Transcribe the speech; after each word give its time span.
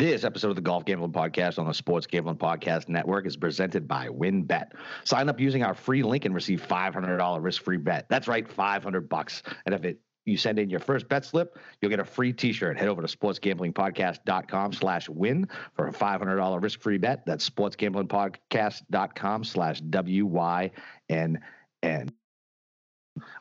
This 0.00 0.24
episode 0.24 0.48
of 0.48 0.56
the 0.56 0.62
Golf 0.62 0.86
Gambling 0.86 1.12
Podcast 1.12 1.58
on 1.58 1.66
the 1.66 1.74
Sports 1.74 2.06
Gambling 2.06 2.38
Podcast 2.38 2.88
Network 2.88 3.26
is 3.26 3.36
presented 3.36 3.86
by 3.86 4.08
WynnBET. 4.08 4.70
Sign 5.04 5.28
up 5.28 5.38
using 5.38 5.62
our 5.62 5.74
free 5.74 6.02
link 6.02 6.24
and 6.24 6.34
receive 6.34 6.66
$500 6.66 7.42
risk-free 7.42 7.76
bet. 7.76 8.06
That's 8.08 8.26
right, 8.26 8.50
500 8.50 9.10
bucks. 9.10 9.42
And 9.66 9.74
if 9.74 9.84
it 9.84 10.00
you 10.24 10.38
send 10.38 10.58
in 10.58 10.70
your 10.70 10.80
first 10.80 11.06
bet 11.06 11.26
slip, 11.26 11.58
you'll 11.82 11.90
get 11.90 12.00
a 12.00 12.04
free 12.06 12.32
t-shirt. 12.32 12.78
Head 12.78 12.88
over 12.88 13.02
to 13.02 13.14
sportsgamblingpodcast.com 13.14 14.72
slash 14.72 15.06
win 15.10 15.46
for 15.74 15.88
a 15.88 15.92
$500 15.92 16.62
risk-free 16.62 16.96
bet. 16.96 17.26
That's 17.26 17.50
sportsgamblingpodcast.com 17.50 19.44
slash 19.44 19.82
W-Y-N-N. 19.82 21.40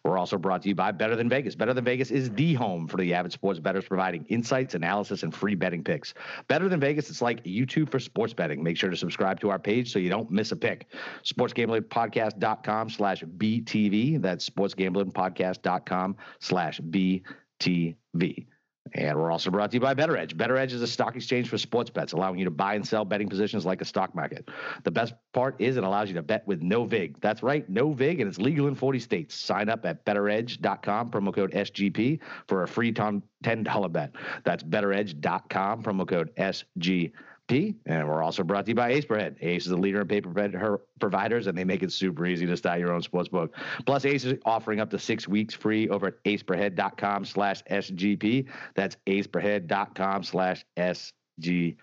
We're 0.04 0.18
also 0.18 0.38
brought 0.38 0.62
to 0.64 0.70
you 0.70 0.76
by 0.76 0.92
Better 0.92 1.16
Than 1.16 1.30
Vegas. 1.30 1.56
Better 1.56 1.74
Than 1.74 1.84
Vegas 1.84 2.12
is 2.12 2.30
the 2.32 2.54
home 2.54 2.88
for 2.88 2.98
the 2.98 3.14
avid 3.14 3.32
sports 3.32 3.60
bettors, 3.60 3.86
providing 3.86 4.26
insights, 4.26 4.76
analysis, 4.76 5.24
and 5.24 5.34
free 5.34 5.56
betting 5.56 5.84
picks. 5.84 6.14
Better 6.48 6.70
Than 6.70 6.80
Vegas, 6.80 7.10
it's 7.10 7.22
like 7.22 7.44
YouTube 7.44 7.90
for 7.90 8.00
sports 8.00 8.34
betting. 8.34 8.64
Make 8.64 8.78
sure 8.78 8.90
to 8.90 8.98
subscribe 8.98 9.40
to 9.42 9.50
our 9.50 9.60
page 9.60 9.92
so 9.92 10.00
you 10.00 10.10
don't 10.10 10.30
miss 10.32 10.52
a 10.52 10.56
pick. 10.56 10.88
SportsGamblingPodcast.com 11.24 12.90
slash 12.90 13.24
BTV. 13.24 14.22
That's 14.22 14.50
SportsGamblingPodcast.com 14.50 16.16
slash 16.40 16.82
BTV. 16.82 18.46
And 18.94 19.18
we're 19.18 19.32
also 19.32 19.52
brought 19.52 19.72
to 19.72 19.78
you 19.78 19.82
by 19.82 19.94
BettorEdge. 19.94 20.36
BettorEdge 20.36 20.74
is 20.74 20.82
a 20.82 20.88
stock 20.88 21.16
exchange 21.16 21.50
for 21.50 21.58
sports 21.58 21.90
bets, 21.90 22.14
allowing 22.14 22.40
you 22.40 22.46
to 22.46 22.52
buy 22.52 22.76
and 22.76 22.88
sell 22.88 23.06
betting 23.06 23.30
positions 23.30 23.66
like 23.66 23.82
a 23.82 23.86
stock 23.86 24.16
market. 24.16 24.50
The 24.84 24.92
best 24.92 25.14
part 25.34 25.56
is 25.60 25.78
it 25.78 25.84
allows 25.84 26.10
you 26.10 26.16
to 26.16 26.22
bet 26.22 26.46
with 26.48 26.62
no 26.62 26.86
VIG. 26.86 27.20
That's 27.22 27.44
right, 27.44 27.70
no 27.70 27.94
VIG, 27.94 28.22
and 28.22 28.30
it's 28.30 28.40
legal 28.40 28.68
in 28.68 28.76
40 28.76 29.00
states. 29.00 29.36
Sign 29.36 29.70
up 29.70 29.86
at 29.86 30.06
bettoredge.com, 30.06 31.12
promo 31.12 31.34
code 31.34 31.52
SGP, 31.52 32.20
for 32.48 32.64
a 32.64 32.68
free 32.68 32.92
$10 32.92 33.92
bet. 33.92 34.12
That's 34.44 34.64
bettoredge.com, 34.64 35.84
promo 35.84 36.08
code 36.08 36.36
SGP. 36.36 37.12
And 37.50 38.08
we're 38.08 38.24
also 38.24 38.44
brought 38.44 38.66
to 38.66 38.72
you 38.72 38.76
by 38.76 38.92
Ace 38.92 39.06
per 39.06 39.34
Ace 39.42 39.66
is 39.66 39.70
the 39.70 39.78
leader 39.78 40.02
in 40.02 40.08
paper 40.08 40.82
providers, 41.00 41.48
and 41.48 41.58
they 41.58 41.64
make 41.64 41.84
it 41.84 41.92
super 41.92 42.26
easy 42.26 42.46
to 42.46 42.56
start 42.56 42.80
your 42.80 42.94
own 42.94 43.02
sports 43.02 43.30
book. 43.30 43.56
Plus, 43.86 44.06
Ace 44.06 44.26
is 44.26 44.40
offering 44.46 44.80
up 44.80 44.90
to 44.92 45.00
six 45.00 45.28
weeks 45.28 45.54
free 45.54 45.90
over 45.90 46.08
at 46.08 46.24
aceperhead.com 46.24 47.26
slash 47.26 47.64
SGP. 47.64 48.48
That's 48.76 48.98
aceperhead.com 49.08 50.24
slash 50.24 50.66
SGP. 50.78 51.78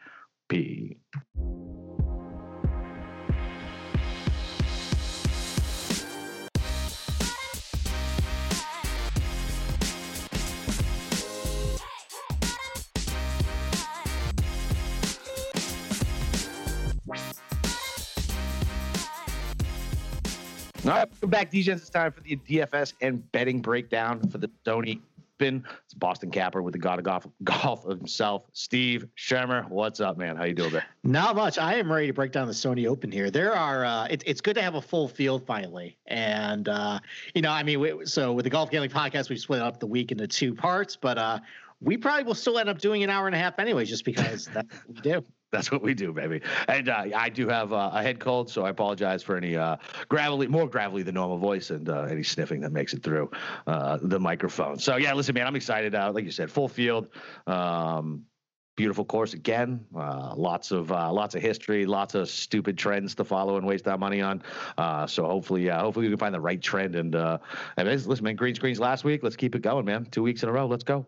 All 20.86 20.92
right, 20.92 21.10
welcome 21.10 21.30
back, 21.30 21.50
DJs. 21.50 21.68
It's 21.68 21.90
time 21.90 22.12
for 22.12 22.20
the 22.20 22.36
DFS 22.36 22.94
and 23.00 23.32
betting 23.32 23.60
breakdown 23.60 24.20
for 24.30 24.38
the 24.38 24.48
Sony 24.64 25.00
Open. 25.34 25.64
It's 25.84 25.94
Boston 25.94 26.30
Capper 26.30 26.62
with 26.62 26.74
the 26.74 26.78
god 26.78 27.00
of 27.00 27.04
golf, 27.04 27.26
golf 27.42 27.84
himself, 27.88 28.44
Steve 28.52 29.08
Schirmer. 29.16 29.64
What's 29.68 29.98
up, 29.98 30.16
man? 30.16 30.36
How 30.36 30.44
you 30.44 30.54
doing, 30.54 30.74
man? 30.74 30.84
Not 31.02 31.34
much. 31.34 31.58
I 31.58 31.74
am 31.74 31.90
ready 31.90 32.06
to 32.06 32.12
break 32.12 32.30
down 32.30 32.46
the 32.46 32.52
Sony 32.52 32.86
Open 32.86 33.10
here. 33.10 33.32
There 33.32 33.52
are. 33.52 33.84
Uh, 33.84 34.06
it, 34.08 34.22
it's 34.26 34.40
good 34.40 34.54
to 34.54 34.62
have 34.62 34.76
a 34.76 34.80
full 34.80 35.08
field 35.08 35.44
finally, 35.44 35.98
and 36.06 36.68
uh, 36.68 37.00
you 37.34 37.42
know, 37.42 37.50
I 37.50 37.64
mean, 37.64 37.80
we, 37.80 38.06
so 38.06 38.32
with 38.32 38.44
the 38.44 38.50
Golf 38.50 38.70
Gambling 38.70 38.90
Podcast, 38.90 39.28
we 39.28 39.38
split 39.38 39.62
up 39.62 39.80
the 39.80 39.88
week 39.88 40.12
into 40.12 40.28
two 40.28 40.54
parts, 40.54 40.94
but 40.94 41.18
uh, 41.18 41.40
we 41.80 41.96
probably 41.96 42.22
will 42.22 42.36
still 42.36 42.60
end 42.60 42.68
up 42.68 42.78
doing 42.78 43.02
an 43.02 43.10
hour 43.10 43.26
and 43.26 43.34
a 43.34 43.38
half 43.38 43.58
anyway, 43.58 43.84
just 43.86 44.04
because 44.04 44.46
that's 44.54 44.72
what 44.86 44.94
we 44.94 45.00
do. 45.00 45.24
That's 45.52 45.70
what 45.70 45.82
we 45.82 45.94
do, 45.94 46.12
baby. 46.12 46.40
And 46.68 46.88
uh, 46.88 47.04
I 47.14 47.28
do 47.28 47.48
have 47.48 47.72
uh, 47.72 47.90
a 47.92 48.02
head 48.02 48.18
cold, 48.18 48.50
so 48.50 48.64
I 48.64 48.70
apologize 48.70 49.22
for 49.22 49.36
any 49.36 49.56
uh, 49.56 49.76
gravelly, 50.08 50.48
more 50.48 50.68
gravelly 50.68 51.02
than 51.02 51.14
normal 51.14 51.38
voice 51.38 51.70
and 51.70 51.88
uh, 51.88 52.02
any 52.02 52.24
sniffing 52.24 52.60
that 52.62 52.72
makes 52.72 52.92
it 52.92 53.02
through 53.02 53.30
uh, 53.66 53.98
the 54.02 54.18
microphone. 54.18 54.78
So 54.78 54.96
yeah, 54.96 55.14
listen, 55.14 55.34
man, 55.34 55.46
I'm 55.46 55.56
excited. 55.56 55.94
Uh, 55.94 56.10
like 56.12 56.24
you 56.24 56.32
said, 56.32 56.50
full 56.50 56.68
field. 56.68 57.10
Um, 57.46 58.24
beautiful 58.76 59.04
course 59.04 59.32
again. 59.32 59.86
lots 59.92 60.72
of 60.72 60.90
lots 60.90 61.34
of 61.34 61.40
history, 61.40 61.86
lots 61.86 62.14
of 62.14 62.28
stupid 62.28 62.76
trends 62.76 63.14
to 63.14 63.24
follow 63.24 63.56
and 63.56 63.66
waste 63.66 63.88
our 63.88 63.96
money 63.96 64.20
on. 64.20 64.42
so 65.08 65.24
hopefully, 65.24 65.68
hopefully 65.68 66.06
we 66.06 66.10
can 66.10 66.18
find 66.18 66.34
the 66.34 66.40
right 66.40 66.60
trend. 66.60 66.96
And, 66.96 67.14
and 67.14 67.40
listen, 67.78 68.24
man, 68.24 68.36
green 68.36 68.54
screens 68.54 68.80
last 68.80 69.04
week. 69.04 69.22
Let's 69.22 69.36
keep 69.36 69.54
it 69.54 69.62
going, 69.62 69.86
man. 69.86 70.06
Two 70.10 70.22
weeks 70.22 70.42
in 70.42 70.48
a 70.48 70.52
row. 70.52 70.66
Let's 70.66 70.84
go. 70.84 71.06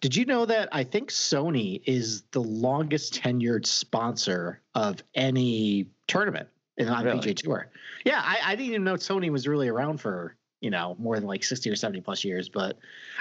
Did 0.00 0.16
you 0.16 0.24
know 0.24 0.44
that 0.46 0.68
I 0.72 0.84
think 0.84 1.10
Sony 1.10 1.80
is 1.86 2.22
the 2.32 2.42
longest 2.42 3.14
tenured 3.22 3.66
sponsor 3.66 4.60
of 4.74 5.02
any 5.14 5.86
tournament 6.08 6.48
in 6.76 6.86
the 6.86 6.92
really? 7.02 7.20
PGA 7.20 7.36
Tour? 7.36 7.70
Yeah, 8.04 8.20
I, 8.22 8.38
I, 8.44 8.56
didn't 8.56 8.70
even 8.70 8.84
know 8.84 8.94
Sony 8.94 9.30
was 9.30 9.46
really 9.46 9.68
around 9.68 10.00
for 10.00 10.36
you 10.64 10.70
know 10.70 10.96
more 10.98 11.16
than 11.16 11.28
like 11.28 11.44
60 11.44 11.68
or 11.68 11.76
70 11.76 12.00
plus 12.00 12.24
years 12.24 12.48
but 12.48 12.78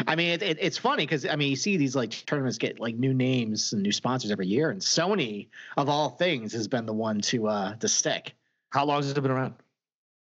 i 0.07 0.15
mean 0.15 0.29
it, 0.29 0.41
it, 0.41 0.57
it's 0.61 0.77
funny 0.77 1.03
because 1.03 1.25
i 1.25 1.35
mean 1.35 1.49
you 1.49 1.57
see 1.57 1.75
these 1.75 1.93
like 1.93 2.11
tournaments 2.25 2.57
get 2.57 2.79
like 2.79 2.95
new 2.95 3.13
names 3.13 3.73
and 3.73 3.83
new 3.83 3.91
sponsors 3.91 4.31
every 4.31 4.47
year 4.47 4.69
and 4.69 4.79
sony 4.79 5.49
of 5.75 5.89
all 5.89 6.11
things 6.11 6.53
has 6.53 6.69
been 6.69 6.85
the 6.85 6.93
one 6.93 7.19
to 7.19 7.47
uh 7.47 7.75
to 7.75 7.89
stick 7.89 8.33
how 8.69 8.85
long 8.85 9.01
has 9.01 9.11
it 9.11 9.19
been 9.19 9.29
around 9.29 9.55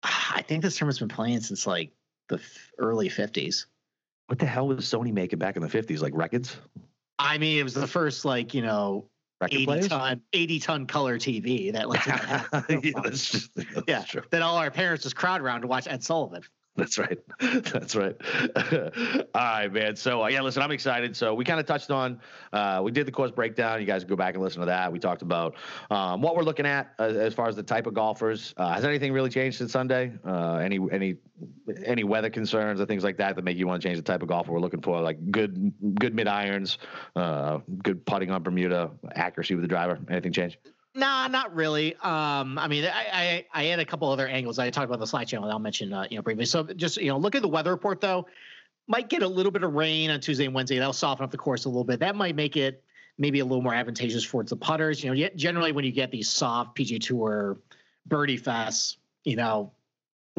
i 0.04 0.44
think 0.46 0.62
this 0.62 0.76
tournament's 0.76 1.00
been 1.00 1.08
playing 1.08 1.40
since 1.40 1.66
like 1.66 1.90
the 2.28 2.36
f- 2.36 2.70
early 2.78 3.08
50s 3.08 3.64
what 4.28 4.38
the 4.38 4.46
hell 4.46 4.68
was 4.68 4.84
Sony 4.84 5.12
making 5.12 5.38
back 5.38 5.56
in 5.56 5.62
the 5.62 5.68
fifties? 5.68 6.00
Like 6.00 6.12
records? 6.14 6.56
I 7.18 7.38
mean, 7.38 7.58
it 7.58 7.64
was 7.64 7.74
the 7.74 7.86
first 7.86 8.24
like 8.24 8.54
you 8.54 8.62
know 8.62 9.08
Record 9.40 9.56
80 9.56 9.66
players? 9.66 9.88
ton 9.88 10.22
80 10.32 10.60
ton 10.60 10.86
color 10.86 11.18
TV 11.18 11.72
that 11.72 11.88
like 11.88 12.04
yeah, 12.06 12.42
that's 13.02 13.30
just, 13.30 13.54
that's 13.54 13.82
yeah 13.86 14.04
that 14.30 14.42
all 14.42 14.56
our 14.56 14.70
parents 14.70 15.04
just 15.04 15.16
crowd 15.16 15.40
around 15.40 15.62
to 15.62 15.66
watch 15.66 15.88
Ed 15.88 16.02
Sullivan. 16.02 16.42
That's 16.78 16.96
right. 16.96 17.18
That's 17.40 17.96
right. 17.96 18.14
All 19.34 19.42
right, 19.42 19.72
man. 19.72 19.96
So 19.96 20.22
uh, 20.22 20.28
yeah, 20.28 20.40
listen, 20.42 20.62
I'm 20.62 20.70
excited. 20.70 21.16
So 21.16 21.34
we 21.34 21.44
kind 21.44 21.58
of 21.58 21.66
touched 21.66 21.90
on, 21.90 22.20
uh, 22.52 22.80
we 22.84 22.92
did 22.92 23.04
the 23.04 23.10
course 23.10 23.32
breakdown. 23.32 23.80
You 23.80 23.86
guys 23.86 24.04
go 24.04 24.14
back 24.14 24.34
and 24.34 24.42
listen 24.42 24.60
to 24.60 24.66
that. 24.66 24.92
We 24.92 25.00
talked 25.00 25.22
about 25.22 25.56
um, 25.90 26.22
what 26.22 26.36
we're 26.36 26.44
looking 26.44 26.66
at 26.66 26.94
uh, 27.00 27.02
as 27.02 27.34
far 27.34 27.48
as 27.48 27.56
the 27.56 27.64
type 27.64 27.88
of 27.88 27.94
golfers. 27.94 28.54
Uh, 28.56 28.72
has 28.72 28.84
anything 28.84 29.12
really 29.12 29.28
changed 29.28 29.58
since 29.58 29.72
Sunday? 29.72 30.12
Uh, 30.24 30.54
any 30.58 30.78
any 30.92 31.16
any 31.84 32.04
weather 32.04 32.30
concerns 32.30 32.80
or 32.80 32.86
things 32.86 33.02
like 33.02 33.16
that 33.16 33.34
that 33.34 33.42
make 33.42 33.56
you 33.56 33.66
want 33.66 33.82
to 33.82 33.88
change 33.88 33.98
the 33.98 34.04
type 34.04 34.22
of 34.22 34.28
golfer 34.28 34.52
we're 34.52 34.60
looking 34.60 34.80
for? 34.80 35.00
Like 35.00 35.32
good 35.32 35.72
good 35.98 36.14
mid 36.14 36.28
irons, 36.28 36.78
uh, 37.16 37.58
good 37.82 38.06
putting 38.06 38.30
on 38.30 38.44
Bermuda, 38.44 38.92
accuracy 39.16 39.56
with 39.56 39.62
the 39.62 39.68
driver. 39.68 39.98
Anything 40.08 40.32
change? 40.32 40.58
Nah, 40.98 41.28
not 41.28 41.54
really. 41.54 41.94
Um, 42.02 42.58
I 42.58 42.66
mean, 42.66 42.84
I, 42.84 43.06
I, 43.12 43.46
I 43.54 43.64
had 43.66 43.78
a 43.78 43.84
couple 43.84 44.10
other 44.10 44.26
angles 44.26 44.58
I 44.58 44.68
talked 44.68 44.86
about 44.86 44.98
the 44.98 45.06
Slack 45.06 45.28
channel. 45.28 45.48
I'll 45.48 45.60
mention 45.60 45.92
uh, 45.92 46.08
you 46.10 46.16
know 46.16 46.22
briefly. 46.22 46.44
So 46.44 46.64
just 46.64 46.96
you 46.96 47.06
know, 47.06 47.18
look 47.18 47.36
at 47.36 47.42
the 47.42 47.48
weather 47.48 47.70
report 47.70 48.00
though. 48.00 48.26
Might 48.88 49.08
get 49.08 49.22
a 49.22 49.28
little 49.28 49.52
bit 49.52 49.62
of 49.62 49.74
rain 49.74 50.10
on 50.10 50.18
Tuesday 50.18 50.44
and 50.44 50.54
Wednesday. 50.54 50.78
That'll 50.78 50.92
soften 50.92 51.22
up 51.22 51.30
the 51.30 51.38
course 51.38 51.66
a 51.66 51.68
little 51.68 51.84
bit. 51.84 52.00
That 52.00 52.16
might 52.16 52.34
make 52.34 52.56
it 52.56 52.82
maybe 53.16 53.38
a 53.38 53.44
little 53.44 53.62
more 53.62 53.74
advantageous 53.74 54.24
for 54.24 54.42
the 54.42 54.56
putters. 54.56 55.04
You 55.04 55.14
know, 55.14 55.28
generally 55.36 55.70
when 55.70 55.84
you 55.84 55.92
get 55.92 56.10
these 56.10 56.28
soft 56.28 56.76
PGA 56.76 57.00
Tour 57.00 57.58
birdie 58.06 58.38
fests, 58.38 58.96
you 59.22 59.36
know, 59.36 59.70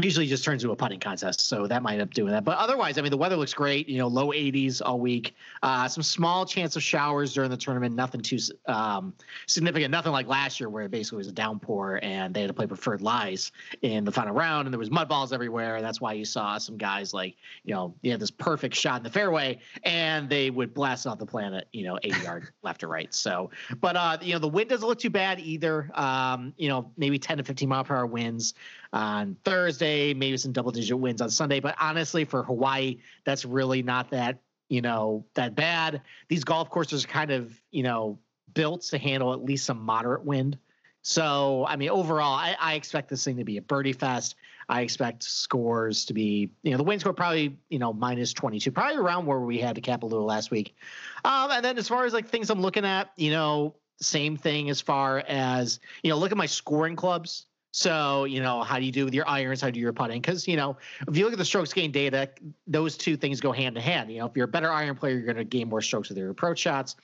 usually 0.04 0.28
just 0.28 0.44
turns 0.44 0.64
into 0.64 0.72
a 0.72 0.76
putting 0.76 1.00
contest. 1.00 1.42
So 1.48 1.68
that 1.68 1.84
might 1.84 1.94
end 1.94 2.02
up 2.02 2.14
doing 2.14 2.32
that. 2.32 2.44
But 2.44 2.58
otherwise, 2.58 2.98
I 2.98 3.02
mean, 3.02 3.12
the 3.12 3.18
weather 3.18 3.36
looks 3.36 3.54
great. 3.54 3.90
You 3.90 3.98
know, 3.98 4.08
low 4.08 4.28
80s 4.28 4.82
all 4.84 5.00
week. 5.00 5.36
Uh, 5.64 5.88
some 5.88 6.04
small 6.04 6.46
chance 6.46 6.76
of 6.76 6.84
showers 6.84 7.34
during 7.34 7.50
the 7.50 7.58
tournament. 7.58 7.96
Nothing 7.96 8.22
too 8.22 8.38
um, 8.68 9.14
significant. 9.48 9.92
Nothing 9.92 10.12
like 10.12 10.28
last 10.28 10.60
year 10.60 10.70
where 10.70 10.84
it 10.84 10.92
basically 10.92 11.18
was 11.18 11.28
a 11.28 11.32
downpour 11.32 12.00
and 12.04 12.34
they 12.34 12.42
had 12.42 12.48
to 12.48 12.54
play 12.54 12.68
preferred 12.68 13.02
lies 13.02 13.52
in 13.82 14.06
the 14.06 14.12
final 14.12 14.34
round 14.34 14.68
and 14.68 14.74
there 14.74 14.80
was 14.80 14.92
mud 14.92 15.10
balls 15.10 15.34
everywhere. 15.34 15.76
And 15.76 15.86
that's 15.86 16.00
why 16.00 16.14
you 16.14 16.26
saw 16.26 16.58
some 16.58 16.78
guys 16.78 17.14
like, 17.14 17.36
you 17.64 17.74
know, 17.74 17.94
you 18.02 18.12
had 18.12 18.20
this 18.20 18.32
perfect 18.32 18.76
shot 18.76 18.98
in 18.98 19.04
the 19.04 19.10
fairway 19.10 19.60
and 19.84 20.30
they 20.30 20.50
would 20.50 20.74
blast 20.74 21.08
off 21.08 21.18
the 21.20 21.26
planet, 21.26 21.68
you 21.74 21.84
know, 21.84 22.00
80 22.04 22.22
yards 22.22 22.52
left 22.64 22.84
or 22.84 22.88
right. 22.88 23.14
So, 23.14 23.50
but, 23.82 23.96
uh, 23.96 24.18
you 24.22 24.34
know, 24.34 24.40
the 24.40 24.48
wind 24.48 24.70
doesn't 24.70 24.88
look 24.88 25.00
too 25.00 25.10
bad 25.10 25.40
either. 25.40 25.90
Um, 25.94 26.54
you 26.58 26.70
know, 26.70 26.92
maybe 26.98 27.20
10 27.20 27.38
to 27.38 27.44
15 27.44 27.68
mile 27.68 27.84
per 27.84 27.96
hour 27.96 28.06
winds 28.06 28.54
on 28.94 29.36
Thursday, 29.44 30.14
maybe 30.14 30.38
some 30.38 30.52
double 30.52 30.72
digit 30.72 30.98
wins 30.98 31.22
on 31.22 31.30
Sunday. 31.30 31.60
But 31.60 31.76
honestly, 31.80 32.26
for 32.26 32.44
Hawaii, 32.44 33.00
that's 33.26 33.46
really 33.46 33.84
not 33.84 34.10
that, 34.12 34.40
you 34.68 34.82
know, 34.82 35.26
that 35.36 35.56
bad. 35.56 36.02
These 36.28 36.44
golf 36.44 36.70
courses 36.70 37.06
are 37.06 37.08
kind 37.08 37.32
of, 37.32 37.60
you 37.72 37.84
know, 37.84 38.20
built 38.54 38.82
to 38.82 38.98
handle 38.98 39.34
at 39.34 39.44
least 39.44 39.66
some 39.66 39.82
moderate 39.82 40.26
wind. 40.26 40.58
So, 41.02 41.66
I 41.68 41.76
mean, 41.76 41.90
overall, 41.90 42.34
I, 42.34 42.56
I 42.60 42.74
expect 42.74 43.10
this 43.10 43.24
thing 43.24 43.38
to 43.38 43.44
be 43.44 43.58
a 43.58 43.62
birdie 43.62 43.94
fest. 43.94 44.36
I 44.68 44.82
expect 44.82 45.24
scores 45.24 46.06
to 46.06 46.14
be, 46.14 46.52
you 46.62 46.72
know, 46.72 46.78
the 46.78 46.84
wind 46.84 47.02
score 47.02 47.14
probably, 47.14 47.58
you 47.70 47.80
know, 47.80 47.94
minus 47.94 48.34
22, 48.34 48.72
probably 48.72 48.98
around 48.98 49.26
where 49.26 49.40
we 49.40 49.60
had 49.60 49.76
to 49.76 49.82
cap 49.82 50.04
a 50.04 50.06
little 50.06 50.26
last 50.26 50.52
week. 50.52 50.76
Um, 51.24 51.52
and 51.52 51.66
then 51.66 51.78
as 51.78 51.88
far 51.88 52.06
as 52.06 52.14
like 52.14 52.28
things 52.28 52.50
I'm 52.50 52.62
looking 52.62 52.86
at, 52.86 53.12
you 53.16 53.32
know, 53.32 53.76
same 54.02 54.38
thing 54.38 54.70
as 54.70 54.82
far 54.82 55.20
as, 55.28 55.80
you 56.04 56.10
know, 56.10 56.18
look 56.18 56.32
at 56.32 56.38
my 56.38 56.46
scoring 56.46 56.96
clubs. 56.96 57.46
So, 57.72 58.26
you 58.26 58.42
know, 58.42 58.64
how 58.64 58.80
do 58.80 58.86
you 58.86 58.92
do 58.92 59.06
with 59.06 59.14
your 59.14 59.28
irons? 59.28 59.62
How 59.62 59.70
do 59.70 59.80
you 59.80 59.84
your 59.84 59.94
putting? 59.94 60.22
Because, 60.22 60.48
you 60.48 60.58
know, 60.58 60.78
if 61.08 61.16
you 61.16 61.24
look 61.24 61.34
at 61.34 61.40
the 61.40 61.46
strokes 61.46 61.72
gain 61.72 61.92
data, 61.92 62.30
those 62.66 62.98
two 62.98 63.16
things 63.16 63.40
go 63.40 63.52
hand 63.52 63.78
in 63.78 63.84
hand. 63.84 64.12
You 64.12 64.20
know, 64.20 64.26
if 64.26 64.36
you're 64.36 64.46
a 64.46 64.48
better 64.48 64.72
iron 64.72 64.96
player, 64.96 65.14
you're 65.14 65.24
going 65.24 65.38
to 65.38 65.44
gain 65.44 65.70
more 65.70 65.82
strokes 65.82 66.10
with 66.10 66.18
your 66.18 66.32
approach 66.32 66.60
shots. 66.60 66.96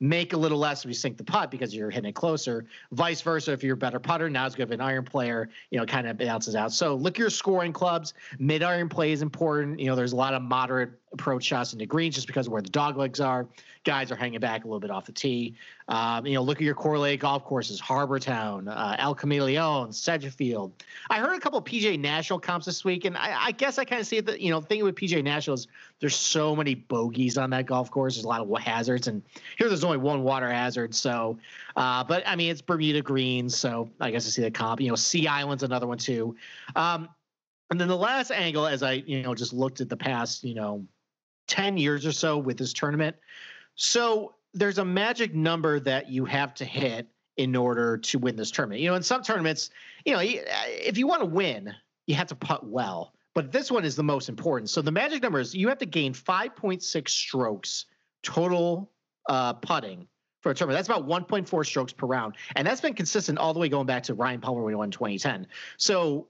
make 0.00 0.32
a 0.32 0.36
little 0.36 0.58
less 0.58 0.84
if 0.84 0.88
you 0.88 0.94
sink 0.94 1.16
the 1.16 1.24
putt 1.24 1.50
because 1.50 1.74
you're 1.74 1.90
hitting 1.90 2.10
it 2.10 2.14
closer. 2.14 2.66
Vice 2.92 3.20
versa, 3.20 3.52
if 3.52 3.62
you're 3.62 3.74
a 3.74 3.78
better 3.78 3.98
putter, 3.98 4.28
now 4.28 4.46
it's 4.46 4.54
good 4.54 4.64
of 4.64 4.70
an 4.72 4.80
iron 4.80 5.04
player, 5.04 5.48
you 5.70 5.78
know, 5.78 5.86
kind 5.86 6.06
of 6.06 6.18
balances 6.18 6.54
out. 6.54 6.72
So 6.72 6.94
look 6.94 7.14
at 7.14 7.18
your 7.18 7.30
scoring 7.30 7.72
clubs. 7.72 8.14
Mid 8.38 8.62
iron 8.62 8.88
play 8.88 9.12
is 9.12 9.22
important. 9.22 9.80
You 9.80 9.86
know, 9.86 9.96
there's 9.96 10.12
a 10.12 10.16
lot 10.16 10.34
of 10.34 10.42
moderate 10.42 10.90
approach 11.18 11.44
shots 11.44 11.72
into 11.72 11.86
greens 11.86 12.14
just 12.14 12.26
because 12.26 12.46
of 12.46 12.52
where 12.52 12.62
the 12.62 12.68
dog 12.68 12.96
legs 12.96 13.20
are. 13.20 13.46
Guys 13.84 14.10
are 14.10 14.16
hanging 14.16 14.40
back 14.40 14.64
a 14.64 14.66
little 14.66 14.80
bit 14.80 14.90
off 14.90 15.06
the 15.06 15.12
tee. 15.12 15.54
Um, 15.88 16.26
you 16.26 16.34
know, 16.34 16.42
look 16.42 16.58
at 16.58 16.62
your 16.62 16.74
correlated 16.74 17.20
golf 17.20 17.44
courses: 17.44 17.78
Harbour 17.78 18.18
Town, 18.18 18.66
uh, 18.66 18.96
El 18.98 19.14
Camaleon, 19.14 19.94
Sedgefield. 19.94 20.72
I 21.08 21.18
heard 21.18 21.36
a 21.36 21.40
couple 21.40 21.62
PGA 21.62 21.98
National 21.98 22.40
comps 22.40 22.66
this 22.66 22.84
week, 22.84 23.04
and 23.04 23.16
I, 23.16 23.46
I 23.46 23.52
guess 23.52 23.78
I 23.78 23.84
kind 23.84 24.00
of 24.00 24.06
see 24.06 24.20
that. 24.20 24.40
You 24.40 24.50
know, 24.50 24.60
thinking 24.60 24.84
with 24.84 24.96
PGA 24.96 25.22
National 25.22 25.54
is 25.54 25.68
there's 26.00 26.16
so 26.16 26.56
many 26.56 26.74
bogeys 26.74 27.38
on 27.38 27.50
that 27.50 27.66
golf 27.66 27.90
course. 27.90 28.16
There's 28.16 28.24
a 28.24 28.28
lot 28.28 28.40
of 28.40 28.58
hazards, 28.58 29.06
and 29.06 29.22
here 29.56 29.68
there's 29.68 29.84
only 29.84 29.98
one 29.98 30.24
water 30.24 30.50
hazard. 30.50 30.94
So, 30.94 31.38
uh, 31.76 32.02
but 32.02 32.24
I 32.26 32.34
mean, 32.34 32.50
it's 32.50 32.62
Bermuda 32.62 33.02
greens, 33.02 33.56
so 33.56 33.88
I 34.00 34.10
guess 34.10 34.26
I 34.26 34.30
see 34.30 34.42
the 34.42 34.50
comp. 34.50 34.80
You 34.80 34.88
know, 34.88 34.96
Sea 34.96 35.28
Island's 35.28 35.62
another 35.62 35.86
one 35.86 35.98
too. 35.98 36.34
Um, 36.74 37.08
and 37.70 37.80
then 37.80 37.88
the 37.88 37.96
last 37.96 38.30
angle, 38.30 38.66
as 38.66 38.82
I 38.82 39.04
you 39.06 39.22
know 39.22 39.34
just 39.34 39.52
looked 39.52 39.80
at 39.80 39.88
the 39.88 39.96
past, 39.96 40.44
you 40.44 40.54
know 40.54 40.84
10 41.46 41.76
years 41.76 42.06
or 42.06 42.12
so 42.12 42.38
with 42.38 42.58
this 42.58 42.72
tournament. 42.72 43.16
So 43.74 44.34
there's 44.54 44.78
a 44.78 44.84
magic 44.84 45.34
number 45.34 45.80
that 45.80 46.10
you 46.10 46.24
have 46.24 46.54
to 46.54 46.64
hit 46.64 47.08
in 47.36 47.54
order 47.54 47.98
to 47.98 48.18
win 48.18 48.36
this 48.36 48.50
tournament. 48.50 48.80
You 48.80 48.88
know, 48.88 48.94
in 48.94 49.02
some 49.02 49.22
tournaments, 49.22 49.70
you 50.04 50.12
know, 50.12 50.20
if 50.22 50.96
you 50.96 51.06
want 51.06 51.20
to 51.20 51.26
win, 51.26 51.74
you 52.06 52.14
have 52.14 52.28
to 52.28 52.34
putt 52.34 52.66
well. 52.66 53.12
But 53.34 53.52
this 53.52 53.70
one 53.70 53.84
is 53.84 53.94
the 53.96 54.02
most 54.02 54.30
important. 54.30 54.70
So 54.70 54.80
the 54.80 54.90
magic 54.90 55.22
number 55.22 55.38
is 55.38 55.54
you 55.54 55.68
have 55.68 55.78
to 55.78 55.86
gain 55.86 56.14
5.6 56.14 57.08
strokes 57.08 57.84
total 58.22 58.90
uh, 59.28 59.52
putting 59.52 60.08
for 60.40 60.52
a 60.52 60.54
tournament. 60.54 60.78
That's 60.78 60.88
about 60.88 61.06
1.4 61.06 61.66
strokes 61.66 61.92
per 61.92 62.06
round. 62.06 62.36
And 62.54 62.66
that's 62.66 62.80
been 62.80 62.94
consistent 62.94 63.38
all 63.38 63.52
the 63.52 63.60
way 63.60 63.68
going 63.68 63.86
back 63.86 64.04
to 64.04 64.14
Ryan 64.14 64.40
Palmer 64.40 64.62
when 64.62 64.72
he 64.72 64.76
won 64.76 64.90
2010. 64.90 65.46
So, 65.76 66.28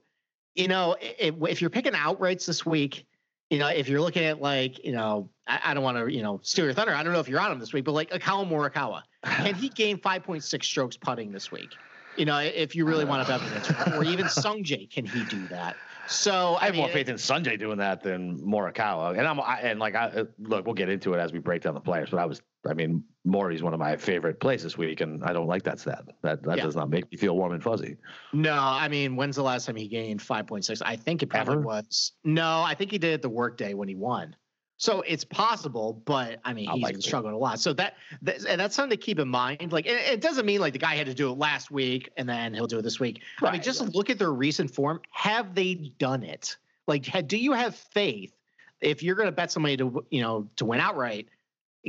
you 0.55 0.67
know, 0.67 0.97
if, 0.99 1.35
if 1.47 1.61
you're 1.61 1.69
picking 1.69 1.93
outrights 1.93 2.45
this 2.45 2.65
week, 2.65 3.05
you 3.49 3.59
know, 3.59 3.67
if 3.67 3.87
you're 3.87 4.01
looking 4.01 4.25
at 4.25 4.41
like, 4.41 4.83
you 4.83 4.91
know, 4.91 5.29
I, 5.47 5.59
I 5.65 5.73
don't 5.73 5.83
want 5.83 5.97
to, 5.97 6.13
you 6.13 6.21
know, 6.21 6.39
steal 6.43 6.65
your 6.65 6.73
thunder. 6.73 6.93
I 6.93 7.03
don't 7.03 7.13
know 7.13 7.19
if 7.19 7.29
you're 7.29 7.39
on 7.39 7.51
him 7.51 7.59
this 7.59 7.73
week, 7.73 7.85
but 7.85 7.93
like 7.93 8.09
Akawa 8.11 8.49
Morikawa, 8.49 9.03
can 9.23 9.55
he 9.55 9.69
gain 9.75 9.97
5.6 9.97 10.63
strokes 10.63 10.97
putting 10.97 11.31
this 11.31 11.51
week? 11.51 11.71
You 12.17 12.25
know, 12.25 12.39
if 12.39 12.75
you 12.75 12.85
really 12.85 13.05
want 13.05 13.25
to 13.25 13.31
bet 13.31 13.47
against 13.47 13.69
him, 13.69 13.93
or 13.93 14.03
even 14.03 14.25
Sungjae, 14.25 14.89
can 14.91 15.05
he 15.05 15.23
do 15.23 15.47
that? 15.49 15.75
So 16.07 16.55
I, 16.55 16.61
I 16.61 16.65
have 16.65 16.73
mean, 16.73 16.81
more 16.81 16.89
faith 16.89 17.09
in 17.09 17.15
Sungjae 17.15 17.59
doing 17.59 17.77
that 17.77 18.01
than 18.01 18.39
Morikawa. 18.39 19.17
And 19.17 19.27
I'm 19.27 19.39
I, 19.39 19.59
and 19.59 19.79
like 19.79 19.93
I 19.93 20.07
uh, 20.07 20.23
look, 20.39 20.65
we'll 20.65 20.73
get 20.73 20.89
into 20.89 21.13
it 21.13 21.19
as 21.19 21.31
we 21.31 21.39
break 21.39 21.61
down 21.61 21.75
the 21.75 21.79
players. 21.79 22.09
But 22.09 22.19
I 22.19 22.25
was, 22.25 22.41
I 22.67 22.73
mean, 22.73 23.03
Maury's 23.25 23.63
one 23.63 23.73
of 23.73 23.79
my 23.79 23.97
favorite 23.97 24.39
plays 24.39 24.63
this 24.63 24.77
week, 24.77 25.01
and 25.01 25.23
I 25.23 25.33
don't 25.33 25.47
like 25.47 25.63
that 25.63 25.79
stat. 25.79 26.05
That 26.21 26.43
that 26.43 26.57
yeah. 26.57 26.63
does 26.63 26.75
not 26.75 26.89
make 26.89 27.09
me 27.11 27.17
feel 27.17 27.35
warm 27.35 27.53
and 27.53 27.63
fuzzy. 27.63 27.97
No, 28.33 28.53
I 28.53 28.87
mean, 28.87 29.15
when's 29.15 29.35
the 29.35 29.43
last 29.43 29.65
time 29.65 29.75
he 29.75 29.87
gained 29.87 30.19
5.6? 30.19 30.81
I 30.85 30.95
think 30.95 31.23
it 31.23 31.27
probably 31.27 31.55
Ever? 31.55 31.61
was. 31.61 32.13
No, 32.23 32.61
I 32.61 32.73
think 32.73 32.91
he 32.91 32.97
did 32.97 33.13
it 33.13 33.21
the 33.21 33.29
workday 33.29 33.73
when 33.73 33.87
he 33.87 33.95
won. 33.95 34.35
So 34.79 35.01
it's 35.01 35.23
possible, 35.23 36.03
but 36.05 36.39
I 36.45 36.53
mean, 36.53 36.69
he's 36.69 36.83
like 36.83 36.93
been 36.93 37.01
struggling 37.01 37.33
a 37.33 37.37
lot. 37.37 37.59
So 37.59 37.73
that, 37.73 37.95
that, 38.21 38.45
and 38.45 38.61
that's 38.61 38.75
something 38.75 38.95
to 38.95 39.03
keep 39.03 39.17
in 39.17 39.27
mind. 39.27 39.71
Like, 39.71 39.87
it, 39.87 39.99
it, 40.07 40.21
doesn't 40.21 40.45
mean 40.45 40.61
like 40.61 40.73
the 40.73 40.79
guy 40.79 40.95
had 40.95 41.07
to 41.07 41.15
do 41.15 41.31
it 41.31 41.37
last 41.39 41.71
week 41.71 42.11
and 42.15 42.29
then 42.29 42.53
he'll 42.53 42.67
do 42.67 42.77
it 42.77 42.83
this 42.83 42.99
week. 42.99 43.23
Right, 43.41 43.49
I 43.49 43.51
mean, 43.53 43.63
just 43.63 43.81
right. 43.81 43.95
look 43.95 44.11
at 44.11 44.19
their 44.19 44.31
recent 44.31 44.69
form. 44.69 45.01
Have 45.09 45.55
they 45.55 45.93
done 45.97 46.21
it? 46.21 46.57
Like, 46.85 47.27
do 47.27 47.37
you 47.37 47.53
have 47.53 47.75
faith 47.75 48.33
if 48.79 49.01
you're 49.01 49.15
going 49.15 49.27
to 49.27 49.31
bet 49.31 49.51
somebody 49.51 49.77
to 49.77 50.05
you 50.11 50.21
know 50.21 50.47
to 50.57 50.65
win 50.65 50.79
outright? 50.79 51.27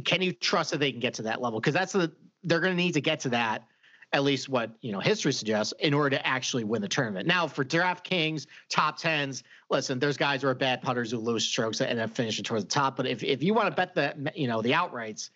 Can 0.04 0.22
you 0.22 0.32
trust 0.32 0.70
that 0.70 0.78
they 0.78 0.90
can 0.90 1.00
get 1.00 1.14
to 1.14 1.22
that 1.22 1.40
level? 1.40 1.60
Because 1.60 1.74
that's 1.74 1.92
the 1.92 2.12
they're 2.44 2.60
going 2.60 2.76
to 2.76 2.82
need 2.82 2.94
to 2.94 3.00
get 3.00 3.20
to 3.20 3.30
that 3.30 3.64
at 4.12 4.24
least 4.24 4.48
what 4.48 4.70
you 4.80 4.92
know 4.92 5.00
history 5.00 5.32
suggests 5.32 5.74
in 5.80 5.92
order 5.92 6.16
to 6.16 6.26
actually 6.26 6.64
win 6.64 6.80
the 6.80 6.88
tournament. 6.88 7.26
Now 7.26 7.46
for 7.46 7.64
DraftKings 7.64 8.46
top 8.70 8.98
tens, 8.98 9.42
listen, 9.70 9.98
there's 9.98 10.16
guys 10.16 10.42
who 10.42 10.48
are 10.48 10.54
bad 10.54 10.82
putters 10.82 11.10
who 11.10 11.18
lose 11.18 11.44
strokes 11.44 11.80
and 11.80 11.90
end 11.90 12.00
up 12.00 12.10
finishing 12.10 12.44
towards 12.44 12.64
the 12.64 12.70
top. 12.70 12.96
But 12.96 13.06
if 13.06 13.22
if 13.22 13.42
you 13.42 13.54
want 13.54 13.68
to 13.68 13.74
bet 13.74 13.94
the 13.94 14.32
you 14.34 14.48
know 14.48 14.62
the 14.62 14.72
outrights, 14.72 15.30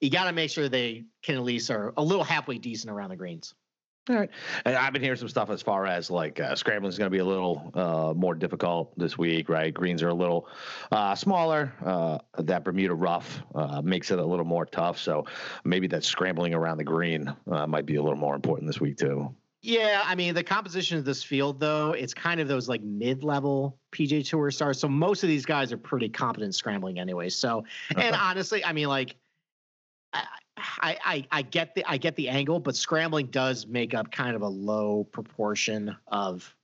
you 0.00 0.10
got 0.10 0.24
to 0.24 0.32
make 0.32 0.50
sure 0.50 0.68
they 0.68 1.04
can 1.22 1.36
at 1.36 1.42
least 1.42 1.70
are 1.70 1.94
a 1.96 2.02
little 2.02 2.24
halfway 2.24 2.58
decent 2.58 2.92
around 2.92 3.10
the 3.10 3.16
greens. 3.16 3.54
All 4.08 4.16
right. 4.16 4.30
And 4.64 4.74
I've 4.74 4.92
been 4.92 5.02
hearing 5.02 5.18
some 5.18 5.28
stuff 5.28 5.50
as 5.50 5.60
far 5.60 5.86
as 5.86 6.10
like 6.10 6.40
uh, 6.40 6.54
scrambling 6.54 6.88
is 6.88 6.98
going 6.98 7.10
to 7.10 7.14
be 7.14 7.18
a 7.18 7.24
little 7.24 7.70
uh, 7.74 8.14
more 8.14 8.34
difficult 8.34 8.98
this 8.98 9.18
week, 9.18 9.48
right? 9.48 9.72
Greens 9.72 10.02
are 10.02 10.08
a 10.08 10.14
little 10.14 10.48
uh, 10.90 11.14
smaller. 11.14 11.72
Uh, 11.84 12.18
that 12.38 12.64
Bermuda 12.64 12.94
rough 12.94 13.42
uh, 13.54 13.82
makes 13.82 14.10
it 14.10 14.18
a 14.18 14.24
little 14.24 14.46
more 14.46 14.64
tough. 14.64 14.98
So 14.98 15.26
maybe 15.64 15.86
that 15.88 16.04
scrambling 16.04 16.54
around 16.54 16.78
the 16.78 16.84
green 16.84 17.34
uh, 17.50 17.66
might 17.66 17.84
be 17.84 17.96
a 17.96 18.02
little 18.02 18.18
more 18.18 18.34
important 18.34 18.66
this 18.66 18.80
week, 18.80 18.96
too. 18.96 19.34
Yeah, 19.60 20.02
I 20.04 20.14
mean 20.14 20.34
the 20.34 20.44
composition 20.44 20.98
of 20.98 21.04
this 21.04 21.22
field, 21.22 21.58
though, 21.58 21.90
it's 21.90 22.14
kind 22.14 22.40
of 22.40 22.46
those 22.46 22.68
like 22.68 22.80
mid-level 22.82 23.76
PGA 23.90 24.24
Tour 24.26 24.52
stars. 24.52 24.78
So 24.78 24.88
most 24.88 25.24
of 25.24 25.28
these 25.28 25.44
guys 25.44 25.72
are 25.72 25.76
pretty 25.76 26.08
competent 26.08 26.54
scrambling 26.54 27.00
anyway. 27.00 27.28
So, 27.28 27.64
and 27.96 28.14
honestly, 28.20 28.64
I 28.64 28.72
mean, 28.72 28.88
like, 28.88 29.16
I, 30.12 30.22
I, 30.60 30.96
I, 31.04 31.26
I 31.30 31.42
get 31.42 31.74
the 31.74 31.84
I 31.86 31.96
get 31.96 32.16
the 32.16 32.28
angle, 32.28 32.60
but 32.60 32.76
scrambling 32.76 33.26
does 33.26 33.66
make 33.66 33.94
up 33.94 34.10
kind 34.10 34.34
of 34.34 34.42
a 34.42 34.48
low 34.48 35.04
proportion 35.04 35.96
of 36.08 36.54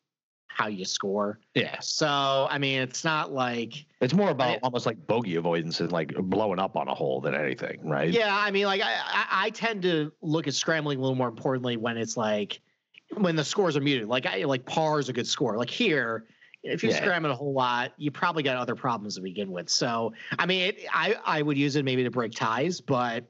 how 0.55 0.69
you 0.69 0.85
score. 0.85 1.41
Yeah. 1.55 1.81
So 1.81 2.46
I 2.49 2.58
mean, 2.58 2.81
it's 2.81 3.05
not 3.05 3.32
like 3.32 3.87
it's 4.00 4.14
more 4.14 4.31
about 4.31 4.52
it, 4.52 4.61
almost 4.62 4.87
like 4.87 5.05
bogey 5.06 5.35
avoidance 5.37 5.81
and 5.81 5.91
like 5.91 6.14
blowing 6.14 6.61
up 6.61 6.76
on 6.76 6.88
a 6.88 6.94
hole 6.94 7.20
than 7.20 7.35
anything, 7.35 7.81
right? 7.82 8.08
Yeah, 8.08 8.37
I 8.37 8.50
mean, 8.50 8.67
like 8.67 8.81
I, 8.81 8.94
I, 8.94 9.26
I 9.46 9.50
tend 9.50 9.82
to 9.82 10.12
look 10.23 10.47
at 10.47 10.55
scrambling 10.55 10.99
a 10.99 11.00
little 11.00 11.17
more 11.17 11.29
importantly 11.29 11.76
when 11.76 11.97
it's 11.97 12.17
like 12.17 12.61
when 13.17 13.37
the 13.37 13.44
scores 13.44 13.76
are 13.76 13.81
muted. 13.81 14.08
Like 14.08 14.26
I 14.26 14.44
like 14.44 14.64
par 14.64 15.00
is 15.00 15.08
a 15.08 15.12
good 15.12 15.26
score. 15.26 15.56
Like 15.56 15.70
here, 15.70 16.26
if 16.62 16.82
you're 16.82 16.93
yeah. 16.93 16.99
scrambling 17.02 17.32
a 17.32 17.37
whole 17.37 17.52
lot, 17.52 17.93
you 17.97 18.12
probably 18.12 18.44
got 18.44 18.56
other 18.56 18.76
problems 18.76 19.17
to 19.17 19.23
begin 19.23 19.50
with. 19.50 19.69
So 19.69 20.12
I 20.38 20.47
mean, 20.47 20.69
it, 20.69 20.87
I 20.93 21.17
I 21.25 21.43
would 21.43 21.58
use 21.58 21.75
it 21.75 21.85
maybe 21.85 22.05
to 22.05 22.11
break 22.11 22.32
ties, 22.32 22.81
but 22.81 23.25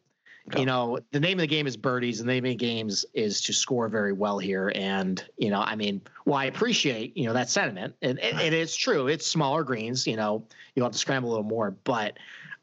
you 0.56 0.66
know, 0.66 0.98
the 1.10 1.20
name 1.20 1.38
of 1.38 1.42
the 1.42 1.46
game 1.46 1.66
is 1.66 1.76
birdies, 1.76 2.20
and 2.20 2.28
the 2.28 2.34
name 2.34 2.44
of 2.44 2.50
the 2.50 2.56
games 2.56 3.06
is 3.14 3.40
to 3.42 3.52
score 3.52 3.88
very 3.88 4.12
well 4.12 4.38
here. 4.38 4.70
And 4.74 5.24
you 5.38 5.50
know, 5.50 5.60
I 5.60 5.74
mean, 5.74 6.02
well, 6.26 6.36
I 6.36 6.44
appreciate 6.44 7.16
you 7.16 7.26
know 7.26 7.32
that 7.32 7.48
sentiment, 7.48 7.94
and 8.02 8.18
it, 8.18 8.34
it 8.38 8.52
is 8.52 8.76
true. 8.76 9.08
It's 9.08 9.26
smaller 9.26 9.64
greens. 9.64 10.06
You 10.06 10.16
know, 10.16 10.46
you 10.74 10.82
have 10.82 10.92
to 10.92 10.98
scramble 10.98 11.30
a 11.30 11.32
little 11.32 11.44
more, 11.44 11.70
but 11.84 12.18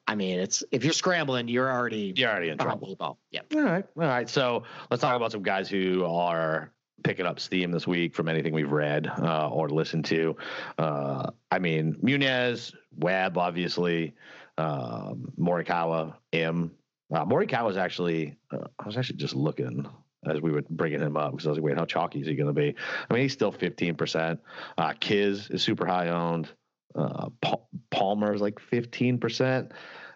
I 0.07 0.16
mean, 0.16 0.39
it's 0.39 0.63
if 0.72 0.83
you're 0.83 0.94
scrambling, 0.94 1.48
you're 1.48 1.72
already 1.72 2.13
you're 2.16 2.30
already 2.30 2.50
in 2.50 2.57
trouble. 2.57 2.95
Ball. 2.95 3.18
Yeah. 3.31 3.42
All 3.56 3.62
right. 3.62 3.86
All 3.98 4.04
right. 4.04 4.30
So 4.30 4.63
let's 4.89 5.01
talk 5.01 5.16
about 5.16 5.31
some 5.31 5.42
guys 5.42 5.68
who 5.68 6.06
are 6.06 6.72
picking 7.04 7.26
up 7.26 7.40
steam 7.40 7.71
this 7.71 7.88
week 7.88 8.14
from 8.14 8.30
anything 8.30 8.54
we've 8.54 8.71
read 8.71 9.07
uh, 9.07 9.50
or 9.50 9.69
listened 9.69 10.06
to. 10.06 10.35
Uh, 10.78 11.31
I 11.50 11.57
mean, 11.57 11.97
Munoz, 12.02 12.76
Webb, 12.97 13.38
obviously, 13.38 14.14
um, 14.57 15.31
Morikawa, 15.40 16.14
M. 16.33 16.71
Uh, 17.13 17.25
Morikawa 17.25 17.65
was 17.65 17.77
actually, 17.77 18.37
uh, 18.51 18.68
I 18.80 18.85
was 18.85 18.97
actually 18.97 19.18
just 19.18 19.35
looking 19.35 19.87
as 20.25 20.39
we 20.41 20.51
were 20.51 20.63
bringing 20.69 21.01
him 21.01 21.18
up 21.18 21.31
because 21.31 21.47
I 21.47 21.49
was 21.49 21.57
like, 21.57 21.65
wait, 21.65 21.77
how 21.77 21.85
chalky 21.85 22.21
is 22.21 22.27
he 22.27 22.35
going 22.35 22.47
to 22.47 22.53
be? 22.53 22.75
I 23.09 23.13
mean, 23.13 23.23
he's 23.23 23.33
still 23.33 23.51
15%. 23.51 24.37
Uh, 24.77 24.94
Kiz 24.99 25.49
is 25.49 25.63
super 25.63 25.85
high 25.85 26.09
owned. 26.09 26.49
Uh, 26.95 27.30
pa- 27.41 27.59
Palmer 27.89 28.33
is 28.33 28.41
like 28.41 28.59
15%. 28.71 29.71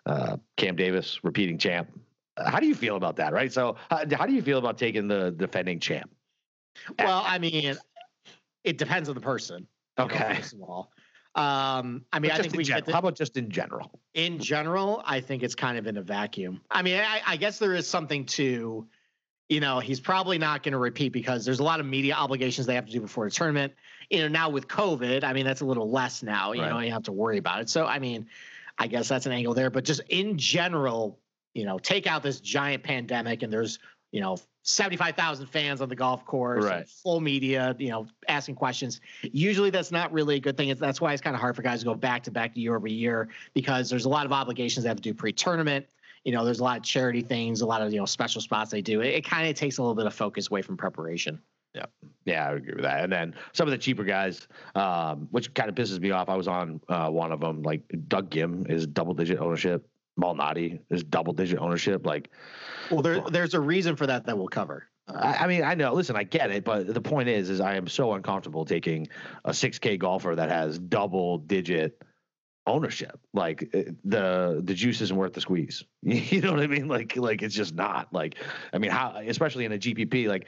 Uh, 0.05 0.37
Cam 0.57 0.75
Davis, 0.75 1.19
repeating 1.23 1.57
champ. 1.57 1.89
How 2.37 2.59
do 2.59 2.67
you 2.67 2.75
feel 2.75 2.95
about 2.95 3.15
that, 3.15 3.33
right? 3.33 3.51
So, 3.51 3.77
how 3.89 4.03
do 4.03 4.33
you 4.33 4.41
feel 4.41 4.59
about 4.59 4.77
taking 4.77 5.07
the 5.07 5.31
defending 5.31 5.79
champ? 5.79 6.11
Well, 6.99 7.23
I 7.25 7.39
mean, 7.39 7.75
it 8.63 8.77
depends 8.77 9.09
on 9.09 9.15
the 9.15 9.21
person. 9.21 9.67
Okay. 9.97 10.19
Know, 10.19 10.35
first 10.35 10.53
of 10.53 10.61
all, 10.61 10.91
um, 11.35 12.05
I 12.13 12.19
mean, 12.19 12.31
I 12.31 12.39
think 12.39 12.55
we 12.55 12.63
gen- 12.63 12.83
how 12.87 12.99
about 12.99 13.15
just 13.15 13.35
in 13.35 13.49
general? 13.49 13.99
In 14.13 14.39
general, 14.39 15.03
I 15.05 15.19
think 15.19 15.43
it's 15.43 15.55
kind 15.55 15.77
of 15.77 15.85
in 15.85 15.97
a 15.97 16.01
vacuum. 16.01 16.61
I 16.71 16.81
mean, 16.81 16.99
I, 16.99 17.21
I 17.27 17.35
guess 17.35 17.59
there 17.59 17.73
is 17.73 17.87
something 17.87 18.25
to, 18.27 18.87
you 19.49 19.59
know, 19.59 19.79
he's 19.79 19.99
probably 19.99 20.37
not 20.37 20.63
going 20.63 20.71
to 20.71 20.77
repeat 20.77 21.09
because 21.09 21.43
there's 21.43 21.59
a 21.59 21.63
lot 21.63 21.81
of 21.81 21.85
media 21.85 22.13
obligations 22.13 22.67
they 22.67 22.75
have 22.75 22.85
to 22.85 22.91
do 22.91 23.01
before 23.01 23.25
a 23.25 23.31
tournament. 23.31 23.73
You 24.09 24.21
know, 24.21 24.27
now 24.29 24.49
with 24.49 24.69
COVID, 24.69 25.25
I 25.25 25.33
mean, 25.33 25.45
that's 25.45 25.59
a 25.59 25.65
little 25.65 25.91
less 25.91 26.23
now. 26.23 26.53
You 26.53 26.61
right. 26.61 26.69
know, 26.69 26.79
you 26.79 26.91
have 26.91 27.03
to 27.03 27.11
worry 27.11 27.37
about 27.37 27.61
it. 27.61 27.69
So, 27.69 27.85
I 27.85 27.99
mean, 27.99 28.27
I 28.77 28.87
guess 28.87 29.09
that's 29.09 29.25
an 29.25 29.33
angle 29.33 29.53
there. 29.53 29.69
But 29.69 29.83
just 29.83 30.01
in 30.07 30.37
general, 30.37 31.19
you 31.53 31.65
know, 31.65 31.79
take 31.79 32.07
out 32.07 32.23
this 32.23 32.39
giant 32.39 32.83
pandemic 32.83 33.43
and 33.43 33.51
there's, 33.51 33.79
you 34.11 34.21
know, 34.21 34.37
75,000 34.65 35.45
fans 35.45 35.79
on 35.79 35.89
the 35.89 35.95
golf 35.95 36.25
course, 36.25 36.65
right. 36.65 36.89
full 36.89 37.19
media, 37.19 37.75
you 37.77 37.89
know, 37.89 38.07
asking 38.27 38.55
questions. 38.55 38.99
Usually 39.21 39.69
that's 39.69 39.91
not 39.91 40.11
really 40.11 40.37
a 40.37 40.39
good 40.39 40.57
thing. 40.57 40.69
It's, 40.69 40.81
that's 40.81 40.99
why 40.99 41.13
it's 41.13 41.21
kind 41.21 41.35
of 41.35 41.39
hard 41.39 41.55
for 41.55 41.61
guys 41.61 41.79
to 41.79 41.85
go 41.85 41.93
back 41.93 42.23
to 42.23 42.31
back 42.31 42.57
year 42.57 42.75
over 42.75 42.87
year 42.87 43.29
because 43.53 43.91
there's 43.91 44.05
a 44.05 44.09
lot 44.09 44.25
of 44.25 44.31
obligations 44.31 44.83
they 44.83 44.89
have 44.89 44.97
to 44.97 45.03
do 45.03 45.13
pre-tournament. 45.13 45.85
You 46.23 46.31
know, 46.31 46.43
there's 46.43 46.59
a 46.59 46.63
lot 46.63 46.77
of 46.77 46.83
charity 46.83 47.21
things, 47.21 47.61
a 47.61 47.65
lot 47.67 47.83
of, 47.83 47.93
you 47.93 47.99
know, 47.99 48.07
special 48.07 48.41
spots 48.41 48.71
they 48.71 48.81
do. 48.81 49.01
It, 49.01 49.13
it 49.13 49.23
kind 49.23 49.47
of 49.47 49.55
takes 49.55 49.77
a 49.77 49.83
little 49.83 49.93
bit 49.93 50.07
of 50.07 50.15
focus 50.15 50.49
away 50.49 50.63
from 50.63 50.77
preparation. 50.77 51.39
Yeah. 51.75 51.85
Yeah, 52.25 52.49
I 52.49 52.53
agree 52.53 52.73
with 52.73 52.83
that. 52.83 53.03
And 53.03 53.13
then 53.13 53.35
some 53.53 53.67
of 53.67 53.71
the 53.71 53.77
cheaper 53.77 54.03
guys, 54.03 54.47
um, 54.73 55.27
which 55.29 55.53
kind 55.53 55.69
of 55.69 55.75
pisses 55.75 55.99
me 55.99 56.09
off. 56.09 56.27
I 56.27 56.35
was 56.35 56.47
on 56.47 56.81
uh, 56.89 57.09
one 57.09 57.31
of 57.31 57.39
them, 57.39 57.61
like 57.61 57.83
Doug 58.07 58.31
Ghim 58.31 58.67
is 58.67 58.87
double 58.87 59.13
digit 59.13 59.37
ownership 59.37 59.87
Malnati 60.19 60.79
is 60.89 61.03
double 61.03 61.33
digit 61.33 61.59
ownership. 61.59 62.05
Like, 62.05 62.29
well, 62.89 63.01
there, 63.01 63.21
there's 63.21 63.53
a 63.53 63.59
reason 63.59 63.95
for 63.95 64.07
that 64.07 64.25
that 64.25 64.37
we'll 64.37 64.47
cover. 64.47 64.87
I, 65.07 65.35
I 65.35 65.47
mean, 65.47 65.63
I 65.63 65.75
know. 65.75 65.93
Listen, 65.93 66.15
I 66.15 66.23
get 66.23 66.51
it, 66.51 66.63
but 66.63 66.93
the 66.93 67.01
point 67.01 67.29
is, 67.29 67.49
is 67.49 67.61
I 67.61 67.75
am 67.75 67.87
so 67.87 68.13
uncomfortable 68.13 68.65
taking 68.65 69.07
a 69.43 69.51
6K 69.51 69.99
golfer 69.99 70.35
that 70.35 70.49
has 70.49 70.79
double 70.79 71.37
digit 71.37 72.01
ownership. 72.67 73.19
Like 73.33 73.69
eh, 73.73 73.83
the 74.03 74.61
the 74.63 74.73
juice 74.73 75.01
isn't 75.01 75.15
worth 75.15 75.33
the 75.33 75.41
squeeze. 75.41 75.83
You 76.03 76.41
know 76.41 76.51
what 76.51 76.61
I 76.61 76.67
mean? 76.67 76.87
Like 76.87 77.15
like 77.15 77.41
it's 77.41 77.55
just 77.55 77.75
not. 77.75 78.13
Like 78.13 78.35
I 78.73 78.77
mean, 78.77 78.91
how 78.91 79.21
especially 79.25 79.65
in 79.65 79.71
a 79.73 79.77
GPP, 79.77 80.27
like 80.27 80.47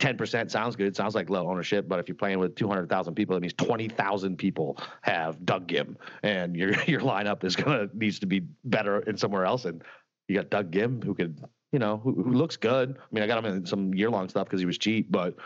10% 0.00 0.50
sounds 0.50 0.76
good. 0.76 0.86
It 0.86 0.96
sounds 0.96 1.14
like 1.14 1.30
low 1.30 1.48
ownership, 1.48 1.86
but 1.86 1.98
if 1.98 2.08
you're 2.08 2.16
playing 2.16 2.38
with 2.38 2.56
200,000 2.56 3.14
people, 3.14 3.34
that 3.34 3.40
means 3.40 3.52
20,000 3.54 4.36
people 4.36 4.78
have 5.02 5.44
Doug 5.44 5.68
Ghim, 5.68 5.96
and 6.22 6.56
your 6.56 6.72
your 6.86 7.00
lineup 7.00 7.44
is 7.44 7.54
gonna 7.54 7.88
needs 7.94 8.18
to 8.20 8.26
be 8.26 8.40
better 8.64 9.00
in 9.00 9.16
somewhere 9.16 9.44
else. 9.44 9.66
And 9.66 9.82
you 10.28 10.36
got 10.36 10.50
Doug 10.50 10.72
Ghim, 10.72 11.04
who 11.04 11.14
could, 11.14 11.44
you 11.72 11.78
know, 11.78 11.98
who, 11.98 12.14
who 12.14 12.32
looks 12.32 12.56
good. 12.56 12.96
I 12.98 13.14
mean, 13.14 13.22
I 13.22 13.26
got 13.26 13.44
him 13.44 13.52
in 13.52 13.66
some 13.66 13.94
year 13.94 14.10
long 14.10 14.28
stuff 14.28 14.46
because 14.46 14.60
he 14.60 14.66
was 14.66 14.78
cheap, 14.78 15.10
but 15.10 15.36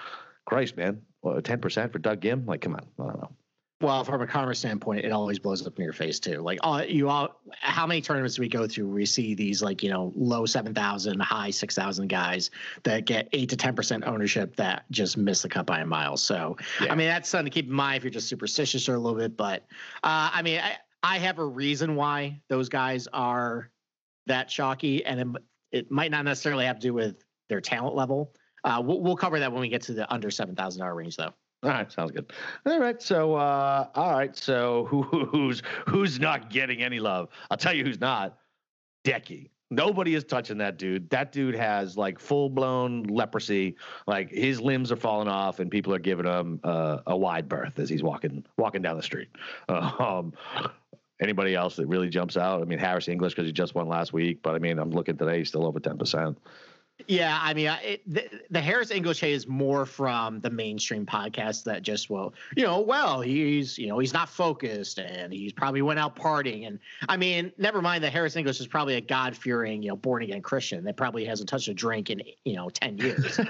Christ, 0.46 0.76
man, 0.76 1.00
10% 1.24 1.92
for 1.92 1.98
Doug 1.98 2.20
Ghim, 2.20 2.46
like, 2.46 2.60
come 2.60 2.74
on, 2.74 2.86
I 3.00 3.02
don't 3.02 3.20
know. 3.20 3.30
Well, 3.80 4.04
from 4.04 4.22
a 4.22 4.26
commerce 4.26 4.60
standpoint, 4.60 5.04
it 5.04 5.10
always 5.10 5.38
blows 5.38 5.66
up 5.66 5.76
in 5.78 5.84
your 5.84 5.92
face 5.92 6.18
too. 6.18 6.40
Like, 6.40 6.58
all 6.62 6.82
you 6.82 7.08
all, 7.08 7.40
how 7.50 7.86
many 7.86 8.00
tournaments 8.00 8.36
do 8.36 8.42
we 8.42 8.48
go 8.48 8.66
through? 8.66 8.86
Where 8.86 8.94
we 8.94 9.04
see 9.04 9.34
these 9.34 9.62
like 9.62 9.82
you 9.82 9.90
know 9.90 10.12
low 10.14 10.46
seven 10.46 10.72
thousand, 10.72 11.20
high 11.20 11.50
six 11.50 11.74
thousand 11.74 12.08
guys 12.08 12.50
that 12.84 13.04
get 13.04 13.28
eight 13.32 13.48
to 13.50 13.56
ten 13.56 13.74
percent 13.74 14.04
ownership 14.04 14.56
that 14.56 14.84
just 14.90 15.16
miss 15.16 15.42
the 15.42 15.48
cut 15.48 15.66
by 15.66 15.80
a 15.80 15.86
mile. 15.86 16.16
So, 16.16 16.56
yeah. 16.80 16.92
I 16.92 16.94
mean, 16.94 17.08
that's 17.08 17.28
something 17.28 17.46
to 17.46 17.50
keep 17.50 17.66
in 17.66 17.72
mind 17.72 17.98
if 17.98 18.04
you're 18.04 18.10
just 18.10 18.28
superstitious 18.28 18.88
or 18.88 18.94
a 18.94 18.98
little 18.98 19.18
bit. 19.18 19.36
But, 19.36 19.64
uh, 20.02 20.30
I 20.32 20.40
mean, 20.40 20.60
I, 20.60 20.76
I 21.02 21.18
have 21.18 21.38
a 21.38 21.44
reason 21.44 21.96
why 21.96 22.40
those 22.48 22.68
guys 22.68 23.06
are 23.12 23.70
that 24.26 24.48
chalky, 24.48 25.04
and 25.04 25.20
it, 25.20 25.42
it 25.72 25.90
might 25.90 26.10
not 26.10 26.24
necessarily 26.24 26.64
have 26.64 26.78
to 26.78 26.86
do 26.86 26.94
with 26.94 27.16
their 27.48 27.60
talent 27.60 27.96
level. 27.96 28.32
Uh, 28.62 28.80
we'll, 28.82 29.02
we'll 29.02 29.16
cover 29.16 29.38
that 29.40 29.52
when 29.52 29.60
we 29.60 29.68
get 29.68 29.82
to 29.82 29.92
the 29.92 30.10
under 30.10 30.30
seven 30.30 30.54
thousand 30.54 30.80
dollar 30.80 30.94
range, 30.94 31.16
though. 31.16 31.34
All 31.64 31.70
right, 31.70 31.90
sounds 31.90 32.10
good. 32.10 32.30
All 32.66 32.78
right, 32.78 33.00
so 33.00 33.34
uh, 33.36 33.88
all 33.94 34.12
right, 34.12 34.36
so 34.36 34.84
who 34.90 35.02
who's 35.02 35.62
who's 35.88 36.20
not 36.20 36.50
getting 36.50 36.82
any 36.82 37.00
love? 37.00 37.28
I'll 37.50 37.56
tell 37.56 37.72
you 37.72 37.84
who's 37.84 38.00
not. 38.00 38.38
Decky. 39.04 39.48
Nobody 39.70 40.14
is 40.14 40.24
touching 40.24 40.58
that 40.58 40.76
dude. 40.78 41.08
That 41.10 41.32
dude 41.32 41.54
has 41.54 41.96
like 41.96 42.18
full 42.18 42.50
blown 42.50 43.04
leprosy. 43.04 43.76
Like 44.06 44.30
his 44.30 44.60
limbs 44.60 44.92
are 44.92 44.96
falling 44.96 45.28
off, 45.28 45.58
and 45.58 45.70
people 45.70 45.94
are 45.94 45.98
giving 45.98 46.26
him 46.26 46.60
uh, 46.64 46.98
a 47.06 47.16
wide 47.16 47.48
berth 47.48 47.78
as 47.78 47.88
he's 47.88 48.02
walking 48.02 48.44
walking 48.58 48.82
down 48.82 48.96
the 48.96 49.02
street. 49.02 49.28
Um, 49.68 50.34
anybody 51.20 51.54
else 51.54 51.76
that 51.76 51.86
really 51.86 52.10
jumps 52.10 52.36
out? 52.36 52.60
I 52.60 52.64
mean, 52.66 52.78
Harris 52.78 53.08
English 53.08 53.34
because 53.34 53.46
he 53.46 53.52
just 53.52 53.74
won 53.74 53.88
last 53.88 54.12
week, 54.12 54.42
but 54.42 54.54
I 54.54 54.58
mean, 54.58 54.78
I'm 54.78 54.90
looking 54.90 55.16
today, 55.16 55.38
he's 55.38 55.48
still 55.48 55.64
over 55.66 55.80
ten 55.80 55.96
percent. 55.96 56.36
Yeah, 57.08 57.38
I 57.42 57.54
mean, 57.54 57.70
it, 57.82 58.02
the, 58.06 58.30
the, 58.50 58.60
Harris 58.60 58.92
English 58.92 59.20
hate 59.20 59.32
is 59.32 59.48
more 59.48 59.84
from 59.84 60.40
the 60.40 60.48
mainstream 60.48 61.04
podcast 61.04 61.64
that 61.64 61.82
just, 61.82 62.08
well, 62.08 62.32
you 62.56 62.62
know, 62.62 62.80
well, 62.80 63.20
he's, 63.20 63.76
you 63.76 63.88
know, 63.88 63.98
he's 63.98 64.12
not 64.12 64.28
focused 64.28 64.98
and 64.98 65.32
he's 65.32 65.52
probably 65.52 65.82
went 65.82 65.98
out 65.98 66.14
partying. 66.14 66.68
And 66.68 66.78
I 67.08 67.16
mean, 67.16 67.52
never 67.58 67.82
mind 67.82 68.04
that 68.04 68.12
Harris 68.12 68.36
English 68.36 68.60
is 68.60 68.68
probably 68.68 68.94
a 68.94 69.00
God 69.00 69.36
fearing, 69.36 69.82
you 69.82 69.88
know, 69.88 69.96
born 69.96 70.22
again 70.22 70.40
Christian 70.40 70.84
that 70.84 70.96
probably 70.96 71.24
hasn't 71.24 71.48
touched 71.48 71.66
a 71.66 71.74
drink 71.74 72.10
in, 72.10 72.22
you 72.44 72.54
know, 72.54 72.70
10 72.70 72.98
years. 72.98 73.40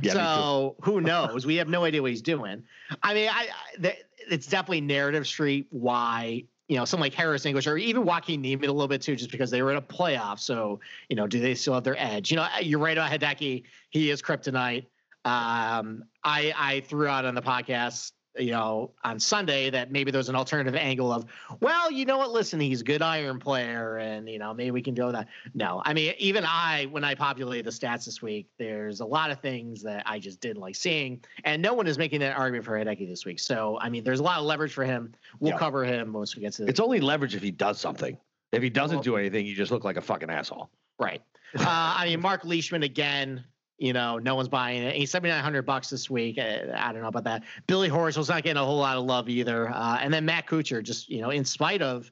yeah, 0.00 0.12
so 0.14 0.76
who 0.80 1.02
knows? 1.02 1.44
We 1.44 1.56
have 1.56 1.68
no 1.68 1.84
idea 1.84 2.00
what 2.00 2.10
he's 2.10 2.22
doing. 2.22 2.62
I 3.02 3.12
mean, 3.12 3.28
I, 3.28 3.42
I 3.42 3.48
the, 3.78 3.94
it's 4.30 4.46
definitely 4.46 4.80
narrative 4.80 5.26
street 5.26 5.66
why 5.70 6.44
you 6.74 6.80
know, 6.80 6.84
someone 6.84 7.06
like 7.06 7.14
Harris 7.14 7.46
English 7.46 7.68
or 7.68 7.76
even 7.76 8.04
Joaquin 8.04 8.40
Niemann 8.40 8.68
a 8.68 8.72
little 8.72 8.88
bit 8.88 9.00
too, 9.00 9.14
just 9.14 9.30
because 9.30 9.48
they 9.48 9.62
were 9.62 9.70
in 9.70 9.76
a 9.76 9.82
playoff. 9.82 10.40
So, 10.40 10.80
you 11.08 11.14
know, 11.14 11.28
do 11.28 11.38
they 11.38 11.54
still 11.54 11.72
have 11.72 11.84
their 11.84 11.94
edge? 11.96 12.32
You 12.32 12.36
know, 12.38 12.48
you're 12.60 12.80
right 12.80 12.98
about 12.98 13.12
Hideki. 13.12 13.62
He 13.90 14.10
is 14.10 14.20
kryptonite. 14.20 14.86
Um, 15.24 16.02
I 16.24 16.52
I 16.58 16.82
threw 16.88 17.06
out 17.06 17.26
on 17.26 17.36
the 17.36 17.42
podcast 17.42 18.10
you 18.36 18.50
know, 18.50 18.90
on 19.04 19.20
Sunday 19.20 19.70
that 19.70 19.92
maybe 19.92 20.10
there's 20.10 20.28
an 20.28 20.34
alternative 20.34 20.74
angle 20.74 21.12
of, 21.12 21.24
well, 21.60 21.90
you 21.90 22.04
know 22.04 22.18
what, 22.18 22.32
listen, 22.32 22.58
he's 22.58 22.80
a 22.80 22.84
good 22.84 23.02
iron 23.02 23.38
player 23.38 23.98
and, 23.98 24.28
you 24.28 24.38
know, 24.38 24.52
maybe 24.52 24.70
we 24.72 24.82
can 24.82 24.94
do 24.94 25.12
that. 25.12 25.28
No, 25.54 25.82
I 25.84 25.94
mean, 25.94 26.14
even 26.18 26.44
I, 26.44 26.86
when 26.90 27.04
I 27.04 27.14
populated 27.14 27.66
the 27.66 27.70
stats 27.70 28.06
this 28.06 28.20
week, 28.20 28.48
there's 28.58 29.00
a 29.00 29.06
lot 29.06 29.30
of 29.30 29.40
things 29.40 29.82
that 29.82 30.02
I 30.06 30.18
just 30.18 30.40
didn't 30.40 30.60
like 30.60 30.74
seeing. 30.74 31.22
And 31.44 31.62
no 31.62 31.74
one 31.74 31.86
is 31.86 31.98
making 31.98 32.20
that 32.20 32.36
argument 32.36 32.64
for 32.64 32.72
Hideki 32.72 33.08
this 33.08 33.24
week. 33.24 33.38
So, 33.38 33.78
I 33.80 33.88
mean, 33.88 34.02
there's 34.02 34.20
a 34.20 34.24
lot 34.24 34.38
of 34.38 34.44
leverage 34.44 34.72
for 34.72 34.84
him. 34.84 35.14
We'll 35.38 35.52
yeah. 35.52 35.58
cover 35.58 35.84
him 35.84 36.12
once 36.12 36.34
we 36.34 36.42
get 36.42 36.54
to 36.54 36.66
It's 36.66 36.80
only 36.80 37.00
leverage 37.00 37.34
if 37.34 37.42
he 37.42 37.50
does 37.50 37.80
something. 37.80 38.16
If 38.52 38.62
he 38.62 38.70
doesn't 38.70 38.98
well, 38.98 39.02
do 39.02 39.16
anything, 39.16 39.46
you 39.46 39.54
just 39.54 39.70
look 39.70 39.84
like 39.84 39.96
a 39.96 40.02
fucking 40.02 40.30
asshole. 40.30 40.70
Right. 40.98 41.22
Uh, 41.56 41.64
I 41.66 42.06
mean, 42.06 42.20
Mark 42.20 42.44
Leishman 42.44 42.82
again, 42.82 43.44
you 43.78 43.92
know, 43.92 44.18
no 44.18 44.34
one's 44.34 44.48
buying 44.48 44.82
it. 44.82 44.94
He's 44.94 45.10
seventy 45.10 45.30
nine 45.30 45.42
hundred 45.42 45.62
bucks 45.62 45.90
this 45.90 46.08
week. 46.08 46.38
I, 46.38 46.62
I, 46.74 46.92
don't 46.92 47.02
know 47.02 47.08
about 47.08 47.24
that. 47.24 47.42
Billy 47.66 47.88
Horschel's 47.88 48.28
not 48.28 48.42
getting 48.42 48.60
a 48.60 48.64
whole 48.64 48.78
lot 48.78 48.96
of 48.96 49.04
love 49.04 49.28
either. 49.28 49.68
Uh, 49.68 49.98
and 50.00 50.12
then 50.12 50.24
Matt 50.24 50.46
Kuchar, 50.46 50.82
just 50.82 51.08
you 51.08 51.20
know, 51.20 51.30
in 51.30 51.44
spite 51.44 51.82
of 51.82 52.10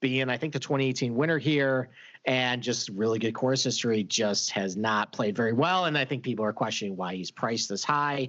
being, 0.00 0.28
I 0.28 0.36
think, 0.36 0.52
the 0.52 0.58
2018 0.58 1.14
winner 1.14 1.38
here 1.38 1.90
and 2.26 2.62
just 2.62 2.88
really 2.90 3.18
good 3.18 3.32
course 3.32 3.62
history, 3.62 4.02
just 4.02 4.50
has 4.50 4.76
not 4.76 5.12
played 5.12 5.36
very 5.36 5.52
well. 5.52 5.84
And 5.84 5.96
I 5.96 6.04
think 6.04 6.22
people 6.22 6.44
are 6.44 6.52
questioning 6.52 6.96
why 6.96 7.14
he's 7.14 7.30
priced 7.30 7.68
this 7.68 7.84
high. 7.84 8.28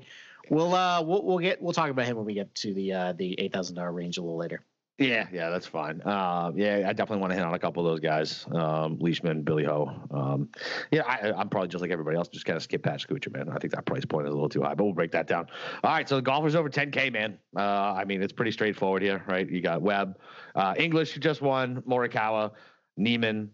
We'll 0.50 0.75
uh, 0.75 1.01
we'll, 1.01 1.24
we'll 1.24 1.39
get 1.39 1.62
we'll 1.62 1.74
talk 1.74 1.89
about 1.89 2.06
him 2.06 2.18
when 2.18 2.25
we 2.25 2.36
get 2.36 2.54
to 2.56 2.74
the 2.74 2.94
uh, 2.94 3.13
the 3.13 3.39
eight 3.39 3.51
thousand 3.51 3.75
dollar 3.75 3.92
range 3.92 4.18
a 4.18 4.22
little 4.22 4.38
later. 4.38 4.62
Yeah, 4.98 5.28
yeah, 5.34 5.50
that's 5.50 5.68
fine. 5.68 6.00
Uh, 6.02 6.54
yeah, 6.56 6.86
I 6.88 6.94
definitely 6.94 7.18
want 7.18 7.32
to 7.32 7.36
hit 7.36 7.46
on 7.46 7.54
a 7.54 7.60
couple 7.60 7.86
of 7.86 7.92
those 7.92 8.00
guys, 8.00 8.46
um, 8.54 8.98
Leishman, 8.98 9.44
Billy 9.44 9.66
Ho. 9.66 9.92
Um, 10.10 10.50
yeah, 10.90 11.02
I, 11.02 11.42
am 11.42 11.50
probably 11.50 11.68
just 11.68 11.82
like 11.82 11.92
everybody 11.92 12.16
else, 12.16 12.30
just 12.30 12.46
kind 12.46 12.56
of 12.56 12.64
skip 12.64 12.82
past 12.82 13.10
Kuchar, 13.10 13.34
man. 13.34 13.50
I 13.50 13.58
think 13.58 13.74
that 13.74 13.86
price 13.86 14.06
point 14.06 14.25
is 14.25 14.32
a 14.32 14.34
little 14.34 14.48
too 14.48 14.62
high, 14.62 14.74
but 14.74 14.86
we'll 14.86 14.94
break 14.94 15.12
that 15.12 15.28
down. 15.28 15.48
All 15.84 15.92
right, 15.92 16.08
so 16.08 16.16
the 16.16 16.22
golfers 16.22 16.56
over 16.56 16.70
10K, 16.70 17.12
man. 17.12 17.38
Uh, 17.58 17.60
I 17.62 18.06
mean, 18.06 18.24
it's 18.24 18.32
pretty 18.32 18.52
straightforward 18.52 19.02
here, 19.02 19.22
right? 19.28 19.50
You 19.50 19.60
got 19.62 19.82
Webb, 19.82 20.18
uh, 20.56 20.75
English, 20.78 21.12
who 21.12 21.20
just 21.20 21.42
won, 21.42 21.82
Morikawa, 21.82 22.52
Niemann. 22.96 23.50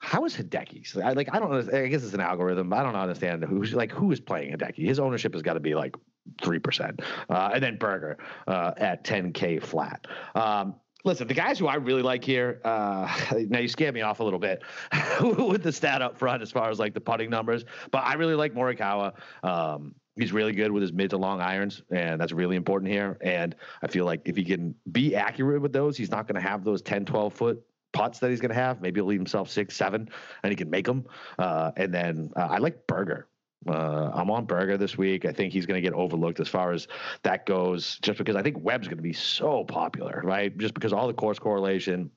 How 0.00 0.24
is 0.24 0.34
Hideki? 0.34 1.04
I, 1.04 1.12
like, 1.12 1.28
I 1.32 1.38
don't 1.38 1.50
know. 1.52 1.78
I 1.78 1.86
guess 1.86 2.02
it's 2.02 2.14
an 2.14 2.20
algorithm. 2.20 2.72
I 2.72 2.82
don't 2.82 2.96
understand 2.96 3.44
who's 3.44 3.74
like 3.74 3.92
who 3.92 4.10
is 4.10 4.18
playing 4.18 4.56
Hideki. 4.56 4.84
His 4.86 4.98
ownership 4.98 5.34
has 5.34 5.42
got 5.42 5.54
to 5.54 5.60
be 5.60 5.74
like 5.74 5.94
three 6.42 6.58
percent, 6.58 7.00
uh, 7.28 7.50
and 7.54 7.62
then 7.62 7.76
Berger 7.76 8.18
uh, 8.46 8.72
at 8.76 9.04
10k 9.04 9.62
flat. 9.62 10.06
Um, 10.34 10.74
listen, 11.04 11.26
the 11.26 11.34
guys 11.34 11.58
who 11.58 11.66
I 11.66 11.76
really 11.76 12.02
like 12.02 12.24
here. 12.24 12.60
Uh, 12.64 13.08
now 13.48 13.58
you 13.58 13.68
scared 13.68 13.94
me 13.94 14.02
off 14.02 14.20
a 14.20 14.24
little 14.24 14.38
bit 14.38 14.62
with 15.20 15.62
the 15.62 15.72
stat 15.72 16.02
up 16.02 16.18
front 16.18 16.42
as 16.42 16.50
far 16.50 16.70
as 16.70 16.78
like 16.78 16.94
the 16.94 17.00
putting 17.00 17.30
numbers, 17.30 17.64
but 17.90 18.04
I 18.04 18.14
really 18.14 18.34
like 18.34 18.54
Morikawa. 18.54 19.12
Um, 19.42 19.94
he's 20.16 20.32
really 20.32 20.52
good 20.52 20.70
with 20.70 20.82
his 20.82 20.92
mid 20.92 21.10
to 21.10 21.16
long 21.16 21.40
irons, 21.40 21.82
and 21.90 22.20
that's 22.20 22.32
really 22.32 22.56
important 22.56 22.90
here. 22.90 23.18
And 23.20 23.54
I 23.82 23.88
feel 23.88 24.04
like 24.04 24.22
if 24.24 24.36
he 24.36 24.44
can 24.44 24.74
be 24.92 25.14
accurate 25.16 25.62
with 25.62 25.72
those, 25.72 25.96
he's 25.96 26.10
not 26.10 26.26
going 26.26 26.40
to 26.40 26.46
have 26.46 26.64
those 26.64 26.82
10, 26.82 27.04
12 27.04 27.32
foot 27.32 27.62
putts 27.92 28.18
that 28.20 28.30
he's 28.30 28.40
going 28.40 28.50
to 28.50 28.54
have. 28.54 28.80
Maybe 28.80 29.00
he'll 29.00 29.06
leave 29.06 29.18
himself 29.18 29.50
six, 29.50 29.76
seven, 29.76 30.08
and 30.42 30.50
he 30.50 30.56
can 30.56 30.70
make 30.70 30.86
them. 30.86 31.06
Uh, 31.38 31.72
and 31.76 31.92
then 31.92 32.30
uh, 32.36 32.48
I 32.50 32.58
like 32.58 32.86
Berger. 32.86 33.26
Uh, 33.68 34.10
I'm 34.14 34.30
on 34.30 34.46
Berger 34.46 34.78
this 34.78 34.96
week. 34.96 35.24
I 35.26 35.32
think 35.32 35.52
he's 35.52 35.66
going 35.66 35.76
to 35.76 35.86
get 35.86 35.92
overlooked 35.92 36.40
as 36.40 36.48
far 36.48 36.72
as 36.72 36.88
that 37.22 37.44
goes, 37.44 37.98
just 38.00 38.18
because 38.18 38.36
I 38.36 38.42
think 38.42 38.56
Webb's 38.58 38.88
going 38.88 38.96
to 38.96 39.02
be 39.02 39.12
so 39.12 39.64
popular, 39.64 40.22
right? 40.24 40.56
Just 40.56 40.74
because 40.74 40.92
all 40.92 41.06
the 41.06 41.14
course 41.14 41.38
correlation, 41.38 42.10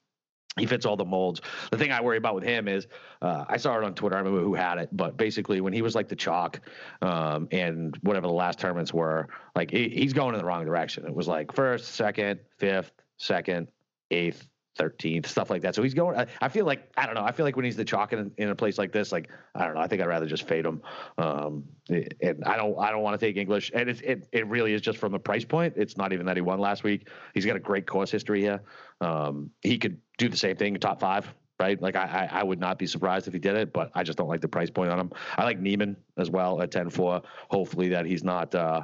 he 0.57 0.65
fits 0.65 0.85
all 0.85 0.95
the 0.95 1.03
molds. 1.03 1.41
The 1.71 1.77
thing 1.77 1.91
I 1.91 2.01
worry 2.01 2.17
about 2.17 2.35
with 2.35 2.45
him 2.45 2.67
is 2.67 2.87
uh, 3.21 3.43
I 3.49 3.57
saw 3.57 3.77
it 3.77 3.83
on 3.83 3.93
Twitter. 3.93 4.15
I 4.15 4.19
remember 4.19 4.41
who 4.41 4.53
had 4.53 4.77
it, 4.77 4.89
but 4.93 5.17
basically 5.17 5.59
when 5.59 5.73
he 5.73 5.81
was 5.81 5.95
like 5.95 6.07
the 6.07 6.15
chalk 6.15 6.61
um, 7.01 7.47
and 7.51 7.97
whatever 8.03 8.27
the 8.27 8.33
last 8.33 8.59
tournaments 8.59 8.93
were, 8.93 9.27
like 9.55 9.71
he, 9.71 9.89
he's 9.89 10.13
going 10.13 10.35
in 10.35 10.39
the 10.39 10.45
wrong 10.45 10.63
direction. 10.63 11.05
It 11.05 11.13
was 11.13 11.27
like 11.27 11.53
first, 11.53 11.95
second, 11.95 12.39
fifth, 12.57 12.91
second, 13.17 13.67
eighth, 14.11 14.47
13th, 14.77 15.27
stuff 15.27 15.49
like 15.49 15.61
that. 15.61 15.75
So 15.75 15.83
he's 15.83 15.93
going. 15.93 16.17
I, 16.17 16.25
I, 16.41 16.49
feel 16.49 16.65
like 16.65 16.91
I 16.97 17.05
don't 17.05 17.15
know. 17.15 17.23
I 17.23 17.31
feel 17.31 17.45
like 17.45 17.55
when 17.55 17.65
he's 17.65 17.75
the 17.75 17.85
chalk 17.85 18.13
in, 18.13 18.31
in, 18.37 18.49
a 18.49 18.55
place 18.55 18.77
like 18.77 18.91
this, 18.91 19.11
like 19.11 19.29
I 19.55 19.65
don't 19.65 19.75
know. 19.75 19.81
I 19.81 19.87
think 19.87 20.01
I'd 20.01 20.07
rather 20.07 20.25
just 20.25 20.47
fade 20.47 20.65
him. 20.65 20.81
Um, 21.17 21.63
and 21.89 22.43
I 22.45 22.57
don't. 22.57 22.77
I 22.79 22.91
don't 22.91 23.01
want 23.01 23.19
to 23.19 23.25
take 23.25 23.37
English. 23.37 23.71
And 23.73 23.89
it, 23.89 24.01
it 24.03 24.27
it 24.31 24.47
really 24.47 24.73
is 24.73 24.81
just 24.81 24.97
from 24.97 25.11
the 25.11 25.19
price 25.19 25.45
point. 25.45 25.73
It's 25.77 25.97
not 25.97 26.13
even 26.13 26.25
that 26.25 26.37
he 26.37 26.41
won 26.41 26.59
last 26.59 26.83
week. 26.83 27.09
He's 27.33 27.45
got 27.45 27.55
a 27.55 27.59
great 27.59 27.85
course 27.85 28.09
history 28.09 28.41
here. 28.41 28.61
Um, 29.01 29.51
he 29.61 29.77
could 29.77 29.99
do 30.17 30.29
the 30.29 30.37
same 30.37 30.55
thing, 30.55 30.75
top 30.75 30.99
five. 30.99 31.33
Right, 31.59 31.79
like 31.79 31.95
I, 31.95 32.27
I 32.31 32.43
would 32.43 32.59
not 32.59 32.79
be 32.79 32.87
surprised 32.87 33.27
if 33.27 33.33
he 33.33 33.39
did 33.39 33.55
it, 33.55 33.71
but 33.71 33.91
I 33.93 34.03
just 34.03 34.17
don't 34.17 34.27
like 34.27 34.41
the 34.41 34.47
price 34.47 34.71
point 34.71 34.91
on 34.91 34.99
him. 34.99 35.11
I 35.37 35.43
like 35.43 35.59
Niemann 35.59 35.95
as 36.17 36.29
well 36.29 36.59
at 36.61 36.71
10-4. 36.71 37.23
Hopefully 37.51 37.89
that 37.89 38.05
he's 38.07 38.23
not 38.23 38.53
uh, 38.55 38.81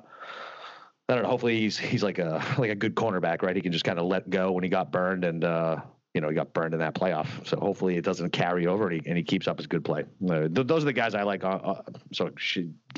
I 1.09 1.15
don't 1.15 1.23
know. 1.23 1.29
Hopefully 1.29 1.59
he's 1.59 1.77
he's 1.77 2.03
like 2.03 2.19
a 2.19 2.43
like 2.57 2.69
a 2.69 2.75
good 2.75 2.95
cornerback, 2.95 3.41
right? 3.41 3.55
He 3.55 3.61
can 3.61 3.71
just 3.71 3.83
kind 3.83 3.97
of 3.97 4.05
let 4.05 4.29
go 4.29 4.51
when 4.51 4.63
he 4.63 4.69
got 4.69 4.91
burned, 4.91 5.25
and 5.25 5.43
uh, 5.43 5.77
you 6.13 6.21
know 6.21 6.29
he 6.29 6.35
got 6.35 6.53
burned 6.53 6.73
in 6.75 6.79
that 6.79 6.93
playoff. 6.93 7.27
So 7.47 7.59
hopefully 7.59 7.97
it 7.97 8.05
doesn't 8.05 8.29
carry 8.29 8.67
over, 8.67 8.89
and 8.89 9.01
he, 9.01 9.09
and 9.09 9.17
he 9.17 9.23
keeps 9.23 9.47
up 9.47 9.57
his 9.57 9.65
good 9.65 9.83
play. 9.83 10.05
Uh, 10.29 10.47
th- 10.47 10.67
those 10.67 10.83
are 10.83 10.85
the 10.85 10.93
guys 10.93 11.15
I 11.15 11.23
like. 11.23 11.43
Uh, 11.43 11.47
uh, 11.47 11.81
so 12.13 12.29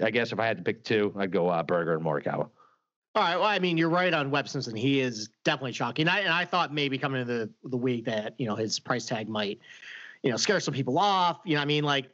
I 0.02 0.12
guess 0.12 0.34
if 0.34 0.40
I 0.40 0.46
had 0.46 0.58
to 0.58 0.64
pick 0.64 0.84
two, 0.84 1.14
I'd 1.18 1.32
go 1.32 1.48
uh, 1.48 1.64
Berger 1.64 1.96
and 1.96 2.04
Morikawa. 2.04 2.50
All 3.14 3.24
right. 3.24 3.36
Well, 3.36 3.46
I 3.46 3.60
mean, 3.60 3.78
you're 3.78 3.90
right 3.90 4.14
on 4.14 4.32
Webb 4.32 4.48
Simpson. 4.48 4.74
He 4.76 5.02
is 5.02 5.30
definitely 5.44 5.74
shocking. 5.74 6.08
I, 6.08 6.20
and 6.20 6.30
I 6.30 6.46
thought 6.46 6.74
maybe 6.74 6.98
coming 6.98 7.20
into 7.20 7.34
the, 7.34 7.70
the 7.70 7.76
week 7.76 8.06
that, 8.06 8.36
you 8.38 8.48
know, 8.48 8.56
his 8.56 8.80
price 8.80 9.06
tag 9.06 9.28
might, 9.28 9.60
you 10.24 10.32
know, 10.32 10.38
scare 10.38 10.62
some 10.62 10.74
people 10.74 10.98
off. 10.98 11.42
You 11.44 11.56
know, 11.56 11.62
I 11.62 11.66
mean, 11.66 11.84
like, 11.84 12.10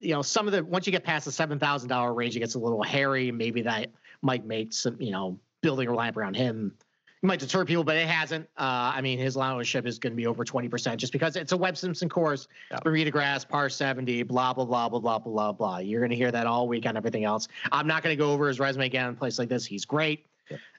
you 0.00 0.12
know, 0.12 0.22
some 0.22 0.48
of 0.48 0.52
the, 0.52 0.64
once 0.64 0.86
you 0.86 0.90
get 0.90 1.04
past 1.04 1.24
the 1.24 1.30
$7,000 1.30 2.16
range, 2.16 2.34
it 2.34 2.40
gets 2.40 2.56
a 2.56 2.58
little 2.58 2.82
hairy. 2.82 3.30
Maybe 3.30 3.62
that 3.62 3.92
might 4.22 4.44
make 4.46 4.72
some, 4.72 5.00
you 5.00 5.10
know, 5.10 5.38
building 5.62 5.88
a 5.88 5.92
lineup 5.92 6.16
around 6.16 6.36
him 6.36 6.74
it 7.22 7.26
might 7.26 7.38
deter 7.38 7.66
people, 7.66 7.84
but 7.84 7.96
it 7.96 8.08
hasn't. 8.08 8.48
Uh, 8.56 8.92
I 8.94 9.02
mean, 9.02 9.18
his 9.18 9.36
ownership 9.36 9.86
is 9.86 9.98
going 9.98 10.12
to 10.12 10.16
be 10.16 10.26
over 10.26 10.42
20% 10.42 10.96
just 10.96 11.12
because 11.12 11.36
it's 11.36 11.52
a 11.52 11.56
Webb 11.56 11.76
Simpson 11.76 12.08
course, 12.08 12.48
yeah. 12.70 12.78
Bermuda 12.82 13.10
grass, 13.10 13.44
par 13.44 13.68
70, 13.68 14.22
blah, 14.22 14.54
blah, 14.54 14.64
blah, 14.64 14.88
blah, 14.88 15.00
blah, 15.00 15.18
blah, 15.18 15.52
blah. 15.52 15.78
You're 15.78 16.00
going 16.00 16.10
to 16.10 16.16
hear 16.16 16.32
that 16.32 16.46
all 16.46 16.66
week 16.66 16.86
on 16.86 16.96
everything 16.96 17.24
else. 17.24 17.48
I'm 17.72 17.86
not 17.86 18.02
going 18.02 18.16
to 18.16 18.18
go 18.18 18.32
over 18.32 18.48
his 18.48 18.58
resume 18.58 18.86
again 18.86 19.08
in 19.08 19.12
a 19.12 19.16
place 19.16 19.38
like 19.38 19.50
this. 19.50 19.66
He's 19.66 19.84
great. 19.84 20.24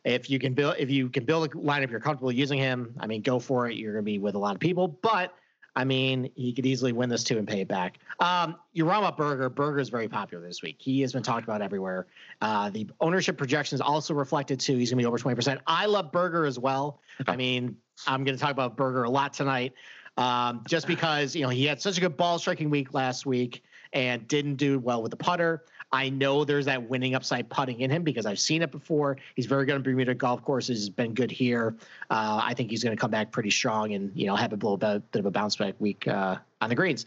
If 0.04 0.32
you 0.32 0.40
can 0.40 0.56
build, 0.56 0.76
if 0.80 0.90
you 0.90 1.10
can 1.10 1.26
build 1.26 1.46
a 1.46 1.50
lineup, 1.50 1.92
you're 1.92 2.00
comfortable 2.00 2.32
using 2.32 2.58
him. 2.58 2.96
I 3.00 3.06
mean, 3.06 3.22
go 3.22 3.38
for 3.38 3.70
it. 3.70 3.78
You're 3.78 3.94
going 3.94 4.04
to 4.04 4.12
be 4.12 4.18
with 4.18 4.34
a 4.34 4.40
lot 4.40 4.56
of 4.56 4.60
people, 4.60 4.88
but 4.88 5.36
I 5.76 5.86
mean, 5.86 6.30
he 6.36 6.52
could 6.54 6.66
easily 6.66 6.92
win 6.92 7.10
this 7.10 7.24
too 7.24 7.38
and 7.38 7.48
pay 7.48 7.62
it 7.62 7.68
back. 7.68 8.00
Um, 8.20 8.56
about 8.78 9.18
Berger. 9.18 9.50
Berger 9.50 9.80
is 9.80 9.90
very 9.90 10.10
popular 10.10 10.46
this 10.46 10.62
week. 10.62 10.78
He 10.80 11.02
has 11.02 11.14
been 11.14 11.24
talked 11.24 11.46
about 11.46 11.62
everywhere. 11.62 12.08
Uh, 12.42 12.70
the 12.70 12.90
ownership 13.00 13.38
projections 13.38 13.80
also 13.80 14.14
reflected 14.14 14.60
too. 14.60 14.76
He's 14.76 14.92
going 14.92 14.98
to 14.98 15.04
be 15.04 15.08
over 15.08 15.18
20%. 15.18 15.60
I 15.68 15.86
love 15.86 16.12
Berger 16.12 16.46
as 16.46 16.60
well. 16.60 17.00
I 17.28 17.36
mean, 17.36 17.78
I'm 18.06 18.24
going 18.24 18.36
to 18.36 18.42
talk 18.42 18.52
about 18.52 18.76
Berger 18.76 19.04
a 19.04 19.10
lot 19.10 19.34
tonight 19.34 19.74
um, 20.18 20.62
just 20.68 20.88
because, 20.88 21.36
you 21.36 21.44
know, 21.44 21.50
he 21.50 21.66
had 21.66 21.82
such 21.82 21.98
a 21.98 22.02
good 22.02 22.18
ball 22.18 22.38
striking 22.40 22.70
week 22.70 22.94
last 22.94 23.26
week 23.26 23.64
and 23.94 24.28
didn't 24.28 24.56
do 24.56 24.80
well 24.80 25.02
with 25.02 25.12
the 25.12 25.18
putter. 25.18 25.64
I 25.94 26.10
know 26.10 26.46
there's 26.46 26.66
that 26.66 26.90
winning 26.90 27.16
upside 27.16 27.50
putting 27.50 27.82
in 27.82 27.90
him 27.90 28.04
because 28.04 28.26
I've 28.26 28.40
seen 28.40 28.62
it 28.62 28.72
before. 28.72 29.18
He's 29.36 29.46
very 29.46 29.66
good 29.66 29.76
on 29.76 29.84
Bermuda 29.84 30.16
golf 30.16 30.44
courses. 30.44 30.80
He's 30.80 30.90
been 30.90 31.14
good 31.14 31.30
here. 31.30 31.76
Uh, 32.10 32.40
I 32.44 32.54
think 32.54 32.70
he's 32.70 32.84
going 32.84 32.96
to 32.96 33.00
come 33.00 33.12
back 33.12 33.32
pretty 33.32 33.50
strong 33.50 33.94
and 33.94 34.12
you 34.16 34.26
know 34.26 34.36
have 34.36 34.54
a 34.54 34.56
little 34.56 34.78
bit, 34.78 35.12
bit 35.12 35.20
of 35.20 35.26
a 35.26 35.32
bounce 35.32 35.58
back 35.58 35.76
week 35.80 36.08
uh, 36.08 36.38
on 36.62 36.70
the 36.70 36.76
greens. 36.76 37.06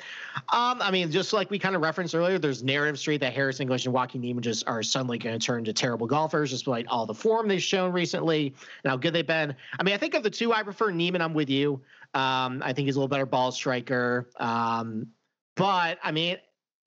Um, 0.53 0.83
I 0.83 0.91
mean, 0.91 1.11
just 1.11 1.33
like 1.33 1.51
we 1.51 1.59
kind 1.59 1.75
of 1.75 1.81
referenced 1.81 2.15
earlier, 2.15 2.39
there's 2.39 2.63
narrative 2.63 2.99
street 2.99 3.19
that 3.23 3.33
Harris 3.33 3.61
English 3.61 3.87
and 3.87 3.95
Joaquin 3.95 4.21
Niemann 4.21 4.43
just 4.43 4.69
are 4.69 4.83
suddenly 4.83 5.17
going 5.17 5.39
to 5.39 5.45
turn 5.45 5.61
into 5.61 5.73
terrible 5.73 6.07
golfers, 6.07 6.51
despite 6.51 6.87
all 6.89 7.07
the 7.07 7.15
form 7.15 7.49
they've 7.49 7.63
shown 7.63 7.91
recently 7.91 8.55
and 8.83 8.91
how 8.91 8.97
good 8.97 9.15
they've 9.15 9.27
been. 9.27 9.55
I 9.79 9.83
mean, 9.83 9.95
I 9.95 9.99
think 9.99 10.15
of 10.15 10.23
the 10.23 10.31
two, 10.31 10.53
I 10.53 10.63
prefer 10.63 10.91
Niemann. 10.91 11.23
I'm 11.23 11.35
with 11.35 11.49
you. 11.49 11.81
Um, 12.13 12.63
I 12.63 12.73
think 12.73 12.87
he's 12.87 12.97
a 12.97 12.99
little 12.99 13.09
better 13.09 13.27
ball 13.27 13.51
striker. 13.51 14.29
Um, 14.37 15.07
but 15.57 15.99
I 16.03 16.11
mean, 16.11 16.37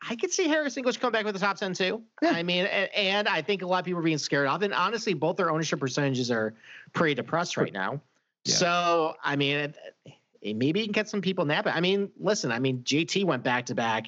I 0.02 0.16
could 0.16 0.32
see 0.32 0.48
Harris 0.48 0.78
English 0.78 0.98
come 0.98 1.12
back 1.12 1.26
with 1.26 1.34
the 1.34 1.40
top 1.40 1.58
10 1.58 1.74
too. 1.74 2.04
Yeah. 2.22 2.32
I 2.32 2.44
mean, 2.44 2.66
and, 2.66 2.90
and, 2.94 3.28
I 3.28 3.42
think 3.42 3.62
a 3.62 3.68
lot 3.68 3.80
of 3.80 3.86
people 3.86 4.00
are 4.00 4.04
being 4.04 4.18
scared 4.18 4.48
off. 4.48 4.62
And 4.62 4.74
honestly, 4.74 5.14
both 5.14 5.38
their 5.38 5.50
ownership 5.50 5.80
percentages 5.80 6.30
are 6.30 6.54
pretty 6.94 7.16
depressed 7.16 7.58
right 7.58 7.74
now. 7.74 8.02
Yeah. 8.46 8.56
So, 8.56 9.16
I 9.24 9.36
mean, 9.36 9.74
maybe 10.44 10.80
you 10.80 10.86
can 10.86 10.92
get 10.92 11.10
some 11.10 11.22
people 11.22 11.46
napping. 11.46 11.74
I 11.74 11.82
mean, 11.82 12.12
listen, 12.20 12.52
I 12.52 12.60
mean, 12.60 12.84
JT 12.84 13.26
went 13.26 13.44
back 13.44 13.66
to 13.68 13.76
back 13.76 14.06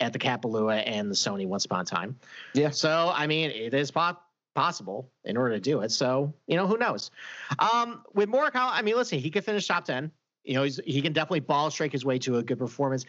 at 0.00 0.12
the 0.12 0.18
Kapalua 0.18 0.82
and 0.86 1.10
the 1.10 1.14
Sony 1.14 1.46
once 1.46 1.64
upon 1.64 1.82
a 1.82 1.84
time. 1.84 2.18
Yeah. 2.54 2.70
So, 2.70 3.12
I 3.14 3.26
mean, 3.26 3.50
it 3.50 3.74
is 3.74 3.90
pop 3.90 4.24
possible 4.54 5.08
in 5.24 5.36
order 5.36 5.54
to 5.54 5.60
do 5.60 5.80
it. 5.80 5.92
So, 5.92 6.34
you 6.48 6.56
know, 6.56 6.66
who 6.66 6.78
knows? 6.78 7.12
Um, 7.60 8.02
with 8.12 8.28
Morikawa, 8.28 8.70
I 8.72 8.82
mean, 8.82 8.96
listen, 8.96 9.20
he 9.20 9.30
could 9.30 9.44
finish 9.44 9.68
top 9.68 9.84
10. 9.84 10.10
You 10.42 10.54
know, 10.54 10.62
he's, 10.64 10.80
he 10.84 11.00
can 11.00 11.12
definitely 11.12 11.40
ball 11.40 11.70
strike 11.70 11.92
his 11.92 12.04
way 12.04 12.18
to 12.20 12.38
a 12.38 12.42
good 12.42 12.58
performance 12.58 13.04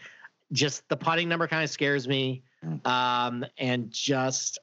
just 0.52 0.88
the 0.88 0.96
putting 0.96 1.28
number 1.28 1.46
kind 1.46 1.64
of 1.64 1.70
scares 1.70 2.08
me. 2.08 2.42
Mm. 2.64 2.86
Um, 2.86 3.44
and 3.58 3.90
just, 3.90 4.58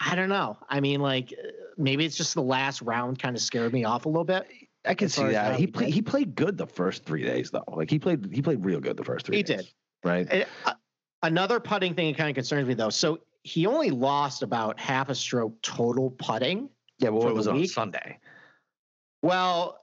I 0.00 0.14
don't 0.14 0.28
know. 0.28 0.58
I 0.68 0.80
mean, 0.80 1.00
like 1.00 1.32
maybe 1.76 2.04
it's 2.04 2.16
just 2.16 2.34
the 2.34 2.42
last 2.42 2.82
round 2.82 3.18
kind 3.18 3.36
of 3.36 3.42
scared 3.42 3.72
me 3.72 3.84
off 3.84 4.06
a 4.06 4.08
little 4.08 4.24
bit. 4.24 4.46
I 4.84 4.94
can 4.94 5.08
see 5.08 5.24
that. 5.24 5.58
He 5.58 5.66
played. 5.66 5.94
He 5.94 6.02
played 6.02 6.34
good 6.34 6.58
the 6.58 6.66
first 6.66 7.04
three 7.04 7.22
days 7.22 7.50
though. 7.50 7.64
Like 7.68 7.88
he 7.88 8.00
played. 8.00 8.28
He 8.32 8.42
played 8.42 8.64
real 8.64 8.80
good 8.80 8.96
the 8.96 9.04
first 9.04 9.26
three. 9.26 9.36
He 9.36 9.42
days, 9.44 9.58
did. 9.58 9.68
Right. 10.02 10.26
And, 10.28 10.46
uh, 10.64 10.74
another 11.22 11.60
putting 11.60 11.94
thing 11.94 12.12
that 12.12 12.18
kind 12.18 12.28
of 12.28 12.34
concerns 12.34 12.66
me 12.66 12.74
though. 12.74 12.90
So 12.90 13.20
he 13.44 13.66
only 13.66 13.90
lost 13.90 14.42
about 14.42 14.78
half 14.80 15.08
a 15.08 15.14
stroke 15.14 15.60
total 15.62 16.10
putting. 16.10 16.68
Yeah, 16.98 17.10
well, 17.10 17.28
it 17.28 17.34
was 17.34 17.48
on 17.48 17.64
Sunday. 17.66 18.18
Well, 19.22 19.78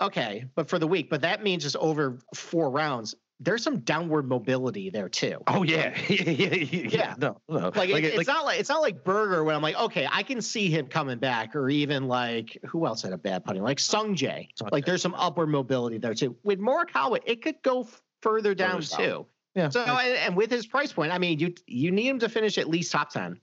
okay, 0.00 0.44
but 0.54 0.68
for 0.68 0.78
the 0.78 0.86
week, 0.86 1.10
but 1.10 1.22
that 1.22 1.42
means 1.42 1.62
just 1.62 1.76
over 1.76 2.18
four 2.34 2.70
rounds 2.70 3.14
there's 3.40 3.62
some 3.62 3.80
downward 3.80 4.28
mobility 4.28 4.90
there 4.90 5.08
too. 5.08 5.42
Oh 5.46 5.62
yeah, 5.62 5.96
yeah, 6.08 6.22
yeah, 6.30 6.88
yeah. 6.88 7.14
No, 7.18 7.40
no. 7.48 7.58
Like, 7.58 7.74
like, 7.74 7.90
it, 7.90 8.04
it's 8.04 8.16
like, 8.16 8.26
not 8.26 8.44
like 8.44 8.60
it's 8.60 8.68
not 8.68 8.82
like 8.82 9.04
Berger 9.04 9.44
when 9.44 9.54
I'm 9.54 9.62
like, 9.62 9.78
okay, 9.78 10.08
I 10.10 10.22
can 10.22 10.40
see 10.40 10.70
him 10.70 10.86
coming 10.86 11.18
back, 11.18 11.56
or 11.56 11.68
even 11.68 12.06
like 12.06 12.56
who 12.66 12.86
else 12.86 13.02
had 13.02 13.12
a 13.12 13.18
bad 13.18 13.44
putting, 13.44 13.62
like 13.62 13.80
Sung 13.80 14.14
Jae. 14.14 14.48
Like 14.70 14.84
there's 14.84 15.02
some 15.02 15.14
upward 15.14 15.48
mobility 15.48 15.98
there 15.98 16.14
too. 16.14 16.36
With 16.42 16.60
Morikawa, 16.60 17.20
it 17.26 17.42
could 17.42 17.60
go 17.62 17.88
further 18.22 18.54
down 18.54 18.82
further 18.82 19.02
too. 19.02 19.26
Yeah. 19.54 19.68
So 19.68 19.82
and, 19.82 20.16
and 20.16 20.36
with 20.36 20.50
his 20.50 20.66
price 20.66 20.92
point, 20.92 21.12
I 21.12 21.18
mean, 21.18 21.38
you 21.38 21.54
you 21.66 21.90
need 21.90 22.06
him 22.06 22.18
to 22.20 22.28
finish 22.28 22.58
at 22.58 22.68
least 22.68 22.92
top 22.92 23.10
ten. 23.10 23.40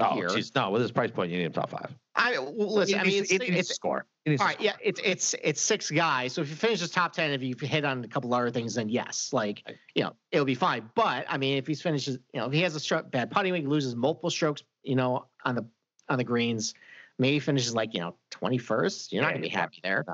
Oh, 0.00 0.16
jeez, 0.16 0.54
no! 0.56 0.70
With 0.70 0.82
his 0.82 0.90
price 0.90 1.10
point, 1.10 1.30
you 1.30 1.38
need 1.38 1.44
him 1.44 1.52
top 1.52 1.70
five. 1.70 1.94
I 2.16 2.38
well, 2.38 2.74
listen. 2.74 2.98
I 2.98 3.04
mean, 3.04 3.22
it's, 3.22 3.32
it's, 3.32 3.44
it's 3.44 3.74
score. 3.74 4.06
All 4.26 4.36
right, 4.36 4.60
yeah, 4.60 4.72
it's 4.82 5.00
it's 5.04 5.34
it's 5.42 5.60
six 5.60 5.90
guys. 5.90 6.32
So 6.32 6.40
if 6.40 6.48
you 6.48 6.56
finish 6.56 6.88
top 6.88 7.12
ten, 7.12 7.30
if 7.32 7.42
you 7.42 7.54
hit 7.60 7.84
on 7.84 8.04
a 8.04 8.08
couple 8.08 8.32
other 8.32 8.50
things, 8.50 8.74
then 8.74 8.88
yes, 8.88 9.30
like 9.34 9.62
you 9.94 10.02
know, 10.02 10.14
it'll 10.32 10.46
be 10.46 10.54
fine. 10.54 10.88
But 10.94 11.26
I 11.28 11.36
mean, 11.36 11.58
if 11.58 11.66
he 11.66 11.74
finishes, 11.74 12.18
you 12.32 12.40
know, 12.40 12.46
if 12.46 12.52
he 12.52 12.62
has 12.62 12.74
a 12.74 12.80
stroke, 12.80 13.10
bad 13.10 13.30
putting 13.30 13.52
week, 13.52 13.66
loses 13.66 13.94
multiple 13.94 14.30
strokes, 14.30 14.62
you 14.82 14.96
know, 14.96 15.26
on 15.44 15.54
the 15.56 15.66
on 16.08 16.16
the 16.16 16.24
greens, 16.24 16.72
maybe 17.18 17.38
finishes 17.38 17.74
like 17.74 17.92
you 17.92 18.00
know 18.00 18.14
twenty 18.30 18.56
first. 18.56 19.12
You're 19.12 19.22
not 19.22 19.32
gonna 19.32 19.42
be 19.42 19.48
happy 19.48 19.80
there. 19.82 20.06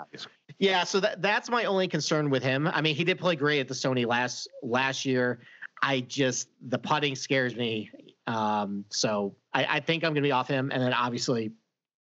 Yeah, 0.59 0.83
so 0.83 0.99
that 0.99 1.23
that's 1.23 1.49
my 1.49 1.67
only 1.67 1.87
concern 1.87 2.31
with 2.31 2.43
him. 2.43 2.67
I 2.67 2.81
mean, 2.81 2.97
he 2.97 3.05
did 3.05 3.19
play 3.19 3.37
great 3.37 3.61
at 3.61 3.69
the 3.69 3.75
Sony 3.75 4.07
last 4.07 4.49
last 4.61 5.05
year. 5.05 5.41
I 5.83 6.01
just 6.01 6.49
the 6.69 6.79
putting 6.79 7.15
scares 7.15 7.55
me. 7.55 7.91
Um, 8.27 8.85
so 8.91 9.37
I, 9.55 9.77
I 9.77 9.81
think 9.81 10.05
I'm 10.05 10.11
going 10.11 10.23
to 10.23 10.27
be 10.29 10.33
off 10.33 10.49
him, 10.49 10.71
and 10.73 10.83
then 10.83 10.93
obviously 10.93 11.53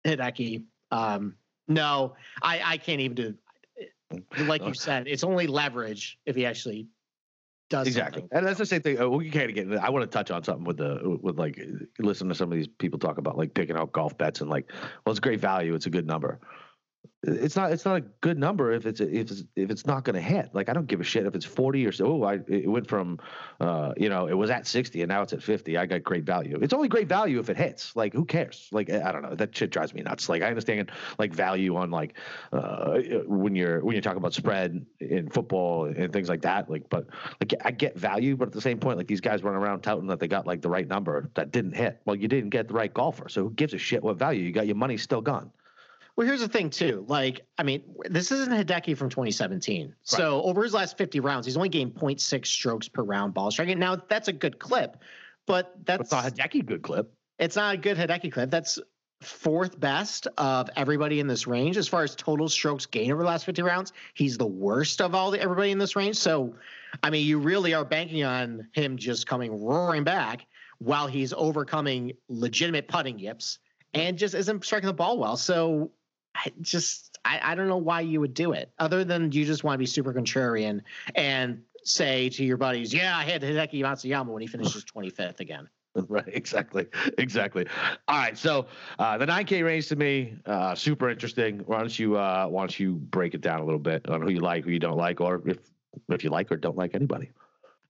Hideki. 0.04 0.64
Um, 0.90 1.34
no, 1.68 2.14
I 2.42 2.60
I 2.64 2.76
can't 2.78 3.00
even 3.00 3.14
do. 3.14 3.34
Like 4.38 4.64
you 4.64 4.74
said, 4.74 5.06
it's 5.06 5.22
only 5.22 5.46
leverage 5.46 6.18
if 6.24 6.34
he 6.34 6.46
actually 6.46 6.88
does 7.68 7.86
exactly, 7.86 8.22
something. 8.22 8.38
and 8.38 8.46
that's 8.46 8.58
the 8.58 8.64
same 8.64 8.80
thing. 8.80 8.98
Uh, 9.00 9.08
we 9.08 9.30
can't 9.30 9.54
get. 9.54 9.70
I 9.76 9.90
want 9.90 10.02
to 10.02 10.06
touch 10.06 10.30
on 10.30 10.42
something 10.42 10.64
with 10.64 10.78
the 10.78 11.18
with 11.22 11.38
like 11.38 11.60
listen 11.98 12.28
to 12.28 12.34
some 12.34 12.50
of 12.50 12.56
these 12.56 12.68
people 12.68 12.98
talk 12.98 13.18
about 13.18 13.36
like 13.36 13.52
picking 13.52 13.76
out 13.76 13.92
golf 13.92 14.16
bets 14.16 14.40
and 14.40 14.48
like, 14.48 14.72
well, 15.04 15.10
it's 15.10 15.20
great 15.20 15.40
value. 15.40 15.74
It's 15.74 15.86
a 15.86 15.90
good 15.90 16.06
number 16.06 16.40
it's 17.24 17.56
not 17.56 17.72
it's 17.72 17.84
not 17.84 17.96
a 17.96 18.00
good 18.20 18.38
number 18.38 18.70
if 18.72 18.86
it's 18.86 19.00
if 19.00 19.30
it's 19.30 19.42
if 19.56 19.70
it's 19.70 19.86
not 19.86 20.04
going 20.04 20.14
to 20.14 20.20
hit. 20.20 20.50
Like 20.52 20.68
I 20.68 20.72
don't 20.72 20.86
give 20.86 21.00
a 21.00 21.04
shit 21.04 21.26
if 21.26 21.34
it's 21.34 21.44
40 21.44 21.84
or 21.84 21.90
so. 21.90 22.06
Oh, 22.06 22.22
I 22.22 22.34
it 22.46 22.70
went 22.70 22.86
from 22.86 23.18
uh, 23.60 23.92
you 23.96 24.08
know, 24.08 24.28
it 24.28 24.34
was 24.34 24.50
at 24.50 24.68
60 24.68 25.02
and 25.02 25.08
now 25.08 25.22
it's 25.22 25.32
at 25.32 25.42
50. 25.42 25.76
I 25.76 25.86
got 25.86 26.04
great 26.04 26.24
value. 26.24 26.58
It's 26.62 26.72
only 26.72 26.88
great 26.88 27.08
value 27.08 27.40
if 27.40 27.50
it 27.50 27.56
hits. 27.56 27.96
Like 27.96 28.12
who 28.12 28.24
cares? 28.24 28.68
Like 28.70 28.88
I 28.88 29.10
don't 29.10 29.22
know. 29.22 29.34
That 29.34 29.56
shit 29.56 29.70
drives 29.70 29.92
me 29.94 30.02
nuts. 30.02 30.28
Like 30.28 30.42
I 30.42 30.48
understand 30.48 30.92
like 31.18 31.34
value 31.34 31.74
on 31.74 31.90
like 31.90 32.16
uh, 32.52 32.98
when 33.26 33.56
you're 33.56 33.84
when 33.84 33.94
you're 33.94 34.02
talking 34.02 34.18
about 34.18 34.34
spread 34.34 34.86
in 35.00 35.28
football 35.28 35.86
and 35.86 36.12
things 36.12 36.28
like 36.28 36.42
that. 36.42 36.70
Like 36.70 36.88
but 36.88 37.06
like 37.40 37.52
I 37.64 37.72
get 37.72 37.98
value, 37.98 38.36
but 38.36 38.46
at 38.46 38.54
the 38.54 38.60
same 38.60 38.78
point 38.78 38.96
like 38.96 39.08
these 39.08 39.20
guys 39.20 39.42
run 39.42 39.56
around 39.56 39.80
touting 39.80 40.06
that 40.06 40.20
they 40.20 40.28
got 40.28 40.46
like 40.46 40.62
the 40.62 40.70
right 40.70 40.86
number 40.86 41.30
that 41.34 41.50
didn't 41.50 41.74
hit. 41.74 42.00
Well, 42.04 42.14
you 42.14 42.28
didn't 42.28 42.50
get 42.50 42.68
the 42.68 42.74
right 42.74 42.94
golfer. 42.94 43.28
So 43.28 43.44
who 43.44 43.50
gives 43.50 43.74
a 43.74 43.78
shit 43.78 44.04
what 44.04 44.18
value? 44.18 44.42
You 44.42 44.52
got 44.52 44.66
your 44.66 44.76
money 44.76 44.96
still 44.96 45.20
gone. 45.20 45.50
Well, 46.18 46.26
here's 46.26 46.40
the 46.40 46.48
thing 46.48 46.70
too. 46.70 47.04
Like, 47.06 47.42
I 47.58 47.62
mean, 47.62 47.80
this 48.10 48.32
isn't 48.32 48.52
Hideki 48.52 48.96
from 48.96 49.08
2017. 49.08 49.86
Right. 49.86 49.94
So 50.02 50.42
over 50.42 50.64
his 50.64 50.74
last 50.74 50.98
50 50.98 51.20
rounds, 51.20 51.46
he's 51.46 51.56
only 51.56 51.68
gained 51.68 51.94
0.6 51.94 52.44
strokes 52.44 52.88
per 52.88 53.04
round 53.04 53.34
ball 53.34 53.52
striking. 53.52 53.78
Now 53.78 53.94
that's 53.94 54.26
a 54.26 54.32
good 54.32 54.58
clip, 54.58 54.96
but 55.46 55.76
that's 55.84 56.10
not 56.10 56.26
a 56.26 56.30
Hideki 56.32 56.66
good 56.66 56.82
clip. 56.82 57.14
It's 57.38 57.54
not 57.54 57.74
a 57.74 57.76
good 57.76 57.96
Hideki 57.96 58.32
clip. 58.32 58.50
That's 58.50 58.80
fourth 59.20 59.78
best 59.78 60.26
of 60.38 60.68
everybody 60.74 61.20
in 61.20 61.28
this 61.28 61.46
range 61.46 61.76
as 61.76 61.86
far 61.86 62.02
as 62.02 62.16
total 62.16 62.48
strokes 62.48 62.84
gained 62.84 63.12
over 63.12 63.22
the 63.22 63.28
last 63.28 63.46
50 63.46 63.62
rounds. 63.62 63.92
He's 64.14 64.36
the 64.36 64.44
worst 64.44 65.00
of 65.00 65.14
all 65.14 65.30
the 65.30 65.40
everybody 65.40 65.70
in 65.70 65.78
this 65.78 65.94
range. 65.94 66.16
So, 66.16 66.52
I 67.00 67.10
mean, 67.10 67.24
you 67.24 67.38
really 67.38 67.74
are 67.74 67.84
banking 67.84 68.24
on 68.24 68.66
him 68.72 68.96
just 68.96 69.28
coming 69.28 69.62
roaring 69.62 70.02
back 70.02 70.46
while 70.78 71.06
he's 71.06 71.32
overcoming 71.32 72.14
legitimate 72.28 72.88
putting 72.88 73.20
yips 73.20 73.60
and 73.94 74.18
just 74.18 74.34
isn't 74.34 74.64
striking 74.64 74.88
the 74.88 74.92
ball 74.92 75.16
well. 75.16 75.36
So 75.36 75.92
I 76.44 76.52
just 76.60 77.18
I, 77.24 77.40
I 77.42 77.54
don't 77.54 77.68
know 77.68 77.78
why 77.78 78.00
you 78.00 78.20
would 78.20 78.34
do 78.34 78.52
it 78.52 78.70
other 78.78 79.04
than 79.04 79.32
you 79.32 79.44
just 79.44 79.64
want 79.64 79.74
to 79.74 79.78
be 79.78 79.86
super 79.86 80.12
contrarian 80.12 80.82
and 81.14 81.62
say 81.84 82.28
to 82.30 82.44
your 82.44 82.56
buddies, 82.56 82.92
yeah, 82.92 83.16
I 83.16 83.24
had 83.24 83.42
Hideki 83.42 83.80
Matsuyama 83.80 84.26
when 84.26 84.42
he 84.42 84.48
finishes 84.48 84.84
25th 84.84 85.40
again. 85.40 85.68
Right, 85.94 86.28
exactly, 86.28 86.86
exactly. 87.18 87.66
All 88.06 88.18
right, 88.18 88.38
so 88.38 88.66
uh, 88.98 89.18
the 89.18 89.26
9K 89.26 89.64
range 89.64 89.88
to 89.88 89.96
me, 89.96 90.36
uh, 90.46 90.74
super 90.74 91.10
interesting. 91.10 91.60
Why 91.66 91.78
don't 91.78 91.98
you 91.98 92.16
uh, 92.16 92.46
why 92.46 92.62
don't 92.62 92.78
you 92.78 92.94
break 92.94 93.34
it 93.34 93.40
down 93.40 93.60
a 93.60 93.64
little 93.64 93.80
bit 93.80 94.08
on 94.08 94.22
who 94.22 94.30
you 94.30 94.40
like, 94.40 94.64
who 94.64 94.70
you 94.70 94.78
don't 94.78 94.96
like, 94.96 95.20
or 95.20 95.42
if 95.46 95.58
if 96.10 96.22
you 96.22 96.30
like 96.30 96.52
or 96.52 96.56
don't 96.56 96.76
like 96.76 96.94
anybody? 96.94 97.30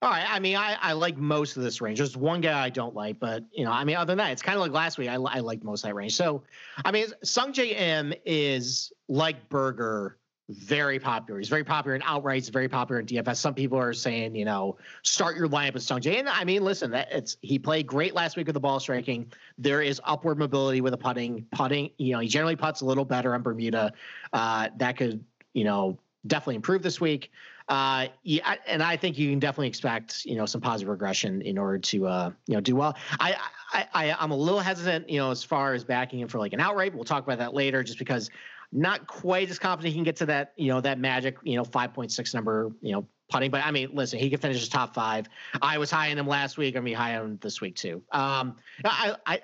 All 0.00 0.10
right. 0.10 0.26
I 0.28 0.38
mean, 0.38 0.56
I, 0.56 0.76
I 0.80 0.92
like 0.92 1.16
most 1.16 1.56
of 1.56 1.64
this 1.64 1.80
range. 1.80 1.98
There's 1.98 2.16
one 2.16 2.40
guy 2.40 2.64
I 2.64 2.70
don't 2.70 2.94
like, 2.94 3.18
but 3.18 3.42
you 3.50 3.64
know, 3.64 3.72
I 3.72 3.82
mean, 3.82 3.96
other 3.96 4.12
than 4.12 4.18
that, 4.18 4.30
it's 4.30 4.42
kind 4.42 4.54
of 4.54 4.62
like 4.62 4.70
last 4.70 4.96
week. 4.96 5.08
I, 5.08 5.14
I 5.14 5.40
like 5.40 5.64
most 5.64 5.82
of 5.82 5.88
that 5.88 5.94
range. 5.94 6.14
So, 6.14 6.44
I 6.84 6.92
mean, 6.92 7.06
Sungjae 7.24 7.78
Im 7.78 8.14
is 8.24 8.92
like 9.08 9.48
Berger, 9.48 10.18
very 10.48 11.00
popular. 11.00 11.40
He's 11.40 11.48
very 11.48 11.64
popular 11.64 11.96
in 11.96 12.02
outrights, 12.02 12.48
very 12.48 12.68
popular 12.68 13.00
in 13.00 13.06
DFS. 13.06 13.36
Some 13.36 13.54
people 13.54 13.76
are 13.76 13.92
saying, 13.92 14.36
you 14.36 14.44
know, 14.44 14.76
start 15.02 15.36
your 15.36 15.48
lineup 15.48 15.74
with 15.74 15.82
Sungjae. 15.82 16.20
And 16.20 16.28
I 16.28 16.44
mean, 16.44 16.62
listen, 16.62 16.92
that 16.92 17.08
it's 17.10 17.36
he 17.42 17.58
played 17.58 17.88
great 17.88 18.14
last 18.14 18.36
week 18.36 18.46
with 18.46 18.54
the 18.54 18.60
ball 18.60 18.78
striking. 18.78 19.32
There 19.58 19.82
is 19.82 20.00
upward 20.04 20.38
mobility 20.38 20.80
with 20.80 20.92
the 20.92 20.98
putting. 20.98 21.44
Putting, 21.50 21.90
you 21.98 22.12
know, 22.12 22.20
he 22.20 22.28
generally 22.28 22.56
puts 22.56 22.82
a 22.82 22.84
little 22.84 23.04
better 23.04 23.34
on 23.34 23.42
Bermuda. 23.42 23.92
Uh, 24.32 24.68
that 24.76 24.96
could, 24.96 25.24
you 25.54 25.64
know, 25.64 25.98
definitely 26.26 26.54
improve 26.54 26.82
this 26.82 27.00
week. 27.00 27.30
Uh, 27.68 28.06
yeah, 28.22 28.54
and 28.66 28.82
I 28.82 28.96
think 28.96 29.18
you 29.18 29.28
can 29.28 29.38
definitely 29.38 29.68
expect 29.68 30.24
you 30.24 30.36
know 30.36 30.46
some 30.46 30.60
positive 30.60 30.88
regression 30.88 31.42
in 31.42 31.58
order 31.58 31.78
to 31.78 32.06
uh, 32.06 32.30
you 32.46 32.54
know 32.54 32.60
do 32.60 32.74
well. 32.74 32.96
I, 33.20 33.36
I 33.72 33.86
I 33.92 34.16
I'm 34.18 34.30
a 34.30 34.36
little 34.36 34.60
hesitant 34.60 35.10
you 35.10 35.18
know 35.18 35.30
as 35.30 35.44
far 35.44 35.74
as 35.74 35.84
backing 35.84 36.20
him 36.20 36.28
for 36.28 36.38
like 36.38 36.54
an 36.54 36.60
outright. 36.60 36.94
We'll 36.94 37.04
talk 37.04 37.24
about 37.24 37.38
that 37.38 37.52
later, 37.52 37.82
just 37.82 37.98
because 37.98 38.30
not 38.72 39.06
quite 39.06 39.50
as 39.50 39.58
confident 39.58 39.92
he 39.92 39.98
can 39.98 40.04
get 40.04 40.16
to 40.16 40.26
that 40.26 40.52
you 40.56 40.68
know 40.68 40.80
that 40.80 40.98
magic 40.98 41.36
you 41.42 41.56
know 41.56 41.64
5.6 41.64 42.34
number 42.34 42.72
you 42.80 42.92
know 42.92 43.06
putting. 43.30 43.50
But 43.50 43.66
I 43.66 43.70
mean, 43.70 43.90
listen, 43.92 44.18
he 44.18 44.30
can 44.30 44.38
finish 44.38 44.58
his 44.60 44.70
top 44.70 44.94
five. 44.94 45.28
I 45.60 45.76
was 45.76 45.90
high 45.90 46.10
on 46.10 46.16
him 46.16 46.26
last 46.26 46.56
week. 46.56 46.74
I'm 46.74 46.80
gonna 46.80 46.84
be 46.86 46.94
high 46.94 47.16
on 47.16 47.24
him 47.24 47.38
this 47.42 47.60
week 47.60 47.76
too. 47.76 48.02
Um, 48.12 48.56
I 48.82 49.14
I 49.26 49.40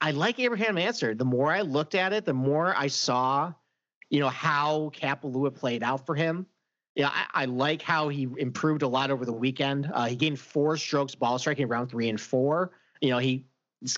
I 0.00 0.10
like 0.10 0.40
Abraham 0.40 0.78
Ancer. 0.78 1.14
The 1.14 1.24
more 1.24 1.52
I 1.52 1.60
looked 1.60 1.94
at 1.94 2.12
it, 2.12 2.24
the 2.24 2.34
more 2.34 2.74
I 2.76 2.88
saw, 2.88 3.52
you 4.10 4.18
know, 4.18 4.28
how 4.28 4.90
Kapalua 4.96 5.54
played 5.54 5.84
out 5.84 6.04
for 6.04 6.16
him 6.16 6.46
yeah, 6.98 7.10
I, 7.12 7.42
I, 7.42 7.44
like 7.44 7.80
how 7.80 8.08
he 8.08 8.26
improved 8.38 8.82
a 8.82 8.88
lot 8.88 9.12
over 9.12 9.24
the 9.24 9.32
weekend. 9.32 9.88
Uh, 9.94 10.06
he 10.06 10.16
gained 10.16 10.40
four 10.40 10.76
strokes 10.76 11.14
ball 11.14 11.38
striking 11.38 11.68
round 11.68 11.88
three 11.88 12.08
and 12.08 12.20
four. 12.20 12.72
You 13.00 13.10
know, 13.10 13.18
he 13.18 13.46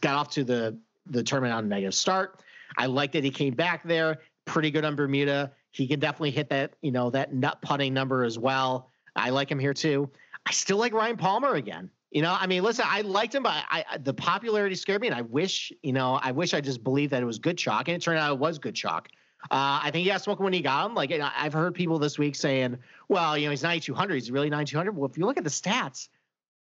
got 0.02 0.16
off 0.16 0.28
to 0.32 0.44
the 0.44 0.78
the 1.06 1.22
tournament 1.22 1.54
on 1.54 1.64
a 1.64 1.66
negative 1.66 1.94
start. 1.94 2.42
I 2.76 2.86
like 2.86 3.12
that 3.12 3.24
he 3.24 3.30
came 3.30 3.54
back 3.54 3.82
there, 3.84 4.18
pretty 4.44 4.70
good 4.70 4.84
on 4.84 4.96
Bermuda. 4.96 5.50
He 5.72 5.88
can 5.88 5.98
definitely 5.98 6.32
hit 6.32 6.50
that, 6.50 6.74
you 6.82 6.92
know, 6.92 7.08
that 7.10 7.32
nut 7.32 7.62
putting 7.62 7.94
number 7.94 8.22
as 8.22 8.38
well. 8.38 8.90
I 9.16 9.30
like 9.30 9.50
him 9.50 9.58
here 9.58 9.74
too. 9.74 10.10
I 10.44 10.52
still 10.52 10.76
like 10.76 10.92
Ryan 10.92 11.16
Palmer 11.16 11.54
again. 11.54 11.90
You 12.10 12.20
know, 12.20 12.36
I 12.38 12.46
mean, 12.46 12.62
listen, 12.62 12.84
I 12.86 13.00
liked 13.00 13.34
him, 13.34 13.44
but 13.44 13.52
I, 13.70 13.84
I, 13.88 13.98
the 13.98 14.12
popularity 14.12 14.74
scared 14.74 15.00
me, 15.00 15.06
and 15.06 15.16
I 15.16 15.22
wish, 15.22 15.72
you 15.82 15.92
know, 15.92 16.18
I 16.22 16.32
wish 16.32 16.54
I 16.54 16.60
just 16.60 16.84
believed 16.84 17.12
that 17.12 17.22
it 17.22 17.26
was 17.26 17.38
good 17.38 17.56
chalk, 17.56 17.88
and 17.88 17.96
it 17.96 18.02
turned 18.02 18.18
out 18.18 18.32
it 18.32 18.38
was 18.38 18.58
good 18.58 18.74
chalk. 18.74 19.08
Uh, 19.44 19.81
I 19.83 19.90
think 19.90 20.05
he 20.05 20.11
got 20.11 20.22
smoking 20.22 20.44
when 20.44 20.53
he 20.53 20.61
got 20.61 20.87
him. 20.87 20.94
Like 20.94 21.12
I've 21.12 21.53
heard 21.53 21.74
people 21.74 21.98
this 21.98 22.18
week 22.18 22.37
saying, 22.37 22.76
"Well, 23.09 23.37
you 23.38 23.46
know, 23.46 23.50
he's 23.50 23.62
9200. 23.62 24.14
He's 24.14 24.31
really 24.31 24.50
9200." 24.50 24.92
Well, 24.92 25.09
if 25.09 25.16
you 25.16 25.26
look 25.26 25.38
at 25.38 25.44
the 25.44 25.50
stats, 25.50 26.09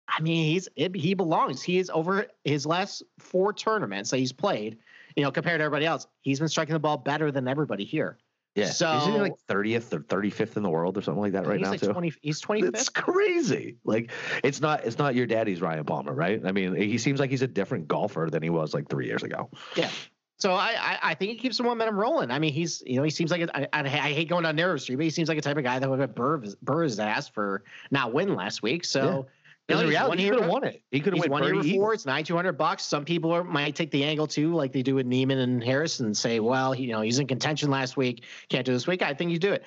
I 0.08 0.22
mean, 0.22 0.52
he's 0.52 0.68
it, 0.76 0.96
he 0.96 1.14
belongs. 1.14 1.62
He 1.62 1.78
is 1.78 1.90
over 1.90 2.28
his 2.44 2.66
last 2.66 3.04
four 3.18 3.54
tournaments 3.54 4.10
that 4.12 4.18
he's 4.18 4.34
played. 4.34 4.78
You 5.16 5.24
know, 5.24 5.32
compared 5.32 5.60
to 5.60 5.64
everybody 5.64 5.86
else, 5.86 6.08
he's 6.22 6.40
been 6.40 6.50
striking 6.50 6.74
the 6.74 6.80
ball 6.80 6.98
better 6.98 7.32
than 7.32 7.48
everybody 7.48 7.86
here. 7.86 8.18
Yeah, 8.56 8.70
so 8.70 8.98
is 8.98 9.06
he 9.06 9.12
like 9.12 9.34
30th 9.50 9.92
or 9.92 10.00
35th 10.00 10.56
in 10.56 10.64
the 10.64 10.70
world 10.70 10.98
or 10.98 11.02
something 11.02 11.22
like 11.22 11.34
that 11.34 11.46
right 11.46 11.60
now 11.60 11.72
like 11.72 11.82
too? 11.82 11.92
20, 11.92 12.14
he's 12.22 12.42
25th. 12.42 12.70
It's 12.70 12.88
crazy. 12.88 13.76
Like 13.84 14.12
it's 14.46 14.62
not 14.62 14.86
it's 14.86 14.98
not 14.98 15.14
your 15.14 15.26
daddy's 15.26 15.62
Ryan 15.62 15.84
Palmer, 15.84 16.14
right? 16.14 16.42
I 16.46 16.54
mean, 16.54 16.74
he 16.74 16.98
seems 16.98 17.20
like 17.20 17.30
he's 17.30 17.42
a 17.42 17.48
different 17.48 17.90
golfer 17.90 18.30
than 18.32 18.42
he 18.42 18.50
was 18.50 18.74
like 18.74 18.88
three 18.88 19.08
years 19.08 19.24
ago. 19.24 19.50
Yeah, 19.76 19.90
so 20.38 20.54
I, 20.54 20.76
I, 20.78 21.00
I 21.02 21.13
think 21.13 21.32
he 21.32 21.38
keeps 21.38 21.58
the 21.58 21.63
momentum 21.63 21.98
rolling. 21.98 22.32
I 22.32 22.39
mean, 22.39 22.54
he's 22.54 22.84
you 22.86 22.98
know 22.98 23.04
he 23.04 23.10
seems 23.10 23.32
like 23.32 23.41
a, 23.41 23.76
I, 23.76 23.84
I 23.84 23.88
hate 24.12 24.30
going 24.30 24.43
down 24.43 24.56
narrow 24.56 24.78
street, 24.78 24.98
but 24.98 25.06
he 25.06 25.10
seems 25.10 25.30
like 25.30 25.38
a 25.38 25.41
type 25.41 25.58
of 25.58 25.63
guy 25.63 25.80
that 25.80 25.89
would 25.89 26.00
have 26.00 26.15
Burr 26.15 26.43
Burr's 26.62 27.00
ass 27.00 27.28
for 27.28 27.63
not 27.91 28.13
winning 28.13 28.36
last 28.36 28.62
week. 28.62 28.86
So. 28.86 29.26
Yeah. 29.26 29.32
You 29.67 29.76
know, 29.78 29.88
reality, 29.88 30.21
he 30.21 30.30
could 30.30 30.41
have 30.41 30.50
won 30.52 30.63
it. 30.63 30.84
He 30.91 31.00
could 31.00 31.17
have 31.17 31.28
won 31.28 31.43
it 31.43 31.60
before. 31.63 31.95
It's 31.95 32.06
nine 32.06 32.24
two 32.24 32.36
hundred 32.36 32.54
bucks. 32.54 32.84
Some 32.84 33.04
people 33.04 33.32
are, 33.32 33.43
might 33.43 33.76
take 33.76 33.89
the 33.89 34.04
angle 34.04 34.28
too, 34.28 34.54
like 34.54 34.71
they 34.71 34.84
do 34.84 34.93
with 34.93 35.08
Niemann 35.08 35.39
and 35.39 35.63
Harris, 35.63 36.02
and 36.02 36.15
say, 36.15 36.39
"Well, 36.39 36.71
he, 36.71 36.84
you 36.84 36.91
know, 36.91 37.02
he's 37.02 37.17
in 37.17 37.26
contention 37.26 37.71
last 37.71 37.98
week, 37.98 38.26
can't 38.48 38.63
do 38.63 38.74
this 38.74 38.86
week." 38.86 39.02
I 39.02 39.15
think 39.15 39.32
you 39.32 39.39
do 39.39 39.52
it. 39.54 39.63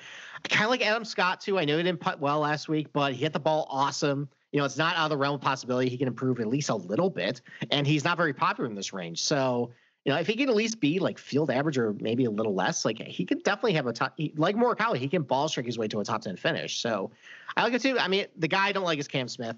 Kind 0.47 0.63
of 0.63 0.69
like 0.69 0.87
Adam 0.87 1.03
Scott 1.03 1.41
too. 1.41 1.59
I 1.59 1.65
know 1.65 1.75
he 1.75 1.83
didn't 1.83 1.99
putt 1.99 2.21
well 2.21 2.39
last 2.39 2.69
week, 2.69 2.93
but 2.93 3.11
he 3.11 3.23
hit 3.23 3.33
the 3.33 3.41
ball 3.41 3.67
awesome. 3.69 4.29
You 4.53 4.59
know, 4.59 4.65
it's 4.65 4.77
not 4.77 4.95
out 4.95 5.03
of 5.03 5.09
the 5.09 5.17
realm 5.17 5.35
of 5.35 5.41
possibility 5.41 5.89
he 5.89 5.97
can 5.97 6.07
improve 6.07 6.39
at 6.39 6.47
least 6.47 6.69
a 6.69 6.75
little 6.75 7.09
bit, 7.09 7.41
and 7.69 7.85
he's 7.85 8.05
not 8.05 8.15
very 8.15 8.33
popular 8.33 8.69
in 8.69 8.75
this 8.75 8.93
range. 8.93 9.21
So 9.21 9.71
you 10.09 10.15
know, 10.15 10.19
if 10.19 10.25
he 10.25 10.35
can 10.35 10.49
at 10.49 10.55
least 10.55 10.79
be 10.79 10.97
like 10.97 11.19
field 11.19 11.51
average 11.51 11.77
or 11.77 11.93
maybe 11.99 12.25
a 12.25 12.31
little 12.31 12.55
less, 12.55 12.83
like 12.83 12.97
he 12.99 13.23
could 13.23 13.43
definitely 13.43 13.73
have 13.73 13.85
a 13.85 13.93
top. 13.93 14.13
He, 14.17 14.33
like 14.37 14.55
Morikawa, 14.55 14.97
he 14.97 15.07
can 15.07 15.21
ball 15.21 15.47
strike 15.47 15.67
his 15.67 15.77
way 15.77 15.87
to 15.87 15.99
a 15.99 16.03
top 16.03 16.21
ten 16.21 16.35
finish. 16.35 16.81
So 16.81 17.11
I 17.55 17.63
like 17.63 17.73
it 17.73 17.83
too. 17.83 17.99
I 17.99 18.07
mean, 18.07 18.25
the 18.35 18.47
guy 18.47 18.69
I 18.69 18.71
don't 18.71 18.85
like 18.85 18.97
is 18.97 19.07
Cam 19.07 19.27
Smith. 19.27 19.55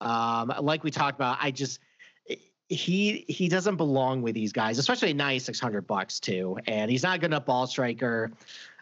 Um, 0.00 0.54
like 0.60 0.84
we 0.84 0.90
talked 0.90 1.18
about, 1.18 1.36
I 1.38 1.50
just 1.50 1.80
he 2.68 3.26
he 3.28 3.50
doesn't 3.50 3.76
belong 3.76 4.22
with 4.22 4.34
these 4.34 4.54
guys, 4.54 4.78
especially 4.78 5.12
ninety 5.12 5.38
six 5.38 5.60
hundred 5.60 5.86
bucks 5.86 6.18
too. 6.18 6.56
And 6.66 6.90
he's 6.90 7.02
not 7.02 7.16
a 7.16 7.18
good 7.18 7.26
enough 7.26 7.44
ball 7.44 7.66
striker. 7.66 8.30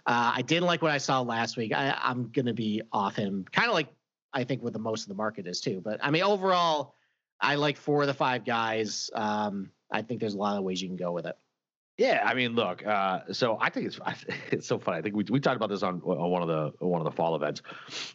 Uh, 0.07 0.35
I 0.37 0.43
didn't 0.43 0.67
like 0.67 0.83
what 0.83 0.93
I 0.93 0.99
saw 0.99 1.21
last 1.23 1.57
week. 1.57 1.73
I, 1.75 1.99
I'm 2.01 2.31
gonna 2.33 2.55
be 2.55 2.81
off 2.93 3.17
him, 3.17 3.45
kind 3.51 3.67
of 3.67 3.75
like 3.75 3.89
I 4.33 4.45
think 4.45 4.63
what 4.63 4.73
the 4.73 4.79
most 4.79 5.03
of 5.03 5.09
the 5.09 5.17
market 5.17 5.49
is 5.49 5.61
too. 5.61 5.81
But 5.85 5.99
I 6.01 6.13
mean, 6.13 6.23
overall, 6.23 6.95
I 7.41 7.57
like 7.57 7.77
four 7.77 8.03
of 8.03 8.07
the 8.07 8.15
five 8.15 8.45
guys. 8.45 9.11
Um, 9.17 9.73
I 9.91 10.03
think 10.03 10.21
there's 10.21 10.35
a 10.35 10.39
lot 10.39 10.57
of 10.57 10.65
ways 10.65 10.81
you 10.83 10.89
can 10.89 10.97
go 10.97 11.13
with 11.13 11.27
it. 11.27 11.37
Yeah, 11.99 12.23
I 12.25 12.35
mean, 12.35 12.55
look. 12.55 12.87
Uh, 12.87 13.21
so 13.33 13.59
I 13.61 13.71
think 13.71 13.87
it's 13.87 13.99
it's 14.53 14.67
so 14.67 14.79
funny. 14.79 14.99
I 14.99 15.03
think 15.03 15.17
we 15.17 15.25
we 15.29 15.41
talked 15.41 15.57
about 15.57 15.69
this 15.69 15.83
on 15.83 16.01
on 16.03 16.31
one 16.31 16.43
of 16.43 16.49
the 16.49 16.87
one 16.87 17.01
of 17.01 17.05
the 17.05 17.11
fall 17.11 17.35
events. 17.35 17.63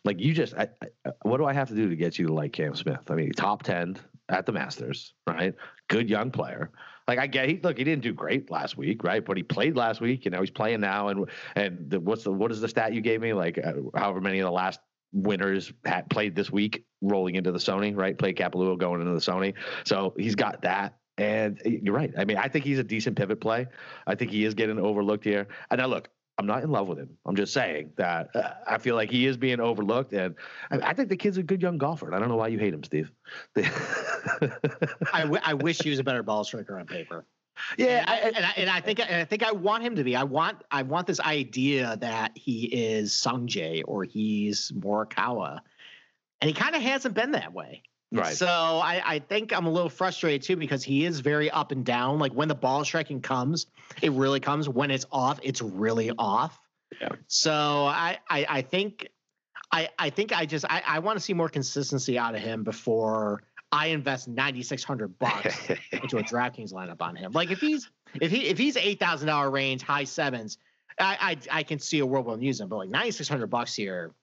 Like 0.05 0.21
you 0.21 0.33
just, 0.33 0.53
I, 0.55 0.69
I, 1.05 1.11
what 1.23 1.37
do 1.37 1.45
I 1.45 1.53
have 1.53 1.67
to 1.67 1.75
do 1.75 1.89
to 1.89 1.95
get 1.95 2.17
you 2.17 2.27
to 2.27 2.33
like 2.33 2.53
Cam 2.53 2.75
Smith? 2.75 3.09
I 3.09 3.15
mean, 3.15 3.31
top 3.33 3.63
ten 3.63 3.97
at 4.29 4.45
the 4.45 4.53
Masters, 4.53 5.13
right? 5.27 5.53
Good 5.89 6.09
young 6.09 6.31
player. 6.31 6.71
Like 7.09 7.19
I 7.19 7.27
get, 7.27 7.49
he 7.49 7.59
look, 7.61 7.77
he 7.77 7.83
didn't 7.83 8.03
do 8.03 8.13
great 8.13 8.49
last 8.49 8.77
week, 8.77 9.03
right? 9.03 9.23
But 9.23 9.35
he 9.35 9.43
played 9.43 9.75
last 9.75 9.99
week, 9.99 10.25
and 10.25 10.33
now 10.33 10.39
he's 10.39 10.49
playing 10.49 10.79
now. 10.79 11.09
And 11.09 11.29
and 11.55 11.89
the, 11.89 11.99
what's 11.99 12.23
the 12.23 12.31
what 12.31 12.51
is 12.51 12.61
the 12.61 12.69
stat 12.69 12.93
you 12.93 13.01
gave 13.01 13.19
me? 13.19 13.33
Like 13.33 13.57
uh, 13.57 13.73
however 13.95 14.21
many 14.21 14.39
of 14.39 14.45
the 14.45 14.51
last 14.51 14.79
winners 15.11 15.73
had 15.83 16.09
played 16.09 16.35
this 16.35 16.49
week, 16.49 16.85
rolling 17.01 17.35
into 17.35 17.51
the 17.51 17.59
Sony, 17.59 17.95
right? 17.95 18.17
Played 18.17 18.37
Kapalua 18.37 18.77
going 18.77 19.01
into 19.01 19.13
the 19.13 19.19
Sony, 19.19 19.53
so 19.83 20.13
he's 20.17 20.35
got 20.35 20.61
that. 20.61 20.97
And 21.17 21.61
you're 21.65 21.93
right. 21.93 22.11
I 22.17 22.25
mean, 22.25 22.37
I 22.37 22.47
think 22.47 22.65
he's 22.65 22.79
a 22.79 22.83
decent 22.83 23.15
pivot 23.15 23.39
play. 23.39 23.67
I 24.07 24.15
think 24.15 24.31
he 24.31 24.45
is 24.45 24.53
getting 24.53 24.79
overlooked 24.79 25.23
here. 25.23 25.47
And 25.69 25.79
now, 25.79 25.87
look, 25.87 26.09
I'm 26.37 26.47
not 26.47 26.63
in 26.63 26.71
love 26.71 26.87
with 26.87 26.97
him. 26.97 27.09
I'm 27.25 27.35
just 27.35 27.53
saying 27.53 27.91
that 27.97 28.35
uh, 28.35 28.53
I 28.67 28.79
feel 28.79 28.95
like 28.95 29.11
he 29.11 29.27
is 29.27 29.37
being 29.37 29.59
overlooked, 29.59 30.13
and 30.13 30.35
I, 30.71 30.77
I, 30.77 30.93
think 30.93 31.09
the 31.09 31.15
kid's 31.15 31.37
a 31.37 31.43
good 31.43 31.61
young 31.61 31.77
golfer. 31.77 32.07
And 32.07 32.15
I 32.15 32.19
don't 32.19 32.29
know 32.29 32.37
why 32.37 32.47
you 32.47 32.57
hate 32.57 32.73
him, 32.73 32.83
Steve. 32.83 33.11
I, 33.55 35.21
w- 35.21 35.41
I 35.43 35.53
wish 35.53 35.81
he 35.83 35.91
was 35.91 35.99
a 35.99 36.03
better 36.03 36.23
ball 36.23 36.43
striker 36.43 36.79
on 36.79 36.87
paper. 36.87 37.25
Yeah, 37.77 38.03
and 38.07 38.09
I, 38.09 38.15
and 38.15 38.45
I, 38.45 38.53
and 38.57 38.69
I 38.69 38.81
think 38.81 38.99
and 38.99 39.13
I 39.13 39.25
think 39.25 39.43
I 39.43 39.51
want 39.51 39.83
him 39.83 39.95
to 39.97 40.03
be. 40.03 40.15
I 40.15 40.23
want 40.23 40.63
I 40.71 40.81
want 40.81 41.05
this 41.05 41.19
idea 41.19 41.97
that 42.01 42.35
he 42.35 42.63
is 42.65 43.11
Sungjae 43.11 43.83
or 43.85 44.03
he's 44.03 44.71
Morikawa, 44.71 45.59
and 46.41 46.47
he 46.47 46.53
kind 46.53 46.75
of 46.75 46.81
hasn't 46.81 47.13
been 47.13 47.33
that 47.33 47.53
way. 47.53 47.83
Right. 48.13 48.35
So 48.35 48.47
I, 48.47 49.01
I 49.03 49.19
think 49.19 49.51
I'm 49.51 49.65
a 49.65 49.71
little 49.71 49.89
frustrated 49.89 50.43
too 50.43 50.55
because 50.55 50.83
he 50.83 51.05
is 51.05 51.19
very 51.19 51.49
up 51.49 51.71
and 51.71 51.83
down. 51.83 52.19
Like 52.19 52.31
when 52.33 52.47
the 52.47 52.55
ball 52.55 52.85
striking 52.85 53.21
comes, 53.21 53.65
it 54.01 54.11
really 54.11 54.39
comes. 54.39 54.69
When 54.69 54.91
it's 54.91 55.05
off, 55.11 55.39
it's 55.41 55.61
really 55.61 56.11
off. 56.17 56.59
Yeah. 57.01 57.09
So 57.27 57.51
I, 57.51 58.19
I, 58.29 58.45
I 58.47 58.61
think 58.61 59.09
I, 59.71 59.89
I 59.97 60.11
think 60.11 60.31
I 60.31 60.45
just 60.45 60.65
I, 60.69 60.83
I 60.85 60.99
want 60.99 61.17
to 61.17 61.23
see 61.23 61.33
more 61.33 61.49
consistency 61.49 62.19
out 62.19 62.35
of 62.35 62.41
him 62.41 62.63
before 62.63 63.41
I 63.71 63.87
invest 63.87 64.27
9600 64.27 65.17
bucks 65.17 65.69
into 65.91 66.17
a 66.17 66.23
DraftKings 66.23 66.71
lineup 66.71 67.01
on 67.01 67.15
him. 67.15 67.31
Like 67.31 67.49
if 67.49 67.59
he's 67.59 67.89
if 68.21 68.29
he 68.29 68.45
if 68.45 68.59
he's 68.59 68.77
eight 68.77 68.99
thousand 68.99 69.27
dollar 69.27 69.49
range, 69.49 69.81
high 69.81 70.03
sevens, 70.03 70.59
I, 70.99 71.37
I 71.51 71.59
I 71.59 71.63
can 71.63 71.79
see 71.79 71.97
a 71.99 72.05
world 72.05 72.27
where 72.27 72.35
I'm 72.35 72.43
using, 72.43 72.65
him, 72.65 72.69
but 72.69 72.77
like 72.77 72.89
9600 72.89 73.47
bucks 73.47 73.73
here, 73.73 74.13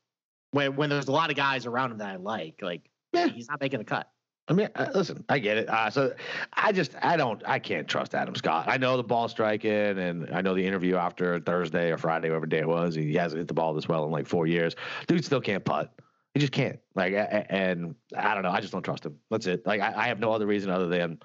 when 0.53 0.77
when 0.77 0.91
there's 0.91 1.09
a 1.09 1.13
lot 1.13 1.31
of 1.31 1.37
guys 1.37 1.67
around 1.67 1.91
him 1.91 1.99
that 1.99 2.11
I 2.11 2.17
like, 2.17 2.61
like 2.63 2.90
yeah. 3.13 3.29
he's 3.29 3.49
not 3.49 3.61
making 3.61 3.81
a 3.81 3.85
cut. 3.85 4.11
I 4.49 4.53
mean, 4.53 4.69
uh, 4.75 4.89
listen, 4.95 5.25
I 5.29 5.39
get 5.39 5.59
it. 5.59 5.69
Uh, 5.69 5.91
so 5.91 6.13
I 6.53 6.73
just, 6.73 6.97
I 7.01 7.17
don't, 7.17 7.41
I 7.47 7.61
can't 7.61 7.87
trust 7.87 8.17
Adam 8.17 8.35
Scott. 8.35 8.65
I 8.67 8.79
know 8.79 8.97
the 8.97 9.05
ball 9.05 9.29
striking, 9.29 9.71
and 9.71 10.29
I 10.33 10.41
know 10.41 10.55
the 10.55 10.67
interview 10.67 10.97
after 10.97 11.39
Thursday 11.39 11.93
or 11.93 11.97
Friday, 11.97 12.31
whatever 12.31 12.47
day 12.47 12.59
it 12.59 12.69
was. 12.69 12.97
He 12.97 13.15
hasn't 13.15 13.39
hit 13.39 13.49
the 13.49 13.55
ball 13.55 13.75
this 13.75 13.89
well 13.89 14.05
in 14.05 14.11
like 14.11 14.27
four 14.27 14.49
years. 14.49 14.75
Dude 15.07 15.25
still 15.25 15.41
can't 15.41 15.65
putt. 15.65 15.93
He 16.35 16.41
just 16.41 16.53
can't. 16.53 16.81
Like, 16.97 17.13
and 17.15 17.95
I 18.17 18.35
don't 18.35 18.43
know. 18.43 18.51
I 18.51 18.61
just 18.61 18.73
don't 18.73 18.83
trust 18.83 19.07
him. 19.07 19.17
That's 19.31 19.47
it. 19.47 19.65
Like, 19.67 19.81
I, 19.81 19.93
I 19.97 20.09
have 20.09 20.19
no 20.19 20.33
other 20.33 20.47
reason 20.47 20.71
other 20.71 20.89
than 20.89 21.21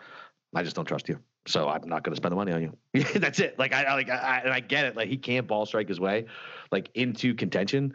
I 0.54 0.62
just 0.62 0.76
don't 0.76 0.86
trust 0.86 1.10
you. 1.10 1.20
So 1.48 1.68
I'm 1.68 1.88
not 1.88 2.04
going 2.04 2.14
to 2.14 2.18
spend 2.18 2.32
the 2.32 2.36
money 2.36 2.52
on 2.52 2.62
you. 2.62 3.04
That's 3.16 3.40
it. 3.40 3.58
Like, 3.58 3.74
I, 3.74 3.94
like, 3.94 4.10
I, 4.10 4.42
and 4.44 4.54
I 4.54 4.60
get 4.60 4.86
it. 4.86 4.96
Like, 4.96 5.10
he 5.10 5.18
can't 5.18 5.48
ball 5.48 5.66
strike 5.66 5.88
his 5.88 6.00
way, 6.00 6.26
like, 6.72 6.90
into 6.96 7.34
contention, 7.36 7.94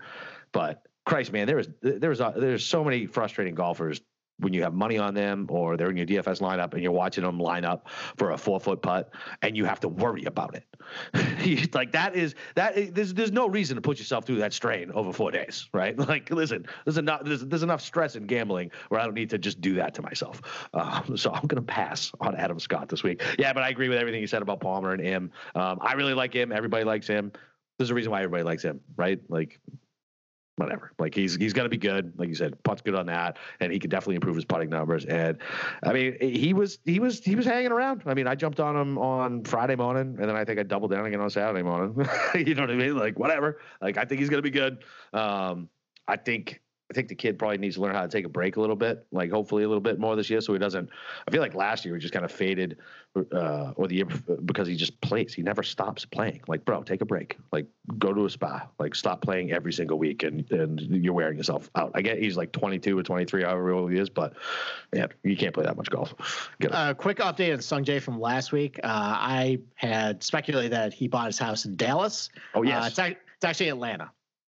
but 0.53 0.87
Christ, 1.11 1.33
man, 1.33 1.49
there 1.49 1.57
was 1.57 1.69
there 1.83 2.09
was 2.09 2.21
uh, 2.21 2.31
there's 2.31 2.65
so 2.65 2.85
many 2.85 3.07
frustrating 3.07 3.57
golfers 3.57 4.01
when 4.39 4.53
you 4.53 4.63
have 4.63 4.73
money 4.73 4.97
on 4.97 5.13
them 5.13 5.49
or 5.51 5.77
they're 5.77 5.91
in 5.91 5.97
your 5.97 6.07
DFS 6.07 6.41
lineup 6.41 6.73
and 6.73 6.85
you're 6.85 6.93
watching 6.93 7.25
them 7.25 7.41
line 7.41 7.65
up 7.65 7.89
for 8.17 8.31
a 8.31 8.39
four 8.39 8.61
foot 8.61 8.81
putt 8.81 9.11
and 9.43 9.57
you 9.57 9.65
have 9.65 9.81
to 9.81 9.89
worry 9.89 10.25
about 10.27 10.55
it. 10.55 11.69
like 11.75 11.91
that 11.91 12.15
is 12.15 12.37
that 12.55 12.95
there's 12.95 13.13
there's 13.13 13.33
no 13.33 13.49
reason 13.49 13.75
to 13.75 13.83
put 13.83 13.99
yourself 13.99 14.25
through 14.25 14.37
that 14.37 14.53
strain 14.53 14.93
over 14.93 15.13
four 15.13 15.33
days, 15.33 15.69
right? 15.75 15.99
Like 16.11 16.31
listen, 16.31 16.65
there's 16.85 16.97
enough 16.97 17.25
there's, 17.25 17.45
there's 17.45 17.65
enough 17.65 17.81
stress 17.81 18.15
in 18.15 18.29
gambling 18.29 18.71
where 18.89 19.01
I 19.01 19.05
don't 19.05 19.15
need 19.15 19.31
to 19.31 19.39
just 19.39 19.61
do 19.61 19.75
that 19.75 19.95
to 19.95 20.03
myself. 20.03 20.41
Um, 20.75 21.17
so 21.17 21.33
I'm 21.33 21.49
gonna 21.49 21.61
pass 21.61 22.13
on 22.21 22.37
Adam 22.37 22.61
Scott 22.61 22.89
this 22.89 23.03
week. 23.03 23.21
Yeah, 23.37 23.53
but 23.53 23.65
I 23.65 23.71
agree 23.71 23.89
with 23.89 23.99
everything 23.99 24.21
you 24.21 24.29
said 24.29 24.43
about 24.43 24.61
Palmer 24.61 24.93
and 24.93 25.03
him. 25.03 25.33
Um, 25.57 25.81
I 25.83 25.95
really 25.95 26.15
like 26.15 26.33
him. 26.33 26.53
Everybody 26.53 26.85
likes 26.85 27.09
him. 27.09 27.33
There's 27.79 27.91
a 27.91 27.95
reason 27.95 28.13
why 28.13 28.23
everybody 28.23 28.45
likes 28.45 28.63
him, 28.63 28.81
right? 28.97 29.21
Like 29.29 29.59
whatever. 30.61 30.93
Like 30.99 31.15
he's 31.15 31.37
he's 31.37 31.53
going 31.53 31.65
to 31.65 31.71
be 31.71 31.77
good. 31.77 32.13
Like 32.17 32.29
you 32.29 32.35
said, 32.35 32.63
putt's 32.63 32.83
good 32.83 32.95
on 32.95 33.07
that, 33.07 33.39
and 33.61 33.73
he 33.73 33.79
could 33.79 33.91
definitely 33.91 34.17
improve 34.17 34.37
his 34.37 34.45
putting 34.45 34.71
numbers. 34.71 35.05
And 35.05 35.39
I 35.83 35.93
mean, 35.93 36.17
he 36.21 36.53
was 36.53 36.79
he 36.85 37.01
was 37.01 37.21
he 37.21 37.35
was 37.35 37.47
hanging 37.47 37.73
around. 37.73 38.03
I 38.07 38.15
mean, 38.15 38.27
I 38.27 38.35
jumped 38.35 38.61
on 38.61 38.77
him 38.77 38.99
on 38.99 39.45
Friday 39.45 39.77
morning, 39.77 40.17
and 40.19 40.29
then 40.29 40.37
I 40.37 40.45
think 40.45 40.61
I 40.61 40.63
doubled 40.63 40.93
down 40.93 41.07
again 41.07 41.21
on 41.21 41.31
Saturday 41.31 41.63
morning. 41.63 41.95
you 42.35 42.55
know 42.55 42.63
what 42.63 42.71
I 42.71 42.77
mean? 42.77 42.97
Like 42.97 43.19
whatever. 43.19 43.61
Like 43.81 43.97
I 43.97 44.05
think 44.05 44.21
he's 44.21 44.31
going 44.31 44.43
to 44.43 44.49
be 44.49 44.51
good. 44.51 44.85
Um, 45.13 45.69
I 46.07 46.17
think 46.17 46.61
I 46.91 46.93
think 46.93 47.07
the 47.07 47.15
kid 47.15 47.39
probably 47.39 47.59
needs 47.59 47.77
to 47.77 47.83
learn 47.83 47.95
how 47.95 48.03
to 48.03 48.09
take 48.09 48.25
a 48.25 48.29
break 48.29 48.57
a 48.57 48.61
little 48.61 48.75
bit, 48.75 49.07
like 49.13 49.31
hopefully 49.31 49.63
a 49.63 49.69
little 49.69 49.81
bit 49.81 50.01
more 50.01 50.17
this 50.17 50.29
year, 50.29 50.41
so 50.41 50.53
he 50.53 50.59
doesn't. 50.59 50.91
I 51.27 51.31
feel 51.31 51.41
like 51.41 51.55
last 51.55 51.85
year 51.85 51.95
he 51.95 52.01
just 52.01 52.13
kind 52.13 52.25
of 52.25 52.33
faded, 52.33 52.79
uh, 53.33 53.73
or 53.77 53.87
the 53.87 53.95
year 53.95 54.07
because 54.45 54.67
he 54.67 54.75
just 54.75 55.01
plays. 55.01 55.33
He 55.33 55.43
never 55.43 55.63
stops 55.63 56.05
playing. 56.05 56.41
Like, 56.49 56.65
bro, 56.65 56.83
take 56.83 57.01
a 57.01 57.05
break. 57.05 57.39
Like, 57.53 57.67
go 57.99 58.13
to 58.13 58.25
a 58.25 58.31
spa. 58.31 58.67
Like, 58.81 58.97
stop 58.97 59.23
playing 59.23 59.53
every 59.53 59.73
single 59.73 59.99
week, 59.99 60.25
and 60.25 60.51
and 60.51 60.81
you're 60.81 61.15
wearing 61.15 61.37
yourself 61.37 61.71
out. 61.77 61.93
I 61.95 62.03
get 62.03 62.19
he's 62.19 62.37
like 62.37 62.51
22 62.51 62.99
or 62.99 63.05
23, 63.05 63.45
however 63.45 63.71
old 63.71 63.93
he 63.93 63.99
is, 63.99 64.11
but 64.11 64.33
yeah, 64.93 65.07
you 65.23 65.37
can't 65.37 65.55
play 65.55 65.65
that 65.65 65.77
much 65.77 65.91
golf. 65.91 66.15
A 66.61 66.75
uh, 66.75 66.95
quick 66.95 67.19
update 67.19 67.53
on 67.53 67.63
Sung 67.63 67.85
Jae 67.85 68.03
from 68.03 68.19
last 68.21 68.51
week. 68.51 68.81
Uh, 68.83 68.89
I 68.89 69.61
had 69.77 70.25
speculated 70.25 70.73
that 70.73 70.93
he 70.93 71.07
bought 71.07 71.27
his 71.27 71.39
house 71.39 71.67
in 71.67 71.77
Dallas. 71.77 72.31
Oh 72.55 72.63
yes, 72.63 72.99
uh, 72.99 73.03
it's, 73.03 73.21
it's 73.37 73.45
actually 73.45 73.69
Atlanta. 73.69 74.11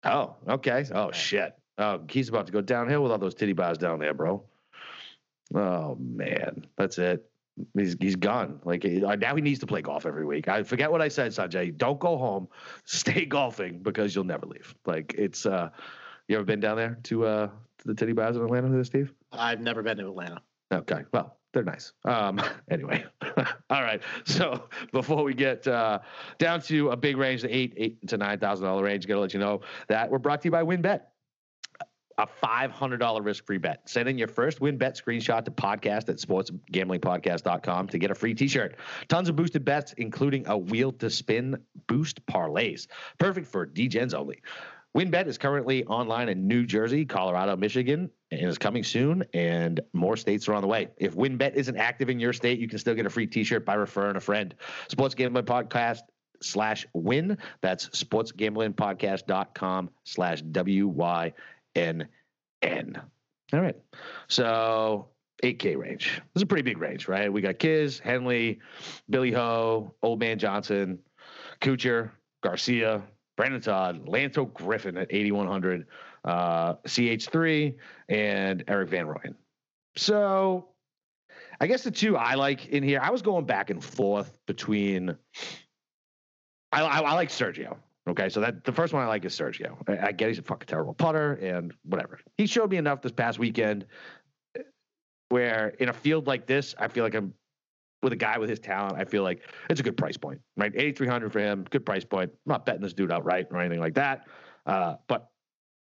Oh, 0.03 0.35
okay. 0.47 0.85
Oh 0.93 1.11
shit. 1.11 1.55
Oh, 1.81 2.01
he's 2.09 2.29
about 2.29 2.45
to 2.45 2.51
go 2.51 2.61
downhill 2.61 3.01
with 3.01 3.11
all 3.11 3.17
those 3.17 3.33
titty 3.33 3.53
bars 3.53 3.79
down 3.79 3.99
there, 3.99 4.13
bro. 4.13 4.43
Oh 5.55 5.97
man, 5.99 6.67
that's 6.77 6.99
it. 6.99 7.25
He's 7.75 7.97
he's 7.99 8.15
gone. 8.15 8.61
Like 8.63 8.83
now 8.83 9.35
he 9.35 9.41
needs 9.41 9.59
to 9.61 9.67
play 9.67 9.81
golf 9.81 10.05
every 10.05 10.25
week. 10.25 10.47
I 10.47 10.61
forget 10.61 10.91
what 10.91 11.01
I 11.01 11.07
said, 11.07 11.31
Sungjae. 11.31 11.75
Don't 11.77 11.99
go 11.99 12.17
home. 12.17 12.47
Stay 12.85 13.25
golfing 13.25 13.79
because 13.79 14.15
you'll 14.15 14.25
never 14.25 14.45
leave. 14.45 14.75
Like 14.85 15.15
it's 15.17 15.45
uh 15.45 15.69
you 16.27 16.35
ever 16.35 16.45
been 16.45 16.59
down 16.59 16.77
there 16.77 16.99
to 17.03 17.25
uh 17.25 17.47
to 17.47 17.87
the 17.87 17.95
titty 17.95 18.13
bars 18.13 18.35
in 18.35 18.43
Atlanta, 18.43 18.85
Steve? 18.85 19.11
I've 19.31 19.59
never 19.59 19.81
been 19.81 19.97
to 19.97 20.07
Atlanta. 20.07 20.41
Okay. 20.71 21.01
Well, 21.11 21.37
they're 21.51 21.63
nice. 21.63 21.93
Um, 22.05 22.39
anyway, 22.71 23.03
all 23.69 23.81
right. 23.81 24.01
So 24.25 24.69
before 24.93 25.23
we 25.23 25.33
get 25.33 25.67
uh, 25.67 25.99
down 26.37 26.61
to 26.61 26.91
a 26.91 26.95
big 26.95 27.17
range, 27.17 27.41
the 27.41 27.53
eight 27.53 27.73
eight 27.75 28.07
to 28.07 28.17
nine 28.17 28.39
thousand 28.39 28.65
dollar 28.65 28.83
range, 28.83 29.05
to 29.07 29.19
let 29.19 29.33
you 29.33 29.39
know 29.39 29.61
that 29.89 30.09
we're 30.09 30.19
brought 30.19 30.41
to 30.41 30.47
you 30.47 30.51
by 30.51 30.63
WynnBET 30.63 31.01
a 32.21 32.45
$500 32.45 33.25
risk-free 33.25 33.57
bet. 33.57 33.89
Send 33.89 34.07
in 34.07 34.17
your 34.17 34.27
first 34.27 34.59
WynnBET 34.59 35.01
screenshot 35.01 35.43
to 35.45 35.51
podcast 35.51 36.09
at 36.09 36.17
sportsgamblingpodcast.com 36.17 37.87
to 37.87 37.97
get 37.97 38.11
a 38.11 38.15
free 38.15 38.33
t-shirt. 38.33 38.75
Tons 39.07 39.27
of 39.27 39.35
boosted 39.35 39.65
bets, 39.65 39.93
including 39.93 40.47
a 40.47 40.57
wheel 40.57 40.91
to 40.93 41.09
spin 41.09 41.57
boost 41.87 42.25
parlays. 42.27 42.87
Perfect 43.17 43.47
for 43.47 43.65
DGens 43.65 44.13
only. 44.13 44.41
WynnBET 44.95 45.27
is 45.27 45.37
currently 45.37 45.85
online 45.85 46.27
in 46.27 46.47
New 46.47 46.65
Jersey, 46.65 47.05
Colorado, 47.05 47.55
Michigan, 47.55 48.11
and 48.29 48.41
is 48.41 48.57
coming 48.57 48.83
soon, 48.83 49.23
and 49.33 49.79
more 49.93 50.17
states 50.17 50.49
are 50.49 50.53
on 50.53 50.61
the 50.61 50.67
way. 50.67 50.89
If 50.97 51.15
WynnBET 51.15 51.55
isn't 51.55 51.77
active 51.77 52.09
in 52.09 52.19
your 52.19 52.33
state, 52.33 52.59
you 52.59 52.67
can 52.67 52.77
still 52.77 52.93
get 52.93 53.05
a 53.05 53.09
free 53.09 53.25
t-shirt 53.25 53.65
by 53.65 53.75
referring 53.75 54.17
a 54.17 54.19
friend. 54.19 54.53
Sports 54.89 55.15
Gambling 55.15 55.45
Podcast 55.45 56.01
slash 56.41 56.85
win. 56.93 57.37
That's 57.61 57.87
sportsgamblingpodcast.com 57.89 59.89
slash 60.03 60.41
W-Y 60.41 61.33
N 61.75 62.07
N. 62.61 63.01
All 63.53 63.61
right. 63.61 63.75
So 64.27 65.09
8K 65.43 65.77
range. 65.77 66.21
This 66.33 66.41
is 66.41 66.43
a 66.43 66.45
pretty 66.45 66.63
big 66.63 66.77
range, 66.77 67.07
right? 67.07 67.31
We 67.31 67.41
got 67.41 67.59
Kiz, 67.59 67.99
Henley, 67.99 68.59
Billy 69.09 69.31
Ho, 69.31 69.93
Old 70.01 70.19
Man 70.19 70.37
Johnson, 70.37 70.99
Kuchar, 71.59 72.11
Garcia, 72.43 73.01
Brendon 73.37 73.61
Todd, 73.61 74.05
Lanto 74.05 74.51
Griffin 74.53 74.97
at 74.97 75.07
8,100, 75.09 75.87
uh, 76.25 76.73
CH3, 76.85 77.75
and 78.09 78.63
Erik 78.67 78.89
Van 78.89 79.05
Rooyen. 79.07 79.35
So 79.95 80.67
I 81.59 81.67
guess 81.67 81.83
the 81.83 81.91
two 81.91 82.17
I 82.17 82.35
like 82.35 82.67
in 82.67 82.83
here, 82.83 82.99
I 83.01 83.09
was 83.09 83.21
going 83.21 83.45
back 83.45 83.69
and 83.69 83.83
forth 83.83 84.37
between. 84.47 85.15
I, 86.71 86.81
I, 86.81 86.99
I 86.99 87.13
like 87.13 87.29
Sergio. 87.29 87.77
Okay, 88.09 88.29
so 88.29 88.39
that 88.41 88.63
the 88.63 88.71
first 88.71 88.93
one 88.93 89.03
I 89.03 89.07
like 89.07 89.25
is 89.25 89.37
Sergio. 89.37 89.77
I, 89.87 90.07
I 90.07 90.11
get 90.11 90.29
he's 90.29 90.39
a 90.39 90.43
fucking 90.43 90.67
terrible 90.67 90.93
putter 90.93 91.33
and 91.33 91.73
whatever. 91.83 92.19
He 92.37 92.47
showed 92.47 92.71
me 92.71 92.77
enough 92.77 93.01
this 93.01 93.11
past 93.11 93.37
weekend 93.37 93.85
eh, 94.57 94.61
where 95.29 95.69
in 95.79 95.89
a 95.89 95.93
field 95.93 96.25
like 96.25 96.47
this, 96.47 96.73
I 96.79 96.87
feel 96.87 97.03
like 97.03 97.13
I'm 97.13 97.33
with 98.01 98.13
a 98.13 98.17
guy 98.17 98.39
with 98.39 98.49
his 98.49 98.59
talent. 98.59 98.97
I 98.97 99.05
feel 99.05 99.21
like 99.21 99.43
it's 99.69 99.79
a 99.79 99.83
good 99.83 99.97
price 99.97 100.17
point, 100.17 100.41
right? 100.57 100.71
8,300 100.73 101.31
for 101.31 101.39
him, 101.39 101.65
good 101.69 101.85
price 101.85 102.03
point. 102.03 102.31
I'm 102.31 102.49
not 102.49 102.65
betting 102.65 102.81
this 102.81 102.93
dude 102.93 103.11
outright 103.11 103.47
or 103.51 103.59
anything 103.59 103.79
like 103.79 103.93
that. 103.93 104.27
Uh, 104.65 104.95
but 105.07 105.27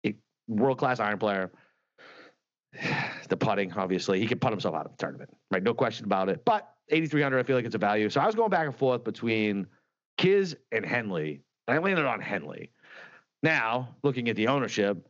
a 0.05 0.13
world 0.47 0.77
class 0.77 0.99
iron 0.99 1.17
player. 1.17 1.51
The 3.27 3.35
putting, 3.37 3.73
obviously, 3.73 4.19
he 4.19 4.27
can 4.27 4.37
put 4.37 4.51
himself 4.51 4.75
out 4.75 4.85
of 4.85 4.91
the 4.91 4.97
tournament, 4.97 5.31
right? 5.49 5.63
No 5.63 5.73
question 5.73 6.05
about 6.05 6.29
it. 6.29 6.45
But 6.45 6.69
8,300, 6.89 7.39
I 7.39 7.41
feel 7.41 7.55
like 7.55 7.65
it's 7.65 7.73
a 7.73 7.79
value. 7.79 8.07
So 8.07 8.21
I 8.21 8.27
was 8.27 8.35
going 8.35 8.51
back 8.51 8.67
and 8.67 8.75
forth 8.75 9.03
between 9.03 9.65
Kiz 10.19 10.55
and 10.71 10.85
Henley 10.85 11.41
I 11.67 11.77
landed 11.77 12.05
on 12.05 12.21
Henley. 12.21 12.71
Now, 13.43 13.95
looking 14.03 14.29
at 14.29 14.35
the 14.35 14.47
ownership, 14.47 15.07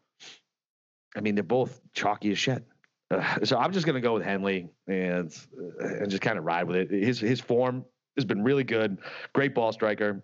I 1.16 1.22
mean, 1.22 1.36
they're 1.36 1.44
both 1.44 1.82
chalky 1.94 2.32
as 2.32 2.38
shit. 2.38 2.66
Uh, 3.12 3.46
so 3.46 3.58
I'm 3.58 3.72
just 3.72 3.86
going 3.86 3.96
to 3.96 4.02
go 4.02 4.14
with 4.14 4.24
Henley 4.24 4.70
and 4.88 5.36
uh, 5.58 5.86
and 5.86 6.10
just 6.10 6.22
kind 6.22 6.38
of 6.38 6.44
ride 6.44 6.68
with 6.68 6.78
it. 6.78 6.92
His 6.92 7.20
his 7.20 7.40
form 7.40 7.86
has 8.18 8.26
been 8.26 8.44
really 8.44 8.64
good. 8.64 8.98
Great 9.34 9.54
ball 9.54 9.72
striker. 9.72 10.24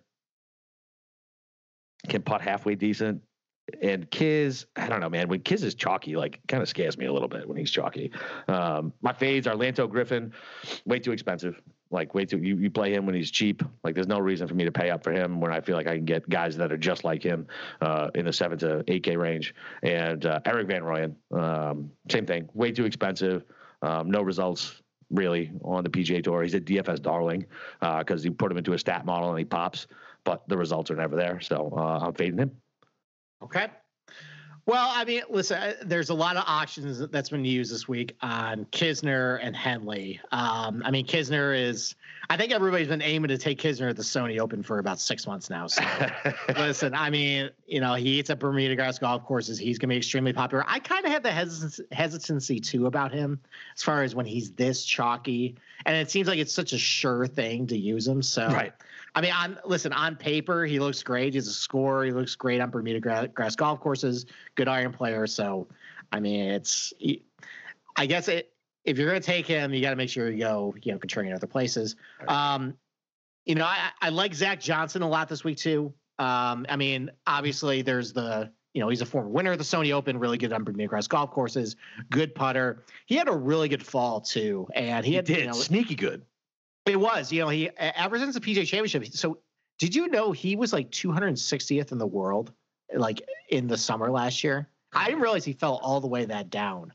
Can 2.08 2.22
putt 2.24 2.42
halfway 2.42 2.76
decent. 2.76 3.22
And 3.82 4.10
Kiz, 4.10 4.66
I 4.76 4.88
don't 4.88 5.00
know, 5.00 5.10
man. 5.10 5.28
When 5.28 5.42
Kiz 5.42 5.64
is 5.64 5.76
chalky, 5.76 6.16
like 6.16 6.40
kind 6.48 6.64
of 6.64 6.68
scares 6.68 6.98
me 6.98 7.06
a 7.06 7.14
little 7.14 7.28
bit 7.28 7.48
when 7.48 7.58
he's 7.58 7.72
chalky. 7.72 8.12
Um, 8.48 8.92
my 9.02 9.14
fades 9.14 9.48
are 9.48 9.56
Lanto 9.56 9.90
Griffin, 9.90 10.34
way 10.86 11.00
too 11.00 11.12
expensive. 11.12 11.62
Like, 11.92 12.14
wait 12.14 12.30
till 12.30 12.40
you, 12.40 12.58
you 12.58 12.72
play 12.72 12.94
him 12.94 13.06
when 13.06 13.16
he's 13.16 13.30
cheap. 13.30 13.64
Like, 13.84 13.96
there's 13.96 14.08
no 14.08 14.20
reason 14.20 14.48
for 14.48 14.56
me 14.56 14.64
to 14.66 14.72
pay 14.72 14.90
up 14.90 15.04
for 15.04 15.12
him 15.12 15.42
when 15.42 15.52
I 15.52 15.60
feel 15.60 15.76
like 15.76 15.88
I 15.88 15.96
can 15.96 16.06
get 16.06 16.28
guys 16.30 16.56
that 16.58 16.72
are 16.72 16.78
just 16.78 17.04
like 17.04 17.22
him 17.22 17.48
uh, 17.82 18.10
in 18.16 18.26
the 18.26 18.34
seven 18.34 18.58
to 18.60 18.84
eight 18.88 19.04
K 19.04 19.18
range. 19.18 19.54
And 19.84 20.26
uh, 20.26 20.40
Erik 20.46 20.68
Van 20.68 20.84
Rooyen, 20.84 21.16
um, 21.38 21.92
same 22.10 22.26
thing, 22.26 22.50
way 22.54 22.72
too 22.72 22.86
expensive. 22.86 23.44
Um, 23.82 24.10
no 24.10 24.22
results 24.22 24.82
really 25.10 25.52
on 25.64 25.84
the 25.84 25.90
PGA 25.90 26.24
Tour. 26.24 26.44
He's 26.44 26.54
a 26.54 26.62
DFS 26.62 27.02
darling 27.02 27.46
because 27.80 28.22
uh, 28.22 28.24
you 28.24 28.32
put 28.32 28.52
him 28.52 28.58
into 28.58 28.74
a 28.74 28.80
stat 28.80 29.06
model 29.06 29.30
and 29.30 29.40
he 29.40 29.46
pops, 29.46 29.88
but 30.24 30.48
the 30.48 30.58
results 30.58 30.90
are 30.92 30.96
never 30.96 31.16
there. 31.16 31.42
So 31.42 31.74
uh, 31.76 32.00
I'm 32.00 32.14
fading 32.14 32.40
him. 32.40 32.52
Okay. 33.44 33.68
Well, 34.68 34.92
I 34.94 35.06
mean, 35.06 35.24
listen, 35.30 35.74
there's 35.84 36.12
a 36.12 36.14
lot 36.14 36.38
of 36.38 36.44
options 36.46 37.00
that's 37.10 37.30
been 37.30 37.44
used 37.44 37.74
this 37.74 37.88
week 37.88 38.16
on 38.22 38.66
Kisner 38.66 39.40
and 39.42 39.56
Henley. 39.56 40.22
Um, 40.32 40.84
I 40.86 40.92
mean, 40.92 41.06
Kisner 41.06 41.60
is, 41.60 41.96
I 42.30 42.38
think 42.38 42.52
everybody's 42.52 42.88
been 42.88 43.02
aiming 43.02 43.30
to 43.30 43.40
take 43.40 43.60
Kisner 43.60 43.90
at 43.90 43.96
the 43.96 44.04
Sony 44.04 44.40
Open 44.40 44.62
for 44.62 44.78
about 44.78 45.00
six 45.00 45.26
months 45.26 45.50
now. 45.50 45.66
So, 45.66 45.84
listen, 46.56 46.94
I 46.94 47.10
mean, 47.10 47.50
you 47.66 47.82
know, 47.82 47.96
he 47.96 48.20
eats 48.20 48.30
at 48.30 48.38
Bermuda 48.38 48.76
grass 48.76 49.00
golf 49.00 49.26
courses. 49.26 49.58
He's 49.58 49.80
going 49.80 49.90
to 49.90 49.94
be 49.94 49.98
extremely 49.98 50.34
popular. 50.34 50.64
I 50.68 50.78
kind 50.78 51.06
of 51.06 51.12
have 51.12 51.24
the 51.24 51.32
hesitancy, 51.32 51.84
hesitancy 51.92 52.60
too 52.60 52.86
about 52.86 53.12
him 53.12 53.40
as 53.76 53.82
far 53.82 54.04
as 54.04 54.14
when 54.14 54.28
he's 54.28 54.52
this 54.52 54.86
chalky. 54.86 55.56
And 55.88 55.96
it 55.98 56.12
seems 56.12 56.28
like 56.28 56.38
it's 56.38 56.54
such 56.54 56.74
a 56.74 56.78
sure 56.78 57.26
thing 57.26 57.66
to 57.68 57.78
use 57.78 58.08
him. 58.08 58.22
So, 58.22 58.48
right. 58.48 58.74
I 59.14 59.22
mean, 59.22 59.34
on 59.34 59.58
listen 59.66 59.92
on 59.94 60.16
paper, 60.16 60.66
he 60.66 60.80
looks 60.80 61.04
great. 61.04 61.34
He's 61.34 61.48
a 61.48 61.54
scorer. 61.54 62.06
He 62.06 62.12
looks 62.12 62.36
great 62.36 62.62
on 62.62 62.70
Bermuda 62.70 63.28
grass 63.34 63.56
golf 63.56 63.80
courses. 63.80 64.26
Good 64.56 64.68
iron 64.68 64.94
player. 64.94 65.28
So, 65.28 65.68
I 66.12 66.20
mean, 66.20 66.50
it's. 66.52 66.94
I 67.98 68.06
guess 68.06 68.30
it, 68.30 68.54
if 68.86 68.98
you're 68.98 69.10
going 69.10 69.22
to 69.22 69.26
take 69.26 69.46
him, 69.46 69.74
you 69.74 69.82
got 69.82 69.90
to 69.90 69.96
make 69.98 70.10
sure 70.10 70.32
you 70.32 70.40
go, 70.40 70.74
you 70.82 70.94
know, 70.94 70.98
contrarian 70.98 71.36
other 71.36 71.46
places. 71.46 71.98
Um, 72.28 72.76
you 73.46 73.56
know, 73.56 73.66
I, 73.66 73.90
I 74.02 74.10
like 74.10 74.34
Zach 74.34 74.62
Johnson 74.62 75.02
a 75.02 75.10
lot 75.10 75.28
this 75.28 75.44
week 75.44 75.58
too. 75.58 75.94
Um, 76.20 76.66
I 76.70 76.78
mean, 76.78 77.12
obviously, 77.28 77.82
there's 77.82 78.14
the 78.14 78.52
you 78.74 78.80
know, 78.80 78.88
he's 78.88 79.02
a 79.02 79.06
former 79.06 79.28
winner 79.28 79.52
of 79.52 79.58
the 79.58 79.66
Sony 79.66 79.92
Open, 79.92 80.18
really 80.18 80.38
good 80.38 80.54
on 80.54 80.64
Bermuda 80.64 80.88
grass 80.88 81.08
golf 81.08 81.32
courses, 81.32 81.76
good 82.10 82.34
putter. 82.34 82.86
He 83.06 83.16
had 83.16 83.28
a 83.28 83.36
really 83.36 83.68
good 83.68 83.86
fall 83.86 84.22
too, 84.22 84.68
and 84.74 85.06
he, 85.06 85.12
he 85.12 85.16
had 85.18 85.26
did 85.26 85.40
you 85.40 85.46
know, 85.48 85.52
sneaky 85.52 85.96
good. 85.96 86.22
It 86.86 87.00
was, 87.00 87.32
you 87.32 87.42
know, 87.42 87.50
he 87.50 87.70
ever 87.78 88.18
since 88.18 88.34
the 88.34 88.42
PGA 88.42 88.66
Championship. 88.66 89.06
So, 89.14 89.38
did 89.78 89.96
you 89.96 90.08
know 90.08 90.32
he 90.32 90.56
was 90.56 90.74
like 90.74 90.92
260th 90.92 91.92
in 91.92 91.98
the 91.98 92.08
world, 92.08 92.52
like 92.94 93.22
in 93.50 93.68
the 93.68 93.78
summer 93.78 94.12
last 94.12 94.44
year? 94.44 94.68
I 94.94 95.06
didn't 95.06 95.22
realize 95.22 95.46
he 95.46 95.54
fell 95.54 95.80
all 95.82 96.02
the 96.02 96.08
way 96.08 96.26
that 96.26 96.50
down. 96.50 96.94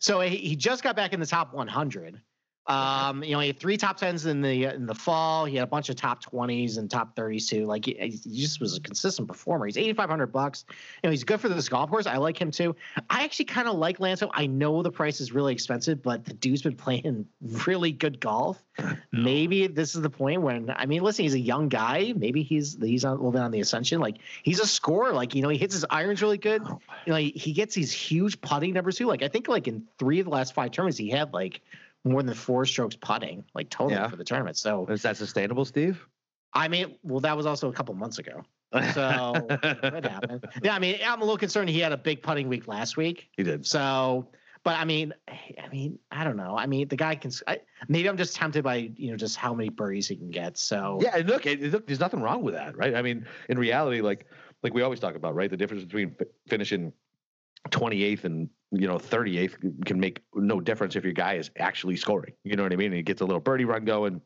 So 0.00 0.20
he, 0.20 0.54
just 0.54 0.84
got 0.84 0.96
back 0.96 1.12
in 1.12 1.20
the 1.20 1.26
top 1.26 1.52
100. 1.52 2.20
Um, 2.68 3.24
you 3.24 3.32
know, 3.32 3.40
he 3.40 3.46
had 3.46 3.58
three 3.58 3.78
top 3.78 3.96
tens 3.96 4.26
in 4.26 4.42
the 4.42 4.64
in 4.64 4.84
the 4.84 4.94
fall. 4.94 5.46
He 5.46 5.56
had 5.56 5.64
a 5.64 5.70
bunch 5.70 5.88
of 5.88 5.96
top 5.96 6.20
twenties 6.20 6.76
and 6.76 6.90
top 6.90 7.16
thirties 7.16 7.48
too. 7.48 7.64
Like 7.64 7.86
he, 7.86 7.94
he 7.94 8.42
just 8.42 8.60
was 8.60 8.76
a 8.76 8.80
consistent 8.80 9.26
performer. 9.26 9.64
He's 9.64 9.78
eighty 9.78 9.94
five 9.94 10.10
hundred 10.10 10.26
bucks. 10.26 10.66
You 11.02 11.08
know, 11.08 11.10
he's 11.10 11.24
good 11.24 11.40
for 11.40 11.48
this 11.48 11.66
golf 11.66 11.88
course. 11.88 12.06
I 12.06 12.18
like 12.18 12.38
him 12.38 12.50
too. 12.50 12.76
I 13.08 13.24
actually 13.24 13.46
kind 13.46 13.68
of 13.68 13.76
like 13.76 13.98
Lanto. 13.98 14.28
I 14.34 14.46
know 14.46 14.82
the 14.82 14.92
price 14.92 15.18
is 15.22 15.32
really 15.32 15.54
expensive, 15.54 16.02
but 16.02 16.26
the 16.26 16.34
dude's 16.34 16.60
been 16.60 16.76
playing 16.76 17.26
really 17.40 17.90
good 17.90 18.20
golf. 18.20 18.62
Maybe 19.12 19.66
this 19.66 19.94
is 19.94 20.02
the 20.02 20.10
point 20.10 20.42
when 20.42 20.68
I 20.68 20.84
mean, 20.84 21.02
listen, 21.02 21.22
he's 21.22 21.34
a 21.34 21.40
young 21.40 21.70
guy. 21.70 22.12
Maybe 22.14 22.42
he's 22.42 22.76
he's 22.78 23.06
on, 23.06 23.12
a 23.12 23.14
little 23.14 23.32
bit 23.32 23.40
on 23.40 23.50
the 23.50 23.60
ascension. 23.60 23.98
Like 23.98 24.18
he's 24.42 24.60
a 24.60 24.66
scorer. 24.66 25.14
Like 25.14 25.34
you 25.34 25.40
know, 25.40 25.48
he 25.48 25.56
hits 25.56 25.72
his 25.72 25.86
irons 25.88 26.20
really 26.20 26.38
good. 26.38 26.62
You 27.06 27.12
know, 27.12 27.16
he, 27.16 27.30
he 27.30 27.54
gets 27.54 27.74
these 27.74 27.92
huge 27.92 28.42
putting 28.42 28.74
numbers 28.74 28.96
too. 28.96 29.06
Like 29.06 29.22
I 29.22 29.28
think 29.28 29.48
like 29.48 29.68
in 29.68 29.84
three 29.98 30.20
of 30.20 30.26
the 30.26 30.32
last 30.32 30.52
five 30.54 30.70
tournaments, 30.70 30.98
he 30.98 31.08
had 31.08 31.32
like 31.32 31.62
more 32.08 32.22
than 32.22 32.34
four 32.34 32.64
strokes 32.64 32.96
putting, 32.96 33.44
like 33.54 33.70
total 33.70 33.96
yeah. 33.96 34.08
for 34.08 34.16
the 34.16 34.24
tournament. 34.24 34.56
So 34.56 34.86
is 34.86 35.02
that 35.02 35.16
sustainable, 35.16 35.64
Steve? 35.64 36.04
I 36.54 36.68
mean, 36.68 36.96
well, 37.02 37.20
that 37.20 37.36
was 37.36 37.46
also 37.46 37.68
a 37.68 37.72
couple 37.72 37.94
months 37.94 38.18
ago. 38.18 38.42
So 38.92 39.46
it 39.62 40.04
happened. 40.04 40.46
Yeah, 40.62 40.74
I 40.74 40.78
mean, 40.78 40.98
I'm 41.02 41.22
a 41.22 41.24
little 41.24 41.38
concerned. 41.38 41.70
He 41.70 41.80
had 41.80 41.92
a 41.92 41.96
big 41.96 42.22
putting 42.22 42.48
week 42.48 42.68
last 42.68 42.98
week. 42.98 43.30
He 43.34 43.42
did. 43.42 43.64
So, 43.64 44.28
but 44.62 44.76
I 44.78 44.84
mean, 44.84 45.14
I 45.26 45.68
mean, 45.72 45.98
I 46.10 46.22
don't 46.22 46.36
know. 46.36 46.54
I 46.54 46.66
mean, 46.66 46.86
the 46.86 46.96
guy 46.96 47.14
can. 47.14 47.30
I, 47.46 47.60
maybe 47.88 48.10
I'm 48.10 48.18
just 48.18 48.36
tempted 48.36 48.62
by 48.62 48.90
you 48.94 49.10
know 49.10 49.16
just 49.16 49.36
how 49.36 49.54
many 49.54 49.70
birdies 49.70 50.06
he 50.06 50.16
can 50.16 50.30
get. 50.30 50.58
So 50.58 50.98
yeah, 51.00 51.22
look, 51.24 51.46
look, 51.46 51.86
there's 51.86 51.98
nothing 51.98 52.20
wrong 52.20 52.42
with 52.42 52.52
that, 52.54 52.76
right? 52.76 52.94
I 52.94 53.00
mean, 53.00 53.24
in 53.48 53.58
reality, 53.58 54.02
like 54.02 54.26
like 54.62 54.74
we 54.74 54.82
always 54.82 55.00
talk 55.00 55.14
about, 55.14 55.34
right? 55.34 55.48
The 55.48 55.56
difference 55.56 55.84
between 55.84 56.14
finishing 56.46 56.92
28th 57.70 58.24
and 58.24 58.48
you 58.70 58.86
know 58.86 58.98
38th 58.98 59.84
can 59.84 59.98
make 59.98 60.22
no 60.34 60.60
difference 60.60 60.96
if 60.96 61.04
your 61.04 61.12
guy 61.12 61.34
is 61.34 61.50
actually 61.58 61.96
scoring. 61.96 62.32
You 62.44 62.56
know 62.56 62.62
what 62.62 62.72
I 62.72 62.76
mean? 62.76 62.88
And 62.88 62.96
he 62.96 63.02
gets 63.02 63.20
a 63.20 63.24
little 63.24 63.40
birdie 63.40 63.64
run 63.64 63.84
going. 63.84 64.20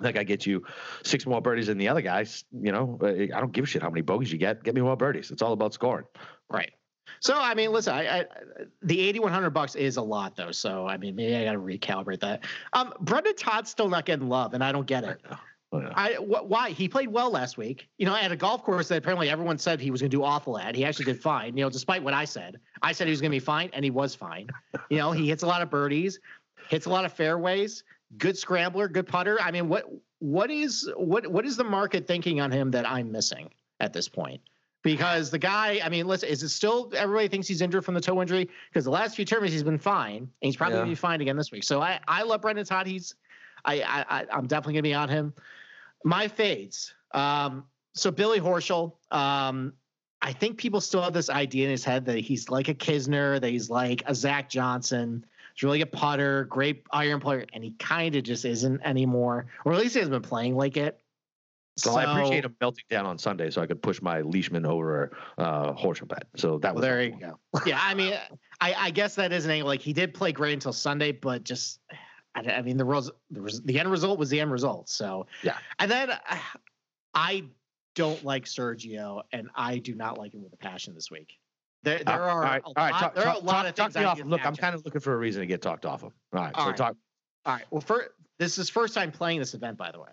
That 0.00 0.14
guy 0.14 0.24
gets 0.24 0.44
you 0.44 0.64
six 1.04 1.24
more 1.24 1.40
birdies 1.40 1.68
than 1.68 1.78
the 1.78 1.88
other 1.88 2.00
guys. 2.00 2.44
You 2.52 2.72
know, 2.72 2.98
I 3.02 3.38
don't 3.40 3.52
give 3.52 3.64
a 3.64 3.66
shit 3.66 3.82
how 3.82 3.90
many 3.90 4.00
bogeys 4.00 4.32
you 4.32 4.38
get. 4.38 4.64
Get 4.64 4.74
me 4.74 4.80
more 4.80 4.96
birdies. 4.96 5.30
It's 5.30 5.42
all 5.42 5.52
about 5.52 5.72
scoring. 5.72 6.06
Right. 6.50 6.72
So 7.20 7.34
I 7.38 7.54
mean, 7.54 7.70
listen, 7.70 7.94
I, 7.94 8.20
I 8.20 8.26
the 8.82 9.00
eighty 9.00 9.20
one 9.20 9.32
hundred 9.32 9.50
bucks 9.50 9.74
is 9.76 9.96
a 9.96 10.02
lot 10.02 10.36
though. 10.36 10.52
So 10.52 10.86
I 10.86 10.96
mean, 10.96 11.14
maybe 11.14 11.36
I 11.36 11.44
got 11.44 11.52
to 11.52 11.58
recalibrate 11.58 12.20
that. 12.20 12.44
Um, 12.72 12.92
Brendon 13.00 13.36
Todd's 13.36 13.70
still 13.70 13.88
not 13.88 14.04
getting 14.04 14.28
love, 14.28 14.54
and 14.54 14.64
I 14.64 14.72
don't 14.72 14.86
get 14.86 15.04
it. 15.04 15.20
Oh, 15.74 15.80
yeah. 15.80 15.92
I 15.96 16.12
wh- 16.14 16.48
why 16.48 16.70
he 16.70 16.88
played 16.88 17.08
well 17.08 17.30
last 17.30 17.58
week. 17.58 17.88
You 17.98 18.06
know, 18.06 18.14
at 18.14 18.30
a 18.30 18.36
golf 18.36 18.62
course 18.62 18.86
that 18.88 18.98
apparently 18.98 19.28
everyone 19.28 19.58
said 19.58 19.80
he 19.80 19.90
was 19.90 20.00
going 20.00 20.10
to 20.10 20.16
do 20.16 20.22
awful 20.22 20.56
at. 20.56 20.76
He 20.76 20.84
actually 20.84 21.06
did 21.06 21.20
fine. 21.20 21.56
You 21.56 21.64
know, 21.64 21.70
despite 21.70 22.00
what 22.02 22.14
I 22.14 22.24
said, 22.24 22.60
I 22.80 22.92
said 22.92 23.08
he 23.08 23.10
was 23.10 23.20
going 23.20 23.32
to 23.32 23.34
be 23.34 23.40
fine, 23.40 23.70
and 23.72 23.84
he 23.84 23.90
was 23.90 24.14
fine. 24.14 24.48
You 24.88 24.98
know, 24.98 25.10
he 25.10 25.28
hits 25.28 25.42
a 25.42 25.46
lot 25.46 25.62
of 25.62 25.70
birdies, 25.70 26.20
hits 26.68 26.86
a 26.86 26.90
lot 26.90 27.04
of 27.04 27.12
fairways, 27.12 27.82
good 28.18 28.38
scrambler, 28.38 28.86
good 28.86 29.08
putter. 29.08 29.40
I 29.40 29.50
mean, 29.50 29.68
what 29.68 29.90
what 30.20 30.50
is 30.50 30.88
what 30.96 31.26
what 31.26 31.44
is 31.44 31.56
the 31.56 31.64
market 31.64 32.06
thinking 32.06 32.40
on 32.40 32.52
him 32.52 32.70
that 32.70 32.88
I'm 32.88 33.10
missing 33.10 33.50
at 33.80 33.92
this 33.92 34.08
point? 34.08 34.40
Because 34.82 35.30
the 35.30 35.38
guy, 35.38 35.80
I 35.82 35.88
mean, 35.88 36.06
listen, 36.06 36.28
is 36.28 36.42
it 36.42 36.50
still 36.50 36.92
everybody 36.94 37.26
thinks 37.26 37.48
he's 37.48 37.62
injured 37.62 37.84
from 37.84 37.94
the 37.94 38.00
toe 38.00 38.20
injury? 38.22 38.48
Because 38.68 38.84
the 38.84 38.90
last 38.90 39.16
few 39.16 39.24
tournaments 39.24 39.54
he's 39.54 39.64
been 39.64 39.78
fine, 39.78 40.18
and 40.18 40.30
he's 40.40 40.56
probably 40.56 40.74
yeah. 40.74 40.82
gonna 40.82 40.92
be 40.92 40.96
fine 40.96 41.20
again 41.20 41.36
this 41.36 41.50
week. 41.50 41.64
So 41.64 41.80
I 41.80 41.98
I 42.06 42.22
love 42.22 42.42
Brendon 42.42 42.64
Todd. 42.64 42.86
He's 42.86 43.16
I 43.64 43.82
I 43.82 44.26
I'm 44.30 44.46
definitely 44.46 44.74
gonna 44.74 44.82
be 44.82 44.94
on 44.94 45.08
him. 45.08 45.34
My 46.04 46.28
fades. 46.28 46.94
Um, 47.12 47.64
so 47.94 48.10
Billy 48.10 48.40
Horschel, 48.40 48.92
um, 49.10 49.72
I 50.20 50.32
think 50.32 50.58
people 50.58 50.80
still 50.80 51.02
have 51.02 51.12
this 51.12 51.30
idea 51.30 51.64
in 51.64 51.70
his 51.70 51.84
head 51.84 52.06
that 52.06 52.18
he's 52.18 52.48
like 52.48 52.68
a 52.68 52.74
Kisner, 52.74 53.40
that 53.40 53.50
he's 53.50 53.70
like 53.70 54.02
a 54.06 54.14
Zach 54.14 54.48
Johnson. 54.48 55.24
He's 55.54 55.62
really 55.62 55.82
a 55.82 55.86
putter, 55.86 56.44
great 56.44 56.84
iron 56.90 57.20
player, 57.20 57.46
and 57.52 57.62
he 57.62 57.72
kind 57.72 58.16
of 58.16 58.24
just 58.24 58.44
isn't 58.44 58.80
anymore, 58.82 59.46
or 59.64 59.72
at 59.72 59.78
least 59.78 59.94
he 59.94 60.00
hasn't 60.00 60.12
been 60.12 60.28
playing 60.28 60.56
like 60.56 60.76
it. 60.76 60.98
So, 61.76 61.90
so 61.90 61.96
I 61.96 62.04
appreciate 62.10 62.44
him 62.44 62.56
melting 62.60 62.84
down 62.88 63.04
on 63.04 63.18
Sunday, 63.18 63.50
so 63.50 63.60
I 63.60 63.66
could 63.66 63.82
push 63.82 64.00
my 64.00 64.20
Leishman 64.20 64.64
over 64.64 65.16
uh, 65.38 65.72
Horschel 65.72 66.08
bet. 66.08 66.26
So 66.36 66.58
that 66.58 66.74
was 66.74 66.82
well, 66.82 66.90
there. 66.90 67.02
You 67.02 67.18
go. 67.18 67.38
yeah, 67.66 67.80
I 67.82 67.94
mean, 67.94 68.14
I, 68.60 68.74
I 68.74 68.90
guess 68.90 69.16
that 69.16 69.32
is 69.32 69.44
an 69.44 69.50
angle. 69.50 69.68
Like 69.68 69.80
he 69.80 69.92
did 69.92 70.14
play 70.14 70.32
great 70.32 70.54
until 70.54 70.72
Sunday, 70.72 71.12
but 71.12 71.44
just 71.44 71.80
I, 72.34 72.40
I 72.40 72.62
mean, 72.62 72.76
the, 72.76 72.84
res- 72.84 73.10
the, 73.30 73.40
res- 73.40 73.62
the 73.62 73.78
end 73.78 73.90
result 73.90 74.18
was 74.18 74.30
the 74.30 74.40
end 74.40 74.50
result. 74.52 74.88
So 74.88 75.26
yeah. 75.42 75.56
And 75.78 75.90
then 75.90 76.10
uh, 76.10 76.18
I 77.14 77.44
don't 77.94 78.24
like 78.24 78.44
Sergio, 78.44 79.22
and 79.32 79.48
I 79.54 79.78
do 79.78 79.94
not 79.94 80.18
like 80.18 80.34
him 80.34 80.42
with 80.42 80.52
a 80.52 80.56
passion 80.56 80.94
this 80.94 81.10
week. 81.10 81.38
There, 81.82 82.00
there 82.04 82.14
uh, 82.14 82.18
are 82.18 82.30
all 82.30 82.40
right, 82.40 82.62
a 82.62 82.66
all 82.66 82.72
right, 82.76 82.92
lot, 82.92 83.00
talk, 83.00 83.14
there 83.14 83.26
are 83.26 83.34
a 83.34 83.38
lot 83.38 83.52
talk, 83.52 83.66
of 83.66 83.76
things. 83.76 83.94
Talk 83.94 84.18
off. 84.18 84.24
Look, 84.24 84.44
I'm 84.44 84.56
kind 84.56 84.74
of 84.74 84.84
looking 84.84 85.00
for 85.00 85.12
a 85.12 85.16
reason 85.16 85.40
to 85.40 85.46
get 85.46 85.60
talked 85.60 85.84
off 85.84 86.02
him. 86.02 86.12
All 86.32 86.42
right, 86.42 86.54
all 86.54 86.64
so 86.64 86.68
right. 86.68 86.76
talk. 86.76 86.96
All 87.46 87.54
right. 87.54 87.64
Well, 87.70 87.82
for 87.82 88.14
this 88.38 88.58
is 88.58 88.70
first 88.70 88.94
time 88.94 89.12
playing 89.12 89.38
this 89.38 89.54
event, 89.54 89.76
by 89.76 89.92
the 89.92 90.00
way, 90.00 90.08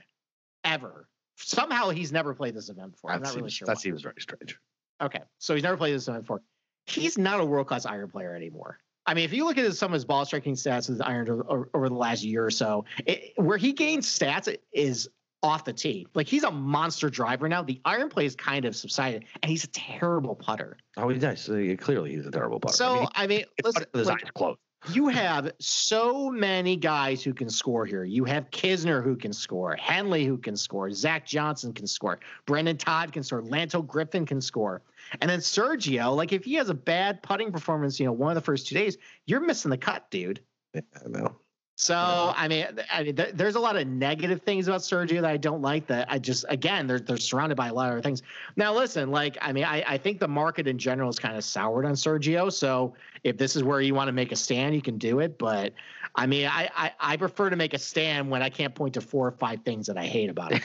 ever. 0.63 1.07
Somehow 1.37 1.89
he's 1.89 2.11
never 2.11 2.33
played 2.35 2.53
this 2.53 2.69
event 2.69 2.91
before. 2.91 3.11
That 3.11 3.15
I'm 3.15 3.21
not 3.21 3.29
seems, 3.29 3.37
really 3.37 3.49
sure. 3.51 3.65
That 3.65 3.77
why. 3.77 3.81
seems 3.81 4.01
very 4.01 4.15
strange. 4.19 4.59
Okay, 5.01 5.21
so 5.39 5.55
he's 5.55 5.63
never 5.63 5.77
played 5.77 5.95
this 5.95 6.07
event 6.07 6.23
before. 6.23 6.41
He's 6.85 7.17
not 7.17 7.39
a 7.39 7.45
world 7.45 7.67
class 7.67 7.85
iron 7.85 8.09
player 8.09 8.35
anymore. 8.35 8.77
I 9.05 9.13
mean, 9.13 9.25
if 9.25 9.33
you 9.33 9.45
look 9.45 9.57
at 9.57 9.73
some 9.75 9.91
of 9.91 9.93
his 9.93 10.05
ball 10.05 10.25
striking 10.25 10.53
stats 10.53 10.89
with 10.89 11.01
irons 11.01 11.29
over, 11.29 11.69
over, 11.73 11.89
the 11.89 11.95
last 11.95 12.23
year 12.23 12.45
or 12.45 12.51
so, 12.51 12.85
it, 13.05 13.33
where 13.35 13.57
he 13.57 13.73
gains 13.73 14.07
stats 14.07 14.55
is 14.71 15.09
off 15.43 15.65
the 15.65 15.73
tee. 15.73 16.07
Like 16.13 16.27
he's 16.27 16.43
a 16.43 16.51
monster 16.51 17.09
driver 17.09 17.49
now. 17.49 17.63
The 17.63 17.81
iron 17.85 18.09
play 18.09 18.25
is 18.25 18.35
kind 18.35 18.65
of 18.65 18.75
subsided, 18.75 19.25
and 19.41 19.49
he's 19.49 19.63
a 19.63 19.69
terrible 19.69 20.35
putter. 20.35 20.77
Oh, 20.97 21.09
he 21.09 21.17
does. 21.17 21.49
Uh, 21.49 21.75
clearly, 21.79 22.11
he's 22.11 22.25
a 22.25 22.31
terrible 22.31 22.59
putter. 22.59 22.75
So 22.75 23.07
I 23.15 23.27
mean, 23.27 23.39
I 23.39 23.39
mean 23.39 23.45
listen, 23.63 23.85
like, 23.93 24.57
you 24.89 25.07
have 25.09 25.51
so 25.59 26.29
many 26.29 26.75
guys 26.75 27.23
who 27.23 27.33
can 27.33 27.49
score 27.49 27.85
here. 27.85 28.03
You 28.03 28.23
have 28.25 28.49
Kisner 28.51 29.03
who 29.03 29.15
can 29.15 29.33
score, 29.33 29.75
Henley 29.75 30.25
who 30.25 30.37
can 30.37 30.55
score, 30.55 30.91
Zach 30.91 31.25
Johnson 31.25 31.73
can 31.73 31.87
score, 31.87 32.19
Brendon 32.45 32.77
Todd 32.77 33.11
can 33.11 33.23
score, 33.23 33.41
Lanto 33.41 33.85
Griffin 33.85 34.25
can 34.25 34.41
score. 34.41 34.81
And 35.19 35.29
then 35.29 35.39
Sergio, 35.39 36.15
like 36.15 36.31
if 36.31 36.45
he 36.45 36.55
has 36.55 36.69
a 36.69 36.73
bad 36.73 37.21
putting 37.21 37.51
performance, 37.51 37.99
you 37.99 38.05
know, 38.05 38.13
one 38.13 38.31
of 38.31 38.35
the 38.35 38.45
first 38.45 38.67
two 38.67 38.75
days, 38.75 38.97
you're 39.25 39.41
missing 39.41 39.71
the 39.71 39.77
cut, 39.77 40.09
dude. 40.09 40.39
Yeah, 40.73 40.81
I 41.03 41.09
know. 41.09 41.35
So 41.81 42.31
I 42.35 42.47
mean, 42.47 42.67
I 42.93 43.01
mean, 43.01 43.15
th- 43.15 43.31
there's 43.33 43.55
a 43.55 43.59
lot 43.59 43.75
of 43.75 43.87
negative 43.87 44.43
things 44.43 44.67
about 44.67 44.81
Sergio 44.81 45.19
that 45.21 45.31
I 45.31 45.37
don't 45.37 45.63
like. 45.63 45.87
That 45.87 46.05
I 46.11 46.19
just, 46.19 46.45
again, 46.47 46.85
they're 46.85 46.99
they're 46.99 47.17
surrounded 47.17 47.55
by 47.55 47.69
a 47.69 47.73
lot 47.73 47.87
of 47.87 47.93
other 47.93 48.03
things. 48.03 48.21
Now, 48.55 48.71
listen, 48.71 49.09
like 49.09 49.35
I 49.41 49.51
mean, 49.51 49.63
I 49.63 49.83
I 49.87 49.97
think 49.97 50.19
the 50.19 50.27
market 50.27 50.67
in 50.67 50.77
general 50.77 51.09
is 51.09 51.17
kind 51.17 51.35
of 51.35 51.43
soured 51.43 51.87
on 51.87 51.93
Sergio. 51.93 52.53
So 52.53 52.93
if 53.23 53.35
this 53.35 53.55
is 53.55 53.63
where 53.63 53.81
you 53.81 53.95
want 53.95 54.09
to 54.09 54.11
make 54.11 54.31
a 54.31 54.35
stand, 54.35 54.75
you 54.75 54.81
can 54.83 54.99
do 54.99 55.21
it. 55.21 55.39
But 55.39 55.73
I 56.15 56.27
mean, 56.27 56.45
I 56.45 56.69
I, 56.75 56.91
I 56.99 57.17
prefer 57.17 57.49
to 57.49 57.55
make 57.55 57.73
a 57.73 57.79
stand 57.79 58.29
when 58.29 58.43
I 58.43 58.51
can't 58.51 58.75
point 58.75 58.93
to 58.93 59.01
four 59.01 59.27
or 59.27 59.31
five 59.31 59.63
things 59.63 59.87
that 59.87 59.97
I 59.97 60.05
hate 60.05 60.29
about 60.29 60.51
it. 60.51 60.61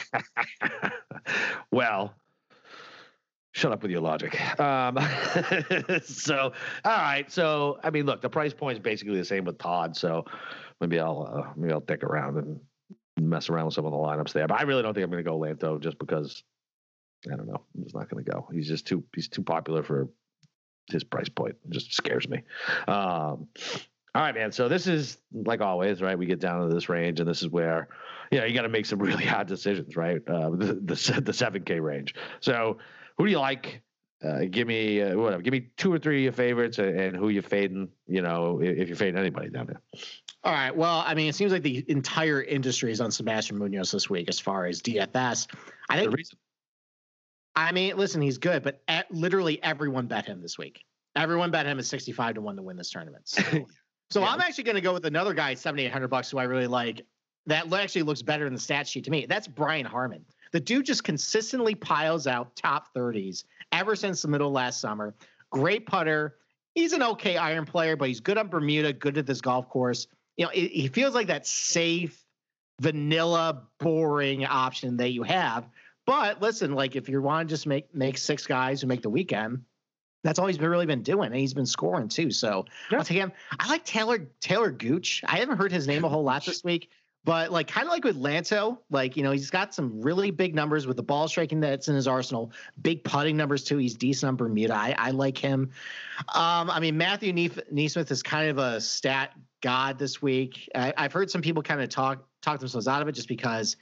well, 1.70 2.12
shut 3.56 3.72
up 3.72 3.80
with 3.82 3.90
your 3.90 4.02
logic. 4.02 4.38
Um, 4.60 4.98
so, 6.04 6.52
all 6.84 6.98
right. 6.98 7.24
So, 7.32 7.78
I 7.82 7.88
mean, 7.88 8.04
look, 8.04 8.20
the 8.20 8.28
price 8.28 8.52
point 8.52 8.76
is 8.76 8.82
basically 8.82 9.16
the 9.16 9.24
same 9.24 9.46
with 9.46 9.56
Todd. 9.56 9.96
So, 9.96 10.26
maybe 10.80 11.00
I'll 11.00 11.32
uh, 11.32 11.52
maybe 11.56 11.72
I'll 11.72 11.80
dick 11.80 12.04
around 12.04 12.36
and 12.36 12.60
mess 13.18 13.48
around 13.48 13.66
with 13.66 13.74
some 13.74 13.86
of 13.86 13.92
the 13.92 13.98
lineups 13.98 14.32
there. 14.34 14.46
But 14.46 14.60
I 14.60 14.64
really 14.64 14.82
don't 14.82 14.92
think 14.92 15.04
I'm 15.04 15.10
going 15.10 15.24
to 15.24 15.30
go 15.30 15.38
Lanto 15.38 15.80
just 15.80 15.98
because 15.98 16.42
I 17.32 17.34
don't 17.34 17.46
know. 17.46 17.62
I'm 17.74 17.82
just 17.82 17.94
not 17.94 18.10
going 18.10 18.22
to 18.22 18.30
go. 18.30 18.46
He's 18.52 18.68
just 18.68 18.86
too 18.86 19.02
he's 19.14 19.28
too 19.28 19.42
popular 19.42 19.82
for 19.82 20.08
his 20.90 21.02
price 21.02 21.30
point. 21.30 21.56
It 21.64 21.70
just 21.70 21.94
scares 21.94 22.28
me. 22.28 22.42
Um, 22.86 23.48
all 24.14 24.22
right, 24.22 24.34
man. 24.34 24.52
So 24.52 24.68
this 24.68 24.86
is 24.86 25.16
like 25.32 25.62
always, 25.62 26.02
right? 26.02 26.18
We 26.18 26.26
get 26.26 26.40
down 26.40 26.68
to 26.68 26.74
this 26.74 26.90
range, 26.90 27.20
and 27.20 27.28
this 27.28 27.40
is 27.40 27.48
where 27.48 27.88
you 28.30 28.38
know 28.38 28.44
you 28.44 28.54
got 28.54 28.62
to 28.62 28.68
make 28.68 28.84
some 28.84 28.98
really 29.02 29.24
hard 29.24 29.46
decisions, 29.46 29.96
right? 29.96 30.20
Uh, 30.28 30.50
the 30.50 30.74
the 30.74 31.20
the 31.22 31.32
seven 31.32 31.62
K 31.64 31.80
range. 31.80 32.14
So 32.40 32.76
who 33.18 33.24
do 33.24 33.30
you 33.30 33.38
like? 33.38 33.82
Uh, 34.24 34.40
give 34.50 34.66
me 34.66 35.02
uh, 35.02 35.16
whatever. 35.16 35.42
Give 35.42 35.52
me 35.52 35.68
two 35.76 35.92
or 35.92 35.98
three 35.98 36.18
of 36.18 36.22
your 36.22 36.32
favorites, 36.32 36.78
and, 36.78 36.98
and 36.98 37.16
who 37.16 37.28
you're 37.28 37.42
fading. 37.42 37.88
You 38.06 38.22
know, 38.22 38.60
if, 38.62 38.78
if 38.78 38.88
you're 38.88 38.96
fading 38.96 39.18
anybody 39.18 39.50
down 39.50 39.66
there. 39.66 39.80
All 40.42 40.52
right. 40.52 40.74
Well, 40.74 41.02
I 41.06 41.14
mean, 41.14 41.28
it 41.28 41.34
seems 41.34 41.52
like 41.52 41.62
the 41.62 41.84
entire 41.88 42.42
industry 42.42 42.92
is 42.92 43.00
on 43.00 43.10
Sebastian 43.10 43.58
Munoz 43.58 43.90
this 43.90 44.08
week 44.08 44.28
as 44.28 44.40
far 44.40 44.66
as 44.66 44.80
DFS. 44.80 45.48
I 45.88 45.98
think. 45.98 46.14
I 47.56 47.72
mean, 47.72 47.96
listen, 47.96 48.20
he's 48.20 48.36
good, 48.36 48.62
but 48.62 48.82
at, 48.86 49.10
literally 49.10 49.62
everyone 49.62 50.06
bet 50.06 50.26
him 50.26 50.42
this 50.42 50.58
week. 50.58 50.84
Everyone 51.16 51.50
bet 51.50 51.64
him 51.64 51.78
at 51.78 51.86
65 51.86 52.34
to 52.34 52.40
1 52.42 52.56
to 52.56 52.62
win 52.62 52.76
this 52.76 52.90
tournament. 52.90 53.24
So, 54.08 54.20
so 54.20 54.20
yeah. 54.20 54.34
I'm 54.34 54.40
actually 54.40 54.62
going 54.62 54.76
to 54.76 54.80
go 54.80 54.92
with 54.92 55.04
another 55.04 55.34
guy, 55.34 55.54
7,800 55.54 56.06
bucks, 56.06 56.30
who 56.30 56.38
I 56.38 56.44
really 56.44 56.68
like. 56.68 57.04
That 57.46 57.72
actually 57.72 58.04
looks 58.04 58.22
better 58.22 58.46
in 58.46 58.54
the 58.54 58.60
stat 58.60 58.86
sheet 58.86 59.02
to 59.06 59.10
me. 59.10 59.26
That's 59.26 59.48
Brian 59.48 59.84
Harman. 59.84 60.24
The 60.56 60.60
dude 60.60 60.86
just 60.86 61.04
consistently 61.04 61.74
piles 61.74 62.26
out 62.26 62.56
top 62.56 62.94
30s 62.94 63.44
ever 63.72 63.94
since 63.94 64.22
the 64.22 64.28
middle 64.28 64.48
of 64.48 64.54
last 64.54 64.80
summer. 64.80 65.14
Great 65.50 65.84
putter. 65.86 66.36
He's 66.74 66.94
an 66.94 67.02
okay 67.02 67.36
iron 67.36 67.66
player, 67.66 67.94
but 67.94 68.08
he's 68.08 68.20
good 68.20 68.38
on 68.38 68.48
Bermuda, 68.48 68.94
good 68.94 69.18
at 69.18 69.26
this 69.26 69.42
golf 69.42 69.68
course 69.68 70.06
you 70.36 70.44
know, 70.44 70.50
it, 70.54 70.70
he 70.70 70.88
feels 70.88 71.14
like 71.14 71.28
that 71.28 71.46
safe, 71.46 72.22
vanilla, 72.80 73.62
boring 73.78 74.44
option 74.44 74.96
that 74.98 75.10
you 75.10 75.22
have. 75.22 75.68
But 76.04 76.40
listen, 76.40 76.74
like 76.74 76.94
if 76.94 77.08
you 77.08 77.20
want 77.20 77.48
to 77.48 77.52
just 77.52 77.66
make 77.66 77.92
make 77.94 78.18
six 78.18 78.46
guys 78.46 78.80
who 78.80 78.86
make 78.86 79.02
the 79.02 79.10
weekend, 79.10 79.62
That's 80.22 80.38
all 80.38 80.46
he's 80.46 80.58
been 80.58 80.68
really 80.68 80.86
been 80.86 81.02
doing, 81.02 81.26
and 81.26 81.36
he's 81.36 81.54
been 81.54 81.66
scoring 81.66 82.08
too. 82.08 82.30
So 82.30 82.64
Yeah. 82.90 82.98
I'll 82.98 83.04
take 83.04 83.18
him. 83.18 83.32
I 83.58 83.68
like 83.68 83.84
Taylor 83.84 84.18
Taylor 84.40 84.70
Gooch. 84.70 85.22
I 85.26 85.38
haven't 85.38 85.56
heard 85.56 85.72
his 85.72 85.86
name 85.86 86.04
a 86.04 86.08
whole 86.08 86.22
lot 86.22 86.44
this 86.44 86.62
week, 86.62 86.90
but 87.26 87.50
like 87.50 87.66
kind 87.66 87.86
of 87.86 87.92
like 87.92 88.04
with 88.04 88.16
Lanto, 88.16 88.78
like 88.88 89.16
you 89.16 89.24
know 89.24 89.32
he's 89.32 89.50
got 89.50 89.74
some 89.74 90.00
really 90.00 90.30
big 90.30 90.54
numbers 90.54 90.86
with 90.86 90.96
the 90.96 91.02
ball 91.02 91.26
striking 91.26 91.58
that's 91.58 91.88
in 91.88 91.96
his 91.96 92.06
arsenal. 92.06 92.52
Big 92.80 93.02
putting 93.02 93.36
numbers 93.36 93.64
too. 93.64 93.78
He's 93.78 93.94
decent 93.94 94.28
on 94.28 94.36
Bermuda. 94.36 94.74
I, 94.74 94.94
I 94.96 95.10
like 95.10 95.36
him. 95.36 95.72
Um, 96.34 96.70
I 96.70 96.78
mean 96.78 96.96
Matthew 96.96 97.32
NeSmith 97.32 98.10
is 98.12 98.22
kind 98.22 98.48
of 98.48 98.58
a 98.58 98.80
stat 98.80 99.32
god 99.60 99.98
this 99.98 100.22
week. 100.22 100.70
I, 100.74 100.94
I've 100.96 101.12
heard 101.12 101.28
some 101.28 101.42
people 101.42 101.64
kind 101.64 101.82
of 101.82 101.88
talk 101.88 102.24
talk 102.40 102.60
themselves 102.60 102.88
out 102.88 103.02
of 103.02 103.08
it 103.08 103.12
just 103.12 103.28
because. 103.28 103.76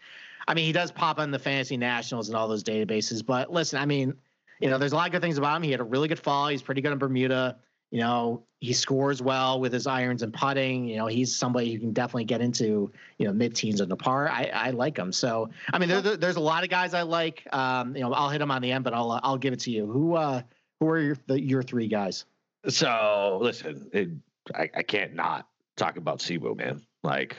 I 0.47 0.53
mean, 0.53 0.67
he 0.67 0.73
does 0.73 0.93
pop 0.93 1.19
on 1.19 1.31
the 1.31 1.39
fantasy 1.39 1.79
nationals 1.79 2.29
and 2.29 2.37
all 2.37 2.49
those 2.49 2.63
databases. 2.63 3.25
But 3.25 3.51
listen, 3.51 3.79
I 3.79 3.87
mean, 3.87 4.13
you 4.61 4.69
know, 4.69 4.77
there's 4.77 4.93
a 4.93 4.95
lot 4.95 5.07
of 5.07 5.13
good 5.13 5.23
things 5.23 5.39
about 5.39 5.57
him. 5.57 5.63
He 5.63 5.71
had 5.71 5.81
a 5.81 5.85
really 5.85 6.07
good 6.07 6.19
fall. 6.19 6.49
He's 6.49 6.61
pretty 6.61 6.83
good 6.83 6.93
in 6.93 6.99
Bermuda. 6.99 7.57
You 7.95 8.01
know, 8.01 8.43
he 8.59 8.73
scores 8.73 9.23
well 9.23 9.61
with 9.61 9.73
his 9.73 9.87
irons 9.87 10.23
and 10.25 10.35
putting. 10.35 10.89
You 10.89 10.97
know, 10.97 11.07
he's 11.07 11.33
somebody 11.33 11.69
you 11.69 11.79
can 11.79 11.93
definitely 11.93 12.25
get 12.25 12.41
into, 12.41 12.91
you 13.19 13.27
know, 13.29 13.33
mid 13.33 13.55
teens 13.55 13.81
on 13.81 13.89
the 13.89 13.95
par. 13.95 14.29
I, 14.29 14.51
I 14.53 14.71
like 14.71 14.97
him. 14.99 15.13
So, 15.13 15.49
I 15.73 15.79
mean, 15.79 15.89
there, 15.89 16.01
there- 16.03 16.17
there's 16.17 16.35
a 16.35 16.41
lot 16.41 16.65
of 16.65 16.71
guys 16.71 16.93
I 16.93 17.03
like. 17.03 17.47
Um, 17.55 17.95
you 17.95 18.03
know, 18.03 18.13
I'll 18.13 18.31
hit 18.31 18.41
him 18.41 18.51
on 18.51 18.63
the 18.63 18.73
end, 18.73 18.83
but 18.83 18.95
I'll 18.95 19.21
I'll 19.23 19.39
give 19.39 19.53
it 19.53 19.61
to 19.61 19.71
you. 19.71 19.87
Who 19.87 20.15
uh 20.17 20.43
who 20.81 20.89
are 20.89 20.99
your 20.99 21.17
the, 21.29 21.41
your 21.41 21.63
three 21.63 21.87
guys? 21.87 22.25
So 22.67 23.39
listen, 23.41 23.89
it, 23.93 24.09
I, 24.53 24.69
I 24.75 24.83
can't 24.83 25.15
not 25.15 25.47
talk 25.77 25.97
about 25.97 26.21
Si 26.21 26.37
Woo, 26.39 26.57
man. 26.57 26.83
Like 27.05 27.37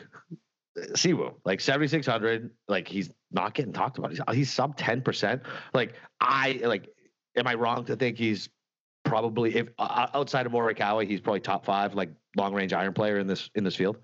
Si 0.95 1.11
Woo, 1.13 1.33
like 1.43 1.59
7,600, 1.59 2.49
like 2.69 2.87
he's 2.87 3.09
not 3.31 3.53
getting 3.55 3.73
talked 3.73 3.97
about. 3.97 4.11
He's, 4.11 4.21
he's 4.31 4.53
sub 4.53 4.77
10%. 4.77 5.41
Like 5.73 5.95
I, 6.21 6.61
like, 6.63 6.93
am 7.35 7.45
I 7.45 7.55
wrong 7.55 7.83
to 7.85 7.97
think 7.97 8.17
he's 8.17 8.47
probably, 9.05 9.55
if 9.55 9.69
uh, 9.79 10.07
outside 10.13 10.45
of 10.45 10.51
Morikawa, 10.51 11.07
he's 11.07 11.21
probably 11.21 11.39
top 11.39 11.65
five, 11.65 11.93
like 11.95 12.09
long 12.35 12.53
range 12.53 12.73
iron 12.73 12.93
player 12.93 13.19
in 13.19 13.27
this, 13.27 13.49
in 13.55 13.63
this 13.63 13.75
field? 13.75 13.97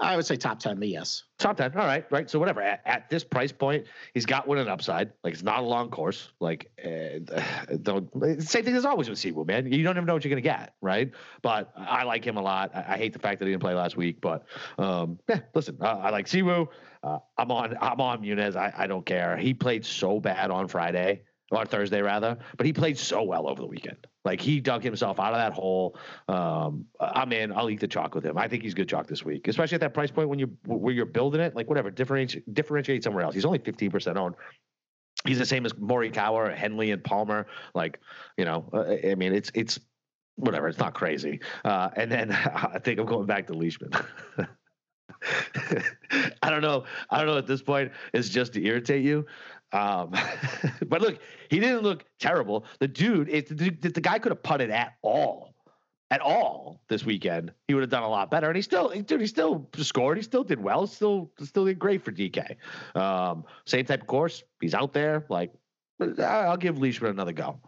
I 0.00 0.16
would 0.16 0.26
say 0.26 0.36
top 0.36 0.58
ten, 0.58 0.78
but 0.78 0.88
yes. 0.88 1.24
Top 1.38 1.56
10. 1.56 1.76
All 1.76 1.86
right. 1.86 2.04
Right. 2.10 2.30
So 2.30 2.38
whatever. 2.38 2.60
At, 2.60 2.80
at 2.84 3.10
this 3.10 3.24
price 3.24 3.52
point, 3.52 3.86
he's 4.14 4.26
got 4.26 4.46
one 4.46 4.58
and 4.58 4.68
upside. 4.68 5.12
Like 5.22 5.34
it's 5.34 5.42
not 5.42 5.60
a 5.60 5.66
long 5.66 5.90
course. 5.90 6.32
Like 6.40 6.70
uh, 6.84 7.40
don't 7.82 8.10
same 8.42 8.64
thing 8.64 8.74
as 8.74 8.84
always 8.84 9.08
with 9.08 9.18
Si 9.18 9.32
Woo, 9.32 9.44
man. 9.44 9.70
You 9.70 9.82
don't 9.82 9.96
even 9.96 10.06
know 10.06 10.14
what 10.14 10.24
you're 10.24 10.30
gonna 10.30 10.40
get, 10.40 10.74
right? 10.80 11.10
But 11.42 11.72
I 11.76 12.04
like 12.04 12.26
him 12.26 12.36
a 12.36 12.42
lot. 12.42 12.74
I, 12.74 12.94
I 12.94 12.96
hate 12.96 13.12
the 13.12 13.18
fact 13.18 13.38
that 13.38 13.46
he 13.46 13.52
didn't 13.52 13.62
play 13.62 13.74
last 13.74 13.96
week, 13.96 14.20
but 14.20 14.44
um, 14.78 15.18
yeah. 15.28 15.40
Listen, 15.54 15.76
uh, 15.80 16.00
I 16.02 16.10
like 16.10 16.26
Si 16.26 16.42
Woo. 16.42 16.68
Uh, 17.02 17.18
I'm 17.38 17.50
on. 17.50 17.76
I'm 17.80 18.00
on 18.00 18.20
Munoz. 18.20 18.56
I, 18.56 18.72
I 18.76 18.86
don't 18.86 19.04
care. 19.04 19.36
He 19.36 19.54
played 19.54 19.84
so 19.84 20.20
bad 20.20 20.50
on 20.50 20.68
Friday 20.68 21.22
or 21.50 21.64
Thursday 21.64 22.02
rather, 22.02 22.36
but 22.56 22.66
he 22.66 22.72
played 22.72 22.98
so 22.98 23.22
well 23.22 23.48
over 23.48 23.60
the 23.60 23.66
weekend. 23.66 24.06
Like 24.24 24.40
he 24.40 24.60
dug 24.60 24.82
himself 24.82 25.20
out 25.20 25.32
of 25.32 25.38
that 25.38 25.52
hole. 25.52 25.96
Um, 26.28 26.86
I'm 26.98 27.32
in. 27.32 27.52
I'll 27.52 27.70
eat 27.70 27.80
the 27.80 27.86
chalk 27.86 28.14
with 28.14 28.24
him. 28.24 28.36
I 28.36 28.48
think 28.48 28.64
he's 28.64 28.74
good 28.74 28.88
chalk 28.88 29.06
this 29.06 29.24
week, 29.24 29.46
especially 29.46 29.76
at 29.76 29.80
that 29.82 29.94
price 29.94 30.10
point 30.10 30.28
when 30.28 30.38
you 30.38 30.50
where 30.66 30.92
you're 30.92 31.06
building 31.06 31.40
it. 31.40 31.54
Like 31.54 31.68
whatever, 31.68 31.90
differentiate 31.90 32.52
differentiate 32.52 33.04
somewhere 33.04 33.24
else. 33.24 33.34
He's 33.34 33.44
only 33.44 33.58
15 33.58 33.90
percent 33.90 34.18
owned. 34.18 34.34
He's 35.24 35.38
the 35.38 35.46
same 35.46 35.64
as 35.64 35.72
Morikawa, 35.74 36.54
Henley, 36.54 36.90
and 36.90 37.02
Palmer. 37.02 37.46
Like 37.74 38.00
you 38.36 38.44
know, 38.44 38.68
uh, 38.72 39.08
I 39.08 39.14
mean, 39.14 39.32
it's 39.32 39.50
it's 39.54 39.78
whatever. 40.34 40.68
It's 40.68 40.78
not 40.78 40.94
crazy. 40.94 41.40
Uh, 41.64 41.90
and 41.96 42.10
then 42.10 42.32
I 42.32 42.80
think 42.82 42.98
I'm 42.98 43.06
going 43.06 43.26
back 43.26 43.46
to 43.48 43.54
Leishman. 43.54 43.92
I 46.42 46.50
don't 46.50 46.62
know. 46.62 46.84
I 47.10 47.18
don't 47.18 47.26
know 47.26 47.38
at 47.38 47.46
this 47.46 47.62
point. 47.62 47.92
It's 48.12 48.28
just 48.28 48.52
to 48.54 48.64
irritate 48.64 49.04
you. 49.04 49.26
Um, 49.72 50.14
but 50.86 51.00
look, 51.00 51.18
he 51.50 51.60
didn't 51.60 51.82
look 51.82 52.04
terrible. 52.18 52.64
The 52.78 52.88
dude, 52.88 53.28
if 53.28 53.48
the, 53.48 53.76
if 53.82 53.94
the 53.94 54.00
guy 54.00 54.18
could 54.18 54.32
have 54.32 54.42
putted 54.42 54.70
at 54.70 54.94
all, 55.02 55.54
at 56.10 56.20
all 56.20 56.80
this 56.88 57.04
weekend, 57.04 57.52
he 57.66 57.74
would 57.74 57.80
have 57.82 57.90
done 57.90 58.04
a 58.04 58.08
lot 58.08 58.30
better. 58.30 58.46
And 58.46 58.56
he 58.56 58.62
still, 58.62 58.88
dude, 58.88 59.20
he 59.20 59.26
still 59.26 59.68
scored. 59.76 60.16
He 60.16 60.22
still 60.22 60.44
did 60.44 60.62
well. 60.62 60.86
Still, 60.86 61.32
still 61.42 61.64
did 61.64 61.78
great 61.78 62.04
for 62.04 62.12
DK. 62.12 62.56
Um, 62.94 63.44
same 63.64 63.84
type 63.84 64.02
of 64.02 64.06
course. 64.06 64.44
He's 64.60 64.74
out 64.74 64.92
there. 64.92 65.24
Like, 65.28 65.52
I'll 66.00 66.56
give 66.56 66.78
Leishman 66.78 67.10
another 67.10 67.32
go. 67.32 67.58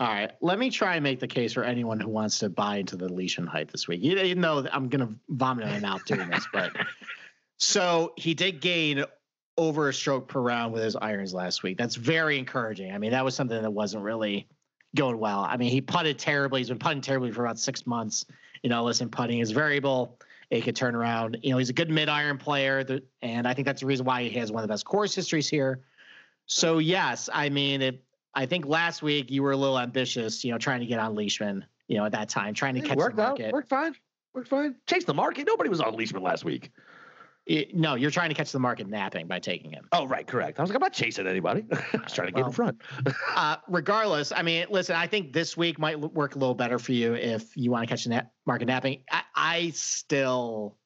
All 0.00 0.08
right, 0.08 0.32
let 0.40 0.58
me 0.58 0.70
try 0.70 0.96
and 0.96 1.04
make 1.04 1.20
the 1.20 1.28
case 1.28 1.52
for 1.52 1.62
anyone 1.62 2.00
who 2.00 2.08
wants 2.08 2.40
to 2.40 2.48
buy 2.48 2.78
into 2.78 2.96
the 2.96 3.08
Leishman 3.08 3.46
hype 3.46 3.70
this 3.70 3.86
week. 3.86 4.02
You, 4.02 4.18
you 4.18 4.34
know, 4.34 4.66
I'm 4.72 4.88
going 4.88 5.06
to 5.06 5.14
vomit 5.28 5.64
in 5.66 5.70
my 5.70 5.78
mouth 5.78 6.04
doing 6.06 6.28
this, 6.28 6.44
but 6.52 6.72
so 7.58 8.12
he 8.16 8.34
did 8.34 8.60
gain 8.60 9.04
over 9.56 9.88
a 9.88 9.94
stroke 9.94 10.28
per 10.28 10.40
round 10.40 10.72
with 10.72 10.82
his 10.82 10.96
irons 10.96 11.34
last 11.34 11.62
week. 11.62 11.76
That's 11.78 11.94
very 11.94 12.38
encouraging. 12.38 12.92
I 12.92 12.98
mean, 12.98 13.10
that 13.10 13.24
was 13.24 13.34
something 13.34 13.60
that 13.60 13.70
wasn't 13.70 14.02
really 14.02 14.48
going 14.94 15.18
well. 15.18 15.40
I 15.40 15.56
mean, 15.56 15.70
he 15.70 15.80
putted 15.80 16.18
terribly. 16.18 16.60
He's 16.60 16.68
been 16.68 16.78
putting 16.78 17.00
terribly 17.00 17.30
for 17.32 17.44
about 17.44 17.58
six 17.58 17.86
months. 17.86 18.24
You 18.62 18.70
know, 18.70 18.84
listen, 18.84 19.08
putting 19.08 19.40
is 19.40 19.50
variable. 19.50 20.18
It 20.50 20.62
could 20.62 20.76
turn 20.76 20.94
around. 20.94 21.38
You 21.42 21.50
know, 21.52 21.58
he's 21.58 21.70
a 21.70 21.74
good 21.74 21.90
mid 21.90 22.08
iron 22.08 22.38
player, 22.38 23.00
and 23.22 23.46
I 23.46 23.54
think 23.54 23.66
that's 23.66 23.80
the 23.80 23.86
reason 23.86 24.04
why 24.04 24.22
he 24.22 24.30
has 24.38 24.52
one 24.52 24.62
of 24.62 24.68
the 24.68 24.72
best 24.72 24.84
course 24.84 25.14
histories 25.14 25.48
here. 25.48 25.80
So 26.46 26.78
yes, 26.78 27.30
I 27.32 27.48
mean, 27.48 27.80
it, 27.80 28.04
I 28.34 28.46
think 28.46 28.66
last 28.66 29.02
week 29.02 29.30
you 29.30 29.42
were 29.42 29.52
a 29.52 29.56
little 29.56 29.78
ambitious. 29.78 30.44
You 30.44 30.52
know, 30.52 30.58
trying 30.58 30.80
to 30.80 30.86
get 30.86 30.98
on 30.98 31.14
Leishman. 31.14 31.64
You 31.88 31.98
know, 31.98 32.04
at 32.04 32.12
that 32.12 32.28
time, 32.28 32.54
trying 32.54 32.74
to 32.74 32.80
It 32.80 32.86
catch 32.86 32.96
worked 32.96 33.16
the 33.16 33.22
out. 33.22 33.28
market. 33.38 33.52
Worked 33.52 33.68
fine. 33.68 33.94
Worked 34.34 34.48
fine. 34.48 34.76
Chase 34.86 35.04
the 35.04 35.14
market. 35.14 35.46
Nobody 35.46 35.68
was 35.68 35.80
on 35.80 35.94
Leishman 35.94 36.22
last 36.22 36.44
week. 36.44 36.70
It- 37.46 37.74
no, 37.74 37.94
you're 37.96 38.10
trying 38.12 38.28
to 38.28 38.34
catch 38.34 38.52
the 38.52 38.58
market 38.60 38.86
napping 38.86 39.26
by 39.26 39.40
taking 39.40 39.72
him. 39.72 39.88
Oh, 39.92 40.06
right. 40.06 40.26
Correct. 40.26 40.58
I 40.58 40.62
was 40.62 40.70
like, 40.70 40.76
I'm 40.76 40.80
not 40.82 40.92
chasing 40.92 41.26
anybody. 41.26 41.64
I 41.72 41.98
was 42.04 42.12
trying 42.12 42.28
to 42.28 42.32
get 42.32 42.46
in 42.46 42.52
front. 42.52 42.80
Uh, 43.34 43.56
regardless, 43.68 44.30
I 44.30 44.42
mean, 44.42 44.66
listen, 44.70 44.94
I 44.94 45.06
think 45.06 45.32
this 45.32 45.56
week 45.56 45.78
might 45.78 45.94
l- 45.94 46.10
work 46.10 46.36
a 46.36 46.38
little 46.38 46.54
better 46.54 46.78
for 46.78 46.92
you 46.92 47.14
if 47.14 47.56
you 47.56 47.70
want 47.70 47.82
to 47.88 47.92
catch 47.92 48.04
the 48.04 48.10
nap, 48.10 48.30
market 48.46 48.66
napping. 48.66 49.02
I, 49.10 49.22
I 49.34 49.70
still, 49.70 50.76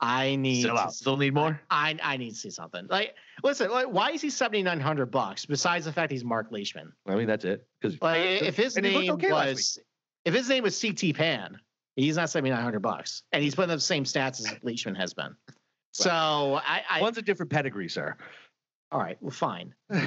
I 0.00 0.36
need 0.36 0.62
Still 0.62 0.76
out. 0.78 0.92
Still 0.92 1.16
need 1.16 1.32
more. 1.34 1.60
I 1.70 1.96
I 2.02 2.16
need 2.16 2.30
to 2.30 2.36
see 2.36 2.50
something. 2.50 2.86
Like, 2.88 3.14
listen, 3.44 3.70
like, 3.70 3.86
why 3.86 4.10
is 4.10 4.20
he 4.20 4.30
seventy 4.30 4.62
nine 4.62 4.80
hundred 4.80 5.06
bucks? 5.06 5.46
Besides 5.46 5.84
the 5.84 5.92
fact 5.92 6.10
he's 6.12 6.24
Mark 6.24 6.48
Leishman. 6.50 6.92
I 7.06 7.14
mean, 7.14 7.26
that's 7.26 7.44
it. 7.44 7.66
Because 7.80 8.00
Like, 8.02 8.42
if 8.42 8.56
his 8.56 8.76
And 8.76 8.84
he 8.84 8.92
looked 8.92 9.06
name 9.06 9.14
okay 9.14 9.30
was, 9.32 9.78
if 10.24 10.34
his 10.34 10.48
name 10.48 10.62
was 10.64 10.80
CT 10.80 11.14
Pan, 11.14 11.58
he's 11.96 12.16
not 12.16 12.30
seventy 12.30 12.50
nine 12.50 12.62
hundred 12.64 12.80
bucks, 12.80 13.22
and 13.32 13.42
he's 13.42 13.54
putting 13.54 13.70
up 13.70 13.76
the 13.76 13.80
same 13.82 14.04
stats 14.04 14.40
as 14.40 14.52
Leishman 14.62 14.94
has 14.96 15.14
been. 15.14 15.34
So 15.92 16.60
I, 16.64 16.82
I 16.88 17.00
one's 17.00 17.18
a 17.18 17.22
different 17.22 17.50
pedigree, 17.50 17.88
sir. 17.88 18.16
all 18.92 19.00
right, 19.00 19.16
well, 19.20 19.30
fine. 19.30 19.74
All 19.92 19.98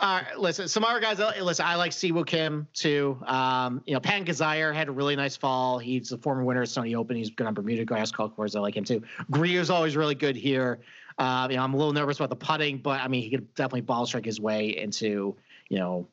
right, 0.00 0.24
listen, 0.38 0.68
some 0.68 0.84
other 0.84 1.00
guys. 1.00 1.20
uh, 1.20 1.32
Listen, 1.40 1.66
I 1.66 1.76
like 1.76 1.92
Si 1.92 2.12
Woo 2.12 2.24
Kim 2.24 2.66
too. 2.74 3.18
Um, 3.26 3.82
you 3.86 3.94
know, 3.94 4.00
Patton 4.00 4.26
Kizzire 4.26 4.74
had 4.74 4.88
a 4.88 4.92
really 4.92 5.16
nice 5.16 5.36
fall. 5.36 5.78
He's 5.78 6.12
a 6.12 6.18
former 6.18 6.44
winner 6.44 6.62
of 6.62 6.68
Sony 6.68 6.96
Open. 6.96 7.16
He's 7.16 7.30
good 7.30 7.46
on 7.46 7.54
Bermuda 7.54 7.84
grass 7.84 8.10
golf 8.10 8.34
course. 8.36 8.54
I 8.54 8.60
like 8.60 8.76
him 8.76 8.84
too. 8.84 9.02
Greer's 9.30 9.70
always 9.70 9.96
really 9.96 10.14
good 10.14 10.36
here. 10.36 10.80
Uh, 11.18 11.48
you 11.50 11.56
know, 11.56 11.62
I'm 11.62 11.72
a 11.72 11.76
little 11.78 11.94
nervous 11.94 12.18
about 12.18 12.28
the 12.30 12.36
putting, 12.36 12.78
but 12.78 13.00
I 13.00 13.08
mean, 13.08 13.22
he 13.22 13.30
could 13.30 13.54
definitely 13.54 13.80
ball 13.82 14.04
strike 14.06 14.24
his 14.26 14.38
way 14.40 14.76
into 14.76 15.36
you 15.70 15.78
know 15.78 16.06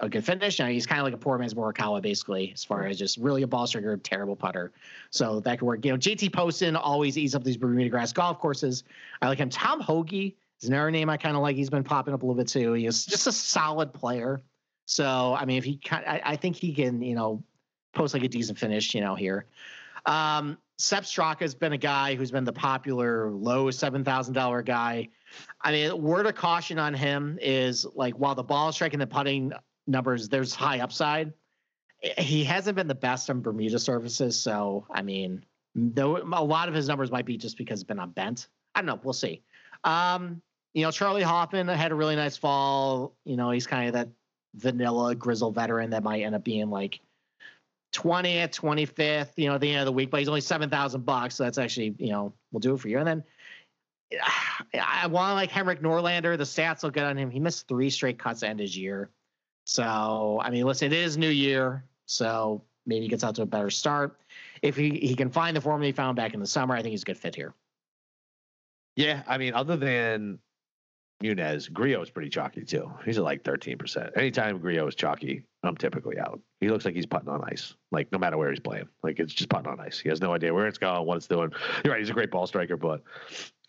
a 0.00 0.08
good 0.08 0.24
finish. 0.24 0.58
Now 0.58 0.66
he's 0.66 0.86
kind 0.86 1.00
of 1.00 1.04
like 1.04 1.14
a 1.14 1.18
poor 1.18 1.38
man's 1.38 1.54
Morikawa, 1.54 2.02
basically, 2.02 2.52
as 2.52 2.64
far 2.64 2.86
as 2.86 2.98
just 2.98 3.16
really 3.18 3.42
a 3.42 3.46
ball 3.46 3.66
striker, 3.66 3.96
terrible 3.96 4.36
putter. 4.36 4.72
So 5.10 5.40
that 5.40 5.58
could 5.58 5.66
work. 5.66 5.84
You 5.84 5.92
know, 5.92 5.98
JT 5.98 6.32
Poston 6.32 6.76
always 6.76 7.16
eats 7.18 7.34
up 7.34 7.44
these 7.44 7.56
Bermuda 7.56 7.90
grass 7.90 8.12
golf 8.12 8.38
courses. 8.38 8.84
I 9.22 9.28
like 9.28 9.38
him. 9.38 9.50
Tom 9.50 9.80
Hoge 9.80 10.34
is 10.60 10.68
another 10.68 10.90
name 10.90 11.10
I 11.10 11.16
kind 11.16 11.36
of 11.36 11.42
like. 11.42 11.56
He's 11.56 11.70
been 11.70 11.84
popping 11.84 12.14
up 12.14 12.22
a 12.22 12.26
little 12.26 12.38
bit 12.38 12.48
too. 12.48 12.72
He's 12.72 13.06
just 13.06 13.26
a 13.26 13.32
solid 13.32 13.92
player. 13.92 14.40
So 14.86 15.36
I 15.38 15.44
mean, 15.44 15.58
if 15.58 15.64
he, 15.64 15.80
I, 15.90 16.20
I 16.24 16.36
think 16.36 16.56
he 16.56 16.72
can, 16.72 17.02
you 17.02 17.14
know, 17.14 17.42
post 17.94 18.14
like 18.14 18.22
a 18.22 18.28
decent 18.28 18.58
finish, 18.58 18.94
you 18.94 19.00
know, 19.00 19.14
here. 19.14 19.46
Um, 20.06 20.58
Sepp 20.78 21.04
Straka 21.04 21.40
has 21.40 21.54
been 21.54 21.72
a 21.72 21.78
guy 21.78 22.14
who's 22.14 22.30
been 22.30 22.44
the 22.44 22.52
popular 22.52 23.30
low 23.30 23.70
seven 23.70 24.04
thousand 24.04 24.34
dollar 24.34 24.62
guy. 24.62 25.08
I 25.62 25.72
mean, 25.72 26.02
word 26.02 26.26
of 26.26 26.34
caution 26.34 26.78
on 26.78 26.92
him 26.92 27.38
is 27.40 27.86
like 27.94 28.14
while 28.14 28.34
the 28.34 28.42
ball 28.42 28.72
striking 28.72 28.98
the 28.98 29.06
putting 29.06 29.52
numbers, 29.86 30.28
there's 30.28 30.54
high 30.54 30.80
upside. 30.80 31.32
He 32.18 32.44
hasn't 32.44 32.76
been 32.76 32.88
the 32.88 32.94
best 32.94 33.30
on 33.30 33.40
Bermuda 33.40 33.78
surfaces, 33.78 34.38
so 34.38 34.86
I 34.90 35.02
mean, 35.02 35.44
though 35.74 36.18
a 36.18 36.44
lot 36.44 36.68
of 36.68 36.74
his 36.74 36.88
numbers 36.88 37.10
might 37.10 37.26
be 37.26 37.36
just 37.36 37.56
because 37.56 37.80
it's 37.80 37.88
been 37.88 37.98
on 37.98 38.10
bent. 38.10 38.48
I 38.74 38.80
don't 38.80 38.86
know. 38.86 39.00
We'll 39.02 39.14
see. 39.14 39.42
Um, 39.84 40.42
you 40.74 40.82
know, 40.82 40.90
Charley 40.90 41.22
Hoffman 41.22 41.68
had 41.68 41.92
a 41.92 41.94
really 41.94 42.16
nice 42.16 42.36
fall. 42.36 43.14
You 43.24 43.36
know, 43.36 43.50
he's 43.50 43.66
kind 43.66 43.88
of 43.88 43.94
that 43.94 44.08
vanilla 44.54 45.14
grizzle 45.14 45.52
veteran 45.52 45.90
that 45.90 46.02
might 46.02 46.22
end 46.22 46.34
up 46.34 46.44
being 46.44 46.70
like 46.70 47.00
20th, 47.94 48.54
25th, 48.54 49.30
you 49.36 49.48
know, 49.48 49.54
at 49.54 49.60
the 49.60 49.70
end 49.70 49.80
of 49.80 49.86
the 49.86 49.92
week, 49.92 50.10
but 50.10 50.20
he's 50.20 50.28
only 50.28 50.40
7,000 50.40 51.04
bucks. 51.04 51.36
So 51.36 51.44
that's 51.44 51.58
actually, 51.58 51.94
you 51.98 52.10
know, 52.10 52.34
we'll 52.52 52.60
do 52.60 52.74
it 52.74 52.80
for 52.80 52.88
you. 52.88 52.98
And 52.98 53.06
then 53.06 53.24
I 54.74 55.06
want 55.06 55.36
like 55.36 55.50
Henrik 55.50 55.80
Norlander. 55.80 56.36
The 56.36 56.44
stats 56.44 56.82
look 56.82 56.94
good 56.94 57.04
on 57.04 57.16
him. 57.16 57.30
He 57.30 57.40
missed 57.40 57.68
three 57.68 57.90
straight 57.90 58.18
cuts 58.18 58.40
to 58.40 58.48
end 58.48 58.60
his 58.60 58.76
year. 58.76 59.10
So, 59.66 60.40
I 60.42 60.50
mean, 60.50 60.64
listen, 60.64 60.86
it 60.86 60.92
is 60.92 61.18
new 61.18 61.28
year. 61.28 61.84
So 62.06 62.62
maybe 62.86 63.02
he 63.02 63.08
gets 63.08 63.24
out 63.24 63.34
to 63.34 63.42
a 63.42 63.46
better 63.46 63.68
start. 63.68 64.18
If 64.62 64.76
he, 64.76 64.90
he 64.90 65.14
can 65.14 65.28
find 65.28 65.56
the 65.56 65.60
form 65.60 65.82
he 65.82 65.92
found 65.92 66.16
back 66.16 66.34
in 66.34 66.40
the 66.40 66.46
summer, 66.46 66.74
I 66.74 66.82
think 66.82 66.92
he's 66.92 67.02
a 67.02 67.06
good 67.06 67.18
fit 67.18 67.34
here. 67.34 67.52
Yeah, 68.94 69.22
I 69.26 69.36
mean, 69.38 69.54
other 69.54 69.76
than 69.76 70.38
Munoz, 71.20 71.68
Grillo 71.68 72.00
is 72.00 72.10
pretty 72.10 72.30
chalky 72.30 72.62
too. 72.62 72.90
He's 73.04 73.18
at 73.18 73.24
like 73.24 73.42
13%. 73.42 74.16
Anytime 74.16 74.58
Grillo 74.58 74.86
is 74.86 74.94
chalky, 74.94 75.42
I'm 75.64 75.76
typically 75.76 76.18
out. 76.18 76.40
He 76.60 76.68
looks 76.68 76.84
like 76.84 76.94
he's 76.94 77.04
putting 77.04 77.28
on 77.28 77.42
ice, 77.44 77.74
like 77.90 78.10
no 78.12 78.18
matter 78.18 78.36
where 78.36 78.50
he's 78.50 78.60
playing. 78.60 78.88
Like 79.02 79.18
it's 79.18 79.34
just 79.34 79.50
putting 79.50 79.66
on 79.66 79.80
ice. 79.80 79.98
He 79.98 80.08
has 80.10 80.20
no 80.20 80.32
idea 80.32 80.54
where 80.54 80.68
it's 80.68 80.78
going, 80.78 81.04
what 81.06 81.16
it's 81.16 81.26
doing. 81.26 81.50
You're 81.84 81.92
right. 81.92 82.00
He's 82.00 82.10
a 82.10 82.14
great 82.14 82.30
ball 82.30 82.46
striker, 82.46 82.76
but 82.76 83.02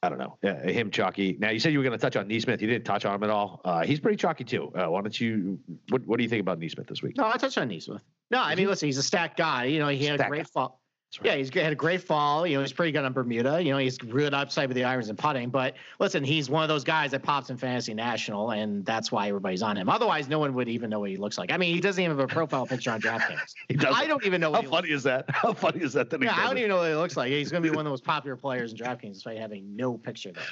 I 0.04 0.10
don't 0.10 0.20
know. 0.20 0.38
Yeah, 0.44 0.62
him 0.62 0.92
chalky. 0.92 1.38
Now 1.40 1.50
you 1.50 1.60
said 1.60 1.74
you 1.74 1.80
were 1.80 1.84
going 1.84 1.98
to 1.98 2.02
touch 2.02 2.16
on 2.16 2.30
NeSmith. 2.30 2.62
You 2.62 2.68
didn't 2.68 2.86
touch 2.86 3.04
on 3.06 3.16
him 3.16 3.24
at 3.24 3.32
all. 3.32 3.62
Uh, 3.66 3.84
he's 3.84 4.00
pretty 4.00 4.18
chalky 4.18 4.44
too. 4.44 4.72
Uh, 4.76 4.88
why 4.92 5.02
don't 5.02 5.20
you? 5.20 5.60
What 5.90 6.06
What 6.06 6.18
do 6.18 6.24
you 6.24 6.30
think 6.30 6.42
about 6.42 6.60
NeSmith 6.60 6.88
this 6.88 7.02
week? 7.02 7.18
No, 7.18 7.26
I 7.26 7.38
touched 7.38 7.58
on 7.58 7.70
NeSmith. 7.70 8.02
No, 8.30 8.40
I 8.40 8.54
mean, 8.56 8.68
listen, 8.68 8.88
he's 8.88 8.98
a 8.98 9.04
stacked 9.04 9.38
guy. 9.38 9.66
You 9.66 9.80
know, 9.80 9.88
he 9.88 10.06
had 10.06 10.22
a 10.22 10.28
great 10.28 10.48
fall. 10.48 10.82
Right. 11.20 11.32
Yeah, 11.32 11.36
he's 11.38 11.54
had 11.54 11.72
a 11.72 11.76
great 11.76 12.02
fall. 12.02 12.46
You 12.46 12.58
know, 12.58 12.62
he's 12.62 12.74
pretty 12.74 12.92
good 12.92 13.06
on 13.06 13.14
Bermuda. 13.14 13.62
You 13.64 13.72
know, 13.72 13.78
he's 13.78 13.98
good 13.98 14.34
upside 14.34 14.68
with 14.68 14.76
the 14.76 14.84
irons 14.84 15.10
and 15.10 15.18
putting. 15.18 15.50
But 15.50 15.76
listen, 16.00 16.24
he's 16.24 16.50
one 16.50 16.64
of 16.64 16.70
those 16.70 16.84
guys 16.84 17.12
that 17.12 17.24
pops 17.24 17.50
in 17.50 17.58
fantasy 17.58 17.94
national, 17.94 18.52
and 18.52 18.86
that's 18.86 19.12
why 19.12 19.30
everybody's 19.30 19.64
on 19.64 19.78
him. 19.78 19.88
Otherwise, 19.90 20.28
no 20.28 20.38
one 20.38 20.54
would 20.54 20.68
even 20.68 20.90
know 20.90 21.00
what 21.00 21.10
he 21.10 21.16
looks 21.16 21.38
like. 21.38 21.52
I 21.52 21.58
mean, 21.58 21.74
he 21.74 21.80
doesn't 21.80 22.04
even 22.04 22.16
have 22.16 22.30
a 22.30 22.32
profile 22.32 22.68
picture 22.68 22.92
on 22.92 23.02
DraftKings. 23.02 23.54
I 23.94 24.06
don't 24.06 24.26
even 24.26 24.42
know. 24.42 24.54
How 24.54 24.62
funny 24.64 24.92
is 24.92 25.04
that? 25.04 25.26
How 25.30 25.54
funny 25.54 25.82
is 25.82 25.94
that? 25.94 26.10
that 26.10 26.22
yeah, 26.22 26.36
I 26.36 26.44
don't 26.46 26.58
even 26.58 26.70
know 26.70 26.78
what 26.78 26.90
he 26.90 26.96
looks 26.96 27.16
like. 27.16 27.32
He's 27.32 27.52
going 27.52 27.64
to 27.64 27.70
be 27.70 27.76
one 27.76 27.80
of 27.80 27.86
the 27.86 27.92
most 27.92 28.04
popular 28.04 28.36
players 28.36 28.74
in 28.74 28.78
DraftKings 28.78 29.14
despite 29.14 29.38
having 29.38 29.76
no 29.76 29.98
picture 29.98 30.34
there. 30.34 30.44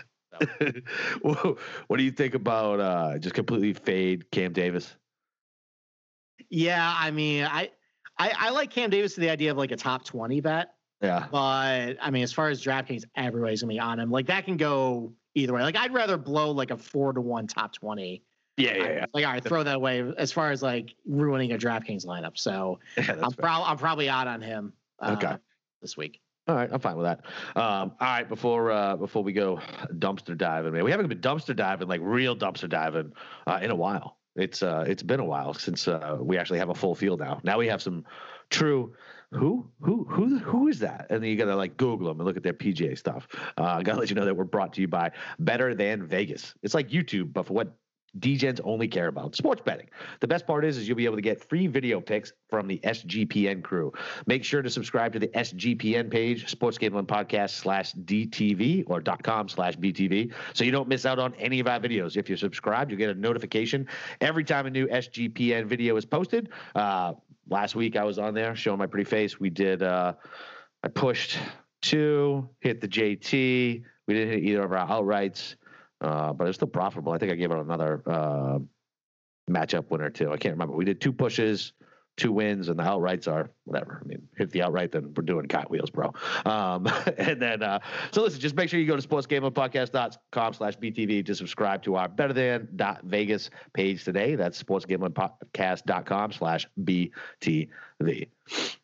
So. 1.21 1.57
what 1.87 1.97
do 1.97 2.03
you 2.03 2.11
think 2.11 2.33
about 2.33 2.79
uh, 2.79 3.17
just 3.19 3.35
completely 3.35 3.73
fade 3.73 4.31
Cam 4.31 4.53
Davis? 4.53 4.95
Yeah, 6.49 6.95
I 6.97 7.11
mean, 7.11 7.43
I 7.43 7.71
I, 8.17 8.31
I 8.37 8.49
like 8.49 8.69
Cam 8.69 8.89
Davis 8.89 9.15
to 9.15 9.21
the 9.21 9.29
idea 9.29 9.51
of 9.51 9.57
like 9.57 9.71
a 9.71 9.75
top 9.75 10.05
20 10.05 10.41
bet. 10.41 10.73
Yeah. 11.01 11.27
But 11.31 11.97
I 12.01 12.09
mean, 12.09 12.23
as 12.23 12.31
far 12.31 12.49
as 12.49 12.63
DraftKings, 12.63 13.03
everybody's 13.15 13.61
gonna 13.61 13.73
be 13.73 13.79
on 13.79 13.99
him. 13.99 14.09
Like 14.09 14.27
that 14.27 14.45
can 14.45 14.57
go 14.57 15.13
either 15.33 15.53
way. 15.53 15.61
Like 15.61 15.75
I'd 15.75 15.93
rather 15.93 16.17
blow 16.17 16.51
like 16.51 16.71
a 16.71 16.77
four 16.77 17.13
to 17.13 17.21
one 17.21 17.47
top 17.47 17.73
20. 17.73 18.23
Yeah, 18.57 18.73
yeah, 18.73 18.83
yeah. 18.83 19.05
Like, 19.13 19.25
all 19.25 19.33
right, 19.33 19.43
throw 19.43 19.63
that 19.63 19.75
away 19.75 20.13
as 20.17 20.31
far 20.31 20.51
as 20.51 20.63
like 20.63 20.95
ruining 21.05 21.51
a 21.51 21.57
DraftKings 21.57 22.05
lineup. 22.05 22.37
So 22.37 22.79
yeah, 22.97 23.17
I'm, 23.21 23.33
pro- 23.33 23.63
I'm 23.63 23.77
probably 23.77 24.07
out 24.07 24.27
on 24.27 24.41
him. 24.41 24.71
Uh, 24.99 25.15
okay. 25.17 25.35
This 25.81 25.97
week. 25.97 26.21
All 26.47 26.55
right, 26.55 26.69
I'm 26.71 26.79
fine 26.79 26.95
with 26.95 27.05
that. 27.05 27.25
Um, 27.59 27.91
all 27.99 28.07
right, 28.07 28.29
before 28.29 28.71
uh, 28.71 28.95
before 28.95 29.23
we 29.23 29.33
go 29.33 29.59
dumpster 29.93 30.37
diving, 30.37 30.73
man, 30.73 30.83
we 30.83 30.91
haven't 30.91 31.07
been 31.07 31.19
dumpster 31.19 31.55
diving 31.55 31.87
like 31.87 32.01
real 32.03 32.35
dumpster 32.35 32.69
diving 32.69 33.11
uh, 33.47 33.59
in 33.61 33.71
a 33.71 33.75
while. 33.75 34.17
It's 34.35 34.61
uh, 34.63 34.85
it's 34.87 35.03
been 35.03 35.19
a 35.19 35.25
while 35.25 35.53
since 35.53 35.87
uh, 35.87 36.17
we 36.19 36.37
actually 36.37 36.59
have 36.59 36.69
a 36.69 36.75
full 36.75 36.95
field 36.95 37.19
now. 37.19 37.39
Now 37.43 37.57
we 37.57 37.67
have 37.67 37.81
some 37.81 38.05
true. 38.49 38.93
Who 39.31 39.67
who 39.81 40.05
who 40.09 40.37
who 40.37 40.67
is 40.67 40.79
that? 40.79 41.07
And 41.09 41.21
then 41.21 41.29
you 41.29 41.35
gotta 41.35 41.55
like 41.55 41.77
Google 41.77 42.07
them 42.07 42.19
and 42.19 42.27
look 42.27 42.37
at 42.37 42.43
their 42.43 42.53
PGA 42.53 42.97
stuff. 42.97 43.27
Uh, 43.57 43.63
I 43.63 43.83
gotta 43.83 43.99
let 43.99 44.09
you 44.09 44.15
know 44.15 44.23
that 44.23 44.35
we're 44.35 44.43
brought 44.43 44.71
to 44.73 44.81
you 44.81 44.87
by 44.87 45.11
Better 45.39 45.73
Than 45.73 46.05
Vegas. 46.05 46.53
It's 46.61 46.73
like 46.73 46.89
YouTube, 46.89 47.33
but 47.33 47.47
for 47.47 47.53
what 47.53 47.75
DGens 48.19 48.61
only 48.63 48.87
care 48.87 49.07
about 49.07 49.35
sports 49.35 49.61
betting. 49.65 49.89
The 50.21 50.27
best 50.27 50.47
part 50.47 50.63
is, 50.65 50.77
is 50.77 50.87
you'll 50.87 50.97
be 50.97 51.05
able 51.05 51.17
to 51.17 51.21
get 51.21 51.47
free 51.47 51.67
video 51.67 51.99
picks 51.99 52.31
from 52.49 52.67
the 52.67 52.79
SGPN 52.83 53.63
crew. 53.63 53.91
Make 54.25 54.43
sure 54.43 54.61
to 54.61 54.69
subscribe 54.69 55.13
to 55.13 55.19
the 55.19 55.27
SGPN 55.29 56.09
page, 56.09 56.49
Sports 56.49 56.77
Gambling 56.77 57.05
Podcast 57.07 57.51
slash 57.51 57.93
BTV 57.93 58.83
or 58.87 59.01
dot 59.01 59.23
com 59.23 59.49
slash 59.49 59.75
BTV, 59.77 60.31
so 60.53 60.63
you 60.63 60.71
don't 60.71 60.87
miss 60.87 61.05
out 61.05 61.19
on 61.19 61.33
any 61.35 61.59
of 61.59 61.67
our 61.67 61.79
videos. 61.79 62.15
If 62.17 62.29
you're 62.29 62.37
subscribed, 62.37 62.91
you'll 62.91 62.99
get 62.99 63.09
a 63.09 63.19
notification 63.19 63.87
every 64.21 64.43
time 64.43 64.65
a 64.65 64.69
new 64.69 64.87
SGPN 64.87 65.65
video 65.65 65.95
is 65.97 66.05
posted. 66.05 66.49
Uh, 66.73 67.13
last 67.49 67.75
week 67.75 67.95
I 67.95 68.03
was 68.03 68.17
on 68.17 68.33
there 68.33 68.55
showing 68.55 68.79
my 68.79 68.87
pretty 68.87 69.09
face. 69.09 69.39
We 69.39 69.49
did. 69.49 69.83
Uh, 69.83 70.13
I 70.83 70.87
pushed 70.87 71.37
two, 71.81 72.49
hit 72.59 72.81
the 72.81 72.87
JT. 72.87 73.83
We 74.07 74.13
didn't 74.13 74.33
hit 74.33 74.43
either 74.43 74.63
of 74.63 74.71
our 74.71 74.87
outrights. 74.87 75.55
Uh, 76.05 76.31
but 76.31 76.47
it's 76.47 76.57
still 76.57 76.67
profitable. 76.67 77.13
I 77.13 77.17
think 77.17 77.31
I 77.31 77.35
gave 77.35 77.49
it 77.49 77.57
another 77.57 78.03
uh, 78.05 78.59
matchup 79.49 79.89
winner 79.89 80.11
too. 80.11 80.31
I 80.31 80.37
can't 80.37 80.53
remember. 80.53 80.75
We 80.75 80.85
did 80.85 81.01
two 81.01 81.11
pushes, 81.11 81.73
two 82.15 82.31
wins, 82.31 82.69
and 82.69 82.77
the 82.77 82.83
outrights 82.83 83.27
are 83.27 83.49
whatever. 83.63 84.03
I 84.03 84.07
mean, 84.07 84.21
hit 84.37 84.51
the 84.51 84.61
outright, 84.61 84.91
then 84.91 85.15
we're 85.15 85.23
doing 85.23 85.47
wheels, 85.67 85.89
bro. 85.89 86.13
Um, 86.45 86.87
and 87.17 87.41
then, 87.41 87.63
uh, 87.63 87.79
so 88.11 88.21
listen, 88.21 88.39
just 88.39 88.55
make 88.55 88.69
sure 88.69 88.79
you 88.79 88.85
go 88.85 88.95
to 88.95 89.07
sportsgamblingpodcast.com 89.07 90.53
slash 90.53 90.77
BTV 90.77 91.25
to 91.25 91.33
subscribe 91.33 91.81
to 91.83 91.95
our 91.95 92.07
better 92.07 92.33
than 92.33 92.67
dot 92.75 93.01
Vegas 93.03 93.49
page 93.73 94.03
today. 94.03 94.35
That's 94.35 94.61
sportsgamblingpodcast.com 94.61 96.33
slash 96.33 96.67
BTV. 96.83 98.29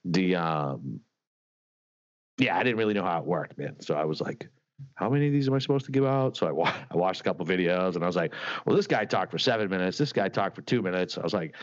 The, 0.06 0.36
um, 0.36 1.00
yeah, 2.40 2.58
I 2.58 2.64
didn't 2.64 2.80
really 2.80 2.96
know 2.96 3.06
how 3.06 3.20
it 3.20 3.26
worked, 3.26 3.60
man. 3.60 3.80
So 3.80 3.94
I 3.94 4.06
was 4.06 4.22
like, 4.22 4.50
how 4.96 5.10
many 5.10 5.28
of 5.28 5.34
these 5.34 5.48
am 5.48 5.54
I 5.54 5.60
supposed 5.60 5.86
to 5.86 5.92
give 5.92 6.06
out? 6.06 6.38
So 6.38 6.48
I, 6.48 6.52
wa- 6.52 6.74
I 6.92 6.98
watched 6.98 7.22
a 7.22 7.24
couple 7.24 7.46
videos 7.46 7.96
and 7.96 8.04
I 8.04 8.08
was 8.08 8.16
like, 8.16 8.34
well, 8.66 8.76
this 8.76 8.88
guy 8.88 9.06
talked 9.06 9.32
for 9.32 9.40
seven 9.40 9.70
minutes. 9.70 9.98
This 9.98 10.14
guy 10.14 10.30
talked 10.30 10.56
for 10.56 10.62
two 10.62 10.82
minutes. 10.82 11.18
I 11.18 11.22
was 11.22 11.34
like, 11.34 11.56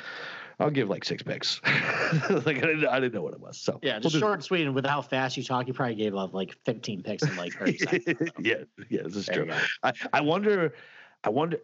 I'll 0.60 0.70
give 0.70 0.88
like 0.88 1.04
six 1.04 1.22
picks. 1.22 1.60
like 1.64 2.58
I 2.58 2.60
didn't, 2.60 2.86
I 2.86 2.98
didn't 2.98 3.14
know 3.14 3.22
what 3.22 3.32
it 3.32 3.40
was. 3.40 3.60
So 3.60 3.78
yeah, 3.82 4.00
just 4.00 4.14
we'll 4.14 4.20
short 4.20 4.34
and 4.34 4.44
sweet. 4.44 4.66
And 4.66 4.74
with 4.74 4.86
how 4.86 5.02
fast 5.02 5.36
you 5.36 5.44
talk, 5.44 5.68
you 5.68 5.74
probably 5.74 5.94
gave 5.94 6.16
up 6.16 6.34
like 6.34 6.56
15 6.64 7.02
picks 7.02 7.22
in 7.22 7.36
like 7.36 7.52
30 7.52 7.78
seconds. 7.78 8.04
So. 8.18 8.42
yeah, 8.42 8.54
yeah, 8.88 9.02
this 9.04 9.16
is 9.16 9.26
there 9.26 9.44
true. 9.44 9.54
I, 9.82 9.92
I 10.12 10.20
wonder, 10.20 10.74
I 11.22 11.30
wonder, 11.30 11.58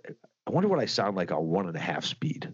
I 0.46 0.50
wonder 0.50 0.68
what 0.68 0.78
I 0.78 0.86
sound 0.86 1.16
like 1.16 1.32
on 1.32 1.48
one 1.48 1.66
and 1.66 1.76
a 1.76 1.80
half 1.80 2.04
speed 2.04 2.52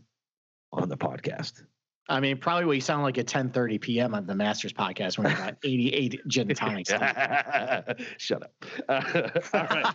on 0.72 0.88
the 0.88 0.96
podcast. 0.96 1.62
I 2.10 2.18
mean, 2.18 2.36
probably 2.38 2.64
what 2.64 2.72
you 2.74 2.80
sound 2.80 3.04
like 3.04 3.16
at 3.18 3.26
10:30 3.26 3.80
p.m. 3.80 4.14
on 4.14 4.26
the 4.26 4.34
Masters 4.34 4.72
podcast 4.72 5.16
when 5.16 5.30
you 5.30 5.36
got 5.36 5.56
88 5.64 6.20
gin 6.26 6.48
tonics. 6.48 6.90
Shut 8.18 8.42
up. 8.42 8.64
Uh, 8.88 9.28
all 9.54 9.66
right. 9.70 9.94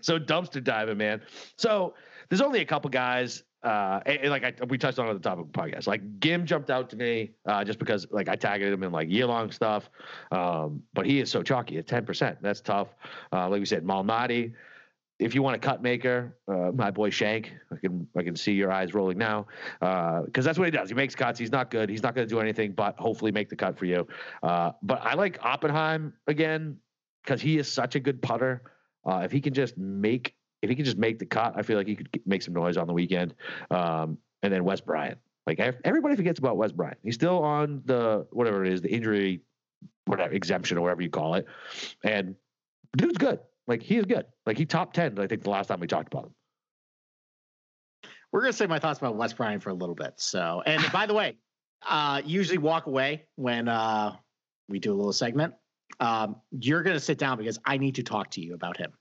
so 0.00 0.18
dumpster 0.18 0.62
diving, 0.62 0.98
man. 0.98 1.22
So 1.56 1.94
there's 2.28 2.40
only 2.40 2.60
a 2.60 2.64
couple 2.64 2.90
guys. 2.90 3.44
Uh, 3.62 4.00
and, 4.06 4.18
and 4.18 4.30
like 4.30 4.44
I, 4.44 4.52
we 4.68 4.78
touched 4.78 4.98
on 4.98 5.08
at 5.08 5.14
the 5.14 5.28
top 5.28 5.38
of 5.38 5.50
the 5.50 5.58
podcast, 5.58 5.86
like 5.86 6.20
Ghim 6.20 6.44
jumped 6.44 6.70
out 6.70 6.90
to 6.90 6.96
me 6.96 7.30
uh, 7.46 7.64
just 7.64 7.78
because 7.78 8.06
like 8.10 8.28
I 8.28 8.36
tagged 8.36 8.64
him 8.64 8.82
in 8.82 8.92
like 8.92 9.08
year 9.08 9.26
long 9.26 9.50
stuff. 9.50 9.88
Um, 10.30 10.82
but 10.92 11.06
he 11.06 11.20
is 11.20 11.30
so 11.30 11.42
chalky 11.42 11.78
at 11.78 11.86
10%. 11.86 12.36
That's 12.40 12.60
tough. 12.60 12.88
Uh, 13.32 13.48
like 13.48 13.60
we 13.60 13.66
said, 13.66 13.84
Malnati, 13.84 14.52
if 15.18 15.34
you 15.34 15.42
want 15.42 15.56
a 15.56 15.58
cut 15.58 15.82
maker, 15.82 16.36
uh, 16.46 16.70
my 16.72 16.90
boy 16.90 17.10
Shank, 17.10 17.52
I 17.72 17.76
can 17.76 18.06
I 18.16 18.22
can 18.22 18.36
see 18.36 18.52
your 18.52 18.70
eyes 18.70 18.92
rolling 18.92 19.16
now, 19.16 19.46
because 19.80 20.24
uh, 20.26 20.42
that's 20.42 20.58
what 20.58 20.66
he 20.66 20.70
does. 20.70 20.88
He 20.90 20.94
makes 20.94 21.14
cuts. 21.14 21.38
He's 21.38 21.52
not 21.52 21.70
good. 21.70 21.88
He's 21.88 22.02
not 22.02 22.14
going 22.14 22.28
to 22.28 22.34
do 22.34 22.40
anything 22.40 22.72
but 22.72 22.98
hopefully 22.98 23.32
make 23.32 23.48
the 23.48 23.56
cut 23.56 23.78
for 23.78 23.86
you. 23.86 24.06
Uh, 24.42 24.72
but 24.82 25.00
I 25.02 25.14
like 25.14 25.38
Oppenheim 25.42 26.12
again 26.26 26.76
because 27.24 27.40
he 27.40 27.58
is 27.58 27.70
such 27.70 27.94
a 27.94 28.00
good 28.00 28.20
putter. 28.20 28.62
Uh, 29.06 29.22
if 29.24 29.32
he 29.32 29.40
can 29.40 29.54
just 29.54 29.78
make 29.78 30.34
if 30.62 30.68
he 30.68 30.76
can 30.76 30.84
just 30.84 30.98
make 30.98 31.18
the 31.18 31.26
cut, 31.26 31.54
I 31.56 31.62
feel 31.62 31.78
like 31.78 31.86
he 31.86 31.96
could 31.96 32.08
make 32.26 32.42
some 32.42 32.54
noise 32.54 32.76
on 32.76 32.86
the 32.86 32.92
weekend. 32.92 33.34
Um, 33.70 34.18
and 34.42 34.52
then 34.52 34.64
Wes 34.64 34.80
Bryan, 34.80 35.16
like 35.46 35.60
everybody 35.60 36.16
forgets 36.16 36.38
about 36.38 36.58
Wes 36.58 36.72
Bryan. 36.72 36.96
He's 37.02 37.14
still 37.14 37.42
on 37.42 37.82
the 37.86 38.26
whatever 38.32 38.64
it 38.64 38.72
is, 38.72 38.82
the 38.82 38.92
injury 38.92 39.40
whatever 40.04 40.32
exemption 40.34 40.76
or 40.76 40.82
whatever 40.82 41.02
you 41.02 41.10
call 41.10 41.34
it, 41.34 41.46
and 42.04 42.34
dude's 42.96 43.16
good. 43.16 43.40
Like 43.66 43.82
he 43.82 43.96
is 43.96 44.04
good. 44.04 44.26
Like 44.44 44.58
he 44.58 44.64
top 44.64 44.92
ten. 44.92 45.18
I 45.18 45.26
think 45.26 45.42
the 45.42 45.50
last 45.50 45.66
time 45.66 45.80
we 45.80 45.86
talked 45.86 46.12
about 46.12 46.26
him. 46.26 46.34
We're 48.32 48.40
gonna 48.42 48.52
say 48.52 48.66
my 48.66 48.78
thoughts 48.78 48.98
about 48.98 49.16
Wes 49.16 49.32
Bryan 49.32 49.60
for 49.60 49.70
a 49.70 49.74
little 49.74 49.94
bit. 49.94 50.14
So, 50.16 50.62
and 50.66 50.84
by 50.92 51.06
the 51.06 51.14
way, 51.14 51.36
uh, 51.86 52.22
usually 52.24 52.58
walk 52.58 52.86
away 52.86 53.26
when 53.36 53.68
uh, 53.68 54.16
we 54.68 54.78
do 54.78 54.92
a 54.92 54.96
little 54.96 55.12
segment. 55.12 55.54
Um, 56.00 56.36
you're 56.50 56.82
gonna 56.82 57.00
sit 57.00 57.18
down 57.18 57.38
because 57.38 57.58
I 57.64 57.78
need 57.78 57.96
to 57.96 58.02
talk 58.02 58.30
to 58.32 58.40
you 58.40 58.54
about 58.54 58.76
him. 58.76 58.92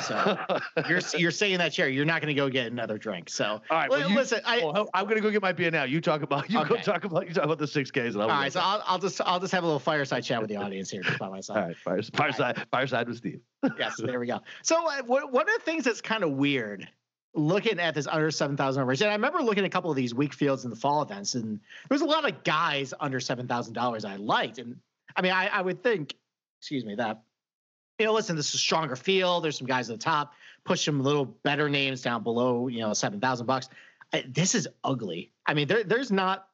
So 0.00 0.38
you're 0.88 1.00
you're 1.16 1.30
saying 1.30 1.58
that 1.58 1.72
chair. 1.72 1.88
You're 1.88 2.04
not 2.04 2.20
going 2.20 2.28
to 2.28 2.34
go 2.34 2.48
get 2.48 2.70
another 2.70 2.98
drink. 2.98 3.28
So 3.28 3.44
all 3.44 3.60
right. 3.70 3.90
Well, 3.90 4.08
you, 4.08 4.14
listen, 4.14 4.40
I, 4.44 4.58
well, 4.64 4.88
I'm 4.94 5.04
going 5.04 5.16
to 5.16 5.20
go 5.20 5.30
get 5.30 5.42
my 5.42 5.52
beer 5.52 5.70
now. 5.70 5.84
You 5.84 6.00
talk 6.00 6.22
about 6.22 6.50
you 6.50 6.58
okay. 6.60 6.68
go 6.68 6.76
talk 6.76 7.04
about 7.04 7.28
you 7.28 7.34
talk 7.34 7.44
about 7.44 7.58
the 7.58 7.66
six 7.66 7.90
Ks. 7.90 8.16
all 8.16 8.28
right. 8.28 8.52
So 8.52 8.60
I'll, 8.60 8.82
I'll 8.86 8.98
just 8.98 9.20
I'll 9.24 9.40
just 9.40 9.52
have 9.52 9.62
a 9.62 9.66
little 9.66 9.80
fireside 9.80 10.24
chat 10.24 10.40
with 10.40 10.50
the 10.50 10.56
audience 10.56 10.90
here 10.90 11.02
just 11.02 11.18
by 11.18 11.28
myself. 11.28 11.58
All 11.58 11.66
right. 11.66 11.76
Fireside 11.76 12.16
fireside, 12.16 12.58
right. 12.58 12.66
fireside 12.70 13.08
with 13.08 13.18
Steve. 13.18 13.40
yes. 13.78 13.94
There 13.98 14.20
we 14.20 14.26
go. 14.26 14.40
So 14.62 14.88
uh, 14.88 15.02
one 15.02 15.24
of 15.24 15.54
the 15.54 15.60
things 15.64 15.84
that's 15.84 16.00
kind 16.00 16.24
of 16.24 16.32
weird 16.32 16.88
looking 17.34 17.80
at 17.80 17.94
this 17.94 18.06
under 18.06 18.30
7,000 18.30 18.86
race. 18.86 19.00
And 19.00 19.10
I 19.10 19.14
remember 19.14 19.42
looking 19.42 19.64
at 19.64 19.66
a 19.66 19.70
couple 19.70 19.90
of 19.90 19.96
these 19.96 20.14
weak 20.14 20.32
fields 20.32 20.64
in 20.64 20.70
the 20.70 20.76
fall 20.76 21.02
events, 21.02 21.34
and 21.34 21.60
there 21.88 21.94
was 21.94 22.00
a 22.00 22.06
lot 22.06 22.28
of 22.28 22.44
guys 22.44 22.94
under 23.00 23.18
$7,000 23.18 24.04
I 24.04 24.16
liked. 24.16 24.58
And 24.58 24.76
I 25.16 25.22
mean, 25.22 25.32
I, 25.32 25.48
I 25.48 25.60
would 25.60 25.82
think, 25.82 26.14
excuse 26.60 26.84
me, 26.84 26.94
that 26.94 27.22
you 27.98 28.06
know, 28.06 28.12
listen, 28.12 28.36
this 28.36 28.48
is 28.48 28.54
a 28.54 28.58
stronger 28.58 28.96
field. 28.96 29.44
There's 29.44 29.58
some 29.58 29.66
guys 29.66 29.88
at 29.90 29.98
the 29.98 30.02
top. 30.02 30.34
Push 30.64 30.84
some 30.84 31.02
little 31.02 31.24
better 31.24 31.68
names 31.68 32.02
down 32.02 32.22
below, 32.22 32.68
you 32.68 32.80
know, 32.80 32.92
seven 32.94 33.20
thousand 33.20 33.46
bucks. 33.46 33.68
This 34.28 34.54
is 34.54 34.68
ugly. 34.82 35.32
I 35.46 35.54
mean, 35.54 35.68
there, 35.68 35.84
there's 35.84 36.10
not, 36.12 36.48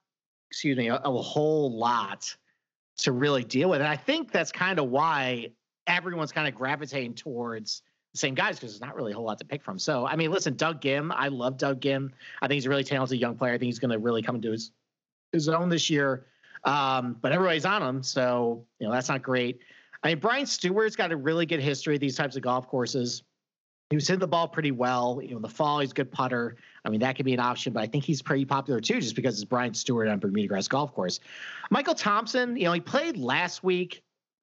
excuse 0.50 0.76
me, 0.76 0.88
a, 0.88 0.96
a 0.96 1.22
whole 1.22 1.76
lot 1.76 2.34
to 2.98 3.12
really 3.12 3.44
deal 3.44 3.70
with, 3.70 3.80
and 3.80 3.88
I 3.88 3.96
think 3.96 4.32
that's 4.32 4.52
kind 4.52 4.78
of 4.78 4.88
why 4.88 5.50
everyone's 5.86 6.32
kind 6.32 6.48
of 6.48 6.54
gravitating 6.54 7.14
towards 7.14 7.82
the 8.12 8.18
same 8.18 8.34
guys 8.34 8.56
because 8.56 8.72
there's 8.72 8.80
not 8.80 8.96
really 8.96 9.12
a 9.12 9.14
whole 9.14 9.24
lot 9.24 9.38
to 9.38 9.44
pick 9.44 9.62
from. 9.62 9.78
So, 9.78 10.06
I 10.06 10.16
mean, 10.16 10.30
listen, 10.30 10.56
Doug 10.56 10.80
Ghim, 10.80 11.12
I 11.14 11.28
love 11.28 11.56
Doug 11.56 11.80
Ghim. 11.80 12.10
I 12.42 12.48
think 12.48 12.56
he's 12.56 12.66
a 12.66 12.68
really 12.68 12.84
talented 12.84 13.20
young 13.20 13.36
player. 13.36 13.54
I 13.54 13.58
think 13.58 13.66
he's 13.66 13.78
going 13.78 13.92
to 13.92 13.98
really 13.98 14.22
come 14.22 14.36
into 14.36 14.50
his 14.50 14.72
his 15.32 15.48
own 15.48 15.68
this 15.68 15.88
year. 15.88 16.26
Um, 16.64 17.16
but 17.20 17.32
everybody's 17.32 17.64
on 17.64 17.82
him, 17.82 18.02
so 18.02 18.66
you 18.78 18.86
know 18.86 18.92
that's 18.92 19.08
not 19.08 19.22
great. 19.22 19.60
I 20.02 20.08
mean, 20.08 20.18
Brian 20.18 20.46
Stuard's 20.46 20.96
got 20.96 21.12
a 21.12 21.16
really 21.16 21.46
good 21.46 21.60
history 21.60 21.94
of 21.94 22.00
these 22.00 22.16
types 22.16 22.36
of 22.36 22.42
golf 22.42 22.66
courses. 22.68 23.22
he 23.90 23.96
was 23.96 24.06
hitting 24.06 24.20
the 24.20 24.28
ball 24.28 24.48
pretty 24.48 24.70
well. 24.70 25.20
You 25.22 25.34
know, 25.34 25.40
the 25.40 25.48
fall, 25.48 25.80
he's 25.80 25.90
a 25.90 25.94
good 25.94 26.10
putter. 26.10 26.56
I 26.84 26.88
mean, 26.88 27.00
that 27.00 27.16
could 27.16 27.26
be 27.26 27.34
an 27.34 27.40
option, 27.40 27.72
but 27.72 27.82
I 27.82 27.86
think 27.86 28.04
he's 28.04 28.22
pretty 28.22 28.44
popular 28.44 28.80
too, 28.80 29.00
just 29.00 29.16
because 29.16 29.34
it's 29.34 29.44
Brian 29.44 29.72
Stuard 29.72 30.10
on 30.10 30.18
Bermuda 30.18 30.48
Grass 30.48 30.68
Golf 30.68 30.94
Course. 30.94 31.20
Michael 31.70 31.94
Thompson, 31.94 32.56
you 32.56 32.64
know, 32.64 32.72
he 32.72 32.80
played 32.80 33.16
last 33.16 33.62
week, 33.62 34.02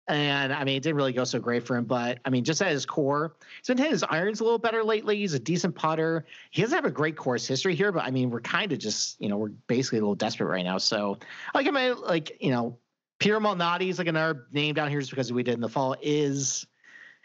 and 0.10 0.54
I 0.54 0.64
mean, 0.64 0.78
it 0.78 0.84
didn't 0.84 0.96
really 0.96 1.14
go 1.14 1.24
so 1.24 1.40
great 1.40 1.66
for 1.66 1.76
him. 1.76 1.86
But 1.86 2.20
I 2.24 2.30
mean, 2.30 2.44
just 2.44 2.62
at 2.62 2.72
his 2.72 2.86
core, 2.86 3.36
he's 3.60 3.68
been 3.68 3.78
hitting 3.78 3.92
his 3.92 4.06
irons 4.10 4.42
a 4.42 4.44
little 4.44 4.60
better 4.60 4.84
lately. 4.84 5.18
He's 5.18 5.34
a 5.34 5.40
decent 5.40 5.76
putter. 5.76 6.26
He 6.52 6.62
doesn't 6.62 6.76
have 6.76 6.86
a 6.86 6.92
great 6.92 7.18
course 7.18 7.48
history 7.48 7.76
here, 7.76 7.92
but 7.92 8.04
I 8.04 8.12
mean, 8.12 8.30
we're 8.30 8.42
kind 8.42 8.72
of 8.72 8.80
just, 8.80 9.20
you 9.20 9.28
know, 9.28 9.38
we're 9.38 9.52
basically 9.68 10.00
a 10.00 10.02
little 10.02 10.16
desperate 10.16 10.48
right 10.48 10.64
now. 10.64 10.78
So, 10.78 11.18
like, 11.56 11.68
I 11.68 11.72
mean, 11.72 11.96
like, 12.02 12.38
you 12.40 12.52
know, 12.52 12.78
Peter 13.20 13.40
Malnati 13.40 13.90
is 13.90 13.98
like 13.98 14.08
another 14.08 14.48
name 14.52 14.76
down 14.76 14.90
here 14.90 15.00
just 15.00 15.12
because 15.12 15.32
we 15.34 15.44
did 15.44 15.56
in 15.56 15.62
the 15.62 15.70
fall. 15.70 15.96
Is 16.02 16.68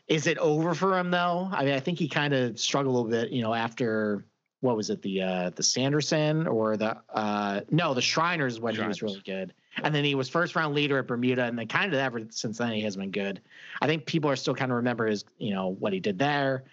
is 0.09 0.27
it 0.27 0.39
over 0.39 0.75
for 0.75 0.99
him 0.99 1.11
though? 1.11 1.49
I 1.53 1.65
mean, 1.65 1.75
I 1.75 1.81
think 1.81 1.99
he 1.99 2.09
kind 2.09 2.35
of 2.35 2.59
struggled 2.59 2.95
a 2.95 2.99
little 2.99 3.11
bit, 3.11 3.33
you 3.33 3.43
know, 3.43 3.55
after 3.55 4.25
what 4.61 4.77
was 4.77 4.91
it, 4.91 5.03
the 5.03 5.23
uh 5.23 5.51
the 5.51 5.63
Sanderson 5.63 6.47
or 6.47 6.77
the 6.77 6.97
uh 7.11 7.61
no, 7.71 7.95
the 7.95 8.03
Shriners 8.03 8.61
when 8.61 8.75
Shriners. 8.75 8.99
he 8.99 9.05
was 9.05 9.13
really 9.13 9.23
good. 9.25 9.53
And 9.83 9.95
then 9.95 10.05
he 10.05 10.15
was 10.15 10.29
first 10.29 10.55
round 10.55 10.75
leader 10.75 10.99
at 10.99 11.07
Bermuda, 11.07 11.45
and 11.45 11.59
then 11.59 11.67
kind 11.67 11.93
of 11.93 11.99
ever 11.99 12.21
since 12.31 12.59
then 12.59 12.73
he 12.73 12.83
has 12.83 12.97
been 12.97 13.11
good. 13.11 13.41
I 13.81 13.87
think 13.87 14.05
people 14.05 14.31
are 14.31 14.37
still 14.37 14.55
kind 14.55 14.71
of 14.71 14.77
remember 14.77 15.07
his, 15.07 15.25
you 15.39 15.55
know, 15.55 15.69
what 15.69 15.95
he 15.95 16.01
did 16.01 16.19
there. 16.19 16.65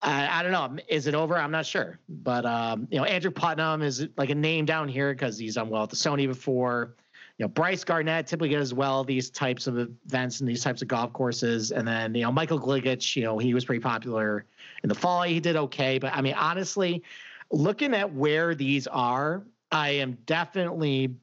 I, 0.00 0.40
I 0.40 0.42
don't 0.42 0.52
know. 0.52 0.82
Is 0.88 1.06
it 1.06 1.14
over? 1.14 1.36
I'm 1.36 1.50
not 1.50 1.66
sure. 1.66 1.98
But 2.08 2.46
um, 2.46 2.88
you 2.90 2.98
know, 2.98 3.04
Andrew 3.04 3.30
Putnam 3.30 3.82
is 3.82 4.06
like 4.16 4.30
a 4.30 4.34
name 4.34 4.64
down 4.64 4.88
here 4.88 5.12
because 5.12 5.38
he's 5.38 5.54
done 5.54 5.68
well 5.68 5.82
at 5.82 5.90
the 5.90 5.96
Sony 5.96 6.26
before 6.26 6.94
you 7.38 7.44
know, 7.44 7.48
Brice 7.48 7.82
Garnett 7.82 8.26
typically 8.28 8.54
does 8.54 8.72
well 8.72 9.02
these 9.02 9.28
types 9.28 9.66
of 9.66 9.76
events 9.76 10.40
and 10.40 10.48
these 10.48 10.62
types 10.62 10.82
of 10.82 10.88
golf 10.88 11.12
courses. 11.12 11.72
And 11.72 11.86
then, 11.86 12.14
you 12.14 12.22
know, 12.22 12.30
Michael 12.30 12.60
Gligic, 12.60 13.16
you 13.16 13.24
know, 13.24 13.38
he 13.38 13.54
was 13.54 13.64
pretty 13.64 13.80
popular 13.80 14.46
in 14.84 14.88
the 14.88 14.94
fall. 14.94 15.22
He 15.22 15.40
did 15.40 15.56
okay. 15.56 15.98
But 15.98 16.14
I 16.14 16.20
mean, 16.20 16.34
honestly, 16.34 17.02
looking 17.50 17.92
at 17.92 18.12
where 18.12 18.54
these 18.54 18.86
are, 18.86 19.42
I 19.72 19.90
am 19.90 20.16
definitely 20.26 21.16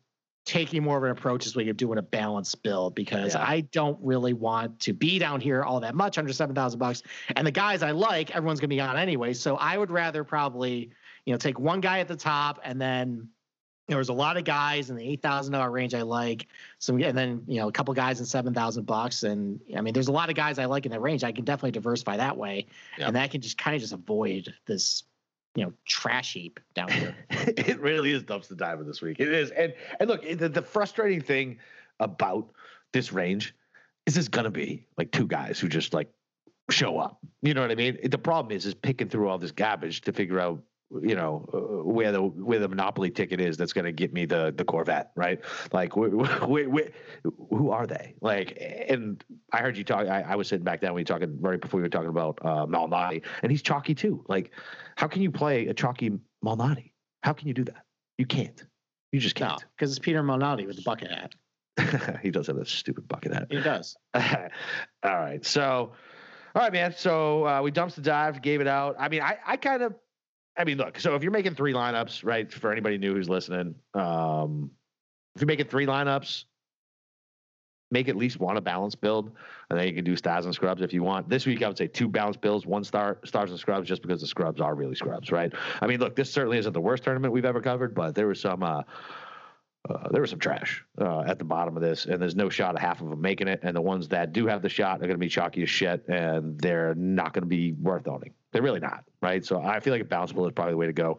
taking 0.43 0.83
more 0.83 0.97
of 0.97 1.03
an 1.03 1.11
approach 1.11 1.45
as 1.45 1.55
we 1.55 1.69
are 1.69 1.73
doing 1.73 1.97
a 1.97 2.01
balanced 2.01 2.61
build 2.63 2.95
because 2.95 3.35
yeah. 3.35 3.45
I 3.47 3.61
don't 3.61 3.97
really 4.01 4.33
want 4.33 4.79
to 4.81 4.93
be 4.93 5.19
down 5.19 5.39
here 5.39 5.63
all 5.63 5.79
that 5.79 5.95
much 5.95 6.17
under 6.17 6.33
seven 6.33 6.55
thousand 6.55 6.79
bucks. 6.79 7.03
And 7.35 7.45
the 7.45 7.51
guys 7.51 7.83
I 7.83 7.91
like, 7.91 8.35
everyone's 8.35 8.59
gonna 8.59 8.69
be 8.69 8.81
on 8.81 8.97
anyway. 8.97 9.33
So 9.33 9.55
I 9.55 9.77
would 9.77 9.91
rather 9.91 10.23
probably, 10.23 10.89
you 11.25 11.33
know, 11.33 11.37
take 11.37 11.59
one 11.59 11.79
guy 11.79 11.99
at 11.99 12.07
the 12.07 12.15
top 12.15 12.59
and 12.65 12.81
then 12.81 13.29
there 13.91 13.97
was 13.97 14.09
a 14.09 14.13
lot 14.13 14.37
of 14.37 14.45
guys 14.45 14.89
in 14.89 14.95
the 14.95 15.03
eight 15.03 15.21
thousand 15.21 15.51
dollar 15.53 15.69
range 15.69 15.93
I 15.93 16.01
like. 16.01 16.47
Some 16.79 17.01
and 17.01 17.17
then 17.17 17.43
you 17.45 17.59
know 17.59 17.67
a 17.67 17.71
couple 17.71 17.93
guys 17.93 18.19
in 18.19 18.25
seven 18.25 18.53
thousand 18.53 18.85
bucks, 18.85 19.23
and 19.23 19.59
I 19.75 19.81
mean 19.81 19.93
there's 19.93 20.07
a 20.07 20.13
lot 20.13 20.29
of 20.29 20.35
guys 20.35 20.59
I 20.59 20.65
like 20.65 20.85
in 20.85 20.91
that 20.93 21.01
range. 21.01 21.23
I 21.23 21.31
can 21.31 21.43
definitely 21.43 21.71
diversify 21.71 22.17
that 22.17 22.37
way, 22.37 22.67
and 22.97 23.15
that 23.15 23.31
can 23.31 23.41
just 23.41 23.57
kind 23.57 23.75
of 23.75 23.81
just 23.81 23.93
avoid 23.93 24.53
this 24.65 25.03
you 25.55 25.65
know 25.65 25.73
trash 25.85 26.33
heap 26.33 26.59
down 26.73 26.89
here. 26.89 27.15
it 27.29 27.79
really 27.81 28.11
is 28.11 28.23
dumpster 28.23 28.55
diving 28.55 28.87
this 28.87 29.01
week. 29.01 29.19
It 29.19 29.27
is, 29.27 29.51
and 29.51 29.73
and 29.99 30.09
look, 30.09 30.23
the, 30.23 30.47
the 30.47 30.61
frustrating 30.61 31.21
thing 31.21 31.59
about 31.99 32.49
this 32.93 33.11
range 33.11 33.53
is 34.05 34.13
there's 34.13 34.29
gonna 34.29 34.51
be 34.51 34.85
like 34.97 35.11
two 35.11 35.27
guys 35.27 35.59
who 35.59 35.67
just 35.67 35.93
like 35.93 36.09
show 36.69 36.97
up. 36.97 37.19
You 37.41 37.53
know 37.53 37.61
what 37.61 37.71
I 37.71 37.75
mean? 37.75 37.97
The 38.03 38.17
problem 38.17 38.55
is 38.55 38.65
is 38.65 38.73
picking 38.73 39.09
through 39.09 39.27
all 39.27 39.37
this 39.37 39.51
garbage 39.51 40.01
to 40.01 40.13
figure 40.13 40.39
out 40.39 40.61
you 41.01 41.15
know 41.15 41.47
uh, 41.53 41.83
where 41.83 42.11
the 42.11 42.21
where 42.21 42.59
the 42.59 42.67
monopoly 42.67 43.09
ticket 43.09 43.39
is 43.39 43.57
that's 43.57 43.73
going 43.73 43.85
to 43.85 43.91
get 43.91 44.13
me 44.13 44.25
the 44.25 44.53
the 44.55 44.65
Corvette, 44.65 45.11
right? 45.15 45.39
Like, 45.71 45.93
who 45.93 47.69
are 47.69 47.87
they? 47.87 48.15
Like, 48.21 48.57
and 48.89 49.23
I 49.51 49.59
heard 49.59 49.77
you 49.77 49.83
talk. 49.83 50.07
I, 50.07 50.21
I, 50.21 50.35
was 50.35 50.47
sitting 50.47 50.65
back 50.65 50.81
then 50.81 50.93
when 50.93 51.01
you 51.01 51.05
talking 51.05 51.39
right 51.39 51.59
before 51.59 51.77
we 51.77 51.83
were 51.83 51.89
talking 51.89 52.09
about 52.09 52.39
uh, 52.41 52.65
Malnati, 52.65 53.23
and 53.43 53.51
he's 53.51 53.61
chalky 53.61 53.95
too. 53.95 54.25
Like, 54.27 54.51
how 54.95 55.07
can 55.07 55.21
you 55.21 55.31
play 55.31 55.67
a 55.67 55.73
chalky 55.73 56.11
Malnati? 56.43 56.91
How 57.23 57.33
can 57.33 57.47
you 57.47 57.53
do 57.53 57.63
that? 57.65 57.85
You 58.17 58.25
can't. 58.25 58.63
You 59.11 59.19
just 59.19 59.35
can't. 59.35 59.63
Because 59.75 59.89
no, 59.89 59.93
it's 59.93 59.99
Peter 59.99 60.23
Malnati 60.23 60.67
with 60.67 60.75
the 60.75 60.83
bucket 60.83 61.11
hat. 61.11 62.19
he 62.21 62.31
does 62.31 62.47
have 62.47 62.57
a 62.57 62.65
stupid 62.65 63.07
bucket 63.07 63.33
hat. 63.33 63.47
He 63.49 63.61
does. 63.61 63.95
all 64.13 64.23
right, 65.03 65.45
so. 65.45 65.93
All 66.53 66.61
right, 66.61 66.73
man. 66.73 66.93
So 66.97 67.47
uh, 67.47 67.61
we 67.61 67.71
dumped 67.71 67.95
the 67.95 68.01
dive, 68.01 68.41
gave 68.41 68.59
it 68.59 68.67
out. 68.67 68.97
I 68.99 69.07
mean, 69.07 69.21
I, 69.21 69.37
I 69.45 69.55
kind 69.55 69.81
of 69.83 69.93
I 70.57 70.63
mean, 70.63 70.77
look. 70.77 70.99
So 70.99 71.15
if 71.15 71.23
you're 71.23 71.31
making 71.31 71.55
three 71.55 71.73
lineups, 71.73 72.25
right? 72.25 72.51
For 72.51 72.71
anybody 72.71 72.97
new 72.97 73.13
who's 73.13 73.29
listening, 73.29 73.75
um, 73.93 74.71
if 75.35 75.41
you're 75.41 75.47
making 75.47 75.67
three 75.67 75.85
lineups, 75.85 76.45
make 77.89 78.07
at 78.07 78.15
least 78.15 78.39
one 78.39 78.57
a 78.57 78.61
balance 78.61 78.95
build, 78.95 79.31
and 79.69 79.79
then 79.79 79.87
you 79.87 79.93
can 79.93 80.03
do 80.03 80.15
stars 80.15 80.45
and 80.45 80.53
scrubs 80.53 80.81
if 80.81 80.93
you 80.93 81.03
want. 81.03 81.29
This 81.29 81.45
week, 81.45 81.61
I 81.61 81.67
would 81.67 81.77
say 81.77 81.87
two 81.87 82.07
balance 82.07 82.37
builds, 82.37 82.65
one 82.65 82.83
star 82.83 83.19
stars 83.25 83.51
and 83.51 83.59
scrubs, 83.59 83.87
just 83.87 84.01
because 84.01 84.21
the 84.21 84.27
scrubs 84.27 84.61
are 84.61 84.75
really 84.75 84.95
scrubs, 84.95 85.31
right? 85.31 85.53
I 85.81 85.87
mean, 85.87 85.99
look, 85.99 86.15
this 86.15 86.31
certainly 86.31 86.57
isn't 86.57 86.73
the 86.73 86.81
worst 86.81 87.03
tournament 87.03 87.33
we've 87.33 87.45
ever 87.45 87.61
covered, 87.61 87.93
but 87.93 88.15
there 88.15 88.27
was 88.27 88.39
some. 88.39 88.63
Uh, 88.63 88.83
uh, 89.91 90.07
there 90.11 90.21
was 90.21 90.29
some 90.29 90.39
trash 90.39 90.83
uh, 90.99 91.21
at 91.21 91.37
the 91.39 91.45
bottom 91.45 91.75
of 91.75 91.81
this, 91.81 92.05
and 92.05 92.21
there's 92.21 92.35
no 92.35 92.49
shot 92.49 92.75
of 92.75 92.81
half 92.81 93.01
of 93.01 93.09
them 93.09 93.21
making 93.21 93.47
it. 93.47 93.59
And 93.63 93.75
the 93.75 93.81
ones 93.81 94.07
that 94.09 94.33
do 94.33 94.47
have 94.47 94.61
the 94.61 94.69
shot 94.69 94.97
are 94.97 95.07
going 95.07 95.11
to 95.11 95.17
be 95.17 95.29
chalky 95.29 95.63
as 95.63 95.69
shit, 95.69 96.07
and 96.07 96.59
they're 96.59 96.95
not 96.95 97.33
going 97.33 97.43
to 97.43 97.49
be 97.49 97.73
worth 97.73 98.07
owning. 98.07 98.33
They're 98.51 98.61
really 98.61 98.79
not, 98.79 99.03
right? 99.21 99.45
So 99.45 99.61
I 99.61 99.79
feel 99.79 99.93
like 99.93 100.01
a 100.01 100.05
bounce 100.05 100.31
is 100.31 100.35
probably 100.35 100.71
the 100.71 100.77
way 100.77 100.87
to 100.87 100.93
go. 100.93 101.17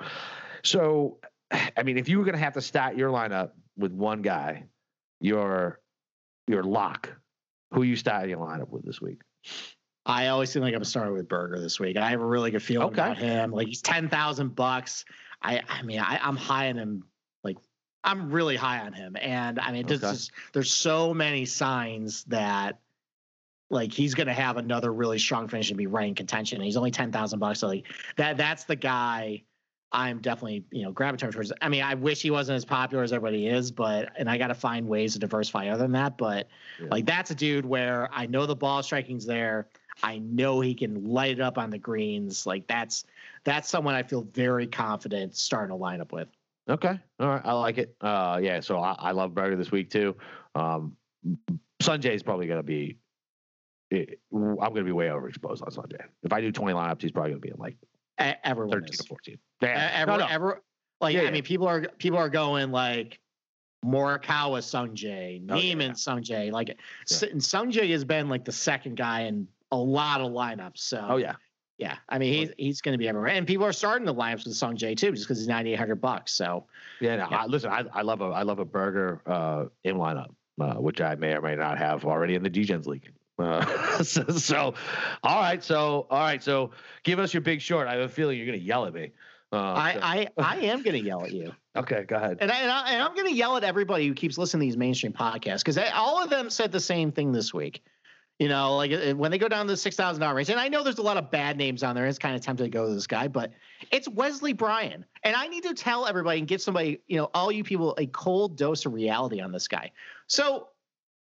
So, 0.62 1.18
I 1.51 1.83
mean, 1.83 1.99
if 1.99 2.09
you 2.09 2.18
were 2.18 2.25
going 2.25 2.37
to 2.37 2.43
have 2.43 2.55
to 2.55 2.61
start 2.61 2.97
your 2.97 3.11
lineup 3.11 3.51
with 3.77 3.93
one 3.93 4.23
guy, 4.23 4.64
your 5.20 5.81
your 6.47 6.62
lock, 6.62 7.11
who 7.73 7.83
you 7.83 7.97
starting 7.97 8.31
your 8.31 8.39
lineup 8.39 8.68
with 8.70 8.85
this 8.85 9.01
week? 9.01 9.20
I 10.05 10.29
always 10.29 10.51
seem 10.51 10.62
like 10.62 10.75
I'm 10.75 10.85
starting 10.85 11.14
with 11.14 11.29
Berger 11.29 11.61
this 11.61 11.79
week. 11.79 11.97
I 11.97 12.11
have 12.11 12.20
a 12.20 12.27
really 12.27 12.51
good 12.51 12.62
feeling 12.62 12.89
okay. 12.89 13.01
about 13.01 13.18
him. 13.18 13.53
Like 13.53 13.68
he's 13.68 13.83
ten 13.83 14.09
thousand 14.09 14.55
bucks. 14.55 15.05
I 15.41 15.62
I 15.68 15.83
mean 15.83 16.01
I, 16.01 16.18
I'm 16.23 16.37
high 16.37 16.68
on 16.68 16.77
him 16.77 17.05
I'm 18.05 18.30
really 18.30 18.57
high 18.57 18.80
on 18.80 18.92
him, 18.92 19.16
and 19.20 19.61
I 19.61 19.72
mean, 19.72 19.84
okay. 19.84 19.96
just, 19.96 20.32
there's 20.53 20.72
so 20.72 21.14
many 21.14 21.44
signs 21.44 22.24
that 22.24 22.80
like 23.70 23.92
he's 23.92 24.14
going 24.14 24.26
to 24.26 24.32
have 24.32 24.57
another 24.57 24.92
really 24.92 25.18
strong 25.18 25.48
finish 25.48 25.70
and 25.70 25.78
be 25.78 25.86
right 25.86 26.09
in 26.09 26.14
contention. 26.14 26.57
And 26.57 26.64
he's 26.64 26.76
only 26.76 26.90
ten 26.90 27.12
thousand 27.12 27.38
bucks, 27.38 27.61
so 27.61 27.68
like 27.68 27.86
that 28.16 28.36
that's 28.36 28.64
the 28.64 28.76
guy 28.76 29.42
I'm 29.92 30.20
definitely 30.20 30.64
you 30.70 30.82
know 30.82 30.92
gravitating 30.92 31.32
towards. 31.32 31.53
I 31.61 31.68
mean, 31.68 31.82
I 31.82 31.94
wish 31.94 32.22
he 32.22 32.30
wasn't 32.30 32.57
as 32.57 32.64
popular 32.64 33.05
as 33.05 33.12
everybody 33.12 33.46
is, 33.46 33.70
but 33.70 34.11
and 34.16 34.28
I 34.28 34.38
got 34.38 34.48
to 34.48 34.55
find 34.55 34.88
ways 34.88 35.12
to 35.12 35.18
diversify 35.18 35.68
other 35.68 35.82
than 35.82 35.92
that. 35.92 36.16
But 36.16 36.48
yeah. 36.80 36.88
like 36.90 37.07
that's 37.07 37.30
a 37.30 37.34
dude 37.34 37.66
where 37.66 38.09
I 38.12 38.26
know 38.26 38.46
the 38.46 38.57
ball 38.57 38.82
striking's 38.82 39.26
there. 39.26 39.68
I 40.03 40.18
know 40.18 40.61
he 40.61 40.74
can 40.74 41.05
light 41.05 41.32
it 41.32 41.40
up 41.40 41.59
on 41.59 41.70
the 41.70 41.78
greens. 41.78 42.46
Like 42.46 42.66
that's 42.66 43.05
that's 43.44 43.68
someone 43.68 43.94
I 43.94 44.03
feel 44.03 44.22
very 44.32 44.66
confident 44.66 45.36
starting 45.36 45.74
a 45.74 45.78
lineup 45.78 46.12
with. 46.12 46.28
Okay. 46.68 46.98
All 47.18 47.28
right. 47.28 47.42
I 47.44 47.52
like 47.54 47.78
it. 47.78 47.96
Uh, 48.00 48.38
yeah. 48.42 48.60
So 48.60 48.78
I, 48.78 48.92
I 48.98 49.10
love 49.12 49.34
Berger 49.34 49.56
this 49.56 49.72
week 49.72 49.90
too. 49.90 50.16
Um, 50.54 50.96
Sungjae 51.82 52.14
is 52.14 52.22
probably 52.22 52.46
going 52.46 52.60
to 52.60 52.64
be. 52.64 52.98
It, 53.90 54.20
I'm 54.32 54.56
going 54.56 54.76
to 54.76 54.84
be 54.84 54.92
way 54.92 55.06
overexposed 55.06 55.62
on 55.62 55.68
Sungjae. 55.70 56.04
If 56.22 56.32
I 56.32 56.40
do 56.40 56.50
20 56.50 56.74
lineups, 56.74 57.02
he's 57.02 57.12
probably 57.12 57.32
going 57.32 57.42
to 57.42 57.46
be 57.46 57.52
in 57.52 57.58
like 57.58 57.76
everyone 58.44 58.72
13 58.72 58.92
is. 58.92 58.98
to 58.98 59.06
14. 59.06 59.38
Yeah. 59.60 59.90
Ever, 59.94 60.10
no, 60.12 60.16
no. 60.18 60.26
ever, 60.26 60.62
like 61.00 61.14
yeah, 61.14 61.22
I 61.22 61.24
yeah. 61.24 61.30
mean, 61.30 61.42
people 61.42 61.66
are 61.66 61.82
people 61.98 62.18
are 62.18 62.28
going 62.28 62.70
like 62.70 63.18
Morikawa 63.84 64.60
Sungjae, 64.60 65.42
oh, 65.50 65.54
Niemann 65.54 65.94
yeah. 66.24 66.50
Like 66.52 66.68
yeah. 66.68 66.74
Sungjae 67.34 67.90
has 67.90 68.04
been 68.04 68.28
like 68.28 68.44
the 68.44 68.52
second 68.52 68.96
guy 68.96 69.22
in 69.22 69.48
a 69.72 69.76
lot 69.76 70.20
of 70.20 70.30
lineups. 70.30 70.78
So 70.78 71.04
oh 71.08 71.16
yeah, 71.16 71.34
yeah, 71.83 71.97
I 72.09 72.18
mean 72.18 72.33
he's 72.33 72.51
he's 72.57 72.80
going 72.80 72.93
to 72.93 72.99
be 72.99 73.09
everywhere, 73.09 73.30
and 73.30 73.45
people 73.45 73.66
are 73.66 73.72
starting 73.72 74.07
the 74.07 74.14
lineups 74.14 74.45
with 74.45 74.55
Sungjae 74.55 74.97
too, 74.97 75.11
just 75.11 75.24
because 75.24 75.39
he's 75.39 75.49
ninety 75.49 75.72
eight 75.72 75.80
hundred 75.80 76.01
bucks. 76.01 76.33
So 76.33 76.64
yeah, 77.01 77.16
no, 77.16 77.26
yeah. 77.28 77.39
I, 77.39 77.47
listen, 77.47 77.70
I, 77.70 77.85
I 77.93 78.03
love 78.03 78.20
a 78.20 78.26
I 78.26 78.43
love 78.43 78.61
a 78.61 78.64
Berger 78.64 79.20
uh, 79.26 79.64
in 79.83 79.97
lineup, 79.97 80.28
uh, 80.61 80.74
which 80.74 81.01
I 81.01 81.16
may 81.16 81.35
or 81.35 81.41
may 81.41 81.57
not 81.57 81.78
have 81.78 82.05
already 82.05 82.37
in 82.37 82.45
the 82.45 82.51
DGens 82.51 82.87
league. 82.87 83.11
Uh, 83.37 83.64
so, 84.05 84.24
so, 84.28 84.74
all 85.24 85.41
right, 85.41 85.64
so 85.64 86.07
all 86.09 86.20
right, 86.20 86.41
so 86.41 86.70
give 87.03 87.18
us 87.18 87.35
your 87.35 87.41
big 87.41 87.61
short. 87.61 87.89
I 87.89 87.95
have 87.95 88.03
a 88.03 88.09
feeling 88.09 88.37
you're 88.39 88.47
going 88.47 88.61
to 88.61 88.64
yell 88.64 88.87
at 88.87 88.95
me. 88.95 89.11
Uh, 89.53 89.57
I, 89.57 89.95
so. 89.95 90.01
I 90.03 90.28
I 90.39 90.57
am 90.66 90.85
going 90.85 91.03
to 91.03 91.05
yell 91.05 91.24
at 91.24 91.33
you. 91.33 91.53
Okay, 91.74 92.05
go 92.05 92.14
ahead. 92.14 92.39
And, 92.41 92.53
I, 92.53 92.61
and, 92.61 92.70
I, 92.70 92.93
am 92.93 93.14
going 93.14 93.26
to 93.26 93.35
yell 93.35 93.57
at 93.57 93.64
everybody 93.64 94.07
who 94.07 94.14
keeps 94.14 94.39
listening 94.39 94.68
to 94.68 94.72
these 94.72 94.76
mainstream 94.76 95.12
podcasts 95.12 95.64
because 95.64 95.78
all 95.95 96.22
of 96.22 96.30
them 96.30 96.49
said 96.49 96.70
the 96.70 96.80
same 96.80 97.11
thing 97.11 97.33
this 97.33 97.53
week. 97.53 97.83
You 98.43 98.49
know, 98.49 98.74
like 98.74 98.90
uh, 98.90 99.14
when 99.14 99.30
they 99.30 99.38
go 99.38 99.47
down 99.47 99.66
to 99.66 99.72
the 99.72 99.76
six 99.76 99.95
thousand 99.95 100.20
dollar 100.20 100.34
range, 100.34 100.51
and 100.51 100.59
I 100.59 100.66
know 100.66 100.82
there's 100.82 100.99
a 100.99 101.03
lot 101.03 101.16
of 101.16 101.30
bad 101.30 101.57
names 101.57 101.84
on 101.84 101.95
there. 101.95 102.07
It's 102.07 102.18
kind 102.18 102.34
of 102.34 102.40
tempting 102.40 102.66
to 102.66 102.70
go 102.70 102.88
to 102.88 102.93
this 102.93 103.07
guy, 103.07 103.28
but 103.28 103.53
it's 103.93 104.09
Wesley 104.09 104.53
Bryan, 104.53 105.05
and 105.22 105.36
I 105.36 105.47
need 105.47 105.62
to 105.62 105.74
tell 105.74 106.09
everybody 106.09 106.40
and 106.40 106.49
give 106.49 106.61
somebody, 106.61 106.99
you 107.07 107.18
know, 107.18 107.30
all 107.34 107.53
you 107.53 107.62
people, 107.62 107.95
a 107.99 108.07
cold 108.07 108.57
dose 108.57 108.84
of 108.84 108.95
reality 108.95 109.40
on 109.40 109.53
this 109.53 109.68
guy. 109.68 109.93
So, 110.26 110.70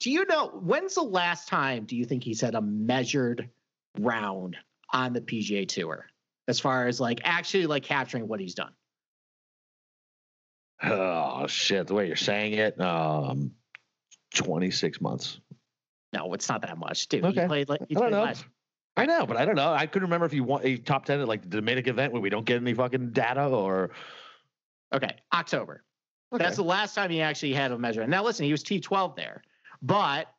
do 0.01 0.11
you 0.11 0.27
know 0.27 0.49
when's 0.49 0.97
the 0.97 1.03
last 1.03 1.47
time 1.47 1.85
do 1.85 1.95
you 1.95 2.05
think 2.05 2.25
he's 2.25 2.41
had 2.41 2.57
a 2.57 2.61
measured 2.61 3.51
round 4.01 4.57
on 4.93 5.13
the 5.13 5.21
PGA 5.21 5.69
Tour, 5.69 6.09
as 6.49 6.59
far 6.59 6.89
as 6.89 6.99
like 7.01 7.21
actually 7.23 7.67
like 7.67 7.85
capturing 7.85 8.27
what 8.27 8.41
he's 8.41 8.57
done? 8.57 8.73
Oh 10.83 11.47
shit! 11.47 11.87
The 11.87 11.95
way 11.95 12.09
you're 12.09 12.17
saying 12.17 12.55
it, 12.55 12.81
um, 12.81 13.53
twenty 14.35 14.73
six 14.73 15.01
months. 15.01 15.39
No, 16.13 16.33
it's 16.35 16.49
not 16.49 16.63
that 16.63 16.79
much, 16.79 17.09
dude. 17.09 17.25
Okay. 17.25 17.43
He 17.43 17.47
played 17.47 17.69
like 17.69 17.81
he 17.89 17.97
I 17.97 18.01
don't 18.01 18.11
know. 18.11 18.23
Last, 18.23 18.47
I 18.97 19.07
know, 19.07 19.27
but 19.27 19.37
I 19.37 19.45
don't 19.45 19.57
know. 19.57 19.73
I 19.73 19.87
couldn't 19.87 20.07
remember 20.07 20.27
if 20.27 20.33
you 20.33 20.45
want 20.45 20.65
a 20.65 20.79
top 20.79 21.05
ten 21.05 21.21
at 21.21 21.29
like 21.29 21.43
the 21.43 21.49
Dominic 21.61 21.89
event 21.89 22.13
where 22.13 22.23
we 22.23 22.31
don't 22.31 22.47
get 22.47 22.61
any 22.61 22.75
fucking 22.75 23.11
data 23.11 23.47
or. 23.47 23.91
Okay, 24.93 25.17
October. 25.35 25.83
Okay. 26.33 26.43
That's 26.43 26.57
the 26.57 26.65
last 26.65 26.95
time 26.95 27.11
he 27.11 27.21
actually 27.21 27.53
had 27.53 27.73
a 27.73 27.79
measure. 27.79 28.07
Now, 28.07 28.25
listen, 28.25 28.45
he 28.45 28.53
was 28.53 28.65
T12 28.65 29.17
there, 29.17 29.43
but 29.83 30.33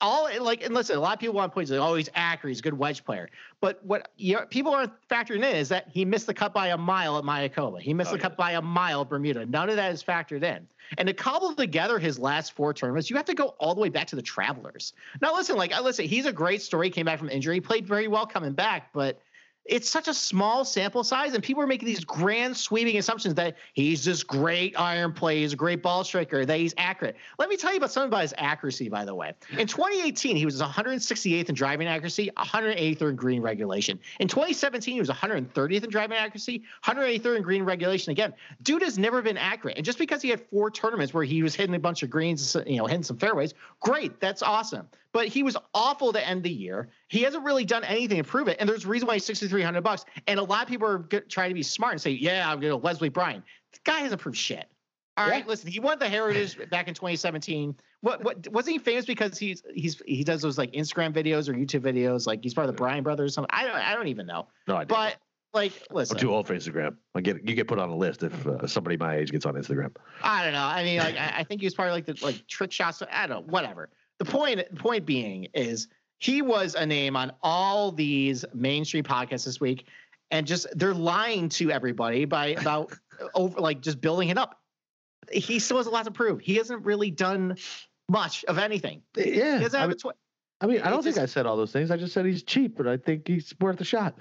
all 0.00 0.28
like 0.42 0.64
and 0.64 0.74
listen, 0.74 0.96
a 0.96 1.00
lot 1.00 1.14
of 1.14 1.20
people 1.20 1.34
want 1.34 1.50
to 1.50 1.54
point 1.54 1.68
to 1.68 1.76
oh 1.78 1.94
he's 1.94 2.08
accurate, 2.14 2.50
he's 2.52 2.60
a 2.60 2.62
good 2.62 2.78
wedge 2.78 3.04
player. 3.04 3.28
But 3.60 3.84
what 3.84 4.10
you 4.16 4.34
know, 4.36 4.46
people 4.46 4.72
aren't 4.74 4.92
factoring 5.08 5.38
in 5.38 5.56
is 5.56 5.68
that 5.70 5.88
he 5.88 6.04
missed 6.04 6.26
the 6.26 6.34
cut 6.34 6.54
by 6.54 6.68
a 6.68 6.76
mile 6.76 7.18
at 7.18 7.24
Mayakoba. 7.24 7.80
He 7.80 7.92
missed 7.94 8.10
Oh, 8.10 8.12
the 8.12 8.18
yeah. 8.18 8.22
cut 8.22 8.36
by 8.36 8.52
a 8.52 8.62
mile 8.62 9.00
at 9.02 9.08
Bermuda. 9.08 9.46
None 9.46 9.68
of 9.70 9.76
that 9.76 9.92
is 9.92 10.02
factored 10.02 10.42
in. 10.44 10.66
And 10.96 11.06
to 11.08 11.12
cobble 11.12 11.54
together 11.54 11.98
his 11.98 12.18
last 12.18 12.52
four 12.52 12.72
tournaments, 12.72 13.10
you 13.10 13.16
have 13.16 13.26
to 13.26 13.34
go 13.34 13.48
all 13.58 13.74
the 13.74 13.80
way 13.80 13.90
back 13.90 14.06
to 14.08 14.16
the 14.16 14.22
Travelers. 14.22 14.94
Now 15.20 15.34
listen, 15.34 15.56
like 15.56 15.72
I 15.72 15.80
listen, 15.80 16.06
he's 16.06 16.26
a 16.26 16.32
great 16.32 16.62
story. 16.62 16.88
Came 16.90 17.06
back 17.06 17.18
from 17.18 17.28
injury, 17.28 17.56
he 17.56 17.60
played 17.60 17.86
very 17.86 18.08
well 18.08 18.26
coming 18.26 18.52
back, 18.52 18.90
but 18.92 19.20
it's 19.68 19.88
such 19.88 20.08
a 20.08 20.14
small 20.14 20.64
sample 20.64 21.04
size, 21.04 21.34
and 21.34 21.42
people 21.42 21.62
are 21.62 21.66
making 21.66 21.86
these 21.86 22.04
grand 22.04 22.56
sweeping 22.56 22.96
assumptions 22.96 23.34
that 23.34 23.56
he's 23.74 24.04
this 24.04 24.22
great 24.22 24.78
iron 24.78 25.12
play, 25.12 25.40
he's 25.40 25.52
a 25.52 25.56
great 25.56 25.82
ball 25.82 26.02
striker, 26.04 26.44
that 26.44 26.58
he's 26.58 26.74
accurate. 26.78 27.16
Let 27.38 27.48
me 27.48 27.56
tell 27.56 27.70
you 27.70 27.76
about 27.76 27.92
something 27.92 28.08
about 28.08 28.22
his 28.22 28.34
accuracy, 28.38 28.88
by 28.88 29.04
the 29.04 29.14
way. 29.14 29.34
In 29.58 29.66
2018, 29.66 30.36
he 30.36 30.44
was 30.44 30.60
168th 30.60 31.48
in 31.48 31.54
driving 31.54 31.86
accuracy, 31.86 32.30
183rd 32.36 33.10
in 33.10 33.16
green 33.16 33.42
regulation. 33.42 34.00
In 34.20 34.26
2017, 34.26 34.94
he 34.94 35.00
was 35.00 35.10
130th 35.10 35.84
in 35.84 35.90
driving 35.90 36.16
accuracy, 36.16 36.62
183rd 36.84 37.36
in 37.36 37.42
green 37.42 37.62
regulation. 37.64 38.10
Again, 38.10 38.32
dude 38.62 38.82
has 38.82 38.98
never 38.98 39.20
been 39.20 39.36
accurate, 39.36 39.76
and 39.76 39.84
just 39.84 39.98
because 39.98 40.22
he 40.22 40.30
had 40.30 40.40
four 40.48 40.70
tournaments 40.70 41.12
where 41.12 41.24
he 41.24 41.42
was 41.42 41.54
hitting 41.54 41.74
a 41.74 41.78
bunch 41.78 42.02
of 42.02 42.08
greens, 42.08 42.56
you 42.66 42.76
know, 42.76 42.86
hitting 42.86 43.02
some 43.02 43.18
fairways, 43.18 43.52
great, 43.80 44.18
that's 44.18 44.42
awesome. 44.42 44.88
But 45.12 45.28
he 45.28 45.42
was 45.42 45.56
awful 45.74 46.12
to 46.12 46.26
end 46.26 46.42
the 46.42 46.50
year. 46.50 46.90
He 47.08 47.22
hasn't 47.22 47.42
really 47.44 47.64
done 47.64 47.82
anything 47.84 48.18
to 48.18 48.24
prove 48.24 48.46
it, 48.48 48.58
and 48.60 48.68
there's 48.68 48.84
a 48.84 48.88
reason 48.88 49.08
why 49.08 49.14
he's 49.14 49.24
6,300 49.24 49.80
bucks. 49.82 50.04
And 50.26 50.38
a 50.38 50.42
lot 50.42 50.62
of 50.62 50.68
people 50.68 50.86
are 50.86 50.98
g- 51.10 51.20
trying 51.28 51.48
to 51.50 51.54
be 51.54 51.62
smart 51.62 51.92
and 51.92 52.00
say, 52.00 52.10
"Yeah, 52.10 52.50
I'm 52.50 52.60
going 52.60 52.70
to 52.70 52.76
Wesley 52.76 53.08
Bryan." 53.08 53.42
The 53.72 53.78
guy 53.84 54.00
hasn't 54.00 54.20
proved 54.20 54.36
shit. 54.36 54.66
All 55.16 55.28
right, 55.28 55.42
Yeah. 55.44 55.48
listen, 55.48 55.70
he 55.70 55.80
won 55.80 55.98
the 55.98 56.08
Heritage 56.08 56.58
back 56.70 56.88
in 56.88 56.94
2017. 56.94 57.74
What 58.02 58.22
what 58.22 58.46
wasn't 58.52 58.74
he 58.74 58.78
famous 58.78 59.04
because 59.06 59.36
he's 59.38 59.62
he's 59.74 60.00
he 60.06 60.22
does 60.22 60.42
those 60.42 60.58
like 60.58 60.72
Instagram 60.72 61.12
videos 61.12 61.48
or 61.48 61.54
YouTube 61.54 61.80
videos? 61.80 62.26
Like 62.26 62.40
he's 62.42 62.54
part 62.54 62.68
of 62.68 62.74
the 62.74 62.78
Bryan 62.78 63.02
brothers 63.02 63.30
or 63.30 63.32
something. 63.32 63.50
I 63.52 63.64
don't 63.64 63.74
I 63.74 63.94
don't 63.94 64.08
even 64.08 64.26
know. 64.26 64.46
No 64.68 64.76
idea. 64.76 64.86
But 64.94 65.16
like, 65.54 65.72
listen, 65.90 66.16
I'm 66.16 66.20
too 66.20 66.32
old 66.32 66.46
for 66.46 66.54
Instagram. 66.54 66.96
I 67.14 67.22
get 67.22 67.36
you 67.48 67.54
get 67.56 67.66
put 67.66 67.78
on 67.80 67.88
a 67.88 67.96
list 67.96 68.22
if 68.22 68.46
uh, 68.46 68.66
somebody 68.66 68.96
my 68.98 69.16
age 69.16 69.32
gets 69.32 69.46
on 69.46 69.54
Instagram. 69.54 69.96
I 70.22 70.44
don't 70.44 70.52
know. 70.52 70.62
I 70.62 70.84
mean, 70.84 70.98
like, 70.98 71.16
I, 71.16 71.38
I 71.38 71.44
think 71.44 71.62
he 71.62 71.66
was 71.66 71.74
probably 71.74 71.92
like 71.92 72.04
the 72.06 72.16
like 72.22 72.46
trick 72.46 72.70
shots. 72.70 73.02
I 73.10 73.26
don't 73.26 73.46
know. 73.46 73.50
Whatever. 73.52 73.88
The 74.18 74.24
point 74.24 74.78
point 74.78 75.06
being 75.06 75.48
is 75.54 75.88
he 76.18 76.42
was 76.42 76.74
a 76.74 76.84
name 76.84 77.16
on 77.16 77.32
all 77.42 77.92
these 77.92 78.44
mainstream 78.52 79.04
podcasts 79.04 79.44
this 79.44 79.60
week, 79.60 79.86
and 80.30 80.46
just 80.46 80.66
they're 80.76 80.94
lying 80.94 81.48
to 81.50 81.70
everybody 81.70 82.24
by 82.24 82.46
about 82.60 82.92
over 83.34 83.60
like 83.60 83.80
just 83.80 84.00
building 84.00 84.28
it 84.28 84.38
up. 84.38 84.60
He 85.30 85.58
still 85.58 85.76
has 85.76 85.86
a 85.86 85.90
lot 85.90 86.06
to 86.06 86.10
prove. 86.10 86.40
He 86.40 86.56
hasn't 86.56 86.84
really 86.84 87.10
done 87.10 87.56
much 88.08 88.44
of 88.46 88.58
anything. 88.58 89.02
He 89.14 89.38
Yeah, 89.38 89.58
doesn't 89.58 89.78
have 89.78 89.90
a 89.90 89.94
twi- 89.94 90.12
I, 90.60 90.66
mean, 90.66 90.80
I 90.82 90.90
don't 90.90 91.04
think 91.04 91.18
I 91.18 91.26
said 91.26 91.46
all 91.46 91.56
those 91.56 91.70
things. 91.70 91.90
I 91.92 91.96
just 91.96 92.12
said 92.12 92.26
he's 92.26 92.42
cheap, 92.42 92.76
but 92.76 92.88
I 92.88 92.96
think 92.96 93.28
he's 93.28 93.54
worth 93.60 93.80
a 93.80 93.84
shot. 93.84 94.20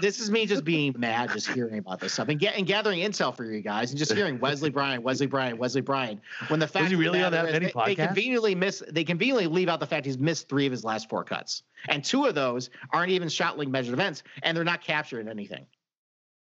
this 0.00 0.20
is 0.20 0.30
me 0.30 0.44
just 0.44 0.62
being 0.62 0.94
mad 0.98 1.30
just 1.32 1.48
hearing 1.48 1.78
about 1.78 2.00
this 2.00 2.12
stuff 2.12 2.28
and, 2.28 2.38
get, 2.38 2.56
and 2.56 2.66
gathering 2.66 3.00
intel 3.00 3.34
for 3.34 3.44
you 3.44 3.62
guys 3.62 3.90
and 3.90 3.98
just 3.98 4.12
hearing 4.14 4.38
Wesley 4.38 4.68
Bryan, 4.68 5.02
Wesley 5.02 5.26
Bryan, 5.26 5.56
Wesley 5.56 5.80
Bryan. 5.80 6.20
When 6.48 6.60
the 6.60 6.68
fact 6.68 6.88
he 6.88 6.96
really 6.96 7.22
on 7.22 7.32
that 7.32 7.46
many 7.46 7.66
is 7.66 7.72
they, 7.72 7.94
they 7.94 7.94
conveniently 7.94 8.54
miss 8.54 8.82
they 8.90 9.04
conveniently 9.04 9.46
leave 9.46 9.68
out 9.68 9.80
the 9.80 9.86
fact 9.86 10.04
he's 10.04 10.18
missed 10.18 10.48
three 10.48 10.66
of 10.66 10.72
his 10.72 10.84
last 10.84 11.08
four 11.08 11.24
cuts, 11.24 11.62
and 11.88 12.04
two 12.04 12.26
of 12.26 12.34
those 12.34 12.68
aren't 12.92 13.10
even 13.10 13.28
ShotLink 13.28 13.68
measured 13.68 13.94
events, 13.94 14.22
and 14.42 14.54
they're 14.56 14.64
not 14.64 14.82
captured 14.82 15.20
in 15.20 15.28
anything. 15.28 15.64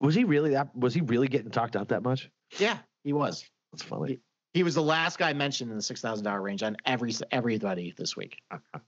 Was 0.00 0.14
he 0.14 0.24
really 0.24 0.50
that? 0.50 0.74
Was 0.74 0.94
he 0.94 1.02
really 1.02 1.28
getting 1.28 1.50
talked 1.50 1.76
out 1.76 1.88
that 1.88 2.02
much? 2.02 2.30
Yeah, 2.58 2.78
he 3.04 3.12
was. 3.12 3.44
That's 3.72 3.82
funny. 3.82 4.12
He 4.12 4.20
was 4.62 4.74
the 4.74 4.82
last 4.82 5.18
guy 5.18 5.32
mentioned 5.32 5.70
in 5.70 5.76
the 5.76 5.82
six 5.82 6.00
thousand 6.00 6.24
dollar 6.24 6.42
range 6.42 6.62
on 6.62 6.76
every 6.84 7.14
everybody 7.30 7.94
this 7.96 8.16
week. 8.16 8.42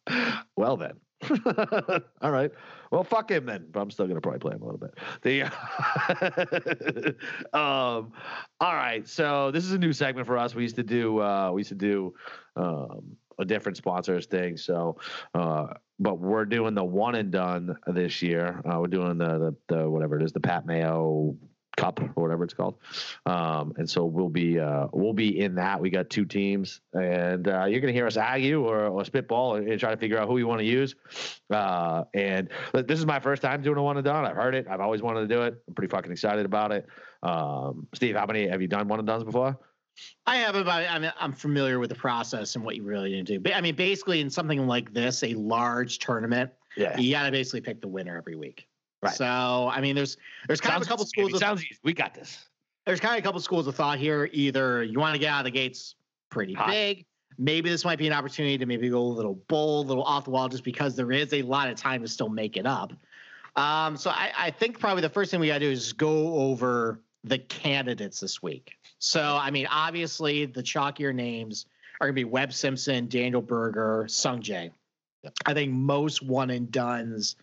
well 0.56 0.76
then. 0.76 1.00
all 2.20 2.30
right. 2.30 2.50
Well, 2.90 3.02
fuck 3.02 3.30
him 3.30 3.46
then. 3.46 3.66
But 3.72 3.80
I'm 3.80 3.90
still 3.90 4.06
gonna 4.06 4.20
probably 4.20 4.40
play 4.40 4.54
him 4.54 4.62
a 4.62 4.64
little 4.64 4.78
bit. 4.78 4.98
The 5.22 7.16
um. 7.58 8.12
All 8.60 8.74
right. 8.74 9.08
So 9.08 9.50
this 9.50 9.64
is 9.64 9.72
a 9.72 9.78
new 9.78 9.92
segment 9.92 10.26
for 10.26 10.36
us. 10.36 10.54
We 10.54 10.62
used 10.62 10.76
to 10.76 10.82
do. 10.82 11.20
Uh, 11.20 11.50
we 11.52 11.60
used 11.60 11.70
to 11.70 11.74
do 11.74 12.14
um, 12.56 13.16
a 13.38 13.44
different 13.44 13.78
sponsors 13.78 14.26
thing. 14.26 14.56
So, 14.56 14.98
uh, 15.34 15.68
but 15.98 16.18
we're 16.18 16.44
doing 16.44 16.74
the 16.74 16.84
one 16.84 17.14
and 17.14 17.30
done 17.30 17.76
this 17.86 18.20
year. 18.20 18.60
Uh, 18.64 18.80
we're 18.80 18.88
doing 18.88 19.18
the, 19.18 19.56
the 19.68 19.74
the 19.74 19.88
whatever 19.88 20.18
it 20.18 20.22
is, 20.22 20.32
the 20.32 20.40
Pat 20.40 20.66
Mayo 20.66 21.36
Cup 21.76 22.00
or 22.00 22.22
whatever 22.22 22.44
it's 22.44 22.54
called. 22.54 22.76
Um, 23.26 23.72
and 23.76 23.88
so 23.88 24.04
we'll 24.04 24.28
be 24.28 24.58
uh, 24.60 24.86
we'll 24.92 25.12
be 25.12 25.40
in 25.40 25.56
that. 25.56 25.80
We 25.80 25.90
got 25.90 26.08
two 26.08 26.24
teams, 26.24 26.80
and 26.92 27.48
uh, 27.48 27.64
you're 27.64 27.80
gonna 27.80 27.92
hear 27.92 28.06
us 28.06 28.16
argue 28.16 28.64
or, 28.64 28.86
or 28.86 29.04
spitball 29.04 29.56
and, 29.56 29.68
and 29.68 29.80
try 29.80 29.90
to 29.90 29.96
figure 29.96 30.18
out 30.18 30.28
who 30.28 30.38
you 30.38 30.46
want 30.46 30.60
to 30.60 30.64
use. 30.66 30.94
Uh, 31.50 32.04
and 32.14 32.48
this 32.72 32.98
is 32.98 33.06
my 33.06 33.18
first 33.20 33.42
time 33.42 33.62
doing 33.62 33.76
a 33.78 33.82
one 33.82 33.96
and 33.96 34.04
done. 34.04 34.24
I've 34.24 34.36
heard 34.36 34.54
it. 34.54 34.66
I've 34.68 34.80
always 34.80 35.02
wanted 35.02 35.28
to 35.28 35.34
do 35.34 35.42
it. 35.42 35.54
I'm 35.68 35.74
pretty 35.74 35.90
fucking 35.90 36.12
excited 36.12 36.46
about 36.46 36.72
it. 36.72 36.86
Um, 37.22 37.86
Steve, 37.94 38.16
how 38.16 38.26
many 38.26 38.46
have 38.48 38.62
you 38.62 38.68
done 38.68 38.86
one 38.88 38.98
and 39.00 39.06
dones 39.08 39.24
before? 39.24 39.58
I 40.26 40.36
have 40.38 40.54
about. 40.56 40.88
I 40.88 40.98
mean, 40.98 41.12
I'm 41.20 41.32
familiar 41.32 41.78
with 41.78 41.88
the 41.90 41.94
process 41.96 42.56
and 42.56 42.64
what 42.64 42.76
you 42.76 42.82
really 42.82 43.10
need 43.10 43.26
to 43.26 43.34
do. 43.34 43.40
But 43.40 43.54
I 43.54 43.60
mean, 43.60 43.74
basically, 43.76 44.20
in 44.20 44.30
something 44.30 44.66
like 44.66 44.92
this, 44.92 45.22
a 45.22 45.34
large 45.34 45.98
tournament, 45.98 46.50
Yeah. 46.76 46.96
you 46.98 47.12
got 47.12 47.26
to 47.26 47.30
basically 47.32 47.60
pick 47.60 47.80
the 47.80 47.88
winner 47.88 48.16
every 48.16 48.36
week. 48.36 48.66
Right. 49.04 49.14
So 49.14 49.70
I 49.72 49.80
mean, 49.80 49.94
there's 49.94 50.16
there's 50.46 50.60
kind 50.60 50.76
of 50.76 50.82
a 50.82 50.86
couple 50.86 51.06
schools. 51.06 51.32
Of, 51.32 51.40
sounds 51.40 51.64
easy. 51.64 51.78
We 51.82 51.92
got 51.92 52.14
this. 52.14 52.48
there's 52.86 53.00
kind 53.00 53.14
of 53.14 53.18
a 53.20 53.22
couple 53.22 53.40
schools 53.40 53.66
of 53.66 53.74
thought 53.74 53.98
here. 53.98 54.28
Either 54.32 54.82
you 54.82 54.98
want 54.98 55.14
to 55.14 55.18
get 55.18 55.28
out 55.28 55.40
of 55.40 55.44
the 55.44 55.50
gates 55.50 55.94
pretty 56.30 56.54
Hot. 56.54 56.68
big. 56.68 57.04
Maybe 57.36 57.68
this 57.68 57.84
might 57.84 57.98
be 57.98 58.06
an 58.06 58.12
opportunity 58.12 58.58
to 58.58 58.66
maybe 58.66 58.88
go 58.88 59.00
a 59.00 59.02
little 59.02 59.34
bold, 59.48 59.86
a 59.86 59.88
little 59.88 60.04
off 60.04 60.24
the 60.24 60.30
wall, 60.30 60.48
just 60.48 60.62
because 60.62 60.94
there 60.94 61.10
is 61.10 61.32
a 61.32 61.42
lot 61.42 61.68
of 61.68 61.76
time 61.76 62.00
to 62.02 62.08
still 62.08 62.28
make 62.28 62.56
it 62.56 62.66
up. 62.66 62.92
Um, 63.56 63.96
so 63.96 64.10
I, 64.10 64.32
I 64.36 64.50
think 64.50 64.78
probably 64.78 65.02
the 65.02 65.08
first 65.08 65.30
thing 65.30 65.40
we 65.40 65.48
got 65.48 65.54
to 65.54 65.60
do 65.60 65.70
is 65.70 65.92
go 65.92 66.34
over 66.34 67.00
the 67.24 67.38
candidates 67.38 68.20
this 68.20 68.42
week. 68.42 68.72
So 68.98 69.20
I 69.22 69.50
mean, 69.50 69.66
obviously 69.66 70.46
the 70.46 70.62
chalkier 70.62 71.14
names 71.14 71.66
are 72.00 72.06
going 72.06 72.14
to 72.14 72.20
be 72.20 72.24
Webb 72.24 72.52
Simpson, 72.52 73.08
Daniel 73.08 73.42
Berger, 73.42 74.04
Sungjae. 74.08 74.70
I 75.46 75.54
think 75.54 75.72
most 75.72 76.22
one 76.22 76.50
and 76.50 76.70
duns 76.70 77.36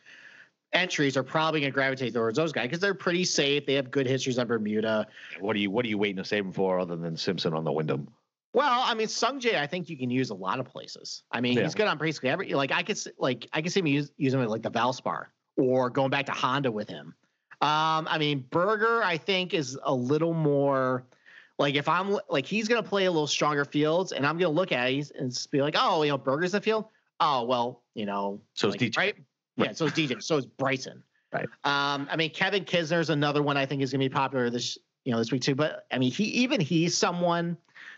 entries 0.74 1.18
are 1.18 1.24
probably 1.24 1.60
going 1.60 1.72
to 1.72 1.74
gravitate 1.74 2.14
towards 2.14 2.38
those 2.38 2.52
guys 2.52 2.64
because 2.64 2.80
they're 2.80 2.94
pretty 2.94 3.26
safe. 3.26 3.66
They 3.66 3.74
have 3.74 3.92
good 3.92 4.08
histories 4.08 4.38
on 4.40 4.48
Bermuda. 4.48 5.08
What 5.40 5.56
are 5.56 5.60
you 5.60 5.70
What 5.72 5.86
are 5.86 5.90
you 5.90 5.98
waiting 5.98 6.18
to 6.18 6.26
save 6.26 6.44
them 6.44 6.54
for, 6.54 6.80
other 6.80 6.96
than 6.96 7.18
Simpson 7.18 7.54
on 7.54 7.64
the 7.64 7.72
Wyndham? 7.72 8.08
Well, 8.54 8.84
I 8.86 8.94
mean, 8.96 9.08
Sungjae, 9.08 9.56
I 9.56 9.66
think 9.66 9.90
you 9.90 9.98
can 9.98 10.10
use 10.10 10.30
a 10.30 10.34
lot 10.36 10.60
of 10.60 10.66
places. 10.66 11.24
I 11.32 11.40
mean, 11.40 11.56
Yeah. 11.58 11.64
he's 11.64 11.76
good 11.76 11.88
on 11.88 11.98
basically 11.98 12.30
every. 12.30 12.54
Like 12.54 12.72
I 12.72 12.84
could, 12.84 13.00
like 13.18 13.48
I 13.54 13.62
could 13.62 13.72
see 13.72 13.80
him 13.80 13.88
use, 13.88 14.12
use 14.18 14.34
him 14.34 14.42
at 14.42 14.50
like 14.50 14.62
the 14.62 14.72
Valspar 14.72 15.28
or 15.58 15.90
going 15.90 16.10
back 16.10 16.26
to 16.26 16.34
Honda 16.34 16.72
with 16.72 16.90
him. 16.90 17.14
Um, 17.62 18.08
I 18.10 18.18
mean, 18.18 18.46
Berger, 18.50 19.04
I 19.04 19.18
think 19.18 19.54
is 19.54 19.78
a 19.84 19.94
little 19.94 20.34
more. 20.34 21.06
Like 21.60 21.76
if 21.76 21.88
I'm 21.88 22.18
like 22.30 22.46
he's 22.48 22.68
gonna 22.68 22.82
play 22.82 23.06
a 23.06 23.12
little 23.12 23.28
stronger 23.28 23.66
fields, 23.66 24.14
and 24.14 24.26
I'm 24.26 24.38
gonna 24.38 24.50
look 24.50 24.72
at 24.72 24.92
it 24.92 25.12
and 25.18 25.30
just 25.32 25.52
be 25.52 25.62
like, 25.62 25.76
oh, 25.78 26.02
you 26.02 26.10
know, 26.10 26.18
Berger's 26.18 26.54
the 26.54 26.60
field. 26.62 26.86
Oh 27.20 27.44
well, 27.44 27.84
you 27.94 28.08
know, 28.08 28.42
So 28.56 28.68
is 28.70 28.74
like, 28.74 28.82
DJ. 28.92 29.14
Right? 29.62 29.70
Yeah, 29.70 29.74
so 29.74 29.86
is 29.86 29.94
DJ. 29.94 30.22
So 30.22 30.38
is 30.38 30.46
Bryson. 30.46 31.04
Right. 31.34 31.48
Um, 31.64 32.08
I 32.12 32.16
mean, 32.18 32.32
Kevin 32.32 32.66
Kisner's 32.66 33.10
another 33.10 33.42
one 33.42 33.58
I 33.58 33.66
think 33.66 33.82
is 33.82 33.92
gonna 33.92 34.04
be 34.04 34.10
popular 34.10 34.50
this 34.50 34.78
you 35.06 35.12
know 35.12 35.18
this 35.18 35.32
week 35.32 35.42
too. 35.42 35.56
But 35.56 35.86
I 35.92 35.98
mean, 35.98 36.12
he 36.12 36.26
even 36.26 36.60
he's 36.60 36.98
someone 36.98 37.58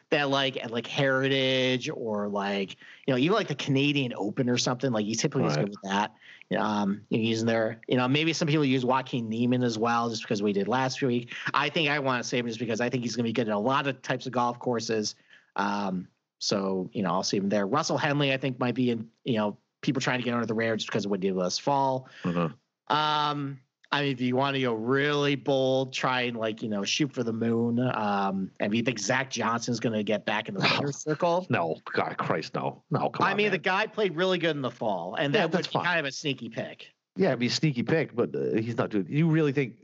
that 0.09 0.29
like 0.29 0.63
at 0.63 0.71
like 0.71 0.85
Heritage 0.85 1.89
or 1.89 2.27
like 2.27 2.77
you 3.07 3.13
know 3.13 3.17
even 3.17 3.33
like 3.33 3.47
the 3.47 3.55
Canadian 3.55 4.13
Open 4.15 4.49
or 4.49 4.57
something. 4.57 4.91
Like 4.91 5.05
he's 5.05 5.21
typically 5.21 5.47
is 5.47 5.55
Right. 5.55 5.65
good 5.65 5.69
with 5.69 5.81
that. 5.83 6.13
Um, 6.57 7.01
you 7.09 7.17
know, 7.17 7.23
using 7.23 7.47
their 7.47 7.81
you 7.87 7.97
know 7.97 8.07
maybe 8.07 8.33
some 8.33 8.47
people 8.47 8.65
use 8.65 8.85
Joaquin 8.85 9.27
Niemann 9.27 9.63
as 9.63 9.79
well 9.79 10.09
just 10.09 10.21
because 10.21 10.43
we 10.43 10.53
did 10.53 10.67
last 10.67 11.01
week. 11.01 11.33
I 11.53 11.69
think 11.69 11.89
I 11.89 11.97
want 11.99 12.21
to 12.21 12.29
save 12.29 12.43
him 12.43 12.49
just 12.49 12.59
because 12.59 12.79
I 12.81 12.89
think 12.89 13.03
he's 13.03 13.15
gonna 13.15 13.27
be 13.27 13.33
good 13.33 13.47
at 13.49 13.55
a 13.55 13.59
lot 13.59 13.87
of 13.87 14.01
types 14.03 14.27
of 14.27 14.33
golf 14.33 14.59
courses. 14.59 15.15
Um, 15.55 16.07
so 16.37 16.89
you 16.93 17.01
know 17.01 17.09
I'll 17.09 17.23
see 17.23 17.37
him 17.37 17.49
there. 17.49 17.65
Russell 17.65 17.97
Henley 17.97 18.31
I 18.31 18.37
think 18.37 18.59
might 18.59 18.75
be 18.75 18.91
in 18.91 19.09
you 19.23 19.37
know 19.37 19.57
people 19.83 20.01
trying 20.01 20.19
to 20.19 20.23
get 20.23 20.33
under 20.33 20.47
the 20.47 20.53
radar 20.55 20.75
just 20.75 20.87
because 20.87 21.05
of 21.05 21.11
what 21.11 21.19
did 21.19 21.35
last 21.35 21.61
fall. 21.61 22.09
Uh-huh. 22.23 22.49
Um, 22.95 23.59
I 23.91 24.01
mean, 24.01 24.11
if 24.11 24.21
you 24.21 24.35
want 24.35 24.55
to 24.55 24.61
go 24.61 24.73
really 24.73 25.35
bold, 25.35 25.93
try 25.93 26.21
and 26.21 26.35
like 26.35 26.63
you 26.63 26.69
know 26.69 26.83
shoot 26.83 27.13
for 27.13 27.21
the 27.21 27.31
moon. 27.31 27.79
Um, 27.79 28.49
and 28.59 28.73
if 28.73 28.75
you 28.75 28.81
think 28.81 28.97
Zach 28.97 29.29
Johnson's 29.29 29.79
going 29.79 29.93
to 29.93 30.03
get 30.03 30.25
back 30.25 30.49
in 30.49 30.55
the 30.55 30.61
winner's 30.61 30.97
circle, 30.97 31.45
No, 31.51 31.77
God, 31.93 32.17
Christ, 32.17 32.55
no, 32.55 32.81
no. 32.89 33.09
Come 33.11 33.27
I 33.27 33.31
on, 33.31 33.37
mean, 33.37 33.45
man. 33.45 33.51
the 33.51 33.59
guy 33.59 33.85
played 33.85 34.15
really 34.15 34.39
good 34.39 34.55
in 34.55 34.63
the 34.63 34.71
fall, 34.71 35.13
and 35.19 35.31
Yeah, 35.31 35.41
that 35.41 35.51
that's 35.51 35.67
kind 35.67 35.99
of 35.99 36.05
a 36.05 36.11
sneaky 36.11 36.49
pick. 36.49 36.87
Yeah, 37.15 37.27
it'd 37.27 37.39
be 37.39 37.45
a 37.45 37.51
sneaky 37.51 37.83
pick, 37.83 38.15
but 38.15 38.35
uh, 38.35 38.55
he's 38.55 38.77
not 38.77 38.89
doing. 38.89 39.05
You 39.07 39.29
really 39.29 39.51
think 39.51 39.75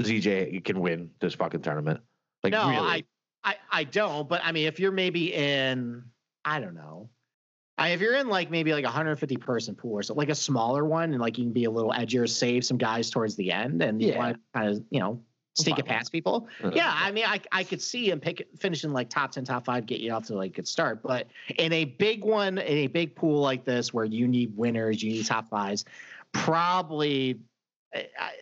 ZJ 0.00 0.64
can 0.64 0.80
win 0.80 1.10
this 1.20 1.34
fucking 1.34 1.60
tournament? 1.60 2.00
Like, 2.42 2.52
no, 2.52 2.68
really? 2.70 2.78
I, 2.78 3.04
I, 3.44 3.56
I 3.70 3.84
don't. 3.84 4.26
But 4.26 4.40
I 4.42 4.52
mean, 4.52 4.66
if 4.66 4.80
you're 4.80 4.90
maybe 4.90 5.34
in, 5.34 6.04
I 6.46 6.60
don't 6.60 6.74
know, 6.74 7.10
I, 7.76 7.90
if 7.90 8.00
you're 8.00 8.14
in 8.14 8.28
like 8.28 8.50
maybe 8.50 8.72
like 8.72 8.84
a 8.84 8.86
150 8.86 9.36
person 9.38 9.74
pool 9.74 9.94
or 9.94 10.02
so, 10.02 10.14
like 10.14 10.28
a 10.28 10.34
smaller 10.34 10.84
one, 10.84 11.12
and 11.12 11.20
like 11.20 11.38
you 11.38 11.44
can 11.44 11.52
be 11.52 11.64
a 11.64 11.70
little 11.70 11.90
edgier, 11.92 12.28
save 12.28 12.64
some 12.64 12.78
guys 12.78 13.10
towards 13.10 13.34
the 13.36 13.50
end, 13.50 13.82
and 13.82 14.00
you 14.00 14.08
Yeah. 14.08 14.18
want 14.18 14.36
to 14.36 14.40
kind 14.54 14.68
of 14.70 14.84
you 14.90 15.00
know 15.00 15.20
sneak 15.56 15.78
it 15.78 15.86
past 15.86 16.10
people. 16.12 16.48
Uh, 16.62 16.70
Yeah, 16.74 16.92
I 16.94 17.10
mean, 17.12 17.24
I 17.26 17.40
I 17.52 17.64
could 17.64 17.82
see 17.82 18.10
him 18.10 18.20
pick 18.20 18.46
finishing 18.58 18.92
like 18.92 19.08
top 19.10 19.32
10, 19.32 19.44
top 19.44 19.64
five, 19.64 19.86
get 19.86 20.00
you 20.00 20.12
off 20.12 20.26
to 20.26 20.34
like 20.34 20.52
a 20.52 20.54
good 20.54 20.68
start. 20.68 21.02
But 21.02 21.26
in 21.58 21.72
a 21.72 21.84
big 21.84 22.24
one, 22.24 22.58
in 22.58 22.78
a 22.78 22.86
big 22.86 23.14
pool 23.16 23.40
like 23.40 23.64
this, 23.64 23.92
where 23.92 24.04
you 24.04 24.28
need 24.28 24.56
winners, 24.56 25.02
you 25.02 25.10
need 25.10 25.26
top 25.26 25.48
fives, 25.48 25.84
probably, 26.32 27.40
I 27.94 28.32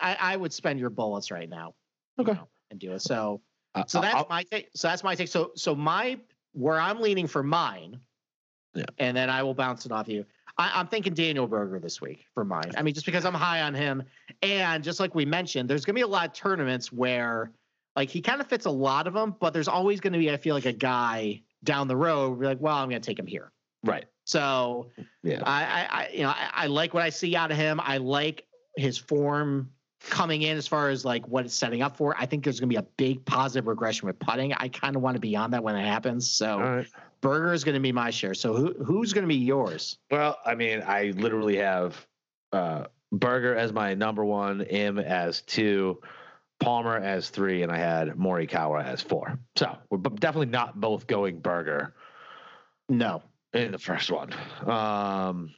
I, 0.00 0.16
I 0.20 0.36
would 0.36 0.52
spend 0.52 0.80
your 0.80 0.90
bullets 0.90 1.30
right 1.30 1.48
now. 1.48 1.74
you 2.18 2.22
Okay. 2.24 2.32
know, 2.34 2.48
and 2.70 2.78
do 2.80 2.92
it. 2.92 3.00
So 3.02 3.40
I- 3.74 3.84
so 3.86 4.00
that's 4.00 4.14
I'll- 4.14 4.26
my 4.28 4.42
take. 4.44 4.70
So 4.74 4.88
that's 4.88 5.02
my 5.02 5.14
take. 5.16 5.28
So 5.28 5.50
so 5.56 5.74
my 5.74 6.18
where 6.52 6.78
I'm 6.80 7.00
leaning 7.00 7.26
for 7.26 7.42
mine, 7.42 8.00
Yeah. 8.74 8.84
and 8.98 9.16
then 9.16 9.30
I 9.30 9.42
will 9.42 9.54
bounce 9.54 9.86
it 9.86 9.92
off 9.92 10.08
you. 10.08 10.24
I, 10.58 10.72
I'm 10.74 10.86
thinking 10.86 11.14
Daniel 11.14 11.46
Berger 11.46 11.78
this 11.80 12.00
week 12.00 12.26
for 12.34 12.44
mine. 12.44 12.72
I 12.76 12.82
mean, 12.82 12.94
just 12.94 13.06
because 13.06 13.24
I'm 13.24 13.34
high 13.34 13.62
on 13.62 13.74
him, 13.74 14.02
and 14.42 14.82
just 14.84 15.00
like 15.00 15.14
we 15.14 15.24
mentioned, 15.24 15.68
there's 15.68 15.84
gonna 15.84 15.94
be 15.94 16.02
a 16.02 16.06
lot 16.06 16.26
of 16.28 16.32
tournaments 16.32 16.92
where 16.92 17.50
like 17.96 18.10
he 18.10 18.20
kind 18.20 18.40
of 18.40 18.46
fits 18.48 18.66
a 18.66 18.70
lot 18.70 19.06
of 19.06 19.14
them, 19.14 19.34
but 19.40 19.52
there's 19.52 19.68
always 19.68 20.00
gonna 20.00 20.18
be 20.18 20.30
I 20.30 20.36
feel 20.36 20.54
like 20.54 20.66
a 20.66 20.72
guy 20.72 21.42
down 21.62 21.88
the 21.88 21.96
road. 21.96 22.38
We're 22.38 22.46
like, 22.46 22.60
well, 22.60 22.76
I'm 22.76 22.88
gonna 22.88 23.00
take 23.00 23.18
him 23.18 23.26
here. 23.26 23.52
right. 23.84 24.04
So 24.26 24.90
Yeah. 25.22 25.42
I, 25.44 25.64
I, 25.64 25.86
I 25.90 26.08
you 26.12 26.22
know, 26.22 26.30
I, 26.30 26.50
I 26.54 26.66
like 26.66 26.94
what 26.94 27.02
I 27.02 27.10
see 27.10 27.36
out 27.36 27.50
of 27.50 27.56
him. 27.56 27.80
I 27.82 27.98
like 27.98 28.46
his 28.76 28.96
form 28.96 29.70
coming 30.10 30.42
in 30.42 30.56
as 30.56 30.66
far 30.66 30.88
as 30.88 31.04
like 31.04 31.26
what 31.28 31.44
it's 31.44 31.54
setting 31.54 31.82
up 31.82 31.96
for. 31.96 32.14
I 32.18 32.26
think 32.26 32.44
there's 32.44 32.60
going 32.60 32.68
to 32.68 32.74
be 32.74 32.78
a 32.78 32.86
big 32.96 33.24
positive 33.24 33.66
regression 33.66 34.06
with 34.06 34.18
putting. 34.18 34.52
I 34.52 34.68
kind 34.68 34.96
of 34.96 35.02
want 35.02 35.14
to 35.14 35.20
be 35.20 35.36
on 35.36 35.50
that 35.52 35.62
when 35.62 35.76
it 35.76 35.84
happens. 35.84 36.30
So 36.30 36.58
right. 36.60 36.86
Berger 37.20 37.52
is 37.52 37.64
going 37.64 37.74
to 37.74 37.80
be 37.80 37.92
my 37.92 38.10
share. 38.10 38.34
So 38.34 38.54
who 38.54 38.74
who's 38.84 39.12
going 39.12 39.22
to 39.22 39.28
be 39.28 39.36
yours? 39.36 39.98
Well, 40.10 40.38
I 40.44 40.54
mean, 40.54 40.82
I 40.86 41.12
literally 41.16 41.56
have 41.56 42.06
uh, 42.52 42.84
Berger 43.12 43.56
as 43.56 43.72
my 43.72 43.94
number 43.94 44.24
one, 44.24 44.60
Im 44.62 44.98
as 44.98 45.40
two, 45.42 46.00
Palmer 46.60 46.96
as 46.96 47.30
three, 47.30 47.62
and 47.62 47.72
I 47.72 47.78
had 47.78 48.08
Morikawa 48.10 48.84
as 48.84 49.00
four. 49.00 49.38
So 49.56 49.76
we're 49.90 49.98
definitely 49.98 50.52
not 50.52 50.80
both 50.80 51.06
going 51.06 51.40
Berger. 51.40 51.94
No. 52.88 53.22
in 53.54 53.72
the 53.72 53.78
first 53.78 54.10
one. 54.10 54.32
Um, 54.66 55.54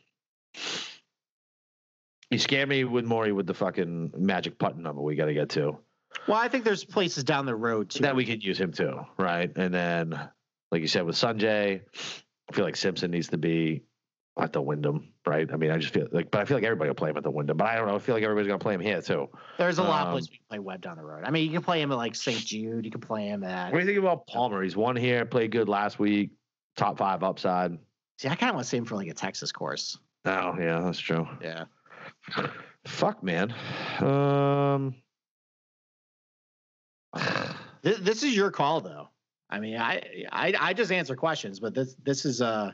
you 2.31 2.39
scared 2.39 2.69
me 2.69 2.85
with 2.85 3.05
Mori 3.05 3.33
with 3.33 3.47
the 3.47 3.55
fucking 3.55 4.13
magic 4.17 4.59
putt 4.59 4.77
number 4.77 5.03
we 5.03 5.15
got 5.15 5.27
to 5.27 5.35
get 5.35 5.51
to. 5.51 5.79
Well, 6.27 6.39
I 6.39 6.49
think 6.49 6.65
there's 6.65 6.85
places 6.85 7.25
down 7.25 7.47
the 7.47 7.55
road 7.55 7.91
too. 7.91 8.03
That 8.03 8.17
we 8.17 8.25
could 8.25 8.43
use 8.43 8.59
him 8.59 8.73
too, 8.73 9.01
right? 9.19 9.51
And 9.57 9.73
then, 9.73 10.19
like 10.73 10.81
you 10.81 10.89
said, 10.89 11.05
with 11.05 11.17
Sungjae, 11.17 11.81
I 12.49 12.53
feel 12.53 12.65
like 12.65 12.77
Simpson 12.77 13.11
needs 13.11 13.29
to 13.29 13.39
be 13.39 13.83
at 14.39 14.53
the 14.53 14.61
Wyndham, 14.61 15.13
right? 15.27 15.49
I 15.53 15.57
mean, 15.57 15.71
I 15.71 15.79
just 15.79 15.95
feel 15.95 16.09
like, 16.13 16.31
but 16.31 16.41
I 16.41 16.45
feel 16.45 16.57
like 16.57 16.65
everybody 16.65 16.91
will 16.91 16.95
play 16.95 17.11
him 17.11 17.17
at 17.17 17.23
the 17.23 17.31
Wyndham. 17.31 17.57
But 17.57 17.69
I 17.69 17.77
don't 17.77 17.87
know. 17.87 17.97
I 17.97 17.99
feel 17.99 18.15
like 18.15 18.25
everybody's 18.25 18.49
gonna 18.49 18.59
play 18.59 18.75
him 18.75 18.81
here 18.81 19.01
too. 19.01 19.29
there's 19.59 19.79
a 19.79 19.83
lot 19.83 20.03
of 20.03 20.07
um, 20.09 20.13
places 20.15 20.31
we 20.31 20.37
can 20.37 20.45
play 20.49 20.59
Webb 20.59 20.81
down 20.83 20.97
the 20.97 21.05
road. 21.05 21.25
I 21.25 21.31
mean, 21.31 21.45
you 21.47 21.53
can 21.53 21.63
play 21.63 21.81
him 21.81 21.93
at 21.93 21.97
like 21.97 22.15
St. 22.15 22.39
Jude. 22.39 22.85
You 22.85 22.91
can 22.91 23.01
play 23.01 23.27
him 23.29 23.45
at. 23.45 23.73
What 23.73 23.79
do 23.79 23.87
you 23.87 23.87
think 23.87 23.99
about 23.99 24.27
Palmer? 24.27 24.63
He's 24.63 24.77
won 24.77 24.97
here, 24.97 25.25
played 25.25 25.53
good 25.53 25.69
last 25.69 25.99
week, 25.99 26.31
top 26.77 26.99
five 26.99 27.23
upside. 27.23 27.79
See, 28.19 28.29
I 28.29 28.35
kind 28.35 28.51
of 28.51 28.57
want 28.57 28.65
to 28.65 28.71
see 28.71 28.77
him 28.79 28.85
for 28.85 28.97
like 28.97 29.09
a 29.09 29.15
Texas 29.15 29.53
course. 29.53 29.99
Oh 30.25 30.55
yeah, 30.59 30.81
that's 30.81 30.99
true. 30.99 31.27
Yeah. 31.43 31.65
Fuck 32.87 33.23
man. 33.23 33.55
Um, 34.01 34.95
This, 37.83 37.99
this 38.01 38.23
is 38.25 38.35
your 38.35 38.51
call, 38.51 38.81
though. 38.81 39.09
I 39.49 39.61
mean, 39.61 39.77
I, 39.77 40.03
I 40.33 40.53
I 40.59 40.73
just 40.73 40.91
answer 40.91 41.15
questions, 41.15 41.61
but 41.61 41.73
this 41.73 41.95
this 42.05 42.25
is 42.25 42.43
uh, 42.43 42.73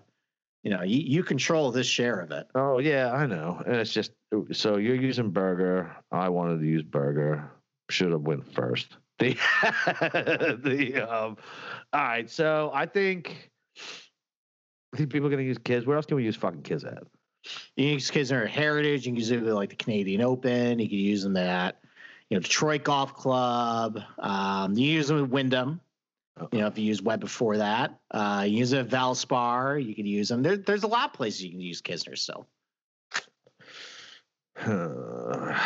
you 0.62 0.70
know, 0.70 0.82
you, 0.82 1.00
you 1.00 1.22
control 1.22 1.70
this 1.70 1.86
share 1.86 2.20
of 2.20 2.30
it. 2.30 2.46
oh 2.54 2.78
yeah, 2.78 3.12
I 3.12 3.26
know. 3.26 3.60
And 3.66 3.76
it's 3.76 3.92
just 3.92 4.12
so 4.52 4.76
you're 4.76 4.94
using 4.96 5.30
Berger. 5.30 5.94
I 6.10 6.30
wanted 6.30 6.60
to 6.60 6.66
use 6.66 6.82
Berger. 6.82 7.50
Should 7.90 8.12
have 8.12 8.22
went 8.22 8.54
first. 8.54 8.96
The 9.18 10.58
the 10.64 11.02
um. 11.02 11.36
All 11.92 12.02
right, 12.02 12.28
so 12.30 12.70
I 12.72 12.86
think. 12.86 13.50
I 14.94 14.96
think 14.96 15.10
people 15.10 15.26
are 15.28 15.30
gonna 15.30 15.42
use 15.42 15.58
kids. 15.58 15.84
Where 15.84 15.96
else 15.96 16.06
can 16.06 16.16
we 16.16 16.24
use 16.24 16.36
fucking 16.36 16.62
kids 16.62 16.84
at? 16.84 17.02
You 17.76 17.84
can 17.84 17.94
use 17.94 18.10
Kisner 18.10 18.46
Heritage. 18.48 19.06
You 19.06 19.12
can 19.12 19.16
use 19.18 19.30
it 19.30 19.42
like 19.42 19.70
the 19.70 19.76
Canadian 19.76 20.20
Open. 20.22 20.78
You 20.78 20.88
can 20.88 20.98
use 20.98 21.22
them 21.22 21.36
at 21.36 21.80
you 22.28 22.36
know 22.36 22.40
Detroit 22.42 22.84
Golf 22.84 23.14
Club. 23.14 24.00
Um, 24.18 24.74
you 24.74 24.86
use 24.90 25.08
them 25.08 25.20
with 25.20 25.30
Wyndham. 25.30 25.80
You 26.50 26.60
know, 26.60 26.66
if 26.66 26.78
you 26.78 26.84
use 26.84 27.02
Webb 27.02 27.20
before 27.20 27.58
that, 27.58 28.00
uh, 28.10 28.44
you 28.48 28.58
use 28.58 28.72
it 28.72 28.78
at 28.78 28.88
Valspar. 28.88 29.84
You 29.84 29.94
can 29.94 30.06
use 30.06 30.28
them. 30.28 30.42
There, 30.42 30.56
there's 30.56 30.82
a 30.82 30.86
lot 30.88 31.10
of 31.10 31.12
places 31.12 31.44
you 31.44 31.50
can 31.50 31.60
use 31.60 31.82
Kisner 31.82 32.16
still. 32.16 32.46
what 34.64 35.56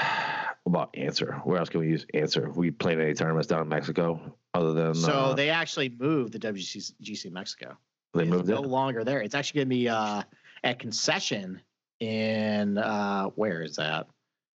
about 0.67 0.91
Ancer? 0.97 1.41
Where 1.45 1.59
else 1.59 1.69
can 1.69 1.81
we 1.81 1.89
use 1.89 2.07
Ancer? 2.15 2.51
We 2.51 2.71
played 2.71 2.99
any 3.01 3.15
tournaments 3.15 3.47
down 3.47 3.63
in 3.63 3.69
Mexico 3.69 4.37
other 4.55 4.73
than 4.73 4.95
So 4.95 5.13
uh, 5.13 5.35
they 5.35 5.51
actually 5.51 5.89
moved 5.89 6.33
the 6.33 6.39
WGC 6.39 6.93
GC 7.03 7.31
Mexico. 7.31 7.77
they 8.15 8.23
It's 8.23 8.31
moved 8.31 8.49
no 8.49 8.63
it. 8.63 8.69
longer 8.69 9.05
there. 9.05 9.21
It's 9.21 9.35
actually 9.35 9.59
going 9.59 9.69
to 9.69 9.77
be 9.77 9.89
uh, 9.89 10.23
at 10.65 10.79
Concession 10.79 11.61
in 12.01 12.79
uh, 12.79 13.27
where 13.35 13.63
is 13.63 13.77
that? 13.77 14.07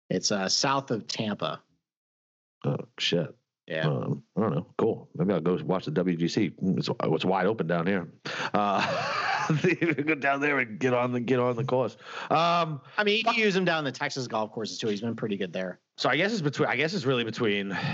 It's 0.10 0.32
uh, 0.32 0.50
south 0.50 0.92
of 0.92 1.08
Tampa. 1.08 1.62
Oh 2.66 2.78
shit. 2.98 3.36
Yeah. 3.68 3.88
Um, 3.88 4.24
I 4.36 4.42
don't 4.42 4.56
know. 4.56 4.66
Cool. 4.78 5.08
Maybe 5.16 5.32
I'll 5.32 5.42
go 5.42 5.60
watch 5.64 5.86
the 5.86 5.92
WGC. 5.92 6.54
It's, 6.78 6.90
it's 7.04 7.26
wide 7.26 7.46
open 7.46 7.68
down 7.68 7.86
here. 7.86 8.08
Uh, 8.52 8.82
go 10.06 10.16
down 10.16 10.42
there 10.42 10.58
and 10.58 10.80
get 10.80 10.94
on 10.94 11.12
the 11.12 11.20
get 11.20 11.40
on 11.40 11.56
the 11.56 11.64
course. 11.64 11.96
Um, 12.32 12.82
I 12.98 13.04
mean, 13.04 13.18
you 13.18 13.24
can 13.24 13.36
use 13.36 13.56
him 13.56 13.66
down 13.66 13.84
the 13.84 13.92
Texas 13.92 14.28
golf 14.28 14.52
courses 14.52 14.80
too. 14.80 14.88
He's 14.88 15.02
been 15.02 15.16
pretty 15.16 15.38
good 15.38 15.54
there. 15.54 15.80
so 15.98 16.10
I 16.10 16.18
guess 16.18 16.32
it's 16.34 16.42
between. 16.42 16.68
I 16.68 16.76
guess 16.76 16.96
it's 16.96 17.06
really 17.06 17.24
between. 17.24 17.78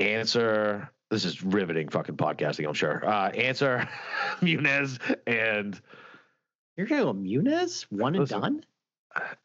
Ancer. 0.00 0.90
This 1.10 1.24
is 1.24 1.42
riveting 1.42 1.88
fucking 1.88 2.16
podcasting. 2.16 2.66
I'm 2.66 2.74
sure. 2.74 3.06
Uh, 3.06 3.30
Ancer, 3.30 3.88
Munoz, 4.40 4.98
and 5.26 5.80
You're 6.76 6.86
going 6.86 7.00
to 7.00 7.06
go 7.06 7.12
Munoz? 7.12 7.86
One 7.90 8.14
and 8.16 8.26
done? 8.26 8.64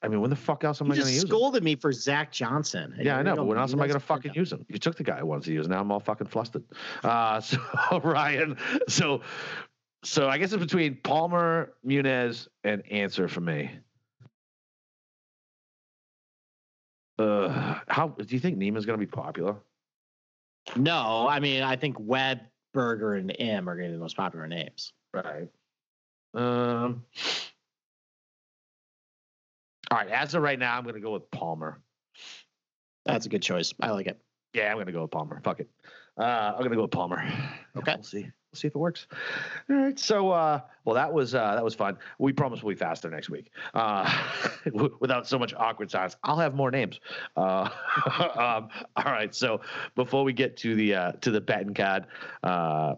I 0.02 0.08
mean, 0.08 0.20
when 0.20 0.32
the 0.32 0.36
fuck 0.36 0.64
else 0.64 0.82
am 0.82 0.88
You 0.88 0.94
I 0.94 0.96
going 0.96 1.08
to 1.08 1.14
use 1.14 1.24
him? 1.24 1.28
scolded 1.30 1.64
me 1.64 1.76
for 1.76 1.92
Zach 1.92 2.32
Johnson. 2.32 2.96
Yeah, 3.00 3.18
I 3.20 3.22
know, 3.22 3.36
but 3.36 3.46
when 3.46 3.60
else 3.60 3.72
am 3.72 3.80
I 3.82 3.86
gonna 3.88 4.00
fucking 4.00 4.30
done. 4.30 4.36
use 4.40 4.52
him? 4.52 4.66
You 4.68 4.80
took 4.80 4.96
the 4.96 5.04
guy 5.04 5.20
I 5.20 5.24
wanted 5.24 5.44
to 5.46 5.54
use. 5.54 5.68
Now 5.68 5.80
I'm 5.80 5.92
all 5.92 6.00
fucking 6.00 6.26
flustered. 6.26 6.64
Uh, 7.04 7.40
so 7.42 7.60
Ryan, 8.04 8.58
so 8.88 9.22
so 10.04 10.28
I 10.28 10.40
guess 10.40 10.54
it's 10.54 10.64
between 10.64 10.96
Palmer, 11.04 11.74
Munoz, 11.84 12.48
and 12.64 12.82
Ancer 12.92 13.28
for 13.28 13.42
me. 13.42 13.70
Uh, 17.20 17.76
how 17.88 18.08
do 18.08 18.26
you 18.34 18.40
think 18.40 18.58
Niemann's 18.58 18.88
gonna 18.88 18.98
be 18.98 19.06
popular? 19.06 19.56
No, 20.76 21.28
I 21.28 21.40
mean, 21.40 21.64
I 21.64 21.76
think 21.76 21.98
Webb, 22.00 22.40
Berger, 22.74 23.14
and 23.16 23.36
Im 23.40 23.68
are 23.68 23.76
going 23.76 23.88
to 23.88 23.92
be 23.92 23.96
the 23.98 24.02
most 24.02 24.18
popular 24.18 24.48
names. 24.48 24.94
Right. 25.14 25.50
Um. 26.34 27.04
All 29.92 29.98
right. 29.98 30.10
As 30.10 30.36
of 30.36 30.44
right 30.44 30.60
now, 30.60 30.78
I'm 30.78 30.86
gonna 30.86 31.00
go 31.00 31.14
with 31.14 31.32
Palmer. 31.32 31.82
That's 33.06 33.26
a 33.26 33.30
good 33.30 33.42
choice. 33.42 33.74
I 33.82 33.90
like 33.90 34.06
it. 34.06 34.22
Yeah, 34.54 34.72
I'm 34.72 34.78
gonna 34.78 34.92
go 34.92 35.02
with 35.02 35.12
Palmer. 35.12 35.42
Fuck 35.44 35.62
it. 35.62 35.70
Uh, 36.16 36.54
I'm 36.56 36.62
gonna 36.64 36.76
go 36.76 36.84
with 36.84 36.92
Palmer. 36.92 37.24
Okay. 37.76 37.96
We'll 37.96 38.04
see. 38.04 38.30
We'll 38.52 38.58
see 38.60 38.68
if 38.68 38.74
it 38.74 38.80
works. 38.80 39.06
All 39.70 39.76
right. 39.76 40.00
So, 40.00 40.32
uh, 40.32 40.62
well, 40.84 40.96
that 40.96 41.14
was 41.14 41.36
uh, 41.36 41.54
that 41.54 41.64
was 41.64 41.76
fun. 41.76 42.00
We 42.18 42.34
promise 42.34 42.64
we'll 42.64 42.74
be 42.74 42.80
faster 42.80 43.08
next 43.08 43.30
week, 43.30 43.52
uh, 43.76 44.12
without 45.00 45.28
so 45.28 45.38
much 45.38 45.54
awkward 45.54 45.92
silence. 45.92 46.16
I'll 46.24 46.40
have 46.40 46.56
more 46.56 46.72
names. 46.72 47.00
Uh, 47.38 47.70
um, 48.36 48.70
all 48.96 49.14
right. 49.14 49.36
So, 49.36 49.62
before 49.96 50.24
we 50.24 50.34
get 50.34 50.58
to 50.58 50.74
the 50.74 50.96
uh, 50.96 51.12
to 51.22 51.30
the 51.30 51.42
betting 51.42 51.76
card, 51.76 52.08
uh, 52.42 52.96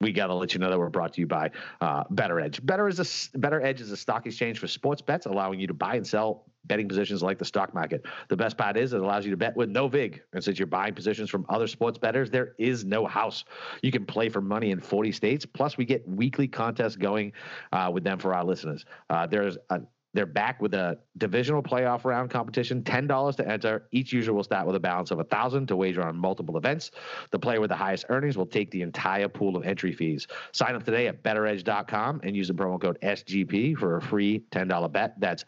we 0.00 0.12
got 0.12 0.28
to 0.28 0.34
let 0.34 0.54
you 0.54 0.60
know 0.60 0.70
that 0.70 0.78
we're 0.78 0.90
brought 0.90 1.14
to 1.14 1.20
you 1.20 1.26
by 1.26 1.50
uh, 1.80 2.04
Bettor 2.10 2.38
Edge. 2.38 2.64
Better 2.64 2.86
is 2.86 3.00
a 3.00 3.38
Bettor 3.38 3.60
Edge 3.62 3.80
is 3.80 3.90
a 3.90 3.96
stock 3.96 4.26
exchange 4.26 4.60
for 4.60 4.68
sports 4.68 5.02
bets, 5.02 5.26
allowing 5.26 5.58
you 5.58 5.66
to 5.66 5.74
buy 5.74 5.96
and 5.96 6.06
sell 6.06 6.44
betting 6.64 6.88
positions 6.88 7.22
like 7.22 7.38
the 7.38 7.44
stock 7.44 7.74
market. 7.74 8.04
The 8.28 8.36
best 8.36 8.56
part 8.56 8.76
is 8.76 8.92
it 8.92 9.00
allows 9.00 9.24
you 9.24 9.30
to 9.30 9.36
bet 9.36 9.56
with 9.56 9.70
no 9.70 9.88
vig, 9.88 10.22
and 10.32 10.42
since 10.42 10.58
you're 10.58 10.66
buying 10.66 10.94
positions 10.94 11.30
from 11.30 11.46
other 11.48 11.66
sports 11.66 11.98
bettors, 11.98 12.30
there 12.30 12.54
is 12.58 12.84
no 12.84 13.06
house. 13.06 13.44
You 13.82 13.90
can 13.90 14.04
play 14.04 14.28
for 14.28 14.40
money 14.40 14.70
in 14.70 14.80
40 14.80 15.12
states. 15.12 15.46
Plus, 15.46 15.76
we 15.76 15.84
get 15.84 16.06
weekly 16.08 16.48
contests 16.48 16.96
going 16.96 17.32
uh, 17.72 17.90
with 17.92 18.04
them 18.04 18.18
for 18.18 18.34
our 18.34 18.44
listeners. 18.44 18.84
Uh, 19.10 19.26
there's 19.26 19.56
a 19.70 19.80
they're 20.18 20.26
back 20.26 20.60
with 20.60 20.74
a 20.74 20.98
divisional 21.16 21.62
playoff 21.62 22.04
round 22.04 22.28
competition. 22.28 22.82
Ten 22.82 23.06
dollars 23.06 23.36
to 23.36 23.48
enter. 23.48 23.86
Each 23.92 24.12
user 24.12 24.32
will 24.32 24.42
start 24.42 24.66
with 24.66 24.74
a 24.74 24.80
balance 24.80 25.12
of 25.12 25.20
a 25.20 25.24
thousand 25.24 25.68
to 25.68 25.76
wager 25.76 26.02
on 26.02 26.16
multiple 26.16 26.56
events. 26.56 26.90
The 27.30 27.38
player 27.38 27.60
with 27.60 27.70
the 27.70 27.76
highest 27.76 28.06
earnings 28.08 28.36
will 28.36 28.44
take 28.44 28.72
the 28.72 28.82
entire 28.82 29.28
pool 29.28 29.56
of 29.56 29.64
entry 29.64 29.92
fees. 29.92 30.26
Sign 30.50 30.74
up 30.74 30.84
today 30.84 31.06
at 31.06 31.22
bettoredge.com 31.22 32.22
and 32.24 32.34
use 32.34 32.48
the 32.48 32.54
promo 32.54 32.80
code 32.80 32.98
SGP 33.00 33.76
for 33.76 33.98
a 33.98 34.02
free 34.02 34.40
ten 34.50 34.66
dollar 34.66 34.88
bet. 34.88 35.14
That's 35.20 35.44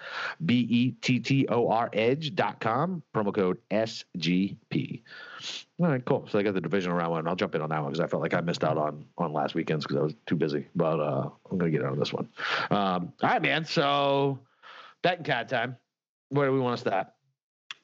B 0.46 0.68
E 0.70 0.92
T 1.02 1.18
T 1.18 1.48
O 1.48 1.68
R 1.68 1.90
Edge.com. 1.92 3.02
Promo 3.12 3.34
code 3.34 3.58
SGP. 3.72 5.02
All 5.80 5.88
right, 5.88 6.04
cool. 6.04 6.28
So 6.30 6.38
I 6.38 6.44
got 6.44 6.54
the 6.54 6.60
divisional 6.60 6.96
round 6.96 7.10
one. 7.10 7.26
I'll 7.26 7.34
jump 7.34 7.56
in 7.56 7.60
on 7.60 7.70
that 7.70 7.82
one 7.82 7.90
because 7.90 8.04
I 8.04 8.06
felt 8.06 8.22
like 8.22 8.34
I 8.34 8.40
missed 8.40 8.62
out 8.62 8.78
on 8.78 9.04
on 9.18 9.32
last 9.32 9.56
weekend's 9.56 9.84
because 9.84 9.96
I 9.96 10.02
was 10.02 10.14
too 10.26 10.36
busy. 10.36 10.68
But 10.76 11.00
uh, 11.00 11.28
I'm 11.50 11.58
gonna 11.58 11.72
get 11.72 11.82
on 11.82 11.98
this 11.98 12.12
one. 12.12 12.28
Um, 12.70 13.12
all 13.20 13.30
right, 13.30 13.42
man. 13.42 13.64
So 13.64 14.38
betting 15.02 15.24
cat 15.24 15.48
time. 15.48 15.76
Where 16.28 16.46
do 16.46 16.52
we 16.52 16.60
want 16.60 16.78
to 16.78 16.88
start? 16.88 17.08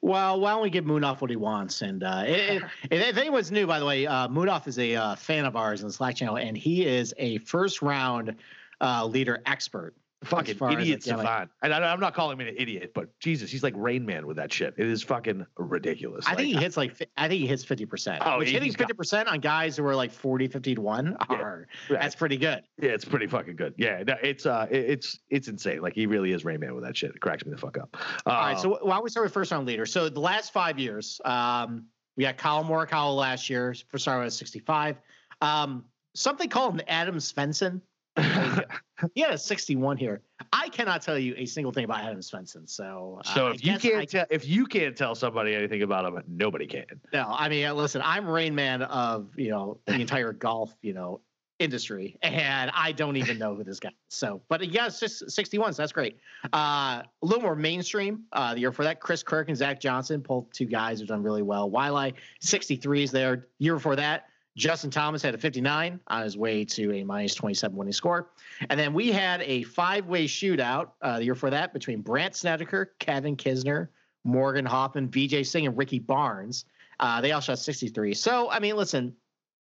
Well, 0.01 0.39
why 0.39 0.51
don't 0.51 0.61
we 0.61 0.69
give 0.69 0.85
Moonoff 0.85 1.21
what 1.21 1.29
he 1.29 1.35
wants? 1.35 1.81
And 1.81 2.03
uh, 2.03 2.23
if, 2.27 2.63
if 2.89 3.17
anyone's 3.17 3.51
new, 3.51 3.67
by 3.67 3.79
the 3.79 3.85
way, 3.85 4.05
uh, 4.05 4.27
Moonoff 4.27 4.67
is 4.67 4.79
a 4.79 4.95
uh, 4.95 5.15
fan 5.15 5.45
of 5.45 5.55
ours 5.55 5.81
in 5.81 5.87
the 5.87 5.93
Slack 5.93 6.15
channel, 6.15 6.37
and 6.37 6.57
he 6.57 6.85
is 6.85 7.13
a 7.17 7.39
first 7.39 7.81
round 7.81 8.35
uh, 8.81 9.05
leader 9.05 9.41
expert. 9.45 9.95
Fucking 10.23 10.57
idiot 10.71 11.03
savant. 11.03 11.51
And 11.61 11.71
I, 11.71 11.93
am 11.93 11.99
not 11.99 12.15
calling 12.15 12.39
him 12.39 12.47
an 12.47 12.55
idiot, 12.57 12.91
but 12.95 13.07
Jesus, 13.19 13.51
he's 13.51 13.61
like 13.61 13.75
Rain 13.77 14.03
Man 14.03 14.25
with 14.25 14.37
that 14.37 14.51
shit. 14.51 14.73
It 14.75 14.87
is 14.87 15.03
fucking 15.03 15.45
ridiculous. 15.57 16.25
I 16.25 16.31
like, 16.31 16.37
think 16.37 16.55
he 16.55 16.55
hits 16.55 16.75
like 16.75 17.07
I 17.17 17.27
think 17.27 17.41
he 17.41 17.45
hits 17.45 17.63
50%. 17.63 18.17
Oh, 18.21 18.39
which 18.39 18.49
hitting 18.49 18.73
50% 18.73 19.27
on 19.27 19.39
guys 19.39 19.77
who 19.77 19.85
are 19.85 19.95
like 19.95 20.11
40, 20.11 20.47
50 20.47 20.75
to 20.75 20.81
1 20.81 21.17
are 21.29 21.67
yeah, 21.87 21.97
that's 21.99 22.15
pretty 22.15 22.37
good. 22.37 22.63
Yeah, 22.81 22.89
it's 22.89 23.05
pretty 23.05 23.27
fucking 23.27 23.57
good. 23.57 23.75
Yeah, 23.77 24.03
it's 24.23 24.47
uh 24.47 24.65
it's 24.71 25.19
it's 25.29 25.49
insane. 25.49 25.81
Like 25.81 25.93
he 25.93 26.07
really 26.07 26.31
is 26.31 26.43
Rain 26.43 26.61
Man 26.61 26.73
with 26.73 26.83
that 26.83 26.97
shit. 26.97 27.11
It 27.11 27.21
cracks 27.21 27.45
me 27.45 27.51
the 27.51 27.57
fuck 27.59 27.77
up. 27.77 27.95
Uh, 28.25 28.29
All 28.31 28.41
right, 28.41 28.59
so 28.59 28.73
uh, 28.73 28.79
why 28.81 28.95
don't 28.95 29.03
we 29.03 29.11
start 29.11 29.27
with 29.27 29.33
first 29.33 29.51
round 29.51 29.67
leader? 29.67 29.85
So 29.85 30.09
the 30.09 30.19
last 30.19 30.51
five 30.51 30.79
years, 30.79 31.21
um, 31.25 31.85
we 32.15 32.23
got 32.23 32.37
Kyle 32.37 32.63
Morikawa 32.63 33.15
last 33.15 33.51
year 33.51 33.75
for 33.89 33.99
starting 33.99 34.25
at 34.25 34.33
65. 34.33 34.97
Um, 35.41 35.85
something 36.15 36.49
called 36.49 36.73
an 36.73 36.81
Adam 36.87 37.17
Svensson 37.17 37.81
he 39.13 39.21
had 39.21 39.33
a 39.33 39.37
61 39.37 39.97
here. 39.97 40.21
I 40.51 40.69
cannot 40.69 41.01
tell 41.01 41.17
you 41.17 41.35
a 41.37 41.45
single 41.45 41.71
thing 41.71 41.85
about 41.85 42.01
Adam 42.01 42.19
Svensson. 42.19 42.67
So, 42.69 43.21
uh, 43.25 43.33
so 43.33 43.47
if 43.47 43.63
you 43.63 43.77
can't 43.77 43.97
I, 43.97 44.05
tell 44.05 44.25
if 44.29 44.47
you 44.47 44.65
can't 44.65 44.95
tell 44.95 45.15
somebody 45.15 45.53
anything 45.55 45.83
about 45.83 46.05
him, 46.05 46.23
nobody 46.27 46.65
can. 46.65 46.85
No, 47.13 47.27
I 47.29 47.49
mean, 47.49 47.75
listen, 47.75 48.01
I'm 48.03 48.27
Rain 48.27 48.55
Man 48.55 48.81
of 48.83 49.29
you 49.35 49.49
know 49.49 49.77
the 49.85 49.93
entire 49.93 50.33
golf 50.33 50.75
you 50.81 50.93
know 50.93 51.21
industry, 51.59 52.17
and 52.21 52.71
I 52.73 52.91
don't 52.91 53.17
even 53.17 53.37
know 53.37 53.55
who 53.55 53.63
this 53.63 53.79
guy. 53.79 53.89
Is. 53.89 53.95
So, 54.09 54.41
but 54.47 54.67
yeah, 54.67 54.87
it's 54.87 54.99
just 54.99 55.29
61, 55.29 55.73
so 55.73 55.81
that's 55.81 55.91
great. 55.91 56.17
Uh, 56.53 57.01
a 57.03 57.05
little 57.21 57.41
more 57.41 57.55
mainstream. 57.55 58.23
Uh, 58.31 58.53
the 58.53 58.61
year 58.61 58.71
for 58.71 58.83
that, 58.83 58.99
Chris 58.99 59.23
Kirk 59.23 59.49
and 59.49 59.57
Zach 59.57 59.79
Johnson, 59.79 60.21
both 60.21 60.51
two 60.51 60.65
guys 60.65 60.99
who've 60.99 61.07
done 61.07 61.23
really 61.23 61.41
well. 61.41 61.69
Wiley, 61.69 62.13
63 62.41 63.03
is 63.03 63.11
there. 63.11 63.47
Year 63.59 63.75
before 63.75 63.95
that. 63.95 64.27
Justin 64.57 64.89
Thomas 64.89 65.21
had 65.21 65.35
a 65.35 65.37
59 65.37 65.99
on 66.07 66.23
his 66.23 66.35
way 66.35 66.65
to 66.65 66.91
a 66.93 67.03
minus 67.03 67.35
27 67.35 67.77
winning 67.77 67.93
score. 67.93 68.31
And 68.69 68.79
then 68.79 68.91
we 68.91 69.11
had 69.11 69.41
a 69.43 69.63
five 69.63 70.07
way 70.07 70.25
shootout 70.25 70.89
uh, 71.01 71.19
the 71.19 71.25
year 71.25 71.35
for 71.35 71.51
that 71.51 71.73
between 71.73 72.01
Brandt 72.01 72.35
Snedeker, 72.35 72.93
Kevin 72.99 73.37
Kisner, 73.37 73.87
Morgan 74.23 74.65
Hoffman, 74.65 75.09
Vijay 75.09 75.45
Singh, 75.45 75.67
and 75.67 75.77
Ricky 75.77 75.99
Barnes. 75.99 76.65
Uh, 76.99 77.21
they 77.21 77.31
all 77.31 77.39
shot 77.39 77.59
63. 77.59 78.15
So, 78.15 78.49
I 78.49 78.59
mean, 78.59 78.75
listen, 78.75 79.15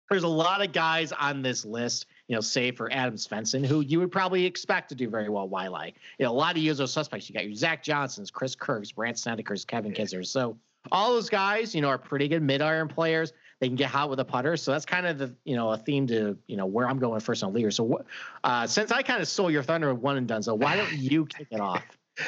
there's 0.09 0.23
a 0.23 0.29
lot 0.29 0.65
of 0.65 0.73
guys 0.73 1.13
on 1.13 1.43
this 1.43 1.67
list, 1.67 2.07
you 2.27 2.35
know, 2.35 2.41
save 2.41 2.79
for 2.79 2.91
Adam 2.91 3.17
Svensson, 3.17 3.67
who 3.67 3.83
you 3.83 4.01
would 4.01 4.11
probably 4.11 4.47
expect 4.47 4.89
to 4.89 4.95
do 4.95 5.11
very 5.11 5.29
well. 5.29 5.47
Why 5.47 5.69
like, 5.69 5.97
you 6.19 6.25
know, 6.25 6.33
a 6.33 6.33
lot 6.33 6.53
of 6.53 6.63
you 6.63 6.65
usual 6.65 6.87
suspects. 6.87 7.29
You 7.29 7.35
got 7.35 7.45
your 7.45 7.55
Zach 7.55 7.83
Johnsons, 7.83 8.31
Chris 8.31 8.55
Kirks, 8.55 8.93
Brandt 8.93 9.19
Snedekers, 9.19 9.67
Kevin 9.67 9.93
Kisner. 9.93 10.25
So 10.27 10.57
all 10.91 11.13
those 11.13 11.29
guys, 11.29 11.75
you 11.75 11.83
know, 11.83 11.89
are 11.89 11.99
pretty 11.99 12.27
good 12.29 12.43
mid 12.43 12.63
iron 12.63 12.89
players. 12.89 13.35
They 13.61 13.67
can 13.67 13.77
get 13.77 13.91
hot 13.91 14.09
with 14.09 14.21
a 14.21 14.25
putter. 14.25 14.57
So 14.57 14.73
that's 14.73 14.85
kind 14.85 15.07
of 15.07 15.19
the 15.19 15.35
you 15.45 15.57
know 15.57 15.71
a 15.71 15.79
theme 15.79 16.07
to 16.09 16.39
you 16.47 16.57
know 16.57 16.67
where 16.67 16.89
I'm 16.89 16.99
going 16.99 17.21
first 17.21 17.43
on 17.43 17.53
leader. 17.53 17.71
So 17.71 18.05
uh, 18.45 18.67
since 18.67 18.93
I 18.93 19.03
kind 19.03 19.21
of 19.21 19.29
stole 19.29 19.51
your 19.51 19.63
thunder 19.63 19.93
with 19.93 20.03
one 20.03 20.17
and 20.17 20.29
done, 20.29 20.43
so 20.43 20.55
why 20.55 20.77
don't 20.77 20.93
you 20.93 21.27
kick 21.27 21.49
it 21.51 21.61
off 21.61 21.83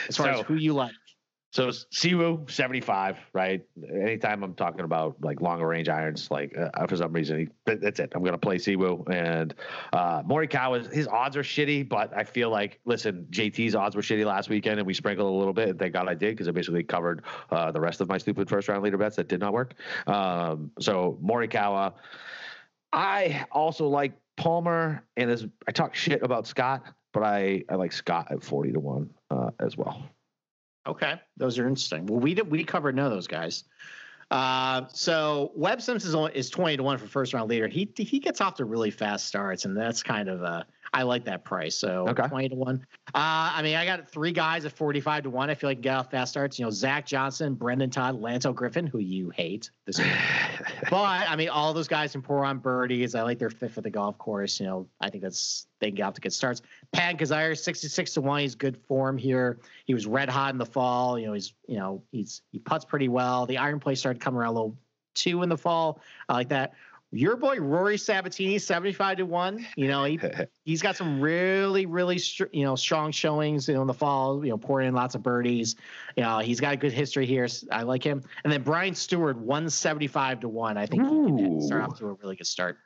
as 0.09 0.17
far 0.17 0.35
so, 0.35 0.41
as 0.41 0.47
who 0.47 0.55
you 0.55 0.73
like? 0.73 0.93
So 1.53 1.71
Si 1.91 2.15
Woo, 2.15 2.47
75, 2.49 3.19
right? 3.33 3.61
Anytime 3.93 4.45
I'm 4.45 4.55
talking 4.55 4.83
about 4.83 5.17
like 5.21 5.41
longer 5.41 5.67
range 5.67 5.89
irons, 5.89 6.31
like 6.31 6.57
uh, 6.57 6.87
for 6.87 6.97
some 6.97 7.13
reason, 7.13 7.39
he, 7.39 7.75
that's 7.75 7.99
it. 7.99 8.13
I'm 8.15 8.25
to 8.25 8.39
play 8.39 8.59
Si 8.59 8.77
Woo. 8.77 9.05
And 9.11 9.55
uh, 9.93 10.23
Morikawa, 10.23 10.93
his 10.93 11.09
odds 11.09 11.37
are 11.37 11.43
shitty, 11.43 11.89
but 11.89 12.17
I 12.17 12.23
feel 12.23 12.51
like, 12.51 12.79
listen, 12.85 13.27
JT's 13.31 13.75
odds 13.75 13.97
were 13.97 14.03
shitty 14.03 14.25
last 14.25 14.49
weekend 14.49 14.79
and 14.79 14.87
we 14.87 14.95
sprinkled 14.95 15.29
a 15.29 15.37
little 15.37 15.53
bit. 15.53 15.71
And 15.71 15.79
thank 15.79 15.93
God 15.93 16.09
I 16.09 16.15
did 16.15 16.37
because 16.37 16.47
I 16.47 16.53
basically 16.53 16.85
covered 16.85 17.25
uh, 17.51 17.73
the 17.73 17.81
rest 17.81 18.01
of 18.01 18.09
my 18.09 18.19
stupid 18.19 18.49
first 18.49 18.69
round 18.69 18.85
leader 18.85 18.99
bets 18.99 19.17
that 19.17 19.27
did 19.29 19.41
not 19.41 19.53
work. 19.53 19.75
Um, 20.07 20.71
so 20.79 21.19
Morikawa. 21.23 21.95
I 22.93 23.47
also 23.53 23.87
like 23.89 24.13
Palmer, 24.37 25.05
and 25.17 25.31
as 25.31 25.47
I 25.69 25.73
talk 25.73 25.95
shit 25.95 26.23
about 26.23 26.47
Scott, 26.47 26.83
but 27.13 27.23
I, 27.23 27.65
I 27.69 27.75
like 27.75 27.93
Scott 27.93 28.29
at 28.31 28.43
40 28.43 28.73
to 28.73 28.81
1 28.81 29.11
uh, 29.31 29.51
as 29.61 29.77
well. 29.77 30.11
Okay, 30.87 31.21
those 31.37 31.59
are 31.59 31.67
interesting. 31.67 32.07
Well, 32.07 32.21
we 32.21 32.35
did 32.35 32.51
we 32.51 32.65
covered 32.65 32.97
none 32.97 33.07
of 33.07 33.13
those 33.13 33.27
guys. 33.27 33.65
Uh, 34.31 34.83
so 34.93 35.53
Webb 35.55 35.83
Simpson 35.83 36.19
is, 36.25 36.31
is 36.35 36.51
twenty 36.51 36.77
to 36.77 36.83
one 36.83 36.99
for 36.99 37.07
first 37.07 37.35
round 37.35 37.51
leader. 37.51 37.69
He 37.69 37.91
he 37.97 38.19
gets 38.19 38.41
off 38.41 38.55
to 38.57 38.65
really 38.65 38.91
fast 38.91 39.27
starts, 39.27 39.65
and 39.65 39.77
that's 39.77 40.03
kind 40.03 40.29
of 40.29 40.43
uh, 40.43 40.63
I 40.93 41.03
like 41.03 41.25
that 41.25 41.45
price. 41.45 41.77
So 41.77 42.09
okay. 42.09 42.27
twenty 42.27 42.49
to 42.49 42.57
one. 42.57 42.85
Uh, 43.09 43.55
I 43.55 43.63
mean, 43.63 43.77
I 43.77 43.85
got 43.85 44.09
three 44.11 44.33
guys 44.33 44.65
at 44.65 44.73
forty 44.73 45.01
five 45.01 45.23
to 45.23 45.31
one. 45.31 45.49
I 45.49 45.55
feel 45.55 45.71
like 45.71 45.81
get 45.81 45.97
off 45.97 46.11
fast 46.11 46.33
starts. 46.33 46.59
You 46.59 46.65
know, 46.65 46.71
Zach 46.71 47.07
Johnson, 47.07 47.55
Brendon 47.55 47.91
Todd, 47.91 48.21
Lanto 48.21 48.55
Griffin, 48.55 48.87
who 48.87 48.99
you 48.99 49.31
hate 49.31 49.71
this 49.87 49.99
week. 49.99 50.13
but 50.91 50.97
I 50.97 51.37
mean, 51.37 51.49
all 51.49 51.73
those 51.73 51.89
guys 51.89 52.13
can 52.13 52.23
pour 52.23 52.45
on 52.45 52.59
birdies. 52.59 53.15
I 53.15 53.23
like 53.23 53.39
their 53.39 53.51
fit 53.51 53.71
for 53.71 53.81
the 53.81 53.91
golf 53.91 54.19
course. 54.19 54.59
You 54.59 54.67
know, 54.67 54.89
I 55.01 55.11
think 55.11 55.23
that's 55.23 55.67
they 55.79 55.89
can 55.89 55.97
get 55.97 56.03
off 56.05 56.15
to 56.15 56.21
good 56.21 56.33
starts. 56.33 56.63
Pat 56.93 57.19
sixty 57.59 57.89
six 57.89 58.15
to 58.15 58.21
one. 58.21 58.41
He's 58.41 58.55
good 58.55 58.77
form 58.77 59.17
here. 59.17 59.59
He 59.87 59.95
was 59.95 60.07
red 60.07 60.29
hot 60.29 60.53
in 60.53 60.59
the 60.59 60.67
fall. 60.67 61.19
You 61.19 61.27
know, 61.27 61.33
he's 61.35 61.55
you 61.69 61.79
know 61.79 62.03
he's 62.11 62.43
he 62.51 62.59
puts 62.59 62.85
pretty 62.85 63.09
well. 63.09 63.47
The 63.47 63.59
iron 63.59 63.79
play 63.79 63.95
started 63.95 64.21
coming 64.21 64.41
around 64.41 64.51
a 64.51 64.55
little 64.55 64.77
two 65.15 65.43
in 65.43 65.49
the 65.49 65.57
fall. 65.57 66.01
I 66.29 66.35
like 66.35 66.49
that 66.49 66.73
your 67.13 67.37
boy 67.37 67.59
Rory 67.59 67.99
Sabatini, 67.99 68.59
75 68.59 69.19
to 69.19 69.27
1. 69.27 69.67
You 69.77 69.89
know, 69.89 70.05
he 70.05 70.19
he's 70.65 70.83
got 70.83 70.97
some 70.97 71.21
really, 71.21 71.87
really 71.87 72.21
you 72.53 72.65
know, 72.65 72.77
strong 72.77 73.13
showings 73.13 73.69
you 73.69 73.75
know, 73.75 73.81
in 73.81 73.87
the 73.87 73.95
fall, 73.95 74.45
you 74.45 74.51
know, 74.51 74.59
pouring 74.59 74.89
in 74.89 74.95
lots 74.95 75.15
of 75.15 75.23
birdies. 75.23 75.77
You 76.17 76.23
know, 76.23 76.39
he's 76.39 76.61
got 76.61 76.75
a 76.75 76.77
good 76.77 76.93
history 76.93 77.27
here. 77.27 77.49
I 77.71 77.83
like 77.83 78.03
him. 78.03 78.23
And 78.45 78.53
then 78.53 78.63
Brian 78.63 78.95
Stuard, 78.95 79.37
175 79.37 80.41
to 80.41 80.49
1. 80.49 80.77
I 80.77 80.87
think 80.87 81.03
Ooh. 81.03 81.37
he 81.37 81.43
can 81.43 81.63
start 81.63 81.83
off 81.83 81.99
to 81.99 82.07
a 82.07 82.13
really 82.15 82.37
good 82.37 82.47
start. 82.47 82.79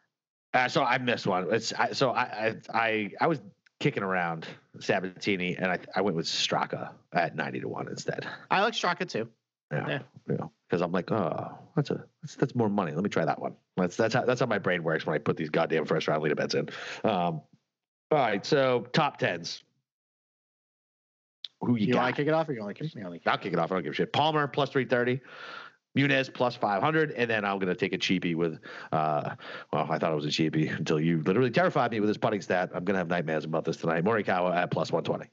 Uh, 0.54 0.68
so 0.68 0.84
I 0.84 0.98
missed 0.98 1.26
one. 1.26 1.52
It's 1.52 1.72
I, 1.72 1.92
so 1.92 2.10
I, 2.12 2.22
I 2.22 2.56
I 2.72 3.10
I 3.20 3.26
was 3.26 3.40
kicking 3.80 4.04
around 4.04 4.46
Sabatini 4.78 5.56
and 5.56 5.66
I 5.66 5.78
I 5.96 6.00
went 6.00 6.16
with 6.16 6.26
Straka 6.26 6.92
at 7.12 7.34
90 7.34 7.60
to 7.60 7.68
1 7.68 7.88
instead. 7.88 8.26
I 8.50 8.62
like 8.62 8.74
Straka 8.74 9.08
too. 9.08 9.28
Yeah. 9.74 9.88
yeah. 9.88 10.36
yeah 10.38 10.46
because 10.74 10.82
I'm 10.82 10.90
like, 10.92 11.10
oh, 11.12 11.56
that's 11.76 11.90
a 11.90 12.04
that's, 12.22 12.34
that's 12.34 12.54
more 12.54 12.68
money. 12.68 12.92
Let 12.92 13.04
me 13.04 13.10
try 13.10 13.24
that 13.24 13.40
one. 13.40 13.54
That's 13.76 13.96
that's 13.96 14.14
how 14.14 14.24
that's 14.24 14.40
how 14.40 14.46
my 14.46 14.58
brain 14.58 14.82
works 14.82 15.06
when 15.06 15.14
I 15.14 15.18
put 15.18 15.36
these 15.36 15.50
goddamn 15.50 15.84
first 15.84 16.08
round 16.08 16.22
leader 16.22 16.34
bets 16.34 16.54
in. 16.54 16.68
Um, 17.04 17.42
all 18.10 18.18
right, 18.18 18.44
so 18.44 18.86
top 18.92 19.18
tens. 19.18 19.62
Who 21.60 21.76
you, 21.76 21.86
you 21.86 21.92
got? 21.94 22.02
want 22.02 22.16
to 22.16 22.22
kick 22.22 22.28
it 22.28 22.34
off, 22.34 22.48
or 22.48 22.52
you 22.54 22.60
want 22.60 22.76
to 22.76 22.82
kick 22.82 22.94
me? 22.96 23.02
on? 23.02 23.20
I'll 23.26 23.38
kick 23.38 23.52
it 23.52 23.58
off. 23.58 23.70
I 23.70 23.76
don't 23.76 23.84
give 23.84 23.92
a 23.92 23.94
shit. 23.94 24.12
Palmer 24.12 24.48
plus 24.48 24.70
three 24.70 24.84
thirty. 24.84 25.20
Munoz 25.96 26.28
plus 26.28 26.56
500, 26.56 27.12
and 27.12 27.30
then 27.30 27.44
I'm 27.44 27.60
going 27.60 27.72
to 27.72 27.76
take 27.76 27.92
a 27.92 27.98
cheapie 27.98 28.34
with, 28.34 28.58
uh, 28.90 29.36
well, 29.72 29.86
I 29.88 29.96
thought 29.96 30.10
it 30.10 30.16
was 30.16 30.24
a 30.24 30.28
cheapie 30.28 30.76
until 30.76 30.98
you 30.98 31.22
literally 31.22 31.52
terrified 31.52 31.92
me 31.92 32.00
with 32.00 32.08
this 32.10 32.16
putting 32.16 32.40
stat. 32.40 32.70
I'm 32.74 32.84
going 32.84 32.94
to 32.94 32.98
have 32.98 33.06
nightmares 33.06 33.44
about 33.44 33.64
this 33.64 33.76
tonight. 33.76 34.02
Morikawa 34.02 34.56
at 34.56 34.72
plus 34.72 34.90
120. 34.90 35.30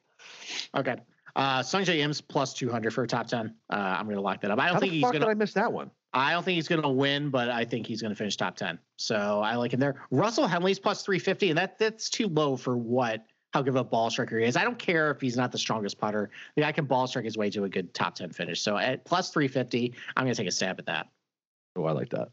Okay. 0.77 1.01
Uh, 1.35 1.59
Sungjae 1.59 1.99
Im's 1.99 2.21
plus 2.21 2.53
200 2.53 2.93
for 2.93 3.03
a 3.03 3.07
top 3.07 3.27
10. 3.27 3.55
Uh, 3.69 3.73
I'm 3.75 4.05
going 4.05 4.15
to 4.15 4.21
lock 4.21 4.41
that 4.41 4.51
up. 4.51 4.59
I 4.59 4.67
don't 4.67 4.75
How 4.75 4.79
think 4.79 4.93
he's 4.93 5.03
going 5.03 5.21
to. 5.21 5.27
I 5.27 5.33
miss 5.33 5.53
that 5.53 5.71
one? 5.71 5.91
I 6.13 6.33
don't 6.33 6.43
think 6.43 6.55
he's 6.55 6.67
going 6.67 6.81
to 6.81 6.89
win, 6.89 7.29
but 7.29 7.49
I 7.49 7.63
think 7.63 7.87
he's 7.87 8.01
going 8.01 8.11
to 8.11 8.15
finish 8.15 8.35
top 8.35 8.55
10. 8.55 8.77
So 8.97 9.41
I 9.41 9.55
like 9.55 9.73
him 9.73 9.79
there. 9.79 10.05
Russell 10.11 10.45
Henley's 10.45 10.79
plus 10.79 11.03
350, 11.03 11.49
and 11.49 11.57
that 11.57 11.79
that's 11.79 12.09
too 12.09 12.27
low 12.27 12.57
for 12.57 12.77
what 12.77 13.25
how 13.53 13.61
good 13.61 13.69
of 13.69 13.75
a 13.75 13.83
ball 13.83 14.09
striker 14.09 14.39
he 14.39 14.45
is. 14.45 14.55
I 14.55 14.63
don't 14.63 14.79
care 14.79 15.11
if 15.11 15.19
he's 15.19 15.35
not 15.35 15.51
the 15.51 15.57
strongest 15.57 15.97
putter. 15.97 16.29
The 16.55 16.61
guy 16.61 16.71
can 16.71 16.85
ball 16.85 17.07
strike 17.07 17.25
his 17.25 17.37
way 17.37 17.49
to 17.51 17.65
a 17.65 17.69
good 17.69 17.93
top 17.93 18.15
10 18.15 18.31
finish. 18.31 18.61
So 18.61 18.77
at 18.77 19.03
plus 19.03 19.29
350, 19.31 19.93
I'm 20.15 20.23
going 20.23 20.33
to 20.33 20.37
take 20.37 20.47
a 20.47 20.51
stab 20.51 20.79
at 20.79 20.85
that. 20.85 21.07
Oh, 21.75 21.85
I 21.85 21.91
like 21.91 22.09
that. 22.09 22.29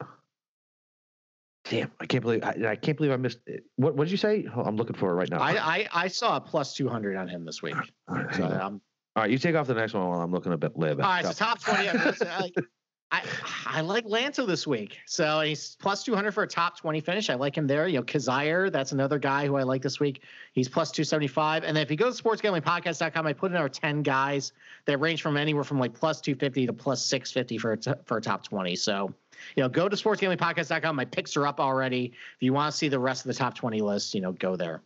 Damn, 1.64 1.90
I 2.00 2.06
can't 2.06 2.22
believe 2.22 2.42
I, 2.42 2.70
I 2.70 2.76
can't 2.76 2.96
believe 2.96 3.12
I 3.12 3.16
missed. 3.16 3.40
It. 3.46 3.64
What 3.76 3.94
what 3.94 4.04
did 4.04 4.10
you 4.10 4.16
say? 4.16 4.46
Oh, 4.54 4.62
I'm 4.62 4.76
looking 4.76 4.96
for 4.96 5.10
it 5.10 5.14
right 5.14 5.28
now. 5.28 5.40
I, 5.40 5.76
I, 5.76 5.88
I 5.92 6.08
saw 6.08 6.36
a 6.36 6.40
plus 6.40 6.74
200 6.74 7.14
on 7.14 7.28
him 7.28 7.44
this 7.44 7.62
week. 7.62 7.74
So 8.08 8.44
I'm 8.44 8.80
all 9.18 9.24
right, 9.24 9.32
you 9.32 9.38
take 9.38 9.56
off 9.56 9.66
the 9.66 9.74
next 9.74 9.94
one 9.94 10.06
while 10.06 10.20
I'm 10.20 10.30
looking 10.30 10.52
a 10.52 10.56
bit 10.56 10.78
live. 10.78 11.00
All 11.00 11.06
right, 11.06 11.26
so 11.26 11.32
top 11.32 11.60
20. 11.60 11.88
I, 11.88 11.92
uh, 11.92 12.48
I, 13.10 13.22
I 13.66 13.80
like 13.80 14.04
Lanto 14.04 14.46
this 14.46 14.64
week. 14.64 14.96
So 15.06 15.40
he's 15.40 15.76
plus 15.80 16.04
200 16.04 16.30
for 16.30 16.44
a 16.44 16.46
top 16.46 16.78
20 16.78 17.00
finish. 17.00 17.28
I 17.28 17.34
like 17.34 17.58
him 17.58 17.66
there. 17.66 17.88
You 17.88 17.96
know, 17.96 18.04
Kizzire, 18.04 18.70
that's 18.70 18.92
another 18.92 19.18
guy 19.18 19.44
who 19.44 19.56
I 19.56 19.64
like 19.64 19.82
this 19.82 19.98
week. 19.98 20.22
He's 20.52 20.68
plus 20.68 20.92
275. 20.92 21.64
And 21.64 21.76
then 21.76 21.82
if 21.82 21.90
you 21.90 21.96
go 21.96 22.12
to 22.12 22.22
sportsgamblingpodcast.com, 22.22 23.26
I 23.26 23.32
put 23.32 23.50
in 23.50 23.56
our 23.56 23.68
10 23.68 24.04
guys 24.04 24.52
that 24.84 24.98
range 24.98 25.20
from 25.20 25.36
anywhere 25.36 25.64
from 25.64 25.80
like 25.80 25.94
plus 25.94 26.20
250 26.20 26.66
to 26.68 26.72
plus 26.72 27.04
650 27.04 27.58
for 27.58 27.72
a 27.72 27.76
t- 27.76 28.00
for 28.04 28.18
a 28.18 28.22
top 28.22 28.44
20. 28.44 28.76
So, 28.76 29.12
you 29.56 29.64
know, 29.64 29.68
go 29.68 29.88
to 29.88 29.96
sportsgamblingpodcast.com. 29.96 30.94
My 30.94 31.06
picks 31.06 31.36
are 31.36 31.46
up 31.48 31.58
already. 31.58 32.12
If 32.36 32.42
you 32.42 32.52
want 32.52 32.70
to 32.70 32.78
see 32.78 32.86
the 32.86 33.00
rest 33.00 33.24
of 33.24 33.28
the 33.32 33.38
top 33.38 33.56
20 33.56 33.80
list, 33.80 34.14
you 34.14 34.20
know, 34.20 34.30
go 34.30 34.54
there. 34.54 34.80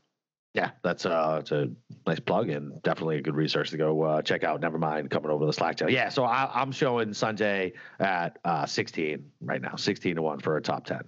Yeah, 0.54 0.72
that's 0.82 1.06
uh, 1.06 1.38
it's 1.40 1.50
a 1.50 1.70
nice 2.06 2.20
plug 2.20 2.50
and 2.50 2.82
definitely 2.82 3.16
a 3.16 3.22
good 3.22 3.34
research 3.34 3.70
to 3.70 3.78
go 3.78 4.02
uh, 4.02 4.22
check 4.22 4.44
out. 4.44 4.60
Never 4.60 4.78
mind 4.78 5.10
coming 5.10 5.30
over 5.30 5.46
the 5.46 5.52
Slack 5.52 5.76
channel. 5.76 5.94
Yeah, 5.94 6.10
so 6.10 6.24
I, 6.24 6.50
I'm 6.52 6.72
showing 6.72 7.08
Sungjae 7.10 7.72
at 8.00 8.38
uh, 8.44 8.66
16 8.66 9.24
right 9.40 9.62
now, 9.62 9.76
16 9.76 10.16
to 10.16 10.22
one 10.22 10.40
for 10.40 10.58
a 10.58 10.60
top 10.60 10.84
10. 10.84 11.04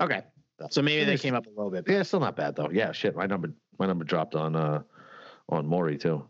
Okay. 0.00 0.22
So 0.70 0.82
maybe 0.82 1.04
they 1.04 1.16
came 1.16 1.34
up 1.34 1.46
a 1.46 1.48
little 1.48 1.70
bit. 1.70 1.84
Yeah, 1.88 2.02
still 2.02 2.20
not 2.20 2.36
bad 2.36 2.54
though. 2.54 2.70
Yeah, 2.70 2.92
shit, 2.92 3.16
my 3.16 3.26
number 3.26 3.52
my 3.78 3.86
number 3.86 4.04
dropped 4.04 4.34
on 4.34 4.54
uh 4.54 4.82
on 5.48 5.66
Mori 5.66 5.96
too. 5.96 6.24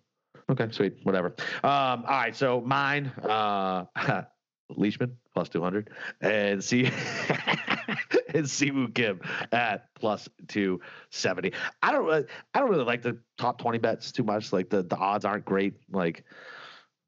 Okay, 0.48 0.68
sweet, 0.70 0.96
whatever. 1.02 1.34
Um, 1.62 2.04
all 2.04 2.04
right, 2.06 2.34
so 2.34 2.60
mine, 2.60 3.06
uh, 3.22 3.84
Leishman 4.70 5.16
plus 5.32 5.48
200 5.48 5.90
and 6.20 6.62
see 6.62 6.90
and 8.34 8.48
Si 8.48 8.70
Woo 8.70 8.88
Kim 8.88 9.20
at 9.52 9.94
plus 9.94 10.28
270. 10.48 11.52
I 11.82 11.92
don't 11.92 12.04
really, 12.04 12.24
I 12.54 12.60
don't 12.60 12.70
really 12.70 12.84
like 12.84 13.02
the 13.02 13.18
top 13.38 13.60
20 13.60 13.78
bets 13.78 14.12
too 14.12 14.22
much. 14.22 14.52
Like 14.52 14.70
the, 14.70 14.82
the 14.82 14.96
odds 14.96 15.24
aren't 15.24 15.44
great. 15.44 15.74
Like 15.90 16.24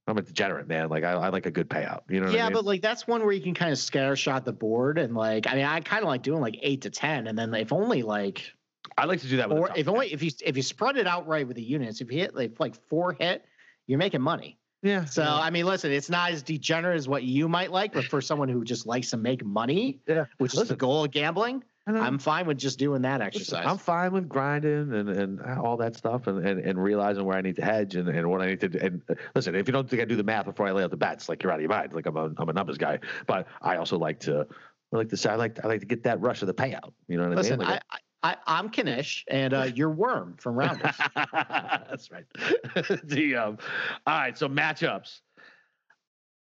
I'm 0.06 0.18
a 0.18 0.22
degenerate, 0.22 0.68
man. 0.68 0.88
Like 0.88 1.04
I, 1.04 1.12
I 1.12 1.28
like 1.28 1.46
a 1.46 1.50
good 1.50 1.68
payout. 1.68 2.00
You 2.08 2.20
know? 2.20 2.30
yeah, 2.30 2.44
I 2.44 2.48
mean? 2.48 2.54
but 2.54 2.64
like 2.64 2.82
that's 2.82 3.06
one 3.06 3.22
where 3.22 3.32
you 3.32 3.40
can 3.40 3.54
kind 3.54 3.72
of 3.72 3.78
scatter 3.78 4.16
shot 4.16 4.44
the 4.44 4.52
board 4.52 4.98
and 4.98 5.14
like 5.14 5.46
I 5.46 5.54
mean 5.54 5.64
I 5.64 5.80
kind 5.80 6.02
of 6.02 6.08
like 6.08 6.22
doing 6.22 6.40
like 6.40 6.58
eight 6.62 6.82
to 6.82 6.90
ten, 6.90 7.28
and 7.28 7.38
then 7.38 7.54
if 7.54 7.72
only 7.72 8.02
like 8.02 8.52
I 8.98 9.04
like 9.04 9.20
to 9.20 9.28
do 9.28 9.36
that. 9.36 9.48
With 9.48 9.58
four, 9.58 9.70
if 9.76 9.88
only 9.88 10.12
if 10.12 10.22
you 10.22 10.30
if 10.44 10.56
you 10.56 10.62
spread 10.62 10.96
it 10.96 11.06
out 11.06 11.26
right 11.28 11.46
with 11.46 11.56
the 11.56 11.62
units, 11.62 12.00
if 12.00 12.10
you 12.10 12.18
hit 12.18 12.34
like 12.34 12.58
like 12.58 12.74
four 12.88 13.12
hit, 13.18 13.44
you're 13.86 13.98
making 13.98 14.22
money. 14.22 14.58
Yeah. 14.82 15.04
So 15.04 15.22
yeah. 15.22 15.34
I 15.34 15.50
mean, 15.50 15.64
listen, 15.64 15.92
it's 15.92 16.10
not 16.10 16.32
as 16.32 16.42
degenerate 16.42 16.96
as 16.96 17.08
what 17.08 17.22
you 17.22 17.48
might 17.48 17.70
like, 17.70 17.92
but 17.92 18.04
for 18.04 18.20
someone 18.20 18.48
who 18.48 18.64
just 18.64 18.86
likes 18.86 19.10
to 19.10 19.16
make 19.16 19.44
money, 19.44 20.00
yeah, 20.06 20.26
which 20.38 20.54
listen, 20.54 20.62
is 20.62 20.68
the 20.68 20.76
goal 20.76 21.04
of 21.04 21.10
gambling, 21.10 21.62
I'm 21.86 22.18
fine 22.18 22.46
with 22.46 22.58
just 22.58 22.78
doing 22.78 23.02
that 23.02 23.20
exercise. 23.20 23.52
Listen, 23.52 23.66
I'm 23.66 23.78
fine 23.78 24.12
with 24.12 24.28
grinding 24.28 24.94
and, 24.94 25.08
and 25.08 25.40
all 25.40 25.76
that 25.78 25.96
stuff 25.96 26.28
and, 26.28 26.46
and, 26.46 26.60
and 26.60 26.82
realizing 26.82 27.24
where 27.24 27.36
I 27.36 27.40
need 27.40 27.56
to 27.56 27.64
hedge 27.64 27.96
and, 27.96 28.08
and 28.08 28.30
what 28.30 28.40
I 28.40 28.46
need 28.46 28.60
to 28.60 28.68
do. 28.68 28.78
And 28.80 29.02
uh, 29.08 29.14
listen, 29.34 29.56
if 29.56 29.66
you 29.66 29.72
don't 29.72 29.88
think 29.90 30.00
I 30.00 30.04
do 30.04 30.14
the 30.14 30.22
math 30.22 30.44
before 30.44 30.66
I 30.68 30.72
lay 30.72 30.84
out 30.84 30.90
the 30.90 30.96
bets, 30.96 31.28
like 31.28 31.42
you're 31.42 31.50
out 31.50 31.56
of 31.56 31.62
your 31.62 31.70
mind. 31.70 31.92
Like 31.92 32.06
I'm 32.06 32.16
a, 32.16 32.30
I'm 32.38 32.48
a 32.48 32.52
numbers 32.52 32.78
guy, 32.78 33.00
but 33.26 33.48
I 33.60 33.76
also 33.76 33.98
like 33.98 34.20
to, 34.20 34.46
I 34.92 34.96
like 34.96 35.08
to 35.08 35.16
say, 35.16 35.30
I 35.30 35.34
like, 35.34 35.64
I 35.64 35.68
like 35.68 35.80
to 35.80 35.86
get 35.86 36.04
that 36.04 36.20
rush 36.20 36.42
of 36.42 36.46
the 36.46 36.54
payout. 36.54 36.92
You 37.08 37.16
know 37.16 37.28
what 37.28 37.36
listen, 37.36 37.54
I 37.54 37.64
mean? 37.64 37.68
Like 37.68 37.82
I, 37.90 37.96
I, 37.96 37.98
I'm 38.22 38.70
Knish 38.70 39.24
and 39.28 39.52
uh, 39.52 39.62
you're 39.74 39.90
Worm 39.90 40.36
from 40.38 40.54
Rounders. 40.54 40.96
That's 41.32 42.10
right. 42.10 42.24
the 43.04 43.36
um, 43.36 43.58
all 44.06 44.18
right. 44.18 44.38
So 44.38 44.48
matchups. 44.48 45.20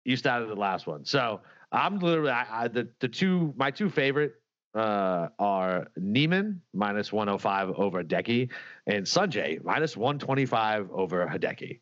You 0.05 0.17
started 0.17 0.49
the 0.49 0.57
last 0.57 0.87
one, 0.87 1.05
so 1.05 1.41
I'm 1.73 1.99
literally 1.99 2.31
I, 2.31 2.65
I, 2.65 2.69
the 2.69 2.89
the 3.01 3.09
two 3.09 3.55
my 3.57 3.71
two 3.71 3.89
favorite 3.91 4.35
uh, 4.75 5.29
are 5.39 5.89
Niemann 5.97 6.61
minus 6.73 7.13
105 7.13 7.71
over 7.79 8.03
Hideki 8.03 8.51
and 8.87 9.05
Sungjae 9.05 9.63
minus 9.65 9.97
125 9.97 10.91
over 10.93 11.27
Hideki. 11.27 11.81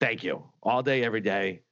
Thank 0.00 0.22
you 0.22 0.44
all 0.62 0.82
day, 0.82 1.02
every 1.02 1.20
day. 1.20 1.62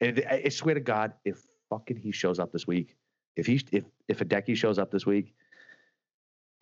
And 0.00 0.24
I, 0.30 0.42
I 0.44 0.48
swear 0.48 0.74
to 0.74 0.80
God, 0.80 1.12
if 1.24 1.44
fucking 1.70 1.96
he 1.96 2.12
shows 2.12 2.38
up 2.38 2.52
this 2.52 2.66
week, 2.66 2.96
if 3.36 3.46
he 3.46 3.60
if 3.72 3.84
if 4.08 4.18
Hideki 4.18 4.56
shows 4.56 4.78
up 4.78 4.90
this 4.90 5.06
week, 5.06 5.34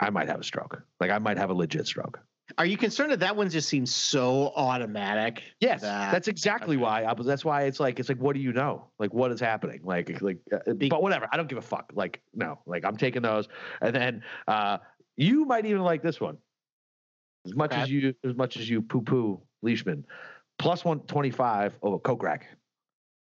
I 0.02 0.10
might 0.10 0.28
have 0.28 0.40
a 0.40 0.44
stroke. 0.44 0.82
Like 1.00 1.10
I 1.10 1.18
might 1.18 1.38
have 1.38 1.50
a 1.50 1.54
legit 1.54 1.86
stroke. 1.86 2.18
Are 2.58 2.66
you 2.66 2.76
concerned 2.76 3.12
that 3.12 3.20
that 3.20 3.36
one 3.36 3.48
just 3.48 3.68
seems 3.68 3.94
so 3.94 4.52
automatic? 4.56 5.42
Yes, 5.60 5.80
that, 5.82 6.10
that's 6.10 6.26
exactly 6.28 6.76
okay. 6.76 6.82
why. 6.82 7.02
I 7.04 7.12
was. 7.12 7.26
That's 7.26 7.44
why 7.44 7.62
it's 7.62 7.78
like 7.78 8.00
it's 8.00 8.08
like 8.08 8.18
what 8.18 8.34
do 8.34 8.40
you 8.40 8.52
know? 8.52 8.88
Like 8.98 9.14
what 9.14 9.30
is 9.30 9.40
happening? 9.40 9.80
Like 9.84 10.20
like. 10.20 10.38
Uh, 10.52 10.72
but 10.90 11.02
whatever. 11.02 11.28
I 11.32 11.36
don't 11.36 11.48
give 11.48 11.58
a 11.58 11.62
fuck. 11.62 11.92
Like 11.94 12.20
no. 12.34 12.58
Like 12.66 12.84
I'm 12.84 12.96
taking 12.96 13.22
those, 13.22 13.48
and 13.80 13.94
then 13.94 14.22
uh, 14.48 14.78
you 15.16 15.44
might 15.44 15.64
even 15.66 15.82
like 15.82 16.02
this 16.02 16.20
one. 16.20 16.36
As 17.46 17.54
much 17.54 17.72
as 17.72 17.88
you 17.90 18.12
as 18.24 18.34
much 18.34 18.56
as 18.56 18.68
you 18.68 18.82
poo 18.82 19.02
poo 19.02 19.40
Leishman, 19.62 20.04
plus 20.58 20.84
one 20.84 21.00
twenty 21.00 21.30
five 21.30 21.74
over 21.80 21.98
Kokrak, 21.98 22.42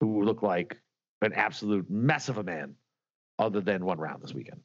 who 0.01 0.23
looked 0.23 0.43
like 0.43 0.79
an 1.23 1.33
absolute 1.33 1.91
mess 1.91 2.29
of 2.29 2.37
a 2.37 2.43
man, 2.43 2.75
other 3.39 3.63
than 3.63 3.85
one 3.85 3.99
round 3.99 4.23
this 4.23 4.35
weekend. 4.35 4.61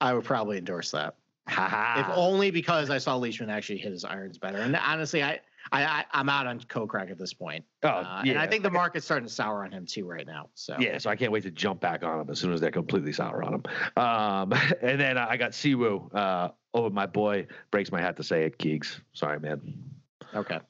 I 0.00 0.14
would 0.14 0.24
probably 0.24 0.58
endorse 0.58 0.90
that. 0.92 1.16
If 1.46 2.06
only 2.14 2.50
because 2.50 2.90
I 2.90 2.98
saw 2.98 3.16
Leishman 3.16 3.50
actually 3.50 3.78
hit 3.78 3.92
his 3.92 4.04
irons 4.04 4.38
better. 4.38 4.58
And 4.58 4.74
honestly, 4.76 5.22
I, 5.22 5.40
I, 5.72 6.04
I 6.12 6.20
am 6.20 6.28
out 6.28 6.46
on 6.46 6.60
Kokrak 6.60 7.10
at 7.10 7.18
this 7.18 7.34
point. 7.34 7.64
Oh, 7.82 7.88
uh, 7.88 8.22
yeah. 8.24 8.32
And 8.32 8.40
I 8.40 8.46
think 8.46 8.62
the 8.62 8.70
market's 8.70 9.04
starting 9.04 9.28
to 9.28 9.32
sour 9.32 9.64
on 9.64 9.72
him 9.72 9.86
too 9.86 10.06
right 10.06 10.26
now. 10.26 10.48
So 10.54 10.76
yeah, 10.78 10.98
so 10.98 11.10
I 11.10 11.16
can't 11.16 11.32
wait 11.32 11.42
to 11.42 11.50
jump 11.50 11.80
back 11.80 12.02
on 12.02 12.20
him 12.20 12.30
as 12.30 12.38
soon 12.38 12.52
as 12.52 12.60
they're 12.60 12.70
completely 12.70 13.12
sour 13.12 13.42
on 13.42 13.54
him. 13.54 13.62
Um, 13.96 14.52
and 14.82 15.00
then 15.00 15.18
I 15.18 15.36
got 15.36 15.54
Si 15.54 15.74
Woo 15.74 16.10
uh, 16.14 16.48
over 16.72 16.90
my 16.90 17.06
boy. 17.06 17.46
Breaks 17.70 17.92
my 17.92 18.00
hat 18.00 18.16
to 18.16 18.24
say 18.24 18.44
it, 18.44 18.58
Keegs. 18.58 19.00
Sorry, 19.12 19.38
man. 19.38 19.60
Okay. 20.34 20.60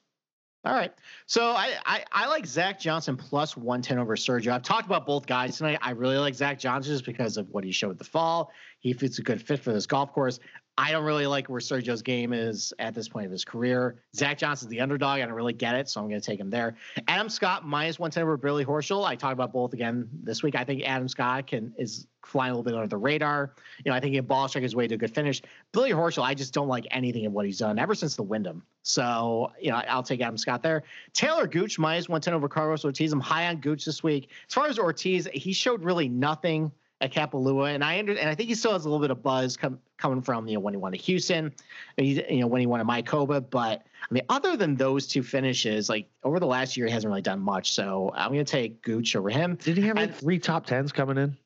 All 0.65 0.73
right. 0.73 0.91
So 1.27 1.51
I, 1.51 1.73
I, 1.85 2.03
I 2.11 2.27
like 2.27 2.47
Zach 2.47 2.79
Johnson 2.79 3.15
plus 3.15 3.55
110 3.55 3.99
over 3.99 4.15
Sergio. 4.15 4.51
I've 4.51 4.63
talked 4.63 4.87
about 4.87 5.05
both 5.05 5.27
guys 5.27 5.57
tonight. 5.57 5.77
I 5.79 5.91
really 5.91 6.17
like 6.17 6.33
Zach 6.33 6.57
Johnson 6.57 6.91
just 6.91 7.05
because 7.05 7.37
of 7.37 7.47
what 7.51 7.63
he 7.63 7.71
showed 7.71 7.99
the 7.99 8.03
fall. 8.03 8.51
He 8.79 8.91
fits 8.93 9.19
a 9.19 9.21
good 9.21 9.41
fit 9.45 9.59
for 9.59 9.71
this 9.71 9.85
golf 9.85 10.11
course. 10.11 10.39
I 10.77 10.91
don't 10.91 11.05
really 11.05 11.25
like 11.25 11.47
where 11.47 11.61
Sergio's 11.61 12.01
game 12.01 12.33
is 12.33 12.73
at 12.79 12.93
this 12.93 13.07
point 13.07 13.25
of 13.25 13.31
his 13.31 13.45
career. 13.45 14.01
Zach 14.13 14.37
Johnson's 14.37 14.69
the 14.69 14.81
underdog. 14.81 15.21
I 15.21 15.25
don't 15.25 15.33
really 15.33 15.53
get 15.53 15.75
it, 15.75 15.87
so 15.87 16.01
I'm 16.01 16.09
going 16.09 16.19
to 16.19 16.25
take 16.25 16.39
him 16.39 16.49
there. 16.49 16.75
Adam 17.07 17.29
Scott 17.29 17.65
minus 17.65 17.97
110 17.97 18.23
over 18.23 18.35
Billy 18.35 18.65
Horschel. 18.65 19.05
I 19.05 19.15
talked 19.15 19.33
about 19.33 19.53
both 19.53 19.71
again 19.73 20.09
this 20.21 20.43
week. 20.43 20.55
I 20.55 20.65
think 20.65 20.83
Adam 20.83 21.07
Scott 21.07 21.47
can 21.47 21.73
is 21.77 22.07
flying 22.25 22.51
a 22.51 22.55
little 22.55 22.63
bit 22.63 22.73
under 22.73 22.87
the 22.87 22.97
radar. 22.97 23.53
You 23.85 23.91
know, 23.91 23.95
I 23.95 24.01
think 24.01 24.15
he 24.15 24.19
ball 24.19 24.49
strike 24.49 24.63
his 24.63 24.75
way 24.75 24.87
to 24.87 24.95
a 24.95 24.97
good 24.97 25.13
finish. 25.13 25.41
Billy 25.71 25.91
Horschel, 25.91 26.23
I 26.23 26.33
just 26.33 26.53
don't 26.53 26.67
like 26.67 26.85
anything 26.91 27.25
of 27.25 27.31
what 27.31 27.45
he's 27.45 27.59
done 27.59 27.79
ever 27.79 27.95
since 27.95 28.17
the 28.17 28.23
Wyndham. 28.23 28.61
So, 28.83 29.51
you 29.61 29.71
know, 29.71 29.77
I'll 29.87 30.03
take 30.03 30.19
Adam 30.19 30.37
Scott 30.37 30.61
there. 30.61 30.83
Taylor 31.13 31.47
Gooch 31.47 31.79
minus 31.79 32.09
110 32.09 32.33
over 32.33 32.49
Carlos 32.49 32.83
Ortiz. 32.83 33.13
I'm 33.13 33.21
high 33.21 33.47
on 33.47 33.57
Gooch 33.57 33.85
this 33.85 34.03
week. 34.03 34.29
As 34.49 34.53
far 34.53 34.67
as 34.67 34.77
Ortiz, 34.77 35.27
he 35.33 35.53
showed 35.53 35.83
really 35.83 36.09
nothing 36.09 36.71
at 37.05 37.13
Kapalua, 37.13 37.73
and 37.73 37.83
I 37.83 37.99
under, 37.99 38.13
and 38.13 38.29
I 38.29 38.35
think 38.35 38.49
he 38.49 38.55
still 38.55 38.73
has 38.73 38.85
a 38.85 38.89
little 38.89 39.01
bit 39.01 39.11
of 39.11 39.21
buzz 39.21 39.55
com- 39.55 39.79
coming 39.97 40.21
from 40.21 40.47
you 40.47 40.55
know 40.55 40.59
when 40.59 40.73
he 40.73 40.77
won 40.77 40.91
to 40.91 40.97
Houston, 40.97 41.53
he, 41.97 42.21
you 42.29 42.41
know 42.41 42.47
when 42.47 42.59
he 42.59 42.67
won 42.67 42.79
to 42.79 42.85
Mayakoba. 42.85 43.49
But 43.49 43.83
I 44.01 44.13
mean, 44.13 44.23
other 44.29 44.57
than 44.57 44.75
those 44.75 45.07
two 45.07 45.23
finishes, 45.23 45.87
like 45.87 46.09
over 46.23 46.39
the 46.39 46.47
last 46.47 46.75
year, 46.75 46.87
he 46.87 46.91
hasn't 46.91 47.09
really 47.09 47.21
done 47.21 47.39
much. 47.39 47.73
So 47.73 48.11
I'm 48.15 48.33
going 48.33 48.43
to 48.43 48.51
take 48.51 48.81
Gooch 48.81 49.15
over 49.15 49.29
him. 49.29 49.55
Did 49.55 49.77
he 49.77 49.83
have 49.83 49.95
like 49.95 50.15
three 50.15 50.39
top 50.39 50.65
tens 50.65 50.91
coming 50.91 51.17
in? 51.17 51.37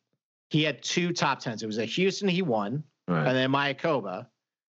He 0.50 0.64
had 0.64 0.82
two 0.82 1.14
top 1.14 1.40
tens. 1.40 1.62
It 1.62 1.68
was 1.68 1.78
a 1.78 1.86
Houston 1.86 2.28
he 2.28 2.42
won, 2.42 2.84
right. 3.08 3.28
and 3.28 3.36
then 3.36 3.52
Mayakoba. 3.52 4.28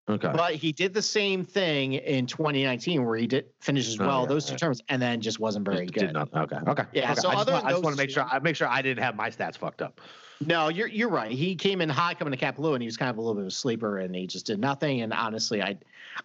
Okay. 0.08 0.30
But 0.34 0.54
he 0.54 0.72
did 0.72 0.92
the 0.92 1.02
same 1.02 1.44
thing 1.44 1.92
in 1.92 2.26
2019 2.26 3.04
where 3.04 3.16
he 3.16 3.28
did 3.28 3.46
finish 3.60 3.86
as 3.86 4.00
oh, 4.00 4.06
well 4.06 4.18
oh, 4.18 4.22
yeah, 4.22 4.28
those 4.28 4.46
two 4.46 4.54
yeah. 4.54 4.58
terms 4.58 4.82
and 4.88 5.00
then 5.00 5.20
just 5.20 5.38
wasn't 5.38 5.64
very 5.64 5.86
just 5.86 5.94
good. 5.94 6.12
Not, 6.12 6.34
okay. 6.34 6.56
Okay. 6.66 6.84
Yeah. 6.92 7.12
Okay. 7.12 7.20
So 7.20 7.28
I 7.28 7.34
other 7.36 7.52
just, 7.52 7.64
I 7.64 7.70
just 7.70 7.84
want 7.84 7.96
to 7.96 8.02
make 8.02 8.10
sure 8.10 8.24
I 8.24 8.40
make 8.40 8.56
sure 8.56 8.66
I 8.66 8.82
didn't 8.82 9.04
have 9.04 9.14
my 9.14 9.30
stats 9.30 9.56
fucked 9.56 9.82
up. 9.82 10.00
No, 10.42 10.68
you're 10.68 10.86
you're 10.86 11.10
right. 11.10 11.30
He 11.30 11.54
came 11.54 11.82
in 11.82 11.90
hot 11.90 12.18
coming 12.18 12.32
to 12.32 12.38
Kapalua, 12.38 12.74
and 12.74 12.82
he 12.82 12.86
was 12.86 12.96
kind 12.96 13.10
of 13.10 13.18
a 13.18 13.20
little 13.20 13.34
bit 13.34 13.42
of 13.42 13.48
a 13.48 13.50
sleeper, 13.50 13.98
and 13.98 14.14
he 14.14 14.26
just 14.26 14.46
did 14.46 14.58
nothing. 14.58 15.02
And 15.02 15.12
honestly, 15.12 15.62
I 15.62 15.76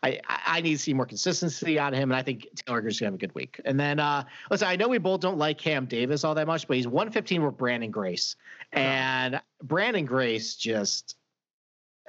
I 0.03 0.22
I 0.28 0.61
need 0.61 0.72
to 0.72 0.78
see 0.78 0.93
more 0.93 1.05
consistency 1.05 1.78
out 1.78 1.91
of 1.91 1.99
him, 1.99 2.11
and 2.11 2.18
I 2.18 2.24
think 2.24 2.47
Taylor 2.55 2.82
Gooch's 2.82 3.01
gonna 3.01 3.07
have 3.07 3.16
a 3.16 3.18
good 3.18 3.36
week. 3.36 3.59
And 3.66 3.78
then 3.78 3.99
uh, 3.99 4.24
listen, 4.49 4.70
I 4.70 4.78
know 4.78 4.88
we 4.88 4.99
both 4.99 5.20
don't 5.20 5.38
like 5.38 5.57
Cam 5.57 5.86
Davis 5.86 6.24
all 6.24 6.34
that 6.36 6.47
much, 6.47 6.66
but 6.66 6.78
he's 6.78 6.88
115 6.88 7.43
with 7.43 7.57
Branden 7.57 7.91
Grace, 7.91 8.38
uh-huh. 8.72 8.80
and 8.80 9.41
Branden 9.66 10.05
Grace 10.05 10.55
just 10.55 11.18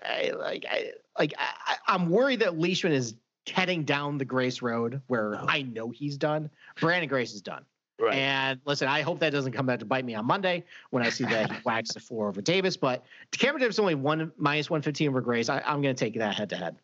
I, 0.00 0.32
like 0.38 0.64
I 0.70 0.92
like 1.18 1.34
I, 1.36 1.76
I'm 1.88 2.08
worried 2.08 2.40
that 2.40 2.56
Leishman 2.56 2.92
is 2.92 3.16
heading 3.48 3.82
down 3.82 4.18
the 4.18 4.24
Grace 4.24 4.62
road 4.62 5.00
where 5.08 5.34
uh-huh. 5.34 5.46
I 5.48 5.62
know 5.62 5.90
he's 5.90 6.16
done. 6.16 6.50
Branden 6.76 7.08
Grace 7.08 7.34
is 7.34 7.42
done. 7.42 7.64
Right. 7.98 8.14
And 8.14 8.60
listen, 8.66 8.88
I 8.88 9.00
hope 9.00 9.20
that 9.20 9.30
doesn't 9.30 9.52
come 9.52 9.64
back 9.64 9.78
to 9.78 9.86
bite 9.86 10.04
me 10.04 10.14
on 10.14 10.26
Monday 10.26 10.64
when 10.90 11.02
I 11.02 11.08
see 11.08 11.24
that 11.24 11.50
he 11.50 11.56
whacks 11.64 11.94
the 11.94 12.00
floor 12.00 12.28
over 12.28 12.42
Davis. 12.42 12.76
But 12.76 13.04
Cameron 13.30 13.62
Davis 13.62 13.78
only 13.78 13.94
one 13.94 14.32
minus 14.36 14.68
one 14.68 14.82
fifteen 14.82 15.08
over 15.08 15.20
Grace. 15.20 15.48
I, 15.48 15.62
am 15.64 15.80
going 15.80 15.94
to 15.94 16.04
take 16.04 16.14
that 16.18 16.34
head 16.34 16.50
to 16.50 16.56
head. 16.56 16.76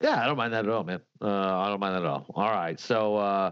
Yeah, 0.00 0.22
I 0.22 0.26
don't 0.26 0.36
mind 0.36 0.52
that 0.52 0.64
at 0.64 0.70
all, 0.70 0.84
man. 0.84 1.00
Uh, 1.20 1.26
I 1.26 1.68
don't 1.68 1.80
mind 1.80 1.94
that 1.94 2.02
at 2.02 2.08
all. 2.08 2.26
All 2.34 2.50
right, 2.50 2.78
so 2.78 3.16
uh, 3.16 3.50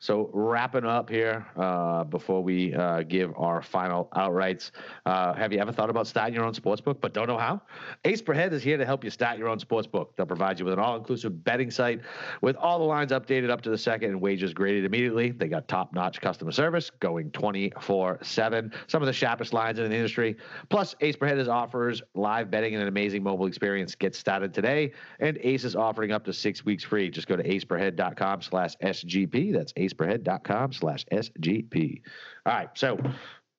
so 0.00 0.30
wrapping 0.32 0.86
up 0.86 1.10
here 1.10 1.46
uh, 1.56 2.04
before 2.04 2.42
we 2.42 2.74
uh, 2.74 3.02
give 3.02 3.34
our 3.36 3.60
final 3.60 4.08
outrights. 4.16 4.70
Uh, 5.04 5.34
have 5.34 5.52
you 5.52 5.58
ever 5.58 5.72
thought 5.72 5.90
about 5.90 6.06
starting 6.06 6.34
your 6.34 6.44
own 6.44 6.54
sports 6.54 6.80
book 6.80 7.02
but 7.02 7.12
don't 7.12 7.28
know 7.28 7.36
how? 7.36 7.60
Ace 8.06 8.22
Per 8.22 8.32
Head 8.32 8.54
is 8.54 8.62
here 8.62 8.78
to 8.78 8.86
help 8.86 9.04
you 9.04 9.10
start 9.10 9.38
your 9.38 9.48
own 9.48 9.58
sports 9.58 9.86
book. 9.86 10.16
They'll 10.16 10.24
provide 10.24 10.58
you 10.58 10.64
with 10.64 10.72
an 10.72 10.80
all-inclusive 10.80 11.44
betting 11.44 11.70
site 11.70 12.00
with 12.40 12.56
all 12.56 12.78
the 12.78 12.86
lines 12.86 13.12
updated 13.12 13.50
up 13.50 13.60
to 13.62 13.70
the 13.70 13.76
second 13.76 14.08
and 14.10 14.22
wages 14.22 14.54
graded 14.54 14.86
immediately. 14.86 15.32
They 15.32 15.48
got 15.48 15.68
top-notch 15.68 16.22
customer 16.22 16.52
service 16.52 16.88
going 16.88 17.30
24/7. 17.32 18.72
Some 18.86 19.02
of 19.02 19.06
the 19.06 19.12
sharpest 19.12 19.52
lines 19.52 19.78
in 19.78 19.90
the 19.90 19.94
industry. 19.94 20.38
Plus, 20.70 20.94
Ace 21.00 21.16
Per 21.16 21.26
Head 21.26 21.36
is 21.36 21.48
offers 21.48 22.00
live 22.14 22.50
betting 22.50 22.74
and 22.74 22.80
an 22.80 22.88
amazing 22.88 23.22
mobile 23.22 23.44
experience. 23.44 23.94
Get 23.94 24.14
started 24.14 24.54
today, 24.54 24.92
and 25.18 25.36
Ace 25.42 25.64
is 25.64 25.76
offering 25.76 26.10
up 26.10 26.24
to 26.24 26.32
six 26.32 26.64
weeks 26.64 26.84
free. 26.84 27.10
Just 27.10 27.28
go 27.28 27.36
to 27.36 27.42
aceperhead.com/sgp. 27.42 29.52
That's 29.52 29.74
Ace 29.76 29.89
aceperhead.com 29.90 30.72
slash 30.72 31.04
SGP. 31.12 32.02
All 32.46 32.52
right. 32.52 32.68
So 32.74 32.98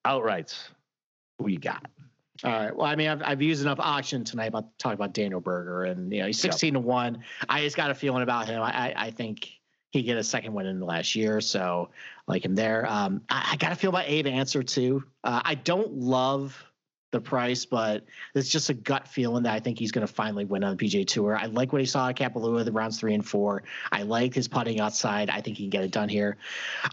outrights, 0.05 0.69
we 1.39 1.57
got? 1.57 1.85
All 2.43 2.51
right. 2.51 2.75
Well, 2.75 2.87
I 2.87 2.95
mean, 2.95 3.09
I've, 3.09 3.21
I've 3.23 3.41
used 3.41 3.61
enough 3.61 3.79
auction 3.79 4.23
tonight 4.23 4.47
about 4.47 4.77
talking 4.79 4.95
about 4.95 5.13
Daniel 5.13 5.39
Berger, 5.39 5.83
and 5.83 6.11
you 6.11 6.21
know 6.21 6.27
he's 6.27 6.39
sixteen 6.39 6.73
yep. 6.73 6.81
to 6.81 6.87
one. 6.87 7.23
I 7.47 7.61
just 7.61 7.77
got 7.77 7.91
a 7.91 7.95
feeling 7.95 8.23
about 8.23 8.47
him. 8.47 8.61
I 8.61 8.93
I 8.95 9.11
think 9.11 9.51
he 9.91 10.01
get 10.01 10.17
a 10.17 10.23
second 10.23 10.53
win 10.53 10.65
in 10.65 10.79
the 10.79 10.85
last 10.85 11.15
year, 11.15 11.39
so 11.41 11.89
I 12.27 12.31
like 12.31 12.45
him 12.45 12.55
there. 12.55 12.85
Um, 12.89 13.21
I, 13.29 13.49
I 13.51 13.55
got 13.57 13.69
to 13.69 13.75
feel 13.75 13.89
about 13.89 14.05
Abe 14.07 14.25
Ancer 14.25 14.63
too. 14.63 15.03
Uh, 15.23 15.41
I 15.43 15.55
don't 15.55 15.93
love 15.93 16.63
the 17.11 17.19
price, 17.19 17.65
but 17.65 18.05
it's 18.33 18.49
just 18.49 18.69
a 18.69 18.73
gut 18.73 19.07
feeling 19.07 19.43
that 19.43 19.53
I 19.53 19.59
think 19.59 19.77
he's 19.77 19.91
going 19.91 20.05
to 20.05 20.11
finally 20.11 20.45
win 20.45 20.63
on 20.63 20.75
the 20.75 20.85
PGA 20.85 21.05
Tour. 21.05 21.37
I 21.37 21.45
like 21.45 21.71
what 21.73 21.81
he 21.81 21.85
saw 21.85 22.09
at 22.09 22.17
Kapalua, 22.17 22.65
the 22.65 22.71
rounds 22.71 22.99
three 22.99 23.13
and 23.13 23.25
four. 23.25 23.63
I 23.91 24.03
like 24.03 24.33
his 24.33 24.47
putting 24.47 24.79
outside. 24.79 25.29
I 25.29 25.41
think 25.41 25.57
he 25.57 25.63
can 25.63 25.69
get 25.69 25.83
it 25.83 25.91
done 25.91 26.09
here. 26.09 26.37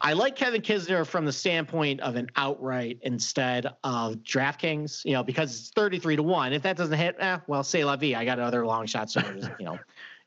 I 0.03 0.13
like 0.13 0.37
Kevin 0.37 0.61
Kisner 0.61 1.07
from 1.07 1.25
the 1.25 1.33
standpoint 1.33 2.01
of 2.01 2.17
an 2.17 2.29
outright 2.37 2.99
instead 3.03 3.67
of 3.85 4.17
DraftKings, 4.17 5.05
you 5.05 5.13
know, 5.13 5.23
because 5.23 5.59
it's 5.59 5.71
33 5.71 6.17
to 6.17 6.23
one. 6.23 6.53
If 6.53 6.63
that 6.63 6.77
doesn't 6.77 6.99
hit, 6.99 7.17
eh, 7.19 7.39
well, 7.47 7.63
say 7.63 7.85
la 7.85 7.97
vie. 7.97 8.15
I 8.15 8.25
got 8.25 8.39
other 8.39 8.67
long 8.67 8.87
shots, 8.87 9.15
so 9.15 9.21
just, 9.41 9.51
you 9.59 9.67
know, 9.67 9.79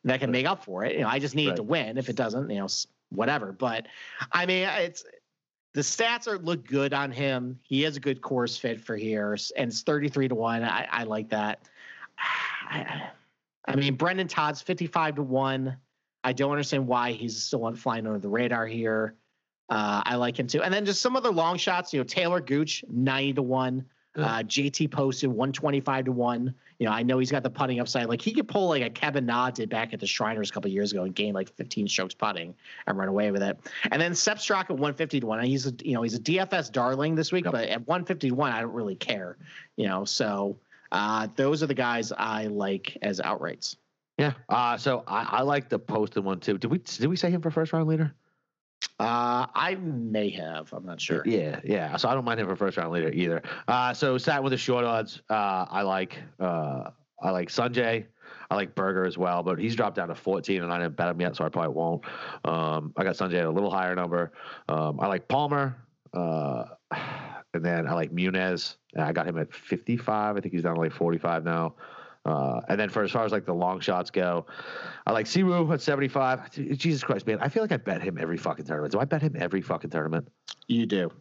that 0.06 0.20
can 0.20 0.32
make 0.32 0.46
up 0.46 0.64
for 0.64 0.86
it. 0.86 0.96
You 0.96 1.02
know, 1.02 1.10
I 1.10 1.20
just 1.20 1.36
need 1.36 1.50
right. 1.50 1.56
to 1.58 1.64
win. 1.64 1.98
If 1.98 2.10
it 2.10 2.16
doesn't, 2.16 2.50
you 2.50 2.60
know, 2.60 2.68
whatever. 3.10 3.52
But 3.52 3.88
I 4.32 4.46
mean, 4.46 4.68
it's 4.68 5.04
the 5.74 5.82
stats 5.82 6.28
are 6.28 6.38
look 6.38 6.68
good 6.68 6.94
on 6.94 7.12
him. 7.12 7.60
He 7.64 7.82
has 7.84 7.96
a 7.96 8.00
good 8.00 8.22
course 8.22 8.58
fit 8.58 8.82
for 8.82 8.96
here, 8.96 9.38
and 9.56 9.70
it's 9.70 9.82
33 9.82 10.30
to 10.30 10.36
1. 10.36 10.64
I, 10.64 10.88
I 10.92 11.04
like 11.04 11.30
that. 11.30 11.68
I, 12.70 13.10
I, 13.66 13.76
mean, 13.76 13.96
Brendon 13.96 14.28
Todd's 14.28 14.62
55 14.62 15.16
to 15.16 15.24
1. 15.24 15.78
I 16.24 16.34
don't 16.34 16.52
understand 16.52 16.88
why 16.88 17.12
he's 17.12 17.42
still 17.42 17.66
on 17.66 17.76
flying 17.76 18.06
under 18.06 18.20
the 18.20 18.30
radar 18.30 18.66
here. 18.66 19.16
Uh, 19.70 20.02
I 20.06 20.16
like 20.16 20.38
him 20.38 20.48
too. 20.48 20.62
And 20.62 20.74
then 20.74 20.86
just 20.86 21.02
some 21.02 21.16
other 21.16 21.32
long 21.32 21.58
shots, 21.58 21.94
you 21.94 22.00
know, 22.00 22.04
Taylor 22.04 22.42
Gooch, 22.42 22.84
90 22.90 23.34
to 23.34 23.42
1. 23.42 23.86
Uh, 24.16 24.44
JT 24.44 24.92
Poston 24.92 25.32
125 25.32 26.06
to 26.06 26.12
1 26.12 26.54
you 26.82 26.88
know, 26.88 26.94
I 26.94 27.04
know 27.04 27.20
he's 27.20 27.30
got 27.30 27.44
the 27.44 27.50
putting 27.52 27.80
upside. 27.80 28.10
Like 28.10 28.24
he 28.24 28.34
could 28.34 28.48
pull 28.48 28.70
like 28.70 28.82
a 28.82 28.90
Kevin 28.90 29.28
Na 29.28 29.52
did 29.52 29.70
back 29.70 29.94
at 29.94 30.00
the 30.00 30.08
Shriners 30.08 30.50
a 30.50 30.54
couple 30.54 30.72
years 30.72 30.92
ago 30.92 31.04
and 31.04 31.14
gain 31.14 31.36
like 31.36 31.56
15 31.56 31.88
strokes 31.88 32.16
putting 32.16 32.56
and 32.88 32.98
run 32.98 33.08
away 33.08 33.30
with 33.30 33.44
it. 33.44 33.56
And 33.92 34.02
then 34.02 34.16
Sepp 34.16 34.40
Straka 34.40 34.64
at 34.64 34.70
150 34.72 35.20
to 35.20 35.28
one. 35.28 35.44
He's 35.44 35.68
a 35.68 35.74
you 35.84 35.94
know 35.94 36.02
he's 36.02 36.16
a 36.16 36.20
DFS 36.20 36.72
darling 36.72 37.14
this 37.14 37.32
week, 37.32 37.46
yep. 37.46 37.52
but 37.52 37.70
at 37.70 37.88
150 37.88 38.30
to 38.30 38.36
one, 38.36 38.52
I 38.52 38.62
don't 38.62 38.74
really 38.74 38.96
care. 38.96 39.38
You 39.76 39.90
know, 39.90 40.06
so 40.06 40.58
uh, 40.92 41.28
those 41.36 41.62
are 41.62 41.68
the 41.68 41.76
guys 41.76 42.12
I 42.12 42.48
like 42.48 42.98
as 43.04 43.20
outrights. 43.20 43.76
Yeah. 44.18 44.34
Uh, 44.50 44.76
so 44.76 45.04
I, 45.06 45.22
I 45.30 45.42
like 45.44 45.70
the 45.70 45.78
posted 45.78 46.24
one 46.24 46.40
too. 46.40 46.58
Did 46.58 46.72
we 46.72 46.80
did 46.80 47.06
we 47.06 47.16
say 47.16 47.30
him 47.30 47.42
for 47.42 47.52
first 47.52 47.74
round 47.74 47.88
leader? 47.88 48.12
Uh, 49.02 49.48
I 49.54 49.76
may 49.76 50.30
have. 50.30 50.72
I'm 50.74 50.86
not 50.86 51.02
sure. 51.02 51.24
Yeah, 51.26 51.60
yeah. 51.64 51.96
So 51.98 52.10
I 52.10 52.14
don't 52.14 52.26
mind 52.26 52.40
him 52.40 52.48
for 52.48 52.56
first 52.56 52.78
round 52.78 52.92
leader 52.92 53.12
either. 53.12 53.42
Uh, 53.68 53.94
so 53.94 54.18
sat 54.18 54.44
with 54.44 54.52
the 54.52 54.58
short 54.58 54.86
odds. 54.86 55.22
Uh, 55.30 55.66
I 55.70 55.82
like 55.82 56.18
uh, 56.40 56.92
I 57.22 57.32
like 57.32 57.50
Sungjae. 57.50 58.06
I 58.50 58.56
like 58.56 58.76
Berger 58.76 59.06
as 59.06 59.18
well, 59.18 59.44
but 59.44 59.60
he's 59.60 59.76
dropped 59.76 59.96
down 59.96 60.10
to 60.10 60.16
14, 60.16 60.62
and 60.62 60.74
I 60.74 60.80
didn't 60.80 60.98
bet 60.98 61.08
him 61.08 61.22
yet, 61.22 61.38
so 61.38 61.46
I 61.46 61.50
probably 61.50 61.74
won't. 61.74 62.04
Um, 62.44 62.94
I 62.98 63.04
got 63.04 63.16
Sungjae 63.16 63.40
at 63.40 63.46
a 63.46 63.50
little 63.50 63.72
higher 63.72 63.96
number. 63.96 64.34
Um, 64.68 65.00
I 65.00 65.08
like 65.08 65.28
Palmer, 65.30 65.78
uh, 66.14 66.66
and 67.54 67.64
then 67.64 67.88
I 67.88 67.94
like 67.94 68.12
Munoz. 68.12 68.78
I 68.98 69.14
got 69.14 69.26
him 69.26 69.38
at 69.38 69.54
55. 69.54 70.36
I 70.36 70.40
think 70.42 70.54
he's 70.54 70.64
down 70.64 70.76
to 70.76 70.82
like 70.82 70.92
45 70.92 71.46
now. 71.46 71.76
Uh, 72.24 72.62
and 72.70 72.80
then 72.80 72.90
for 72.90 73.04
as 73.04 73.12
far 73.12 73.26
as 73.26 73.32
like 73.32 73.46
the 73.46 73.54
long 73.54 73.80
shots 73.80 74.12
go, 74.12 74.46
I 75.06 75.12
like 75.12 75.26
Si 75.28 75.44
Woo 75.44 75.72
at 75.74 75.82
75. 75.82 76.52
Jesus 76.78 77.04
Christ, 77.04 77.26
man. 77.26 77.40
I 77.42 77.50
feel 77.50 77.64
like 77.64 77.72
I 77.72 77.78
bet 77.78 78.02
him 78.02 78.18
every 78.20 78.38
fucking 78.38 78.66
tournament. 78.66 78.92
Do 78.92 79.00
I 79.00 79.06
bet 79.06 79.22
him 79.22 79.36
every 79.38 79.62
fucking 79.62 79.90
tournament? 79.90 80.28
You 80.68 80.86
do. 80.86 81.12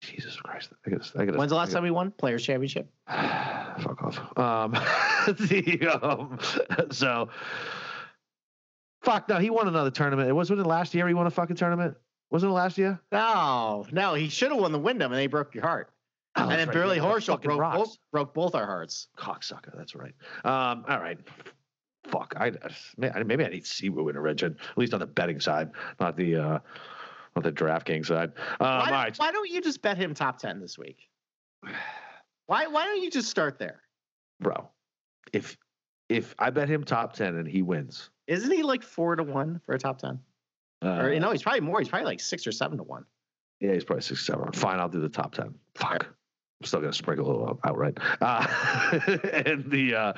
Jesus 0.00 0.36
Christ. 0.36 0.70
I 0.86 0.90
guess, 0.90 1.12
I 1.16 1.24
guess, 1.24 1.34
When's 1.34 1.50
the 1.50 1.56
last 1.56 1.72
time 1.72 1.82
we 1.82 1.90
won? 1.90 2.12
Players 2.12 2.44
Championship? 2.44 2.88
Fuck 3.08 4.02
off. 4.02 4.38
Um, 4.38 4.72
the, 5.26 5.98
um, 6.02 6.38
so, 6.90 7.28
fuck, 9.02 9.28
no, 9.28 9.38
he 9.38 9.50
won 9.50 9.68
another 9.68 9.90
tournament. 9.90 10.28
It 10.28 10.32
was, 10.32 10.50
was 10.50 10.60
it 10.60 10.66
last 10.66 10.94
year 10.94 11.06
he 11.08 11.14
won 11.14 11.26
a 11.26 11.30
fucking 11.30 11.56
tournament? 11.56 11.96
Wasn't 12.30 12.50
it 12.50 12.54
last 12.54 12.78
year? 12.78 13.00
No, 13.10 13.86
no, 13.90 14.14
he 14.14 14.28
should 14.28 14.50
have 14.50 14.60
won 14.60 14.72
the 14.72 14.78
Wyndham 14.78 15.12
and 15.12 15.18
they 15.18 15.26
broke 15.26 15.54
your 15.54 15.64
heart. 15.64 15.90
Oh, 16.36 16.42
and 16.42 16.52
then 16.52 16.68
right. 16.68 16.74
Billy 16.74 16.98
Horschel 16.98 17.40
broke 17.40 17.72
both, 17.72 17.96
broke 18.12 18.34
both 18.34 18.54
our 18.54 18.66
hearts. 18.66 19.08
Cocksucker. 19.16 19.76
That's 19.76 19.94
right. 19.94 20.14
Um, 20.44 20.84
all 20.88 21.00
right. 21.00 21.18
Fuck. 22.08 22.34
I 22.36 22.52
maybe 22.96 23.44
I 23.44 23.48
need 23.48 23.66
Si 23.66 23.88
Woo 23.88 24.08
in 24.08 24.16
a 24.16 24.20
region, 24.20 24.56
at 24.70 24.78
least 24.78 24.94
on 24.94 25.00
the 25.00 25.06
betting 25.06 25.40
side, 25.40 25.70
not 26.00 26.16
the 26.16 26.36
uh, 26.36 26.58
not 27.34 27.42
the 27.42 27.52
DraftKings 27.52 28.06
side. 28.06 28.32
Um, 28.60 28.78
why, 28.78 29.04
don't, 29.04 29.18
why 29.18 29.32
don't 29.32 29.50
you 29.50 29.60
just 29.60 29.82
bet 29.82 29.96
him 29.96 30.14
top 30.14 30.38
ten 30.38 30.60
this 30.60 30.78
week? 30.78 31.08
Why 32.46 32.66
why 32.66 32.86
don't 32.86 33.02
you 33.02 33.10
just 33.10 33.28
start 33.28 33.58
there, 33.58 33.82
bro? 34.40 34.70
If 35.34 35.58
if 36.08 36.34
I 36.38 36.48
bet 36.48 36.66
him 36.66 36.82
top 36.82 37.12
ten 37.12 37.36
and 37.36 37.46
he 37.46 37.60
wins, 37.60 38.08
isn't 38.26 38.50
he 38.50 38.62
like 38.62 38.82
four 38.82 39.16
to 39.16 39.22
one 39.22 39.60
for 39.66 39.74
a 39.74 39.78
top 39.78 39.98
ten? 39.98 40.18
Uh, 40.82 40.96
or 41.02 41.12
you 41.12 41.20
know, 41.20 41.30
he's 41.30 41.42
probably 41.42 41.60
more. 41.60 41.78
He's 41.78 41.90
probably 41.90 42.06
like 42.06 42.20
six 42.20 42.46
or 42.46 42.52
seven 42.52 42.78
to 42.78 42.84
one. 42.84 43.04
Yeah, 43.60 43.74
he's 43.74 43.84
probably 43.84 44.00
six 44.00 44.24
seven. 44.24 44.50
Fine, 44.52 44.80
I'll 44.80 44.88
do 44.88 45.00
the 45.00 45.10
top 45.10 45.34
ten. 45.34 45.56
Fuck. 45.74 46.06
I'm 46.60 46.66
still 46.66 46.80
gonna 46.80 46.92
sprinkle 46.92 47.26
a 47.26 47.30
little 47.30 47.60
outright. 47.64 47.98
Uh, 48.20 48.46
and 49.46 49.70
the 49.70 49.94
uh, 49.94 50.12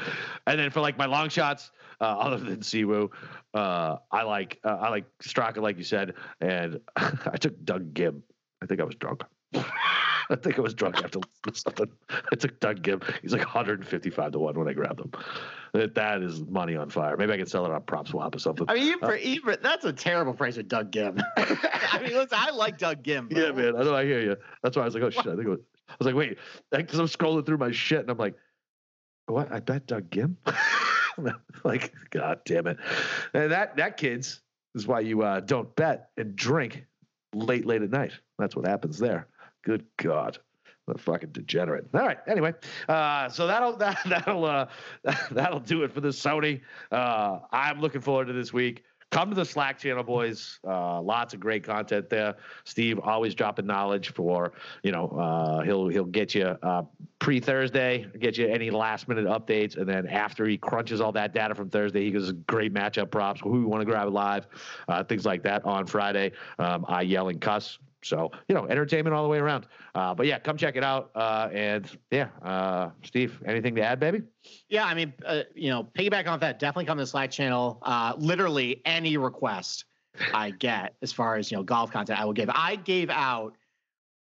and 0.47 0.59
then 0.59 0.71
for 0.71 0.81
like 0.81 0.97
my 0.97 1.07
long 1.07 1.29
shots, 1.29 1.71
uh, 2.01 2.05
other 2.05 2.39
than 2.39 2.63
Si 2.63 2.85
Woo, 2.85 3.11
uh, 3.53 3.97
I 4.11 4.23
like 4.23 4.59
uh, 4.65 4.77
I 4.81 4.89
like 4.89 5.05
Straka, 5.23 5.59
like 5.59 5.77
you 5.77 5.85
said, 5.85 6.15
and 6.41 6.81
I 6.97 7.37
took 7.37 7.63
Doug 7.65 7.93
Ghim. 7.93 8.23
I 8.63 8.67
think 8.67 8.81
I 8.81 8.85
was 8.85 8.95
drunk. 8.95 9.23
I 9.55 10.37
think 10.37 10.59
I 10.59 10.63
was 10.63 10.75
drunk 10.75 11.03
after 11.03 11.19
something. 11.53 11.89
I 12.33 12.37
took 12.37 12.59
Doug 12.61 12.83
Ghim. 12.83 13.03
He's 13.21 13.33
like 13.33 13.41
155 13.41 14.33
to 14.33 14.39
one 14.39 14.57
when 14.57 14.69
I 14.69 14.73
grabbed 14.73 15.01
him. 15.01 15.11
That 15.75 15.95
that 15.97 16.23
is 16.23 16.41
money 16.43 16.77
on 16.77 16.89
fire. 16.89 17.17
Maybe 17.17 17.33
I 17.33 17.37
can 17.37 17.47
sell 17.47 17.67
it 17.67 17.73
on 17.73 17.83
PropSwap 17.83 18.35
or 18.35 18.39
something. 18.39 18.65
I 18.69 18.75
mean, 18.75 18.85
even, 18.85 18.99
for, 19.01 19.15
uh, 19.15 19.19
even 19.21 19.57
that's 19.61 19.85
a 19.85 19.93
terrible 19.93 20.33
price 20.33 20.57
for 20.57 20.63
Doug 20.63 20.93
Ghim. 20.93 21.21
I 21.37 21.99
mean, 22.01 22.13
listen, 22.15 22.39
I 22.41 22.51
like 22.51 22.79
Doug 22.79 23.03
Ghim. 23.03 23.31
Yeah, 23.31 23.51
man. 23.51 23.77
I 23.77 23.83
know. 23.83 23.95
I 23.95 24.05
hear 24.05 24.21
you. 24.21 24.37
That's 24.63 24.77
why 24.77 24.83
I 24.83 24.85
was 24.87 24.95
like, 24.95 25.03
oh 25.03 25.11
shit. 25.11 25.27
I 25.27 25.35
think 25.35 25.47
it 25.47 25.49
was. 25.49 25.61
I 25.91 25.97
was 25.99 26.07
like, 26.07 26.15
wait, 26.15 26.39
because 26.71 26.99
I'm 26.99 27.07
scrolling 27.07 27.45
through 27.45 27.59
my 27.59 27.73
shit 27.73 28.01
and 28.01 28.11
I'm 28.11 28.19
like, 28.19 28.35
what? 29.27 29.53
I 29.53 29.61
bet 29.61 29.87
Doug 29.87 30.11
Ghim. 30.11 30.37
like, 31.65 31.93
god 32.11 32.41
damn 32.45 32.67
it. 32.67 32.79
And 33.35 33.53
that 33.53 33.77
that 33.77 33.97
kids 33.97 34.41
is 34.75 34.87
why 34.87 35.01
you 35.01 35.23
uh, 35.23 35.41
don't 35.41 35.75
bet 35.77 36.11
and 36.17 36.35
drink 36.37 36.85
late 37.35 37.67
late 37.67 37.83
at 37.83 37.91
night. 37.91 38.13
That's 38.39 38.57
what 38.57 38.67
happens 38.67 38.99
there. 38.99 39.29
Good 39.65 39.85
God. 39.97 40.39
A 40.89 40.99
fucking 40.99 41.31
degenerate. 41.31 41.87
All 41.95 42.01
right. 42.01 42.19
Anyway, 42.27 42.53
uh, 42.89 43.29
so 43.29 43.47
that'll 43.47 43.77
that, 43.77 43.99
that'll 44.07 44.45
uh, 44.45 44.67
that'll 45.31 45.61
do 45.61 45.85
it 45.85 45.93
for 45.93 46.01
this 46.01 46.21
Sony. 46.21 46.63
Uh, 46.91 47.39
I'm 47.53 47.81
looking 47.81 48.01
forward 48.01 48.27
to 48.27 48.33
this 48.33 48.53
week 48.53 48.83
come 49.11 49.29
to 49.29 49.35
the 49.35 49.45
Slack 49.45 49.79
channel, 49.79 50.03
boys. 50.03 50.59
Uh, 50.67 51.01
lots 51.01 51.35
of 51.35 51.41
great 51.41 51.65
content 51.65 52.09
there. 52.09 52.37
Steve 52.65 52.99
always 53.01 53.35
dropping 53.35 53.67
knowledge 53.67 54.13
for 54.13 54.53
you 54.83 54.93
know 54.93 55.09
uh, 55.09 55.63
he'll 55.63 55.89
he'll 55.89 56.05
get 56.05 56.35
you 56.35 56.45
uh, 56.45 56.83
pre 57.19 57.41
Thursday, 57.41 58.07
get 58.19 58.39
you 58.39 58.49
any 58.49 58.71
last 58.71 59.09
minute 59.09 59.27
updates, 59.27 59.77
and 59.77 59.89
then 59.89 60.07
after 60.07 60.47
he 60.47 60.57
crunches 60.57 61.01
all 61.01 61.13
that 61.13 61.35
data 61.35 61.55
from 61.55 61.69
Thursday, 61.69 62.05
he 62.05 62.11
gives 62.11 62.33
great 62.33 62.73
matchup 62.73 63.11
props, 63.11 63.41
who 63.41 63.51
we 63.51 63.65
want 63.65 63.81
to 63.81 63.85
grab 63.85 64.09
live, 64.09 64.47
uh, 64.89 65.05
things 65.05 65.27
like 65.27 65.43
that 65.43 65.65
on 65.65 65.87
Friday. 65.87 66.33
Um, 66.59 66.85
I 66.89 67.03
yell 67.03 67.29
and 67.29 67.41
cuss 67.41 67.79
so 68.03 68.31
you 68.49 68.55
know, 68.55 68.67
entertainment 68.67 69.15
all 69.15 69.23
the 69.23 69.29
way 69.29 69.39
around. 69.39 69.67
Uh, 69.95 70.15
but 70.15 70.27
yeah, 70.27 70.39
come 70.39 70.57
check 70.57 70.77
it 70.77 70.85
out. 70.85 71.11
Uh, 71.15 71.49
and 71.53 71.91
yeah, 72.11 72.29
uh, 72.43 72.91
Steve, 73.05 73.41
anything 73.47 73.75
to 73.75 73.83
add, 73.83 74.01
baby? 74.01 74.23
Yeah, 74.69 74.87
I 74.87 74.95
mean, 74.95 75.13
uh, 75.25 75.43
you 75.55 75.71
know, 75.71 75.85
piggyback 75.85 76.27
on 76.29 76.41
that. 76.41 76.59
Definitely 76.59 76.87
come 76.87 76.99
to 76.99 77.03
the 77.03 77.07
Slack 77.07 77.31
channel. 77.31 77.79
Uh, 77.83 78.15
literally 78.19 78.83
any 78.85 79.17
request 79.17 79.85
I 80.35 80.51
get 80.51 80.95
as 81.03 81.13
far 81.13 81.37
as 81.37 81.51
you 81.51 81.57
know 81.57 81.63
golf 81.63 81.93
content, 81.93 82.19
I 82.19 82.25
will 82.25 82.33
give. 82.33 82.51
I 82.53 82.77
gave 82.77 83.11
out 83.11 83.55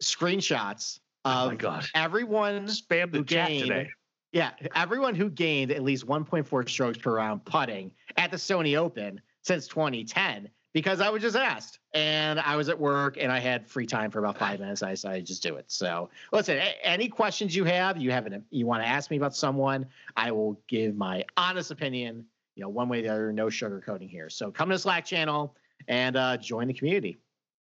screenshots 0.03 1.01
of 1.25 1.47
oh 1.47 1.51
my 1.51 1.57
God. 1.57 1.87
everyone 1.95 2.67
spam 2.67 3.13
the 3.13 3.23
chat 3.23 3.49
gained, 3.49 3.69
today. 3.69 3.91
Yeah, 4.33 4.51
everyone 4.75 5.15
who 5.15 5.31
gained 5.31 5.71
at 5.71 5.83
least 5.83 6.07
1.4 6.07 6.69
strokes 6.69 6.99
per 6.99 7.15
round 7.15 7.45
putting 7.45 7.93
at 8.17 8.31
the 8.31 8.37
Sony 8.37 8.77
Open 8.77 9.21
since 9.43 9.69
2010 9.69 10.49
because 10.75 11.01
I 11.01 11.09
was 11.09 11.23
just 11.23 11.37
asked 11.37 11.79
and 11.95 12.39
I 12.41 12.57
was 12.57 12.69
at 12.69 12.79
work 12.79 13.17
and 13.19 13.31
I 13.31 13.39
had 13.39 13.67
free 13.67 13.87
time 13.87 14.11
for 14.11 14.19
about 14.19 14.37
five 14.37 14.59
minutes. 14.59 14.83
I 14.83 14.91
decided 14.91 15.25
just 15.25 15.43
do 15.43 15.55
it. 15.55 15.67
So 15.69 16.11
listen, 16.33 16.59
any 16.83 17.09
questions 17.09 17.55
you 17.55 17.65
have, 17.65 17.97
you 17.97 18.11
have 18.11 18.27
an, 18.27 18.45
you 18.51 18.67
want 18.67 18.83
to 18.83 18.89
ask 18.89 19.11
me 19.11 19.17
about 19.17 19.35
someone, 19.37 19.87
I 20.17 20.33
will 20.33 20.61
give 20.69 20.97
my 20.97 21.25
honest 21.37 21.71
opinion, 21.71 22.27
you 22.57 22.63
know, 22.63 22.69
one 22.69 22.89
way 22.89 22.99
or 22.99 23.03
the 23.03 23.09
other, 23.09 23.33
no 23.33 23.47
sugarcoating 23.47 24.11
here. 24.11 24.29
So 24.29 24.51
come 24.51 24.69
to 24.69 24.75
the 24.75 24.79
Slack 24.81 25.05
channel 25.05 25.55
and 25.87 26.17
uh, 26.17 26.37
join 26.39 26.67
the 26.67 26.75
community. 26.75 27.19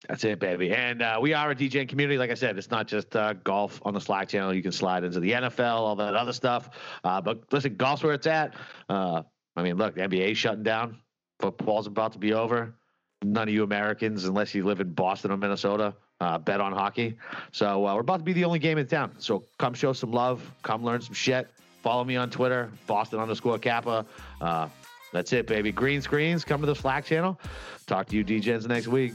That's 0.07 0.23
it, 0.23 0.40
baby. 0.40 0.72
And 0.72 1.02
uh, 1.02 1.19
we 1.22 1.34
are 1.34 1.52
a 1.52 1.56
DJing 1.56 1.90
community. 1.90 2.18
Like 2.19 2.32
I 2.32 2.36
said, 2.36 2.57
it's 2.57 2.72
not 2.72 2.88
just 2.88 3.15
uh, 3.15 3.34
golf 3.34 3.82
on 3.84 3.94
the 3.95 4.02
Slack 4.02 4.30
channel. 4.30 4.53
You 4.53 4.64
can 4.64 4.72
slide 4.72 5.03
into 5.03 5.19
the 5.19 5.32
NFL, 5.32 5.76
all 5.76 5.95
that 5.95 6.15
other 6.15 6.34
stuff. 6.34 6.69
Uh, 7.03 7.22
but 7.22 7.44
listen, 7.52 7.76
golf's 7.76 8.03
where 8.03 8.14
it's 8.14 8.28
at. 8.28 8.56
Uh, 8.90 9.23
I 9.56 9.64
mean, 9.64 9.78
look, 9.78 9.95
the 9.95 10.02
NBA's 10.02 10.38
shutting 10.38 10.64
down. 10.64 10.99
Football's 11.40 11.88
about 11.88 12.14
to 12.14 12.19
be 12.19 12.34
over 12.34 12.76
none 13.23 13.48
of 13.48 13.53
you 13.53 13.64
Americans, 13.64 14.26
unless 14.26 14.53
you 14.56 14.64
live 14.65 14.80
in 14.80 14.93
Boston 14.93 15.31
or 15.31 15.38
Minnesota, 15.38 15.93
uh, 16.19 16.38
bet 16.38 16.60
on 16.60 16.72
hockey. 16.72 17.18
So 17.52 17.88
uh, 17.88 17.95
we're 17.95 18.02
about 18.02 18.18
to 18.18 18.23
be 18.23 18.34
the 18.34 18.45
only 18.45 18.60
game 18.60 18.77
in 18.77 18.88
town. 18.88 19.11
So 19.19 19.43
come 19.57 19.73
show 19.73 19.93
some 19.93 20.11
love. 20.11 20.41
Come 20.64 20.84
learn 20.84 21.02
some 21.02 21.14
shit. 21.14 21.49
Follow 21.81 22.03
me 22.03 22.15
on 22.15 22.30
Twitter, 22.30 22.69
Boston 22.85 23.19
underscore 23.19 23.57
Capper. 23.57 24.06
Uh, 24.39 24.69
that's 25.14 25.34
it, 25.34 25.48
baby. 25.48 25.72
Green 25.72 26.02
screens. 26.02 26.45
Come 26.45 26.61
to 26.61 26.68
the 26.68 26.76
Slack 26.76 27.06
channel. 27.06 27.39
Talk 27.88 28.07
to 28.07 28.15
you, 28.15 28.23
DJs, 28.23 28.68
next 28.68 28.88
week. 28.88 29.14